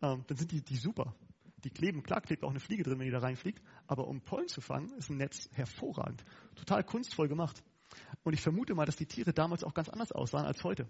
Ähm, 0.01 0.23
dann 0.27 0.37
sind 0.37 0.51
die, 0.51 0.61
die 0.61 0.77
super. 0.77 1.15
Die 1.63 1.71
kleben, 1.71 2.03
klar 2.03 2.21
klebt 2.21 2.43
auch 2.43 2.51
eine 2.51 2.59
Fliege 2.59 2.83
drin, 2.83 2.99
wenn 2.99 3.07
die 3.07 3.11
da 3.11 3.19
reinfliegt, 3.19 3.61
aber 3.87 4.07
um 4.07 4.21
Pollen 4.21 4.47
zu 4.47 4.61
fangen, 4.61 4.93
ist 4.93 5.09
ein 5.09 5.17
Netz 5.17 5.49
hervorragend. 5.53 6.23
Total 6.55 6.83
kunstvoll 6.83 7.27
gemacht. 7.27 7.63
Und 8.23 8.33
ich 8.33 8.41
vermute 8.41 8.75
mal, 8.75 8.85
dass 8.85 8.95
die 8.95 9.07
Tiere 9.07 9.33
damals 9.33 9.63
auch 9.63 9.73
ganz 9.73 9.89
anders 9.89 10.11
aussahen 10.11 10.45
als 10.45 10.63
heute. 10.63 10.87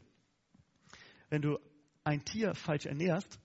Wenn 1.30 1.42
du 1.42 1.58
ein 2.04 2.24
Tier 2.26 2.54
falsch 2.54 2.86
ernährst, 2.86 3.40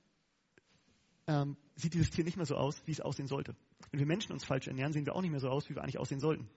ähm, 1.26 1.56
sieht 1.76 1.94
dieses 1.94 2.10
Tier 2.10 2.24
nicht 2.24 2.36
mehr 2.36 2.46
so 2.46 2.56
aus, 2.56 2.82
wie 2.86 2.92
es 2.92 3.00
aussehen 3.00 3.28
sollte. 3.28 3.54
Wenn 3.90 4.00
wir 4.00 4.06
Menschen 4.06 4.32
uns 4.32 4.44
falsch 4.44 4.66
ernähren, 4.66 4.92
sehen 4.92 5.06
wir 5.06 5.14
auch 5.14 5.22
nicht 5.22 5.30
mehr 5.30 5.40
so 5.40 5.48
aus, 5.48 5.68
wie 5.68 5.74
wir 5.74 5.82
eigentlich 5.82 5.98
aussehen 5.98 6.20
sollten. 6.20 6.48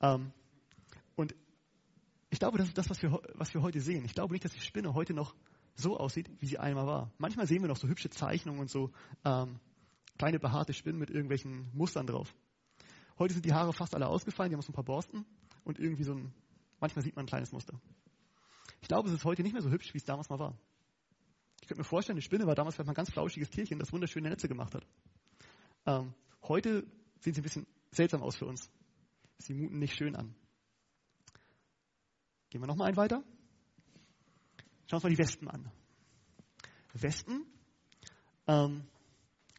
Ähm, 0.00 0.32
und 1.16 1.34
ich 2.30 2.38
glaube, 2.38 2.58
das 2.58 2.68
ist 2.68 2.78
das, 2.78 2.88
was 2.88 3.02
wir, 3.02 3.20
was 3.34 3.52
wir 3.52 3.62
heute 3.62 3.80
sehen. 3.80 4.04
Ich 4.04 4.14
glaube 4.14 4.32
nicht, 4.32 4.44
dass 4.44 4.52
die 4.52 4.60
Spinne 4.60 4.94
heute 4.94 5.14
noch 5.14 5.34
so 5.74 5.98
aussieht, 5.98 6.30
wie 6.38 6.46
sie 6.46 6.58
einmal 6.58 6.86
war. 6.86 7.12
Manchmal 7.18 7.46
sehen 7.46 7.62
wir 7.62 7.68
noch 7.68 7.76
so 7.76 7.88
hübsche 7.88 8.08
Zeichnungen 8.08 8.60
und 8.60 8.70
so 8.70 8.90
ähm, 9.24 9.58
kleine 10.16 10.38
behaarte 10.38 10.72
Spinnen 10.72 10.98
mit 10.98 11.10
irgendwelchen 11.10 11.70
Mustern 11.72 12.06
drauf. 12.06 12.34
Heute 13.18 13.34
sind 13.34 13.44
die 13.44 13.52
Haare 13.52 13.72
fast 13.72 13.94
alle 13.94 14.06
ausgefallen, 14.06 14.50
die 14.50 14.54
haben 14.54 14.62
so 14.62 14.70
ein 14.70 14.74
paar 14.74 14.84
Borsten 14.84 15.26
und 15.64 15.78
irgendwie 15.78 16.04
so 16.04 16.12
ein, 16.14 16.32
manchmal 16.78 17.04
sieht 17.04 17.16
man 17.16 17.24
ein 17.24 17.28
kleines 17.28 17.52
Muster. 17.52 17.80
Ich 18.80 18.88
glaube, 18.88 19.08
es 19.08 19.14
ist 19.14 19.24
heute 19.24 19.42
nicht 19.42 19.52
mehr 19.52 19.62
so 19.62 19.70
hübsch, 19.70 19.92
wie 19.92 19.98
es 19.98 20.04
damals 20.04 20.30
mal 20.30 20.38
war. 20.38 20.56
Ich 21.60 21.68
könnte 21.68 21.80
mir 21.80 21.84
vorstellen, 21.84 22.14
eine 22.14 22.22
Spinne 22.22 22.46
war 22.46 22.54
damals 22.54 22.76
vielleicht 22.76 22.86
mal 22.86 22.92
ein 22.92 22.96
ganz 22.96 23.10
flauschiges 23.10 23.50
Tierchen, 23.50 23.78
das 23.78 23.92
wunderschöne 23.92 24.28
Netze 24.28 24.48
gemacht 24.48 24.74
hat. 24.74 24.86
Ähm, 25.86 26.14
heute 26.44 26.86
sehen 27.18 27.34
sie 27.34 27.40
ein 27.40 27.44
bisschen 27.44 27.66
seltsam 27.90 28.22
aus 28.22 28.36
für 28.36 28.46
uns. 28.46 28.70
Sie 29.38 29.52
muten 29.54 29.78
nicht 29.78 29.96
schön 29.96 30.16
an. 30.16 30.34
Gehen 32.50 32.60
wir 32.60 32.66
nochmal 32.66 32.88
ein 32.88 32.96
weiter. 32.96 33.22
Schauen 34.86 34.90
wir 34.90 34.94
uns 34.96 35.02
mal 35.04 35.10
die 35.10 35.18
Wespen 35.18 35.48
an. 35.48 35.70
Wespen, 36.92 37.46
ähm, 38.48 38.82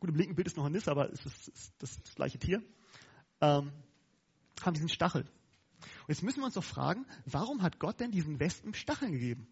gut, 0.02 0.10
im 0.10 0.16
linken 0.16 0.36
Bild 0.36 0.48
ist 0.48 0.58
noch 0.58 0.66
ein 0.66 0.74
Niss, 0.74 0.90
aber 0.90 1.10
es 1.12 1.26
ist, 1.26 1.48
ist 1.48 1.74
das, 1.80 2.04
das, 2.04 2.16
gleiche 2.16 2.38
Tier, 2.38 2.62
ähm, 3.40 3.72
haben 4.62 4.74
diesen 4.74 4.90
Stachel. 4.90 5.22
Und 5.22 6.10
jetzt 6.10 6.24
müssen 6.24 6.40
wir 6.40 6.46
uns 6.46 6.56
doch 6.56 6.64
fragen, 6.64 7.06
warum 7.26 7.62
hat 7.62 7.80
Gott 7.80 8.02
denn 8.02 8.12
diesen 8.12 8.42
Wespen 8.42 8.74
Stacheln 8.74 9.14
gegeben? 9.14 9.48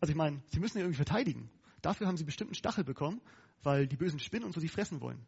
Also 0.00 0.10
ich 0.10 0.16
meine, 0.16 0.42
sie 0.48 0.60
müssen 0.60 0.76
ja 0.76 0.84
irgendwie 0.84 0.96
verteidigen. 0.96 1.50
Dafür 1.80 2.06
haben 2.06 2.18
sie 2.18 2.24
bestimmt 2.24 2.50
einen 2.50 2.56
Stachel 2.56 2.84
bekommen, 2.84 3.22
weil 3.62 3.86
die 3.86 3.96
bösen 3.96 4.18
Spinnen 4.18 4.44
und 4.44 4.52
so 4.52 4.60
sie 4.60 4.68
fressen 4.68 5.00
wollen. 5.00 5.24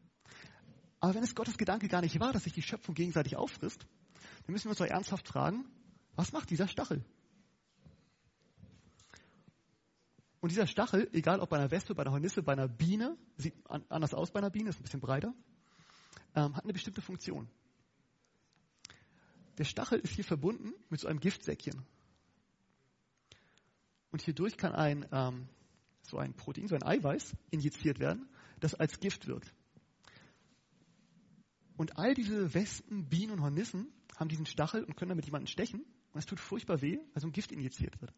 Aber 1.01 1.15
wenn 1.15 1.23
es 1.23 1.35
Gottes 1.35 1.57
Gedanke 1.57 1.89
gar 1.89 2.03
nicht 2.03 2.21
war, 2.21 2.33
dass 2.33 2.45
sich 2.45 2.53
die 2.53 2.63
Schöpfung 2.63 2.95
gegenseitig 2.95 3.37
auffrisst, 3.37 3.87
dann 4.45 4.53
müssen 4.53 4.67
wir 4.67 4.71
uns 4.71 4.79
doch 4.79 4.87
ernsthaft 4.87 5.27
fragen, 5.29 5.65
was 6.17 6.33
macht 6.33 6.51
dieser 6.51 6.69
Stachel? 6.69 7.05
Und 10.41 10.51
dieser 10.51 10.67
Stachel, 10.67 11.09
egal 11.13 11.41
ob 11.41 11.49
bei 11.49 11.57
einer 11.57 11.71
Wespe, 11.71 11.95
bei 11.95 12.03
einer 12.03 12.13
Hornisse, 12.13 12.43
bei 12.43 12.53
einer 12.53 12.69
Biene, 12.69 13.17
sieht 13.39 13.55
anders 13.89 14.13
aus 14.13 14.31
bei 14.31 14.41
einer 14.41 14.51
Biene, 14.51 14.69
ist 14.69 14.79
ein 14.79 14.83
bisschen 14.83 15.01
breiter, 15.01 15.35
ähm, 16.35 16.55
hat 16.55 16.65
eine 16.65 16.73
bestimmte 16.75 17.01
Funktion. 17.01 17.49
Der 19.57 19.65
Stachel 19.65 20.01
ist 20.01 20.15
hier 20.15 20.25
verbunden 20.25 20.75
mit 20.91 21.01
so 21.01 21.09
einem 21.09 21.21
Giftsäckchen. 21.21 21.83
Und 24.11 24.23
hierdurch 24.23 24.57
kann 24.57 24.75
ein, 24.75 25.09
ähm, 25.13 25.49
so 26.03 26.19
ein 26.19 26.35
Protein, 26.35 26.69
so 26.69 26.75
ein 26.75 26.83
Eiweiß 26.83 27.35
injiziert 27.51 27.99
werden, 27.99 28.29
das 28.61 28.75
als 28.75 29.01
Gift 29.01 29.27
wirkt. 29.27 29.53
Und 31.77 31.99
all 31.99 32.15
diese 32.15 32.55
Wespen, 32.55 33.09
Bienen 33.09 33.33
und 33.33 33.41
Hornissen 33.41 33.89
haben 34.17 34.29
diesen 34.29 34.47
Stachel 34.47 34.85
und 34.85 34.97
können 34.97 35.09
damit 35.09 35.25
jemanden 35.25 35.49
stechen. 35.49 35.85
Und 36.15 36.21
es 36.21 36.27
tut 36.27 36.39
furchtbar 36.39 36.81
weh, 36.81 37.01
weil 37.13 37.21
so 37.21 37.27
ein 37.27 37.33
Gift 37.33 37.51
injiziert 37.51 38.01
wird. 38.01 38.15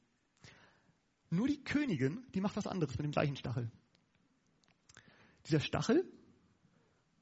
Nur 1.31 1.48
die 1.48 1.64
Königin, 1.64 2.24
die 2.35 2.43
macht 2.43 2.55
was 2.55 2.66
anderes 2.66 2.97
mit 2.98 3.05
dem 3.05 3.10
gleichen 3.10 3.36
Stachel. 3.36 3.70
Dieser 5.47 5.60
Stachel 5.60 6.05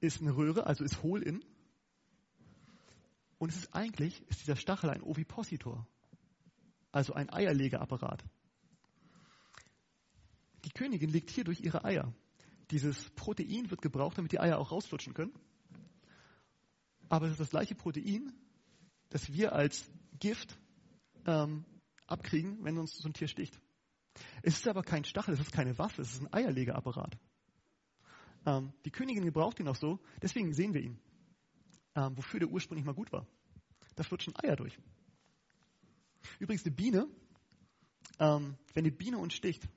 ist 0.01 0.21
eine 0.21 0.37
Röhre, 0.37 0.67
also 0.67 0.83
ist 0.83 1.03
hohl 1.05 1.23
in. 1.23 1.45
Und 3.39 3.51
es 3.51 3.57
ist 3.57 3.73
eigentlich, 3.73 4.21
ist 4.29 4.41
dieser 4.41 4.57
Stachel 4.57 4.91
ein 4.91 5.03
Ovipositor, 5.03 5.87
also 6.91 7.15
ein 7.15 7.33
Eierlegeapparat. 7.33 8.25
Die 10.65 10.71
Königin 10.71 11.11
legt 11.11 11.31
hierdurch 11.31 11.61
ihre 11.61 11.85
Eier. 11.85 12.13
Dieses 12.73 13.11
Protein 13.11 13.71
wird 13.71 13.81
gebraucht, 13.81 14.19
damit 14.19 14.33
die 14.33 14.41
Eier 14.41 14.59
auch 14.59 14.73
rausflutschen 14.73 15.15
können. 15.15 15.35
Aber 17.09 17.27
es 17.27 17.33
ist 17.33 17.41
das 17.41 17.51
gleiche 17.51 17.77
Protein, 17.77 18.33
das 19.11 19.33
wir 19.33 19.53
als 19.53 19.89
Gift 20.19 20.59
ähm, 21.27 21.65
abkriegen, 22.07 22.63
wenn 22.65 22.79
uns 22.79 22.97
so 22.97 23.09
ein 23.09 23.15
Tier 23.15 23.29
sticht. 23.29 23.59
Es 24.43 24.55
ist 24.55 24.69
aber 24.69 24.83
kein 24.83 25.05
Stachel, 25.05 25.35
es 25.35 25.41
ist 25.41 25.53
keine 25.53 25.77
Waffe, 25.79 26.03
es 26.03 26.13
ist 26.13 26.23
ein 26.23 26.33
Eierlegeapparat. 26.33 27.17
Ähm, 28.47 28.73
die 28.85 28.91
Königin 28.91 29.25
gebraucht 29.25 29.59
ihn 29.61 29.69
auch 29.69 29.77
so, 29.77 29.99
deswegen 30.23 30.53
sehen 30.53 30.75
wir 30.75 30.83
ihn. 30.83 30.99
Ähm, 31.97 32.17
wofür 32.17 32.41
der 32.41 32.51
ursprünglich 32.51 32.85
mal 32.85 32.95
gut 32.95 33.13
war. 33.13 33.27
Da 33.97 34.03
flutschen 34.03 34.35
Eier 34.37 34.57
durch. 34.57 34.77
Übrigens, 36.39 36.65
eine 36.65 36.75
Biene, 36.75 37.07
ähm, 38.19 38.57
wenn 38.75 38.85
eine 38.85 38.93
Biene 38.93 39.19
uns 39.19 39.35
sticht, 39.35 39.69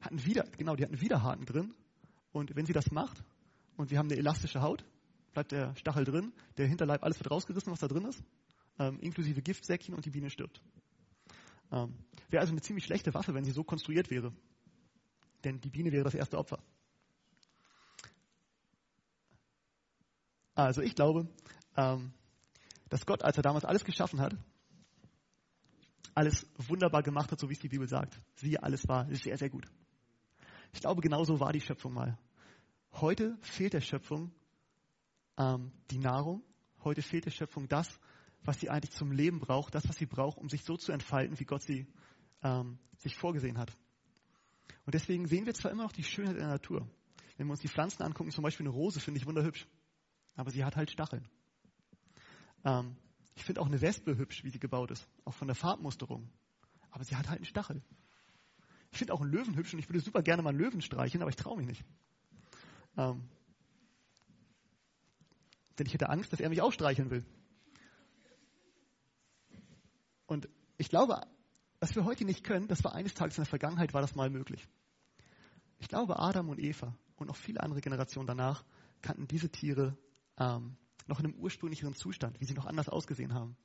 hat 0.00 0.12
einen 0.12 0.24
Wider, 0.24 0.44
genau, 0.56 0.76
die 0.76 0.84
hat 0.84 0.90
einen 0.90 1.00
Widerhaken 1.00 1.44
drin. 1.44 1.74
Und 2.32 2.54
wenn 2.54 2.66
sie 2.66 2.72
das 2.72 2.90
macht 2.90 3.24
und 3.76 3.90
wir 3.90 3.98
haben 3.98 4.08
eine 4.08 4.18
elastische 4.18 4.62
Haut, 4.62 4.84
bleibt 5.32 5.52
der 5.52 5.74
Stachel 5.76 6.04
drin, 6.04 6.32
der 6.56 6.68
Hinterleib, 6.68 7.02
alles 7.02 7.18
wird 7.18 7.30
rausgerissen, 7.30 7.72
was 7.72 7.80
da 7.80 7.88
drin 7.88 8.04
ist, 8.04 8.22
ähm, 8.78 8.98
inklusive 9.00 9.42
Giftsäckchen 9.42 9.94
und 9.94 10.04
die 10.04 10.10
Biene 10.10 10.30
stirbt. 10.30 10.60
Ähm, 11.70 11.94
wäre 12.30 12.40
also 12.40 12.52
eine 12.52 12.60
ziemlich 12.60 12.84
schlechte 12.84 13.12
Waffe, 13.14 13.34
wenn 13.34 13.44
sie 13.44 13.52
so 13.52 13.64
konstruiert 13.64 14.10
wäre. 14.10 14.32
Denn 15.44 15.60
die 15.60 15.70
Biene 15.70 15.92
wäre 15.92 16.04
das 16.04 16.14
erste 16.14 16.38
Opfer. 16.38 16.62
Also 20.54 20.82
ich 20.82 20.94
glaube, 20.94 21.28
ähm, 21.76 22.12
dass 22.88 23.06
Gott, 23.06 23.22
als 23.22 23.36
er 23.36 23.42
damals 23.42 23.64
alles 23.64 23.84
geschaffen 23.84 24.20
hat, 24.20 24.34
alles 26.14 26.46
wunderbar 26.56 27.02
gemacht 27.02 27.30
hat, 27.30 27.38
so 27.38 27.48
wie 27.48 27.52
es 27.52 27.60
die 27.60 27.68
Bibel 27.68 27.86
sagt. 27.86 28.20
Siehe, 28.34 28.60
alles 28.60 28.88
war 28.88 29.06
sehr, 29.14 29.38
sehr 29.38 29.50
gut. 29.50 29.66
Ich 30.72 30.80
glaube, 30.80 31.00
genauso 31.00 31.38
war 31.38 31.52
die 31.52 31.60
Schöpfung 31.60 31.94
mal. 31.94 32.18
Heute 32.92 33.38
fehlt 33.40 33.74
der 33.74 33.80
Schöpfung 33.80 34.32
ähm, 35.36 35.70
die 35.90 35.98
Nahrung. 35.98 36.42
Heute 36.82 37.02
fehlt 37.02 37.26
der 37.26 37.30
Schöpfung 37.30 37.68
das, 37.68 38.00
was 38.44 38.60
sie 38.60 38.70
eigentlich 38.70 38.92
zum 38.92 39.12
Leben 39.12 39.40
braucht, 39.40 39.74
das, 39.74 39.88
was 39.88 39.96
sie 39.96 40.06
braucht, 40.06 40.38
um 40.38 40.48
sich 40.48 40.64
so 40.64 40.76
zu 40.76 40.92
entfalten, 40.92 41.38
wie 41.38 41.44
Gott 41.44 41.62
sie 41.62 41.86
ähm, 42.42 42.78
sich 42.98 43.16
vorgesehen 43.16 43.58
hat. 43.58 43.76
Und 44.84 44.94
deswegen 44.94 45.26
sehen 45.26 45.46
wir 45.46 45.54
zwar 45.54 45.70
immer 45.70 45.82
noch 45.82 45.92
die 45.92 46.04
Schönheit 46.04 46.36
der 46.36 46.48
Natur. 46.48 46.88
Wenn 47.36 47.46
wir 47.46 47.52
uns 47.52 47.60
die 47.60 47.68
Pflanzen 47.68 48.02
angucken, 48.02 48.30
zum 48.30 48.42
Beispiel 48.42 48.66
eine 48.66 48.74
Rose, 48.74 49.00
finde 49.00 49.20
ich 49.20 49.26
wunderhübsch. 49.26 49.66
Aber 50.34 50.50
sie 50.50 50.64
hat 50.64 50.76
halt 50.76 50.90
Stacheln. 50.90 51.28
Ähm, 52.64 52.96
ich 53.34 53.44
finde 53.44 53.60
auch 53.60 53.66
eine 53.66 53.80
Wespe 53.80 54.16
hübsch, 54.16 54.44
wie 54.44 54.50
sie 54.50 54.58
gebaut 54.58 54.90
ist. 54.90 55.06
Auch 55.24 55.34
von 55.34 55.46
der 55.46 55.54
Farbmusterung. 55.54 56.28
Aber 56.90 57.04
sie 57.04 57.16
hat 57.16 57.28
halt 57.28 57.38
einen 57.38 57.46
Stachel. 57.46 57.82
Ich 58.90 58.98
finde 58.98 59.12
auch 59.12 59.20
einen 59.20 59.30
Löwen 59.30 59.56
hübsch 59.56 59.72
und 59.74 59.78
ich 59.78 59.88
würde 59.88 60.00
super 60.00 60.22
gerne 60.22 60.42
mal 60.42 60.50
einen 60.50 60.58
Löwen 60.58 60.80
streicheln, 60.80 61.22
aber 61.22 61.30
ich 61.30 61.36
traue 61.36 61.58
mich 61.58 61.66
nicht. 61.66 61.84
Ähm, 62.96 63.28
denn 65.78 65.86
ich 65.86 65.94
hätte 65.94 66.08
Angst, 66.08 66.32
dass 66.32 66.40
er 66.40 66.48
mich 66.48 66.62
auch 66.62 66.72
streicheln 66.72 67.10
will. 67.10 67.24
Und 70.28 70.48
ich 70.76 70.90
glaube, 70.90 71.20
was 71.80 71.96
wir 71.96 72.04
heute 72.04 72.24
nicht 72.24 72.44
können, 72.44 72.68
das 72.68 72.84
war 72.84 72.94
eines 72.94 73.14
Tages 73.14 73.38
in 73.38 73.42
der 73.42 73.48
Vergangenheit, 73.48 73.94
war 73.94 74.02
das 74.02 74.14
mal 74.14 74.30
möglich. 74.30 74.68
Ich 75.78 75.88
glaube, 75.88 76.18
Adam 76.18 76.50
und 76.50 76.60
Eva 76.60 76.94
und 77.16 77.30
auch 77.30 77.36
viele 77.36 77.62
andere 77.62 77.80
Generationen 77.80 78.26
danach 78.26 78.62
kannten 79.00 79.26
diese 79.26 79.48
Tiere 79.48 79.96
ähm, 80.36 80.76
noch 81.06 81.18
in 81.18 81.26
einem 81.26 81.34
ursprünglicheren 81.36 81.94
Zustand, 81.94 82.40
wie 82.40 82.44
sie 82.44 82.54
noch 82.54 82.66
anders 82.66 82.88
ausgesehen 82.88 83.32
haben. 83.32 83.56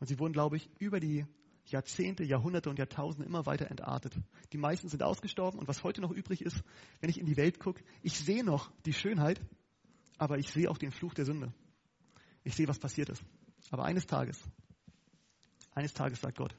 Und 0.00 0.08
sie 0.08 0.18
wurden, 0.18 0.32
glaube 0.32 0.56
ich, 0.56 0.68
über 0.78 0.98
die 0.98 1.26
Jahrzehnte, 1.66 2.24
Jahrhunderte 2.24 2.68
und 2.68 2.78
Jahrtausende 2.78 3.26
immer 3.26 3.46
weiter 3.46 3.70
entartet. 3.70 4.14
Die 4.52 4.58
meisten 4.58 4.88
sind 4.88 5.02
ausgestorben 5.02 5.60
und 5.60 5.68
was 5.68 5.84
heute 5.84 6.00
noch 6.00 6.10
übrig 6.10 6.42
ist, 6.42 6.64
wenn 7.00 7.10
ich 7.10 7.20
in 7.20 7.26
die 7.26 7.36
Welt 7.36 7.60
gucke, 7.60 7.84
ich 8.02 8.18
sehe 8.18 8.42
noch 8.42 8.72
die 8.84 8.94
Schönheit, 8.94 9.40
aber 10.16 10.38
ich 10.38 10.50
sehe 10.50 10.68
auch 10.68 10.78
den 10.78 10.90
Fluch 10.90 11.14
der 11.14 11.24
Sünde. 11.24 11.52
Ich 12.42 12.56
sehe, 12.56 12.66
was 12.66 12.80
passiert 12.80 13.10
ist. 13.10 13.22
Aber 13.70 13.84
eines 13.84 14.06
Tages 14.06 14.42
eines 15.78 15.94
Tages 15.94 16.20
sagt 16.20 16.36
Gott. 16.36 16.54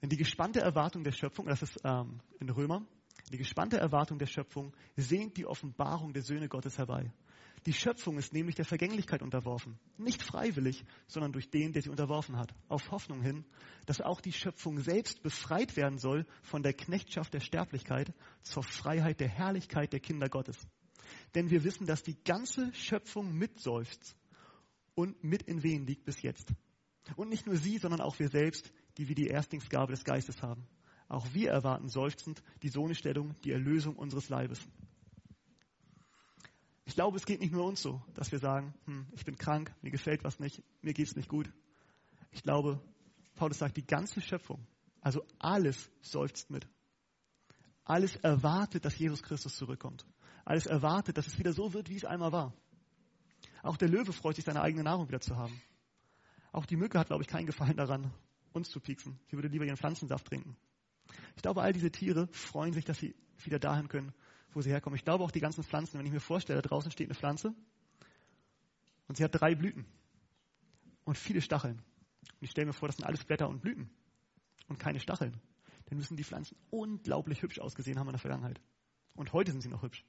Denn 0.00 0.10
die 0.10 0.16
gespannte 0.16 0.60
Erwartung 0.60 1.04
der 1.04 1.12
Schöpfung, 1.12 1.46
das 1.46 1.62
ist 1.62 1.80
ähm, 1.84 2.20
in 2.38 2.48
Römer, 2.50 2.86
die 3.32 3.38
gespannte 3.38 3.78
Erwartung 3.78 4.18
der 4.18 4.26
Schöpfung 4.26 4.72
sehnt 4.96 5.36
die 5.36 5.44
Offenbarung 5.44 6.12
der 6.12 6.22
Söhne 6.22 6.48
Gottes 6.48 6.78
herbei. 6.78 7.12
Die 7.66 7.72
Schöpfung 7.72 8.16
ist 8.16 8.32
nämlich 8.32 8.54
der 8.54 8.64
Vergänglichkeit 8.64 9.20
unterworfen. 9.20 9.78
Nicht 9.98 10.22
freiwillig, 10.22 10.84
sondern 11.08 11.32
durch 11.32 11.50
den, 11.50 11.72
der 11.72 11.82
sie 11.82 11.90
unterworfen 11.90 12.36
hat. 12.36 12.54
Auf 12.68 12.90
Hoffnung 12.92 13.20
hin, 13.20 13.44
dass 13.84 14.00
auch 14.00 14.20
die 14.20 14.32
Schöpfung 14.32 14.78
selbst 14.80 15.22
befreit 15.22 15.76
werden 15.76 15.98
soll 15.98 16.24
von 16.42 16.62
der 16.62 16.72
Knechtschaft 16.72 17.34
der 17.34 17.40
Sterblichkeit 17.40 18.14
zur 18.42 18.62
Freiheit 18.62 19.20
der 19.20 19.28
Herrlichkeit 19.28 19.92
der 19.92 20.00
Kinder 20.00 20.28
Gottes. 20.28 20.56
Denn 21.34 21.50
wir 21.50 21.64
wissen, 21.64 21.86
dass 21.86 22.04
die 22.04 22.22
ganze 22.22 22.72
Schöpfung 22.72 23.34
mitseufzt 23.34 24.16
und 24.94 25.22
mit 25.22 25.42
in 25.42 25.62
Wehen 25.62 25.86
liegt 25.86 26.04
bis 26.04 26.22
jetzt. 26.22 26.52
Und 27.16 27.28
nicht 27.28 27.46
nur 27.46 27.56
sie, 27.56 27.78
sondern 27.78 28.00
auch 28.00 28.18
wir 28.18 28.28
selbst, 28.28 28.72
die 28.96 29.08
wir 29.08 29.14
die 29.14 29.26
Erstlingsgabe 29.26 29.92
des 29.92 30.04
Geistes 30.04 30.42
haben. 30.42 30.66
Auch 31.08 31.26
wir 31.32 31.50
erwarten 31.50 31.88
seufzend 31.88 32.42
die 32.62 32.68
Sohnestellung, 32.68 33.34
die 33.44 33.52
Erlösung 33.52 33.96
unseres 33.96 34.28
Leibes. 34.28 34.60
Ich 36.84 36.94
glaube, 36.94 37.16
es 37.16 37.26
geht 37.26 37.40
nicht 37.40 37.52
nur 37.52 37.64
uns 37.64 37.82
so, 37.82 38.02
dass 38.14 38.32
wir 38.32 38.38
sagen, 38.38 38.74
hm, 38.86 39.06
ich 39.12 39.24
bin 39.24 39.36
krank, 39.36 39.74
mir 39.82 39.90
gefällt 39.90 40.24
was 40.24 40.38
nicht, 40.40 40.62
mir 40.82 40.94
geht 40.94 41.06
es 41.06 41.16
nicht 41.16 41.28
gut. 41.28 41.50
Ich 42.30 42.42
glaube, 42.42 42.80
Paulus 43.34 43.58
sagt, 43.58 43.76
die 43.76 43.86
ganze 43.86 44.20
Schöpfung, 44.20 44.66
also 45.00 45.22
alles 45.38 45.90
seufzt 46.00 46.50
mit. 46.50 46.66
Alles 47.84 48.16
erwartet, 48.16 48.84
dass 48.84 48.98
Jesus 48.98 49.22
Christus 49.22 49.56
zurückkommt. 49.56 50.06
Alles 50.44 50.66
erwartet, 50.66 51.16
dass 51.16 51.26
es 51.26 51.38
wieder 51.38 51.52
so 51.52 51.72
wird, 51.72 51.88
wie 51.88 51.96
es 51.96 52.04
einmal 52.04 52.32
war. 52.32 52.54
Auch 53.62 53.76
der 53.76 53.88
Löwe 53.88 54.12
freut 54.12 54.36
sich, 54.36 54.44
seine 54.44 54.62
eigene 54.62 54.84
Nahrung 54.84 55.08
wieder 55.08 55.20
zu 55.20 55.36
haben. 55.36 55.60
Auch 56.52 56.66
die 56.66 56.76
Mücke 56.76 56.98
hat, 56.98 57.08
glaube 57.08 57.22
ich, 57.22 57.28
keinen 57.28 57.46
Gefallen 57.46 57.76
daran, 57.76 58.12
uns 58.52 58.70
zu 58.70 58.80
pieksen. 58.80 59.18
Sie 59.26 59.36
würde 59.36 59.48
lieber 59.48 59.64
ihren 59.64 59.76
Pflanzensaft 59.76 60.26
trinken. 60.26 60.56
Ich 61.36 61.42
glaube, 61.42 61.62
all 61.62 61.72
diese 61.72 61.90
Tiere 61.90 62.28
freuen 62.32 62.72
sich, 62.72 62.84
dass 62.84 62.98
sie 62.98 63.14
wieder 63.44 63.58
dahin 63.58 63.88
können, 63.88 64.12
wo 64.52 64.60
sie 64.60 64.70
herkommen. 64.70 64.96
Ich 64.96 65.04
glaube 65.04 65.24
auch 65.24 65.30
die 65.30 65.40
ganzen 65.40 65.64
Pflanzen, 65.64 65.98
wenn 65.98 66.06
ich 66.06 66.12
mir 66.12 66.20
vorstelle, 66.20 66.62
draußen 66.62 66.90
steht 66.90 67.08
eine 67.08 67.14
Pflanze 67.14 67.54
und 69.06 69.16
sie 69.16 69.24
hat 69.24 69.34
drei 69.34 69.54
Blüten 69.54 69.86
und 71.04 71.16
viele 71.16 71.40
Stacheln. 71.40 71.82
Und 72.22 72.42
ich 72.42 72.50
stelle 72.50 72.66
mir 72.66 72.72
vor, 72.72 72.88
das 72.88 72.96
sind 72.96 73.06
alles 73.06 73.24
Blätter 73.24 73.48
und 73.48 73.60
Blüten 73.60 73.90
und 74.68 74.78
keine 74.78 75.00
Stacheln. 75.00 75.40
Dann 75.86 75.98
müssen 75.98 76.16
die 76.16 76.24
Pflanzen 76.24 76.56
unglaublich 76.70 77.42
hübsch 77.42 77.58
ausgesehen 77.58 77.98
haben 77.98 78.08
in 78.08 78.12
der 78.12 78.20
Vergangenheit. 78.20 78.60
Und 79.14 79.32
heute 79.32 79.52
sind 79.52 79.62
sie 79.62 79.68
noch 79.68 79.82
hübsch. 79.82 80.04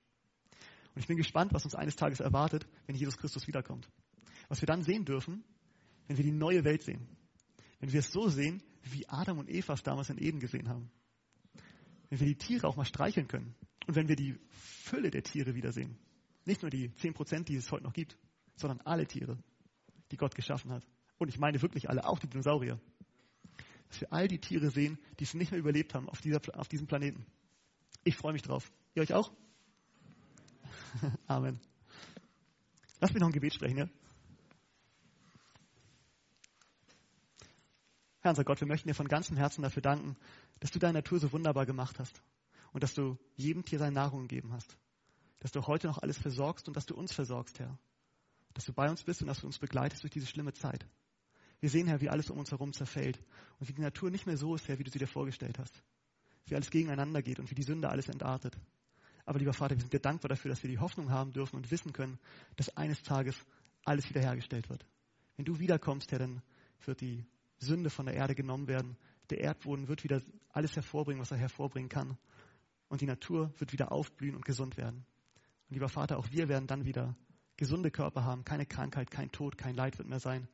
Und 0.93 1.01
ich 1.01 1.07
bin 1.07 1.17
gespannt, 1.17 1.53
was 1.53 1.63
uns 1.63 1.75
eines 1.75 1.95
Tages 1.95 2.19
erwartet, 2.19 2.67
wenn 2.85 2.95
Jesus 2.95 3.17
Christus 3.17 3.47
wiederkommt. 3.47 3.89
Was 4.49 4.61
wir 4.61 4.65
dann 4.65 4.83
sehen 4.83 5.05
dürfen, 5.05 5.43
wenn 6.09 6.17
wir 6.17 6.23
die 6.23 6.31
neue 6.31 6.63
Welt 6.63 6.81
sehen. 6.81 7.07
Wenn 7.79 7.93
wir 7.93 7.99
es 7.99 8.11
so 8.11 8.29
sehen, 8.29 8.63
wie 8.81 9.07
Adam 9.07 9.37
und 9.37 9.47
Eva 9.47 9.73
es 9.73 9.83
damals 9.83 10.09
in 10.09 10.17
Eden 10.17 10.39
gesehen 10.39 10.67
haben. 10.67 10.89
Wenn 12.09 12.19
wir 12.19 12.27
die 12.27 12.37
Tiere 12.37 12.67
auch 12.67 12.75
mal 12.75 12.85
streicheln 12.85 13.27
können. 13.27 13.55
Und 13.85 13.95
wenn 13.95 14.07
wir 14.07 14.15
die 14.15 14.35
Fülle 14.49 15.11
der 15.11 15.21
Tiere 15.21 15.53
wiedersehen. 15.53 15.99
Nicht 16.45 16.63
nur 16.63 16.71
die 16.71 16.91
10 16.95 17.13
Prozent, 17.13 17.47
die 17.47 17.55
es 17.55 17.71
heute 17.71 17.83
noch 17.83 17.93
gibt, 17.93 18.17
sondern 18.55 18.81
alle 18.81 19.05
Tiere, 19.05 19.37
die 20.11 20.17
Gott 20.17 20.33
geschaffen 20.33 20.71
hat. 20.71 20.83
Und 21.19 21.27
ich 21.27 21.37
meine 21.37 21.61
wirklich 21.61 21.89
alle, 21.89 22.07
auch 22.07 22.17
die 22.17 22.27
Dinosaurier. 22.27 22.79
Dass 23.89 24.01
wir 24.01 24.11
all 24.11 24.27
die 24.27 24.39
Tiere 24.39 24.71
sehen, 24.71 24.97
die 25.19 25.25
es 25.25 25.35
nicht 25.35 25.51
mehr 25.51 25.59
überlebt 25.59 25.93
haben 25.93 26.09
auf, 26.09 26.21
dieser, 26.21 26.41
auf 26.57 26.67
diesem 26.67 26.87
Planeten. 26.87 27.23
Ich 28.03 28.15
freue 28.17 28.33
mich 28.33 28.41
drauf. 28.41 28.71
Ihr 28.95 29.03
euch 29.03 29.13
auch? 29.13 29.31
Amen. 31.27 31.59
Lass 32.99 33.13
mich 33.13 33.21
noch 33.21 33.27
ein 33.27 33.33
Gebet 33.33 33.53
sprechen, 33.53 33.77
ja? 33.77 33.89
Herr 38.21 38.31
unser 38.31 38.43
Gott, 38.43 38.59
wir 38.59 38.67
möchten 38.67 38.89
dir 38.89 38.95
von 38.95 39.07
ganzem 39.07 39.37
Herzen 39.37 39.61
dafür 39.61 39.81
danken, 39.81 40.17
dass 40.59 40.71
du 40.71 40.79
deine 40.79 40.99
Natur 40.99 41.19
so 41.19 41.31
wunderbar 41.31 41.65
gemacht 41.65 41.99
hast 41.99 42.21
und 42.73 42.83
dass 42.83 42.93
du 42.93 43.17
jedem 43.35 43.63
Tier 43.63 43.79
seine 43.79 43.93
Nahrung 43.93 44.27
gegeben 44.27 44.51
hast. 44.51 44.77
Dass 45.39 45.51
du 45.51 45.65
heute 45.67 45.87
noch 45.87 45.99
alles 45.99 46.17
versorgst 46.17 46.67
und 46.67 46.75
dass 46.75 46.85
du 46.85 46.95
uns 46.95 47.13
versorgst, 47.13 47.59
Herr. 47.59 47.77
Dass 48.53 48.65
du 48.65 48.73
bei 48.73 48.89
uns 48.89 49.03
bist 49.03 49.21
und 49.21 49.27
dass 49.27 49.39
du 49.39 49.47
uns 49.47 49.57
begleitest 49.57 50.03
durch 50.03 50.11
diese 50.11 50.27
schlimme 50.27 50.53
Zeit. 50.53 50.85
Wir 51.61 51.69
sehen, 51.69 51.87
Herr, 51.87 52.01
wie 52.01 52.09
alles 52.09 52.29
um 52.29 52.37
uns 52.37 52.51
herum 52.51 52.73
zerfällt 52.73 53.17
und 53.59 53.69
wie 53.69 53.73
die 53.73 53.81
Natur 53.81 54.09
nicht 54.11 54.25
mehr 54.25 54.37
so 54.37 54.55
ist, 54.55 54.67
Herr, 54.67 54.79
wie 54.79 54.83
du 54.83 54.91
sie 54.91 54.99
dir 54.99 55.07
vorgestellt 55.07 55.57
hast. 55.57 55.81
Wie 56.45 56.55
alles 56.55 56.71
gegeneinander 56.71 57.21
geht 57.21 57.39
und 57.39 57.49
wie 57.49 57.55
die 57.55 57.63
Sünde 57.63 57.89
alles 57.89 58.09
entartet. 58.09 58.57
Aber 59.25 59.39
lieber 59.39 59.53
Vater, 59.53 59.75
wir 59.75 59.81
sind 59.81 59.93
dir 59.93 59.99
dankbar 59.99 60.29
dafür, 60.29 60.49
dass 60.49 60.63
wir 60.63 60.69
die 60.69 60.79
Hoffnung 60.79 61.11
haben 61.11 61.31
dürfen 61.31 61.55
und 61.55 61.71
wissen 61.71 61.93
können, 61.93 62.19
dass 62.57 62.75
eines 62.75 63.01
Tages 63.03 63.35
alles 63.85 64.09
wiederhergestellt 64.09 64.69
wird. 64.69 64.85
Wenn 65.37 65.45
du 65.45 65.59
wiederkommst, 65.59 66.11
Herr, 66.11 66.19
dann 66.19 66.41
wird 66.85 67.01
die 67.01 67.25
Sünde 67.59 67.89
von 67.89 68.05
der 68.05 68.15
Erde 68.15 68.35
genommen 68.35 68.67
werden. 68.67 68.97
Der 69.29 69.41
Erdboden 69.41 69.87
wird 69.87 70.03
wieder 70.03 70.21
alles 70.49 70.75
hervorbringen, 70.75 71.21
was 71.21 71.31
er 71.31 71.37
hervorbringen 71.37 71.89
kann. 71.89 72.17
Und 72.87 73.01
die 73.01 73.05
Natur 73.05 73.53
wird 73.57 73.71
wieder 73.71 73.91
aufblühen 73.91 74.35
und 74.35 74.45
gesund 74.45 74.77
werden. 74.77 75.05
Und 75.69 75.75
lieber 75.75 75.89
Vater, 75.89 76.17
auch 76.17 76.31
wir 76.31 76.49
werden 76.49 76.67
dann 76.67 76.85
wieder 76.85 77.15
gesunde 77.57 77.91
Körper 77.91 78.23
haben, 78.23 78.45
keine 78.45 78.65
Krankheit, 78.65 79.11
kein 79.11 79.31
Tod, 79.31 79.57
kein 79.57 79.75
Leid 79.75 79.97
wird 79.97 80.07
mehr 80.07 80.19
sein. 80.19 80.47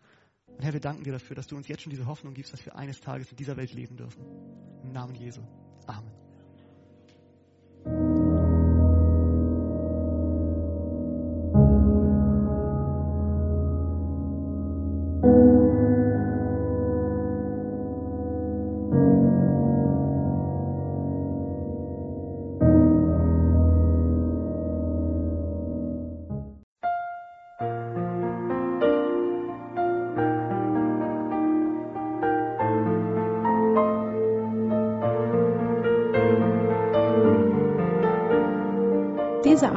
Und 0.48 0.64
Herr, 0.64 0.74
wir 0.74 0.80
danken 0.80 1.04
dir 1.04 1.14
dafür, 1.14 1.36
dass 1.36 1.48
du 1.48 1.56
uns 1.56 1.68
jetzt 1.68 1.84
schon 1.84 1.92
diese 1.92 2.06
Hoffnung 2.06 2.34
gibst, 2.34 2.52
dass 2.54 2.66
wir 2.66 2.76
eines 2.76 3.00
Tages 3.00 3.32
in 3.32 3.38
dieser 3.38 3.58
Welt 3.58 3.74
leben 3.74 3.96
dürfen. 3.98 4.24
Im 4.84 4.92
Namen 4.92 5.16
Jesu. 5.16 5.42
Amen. 5.88 6.15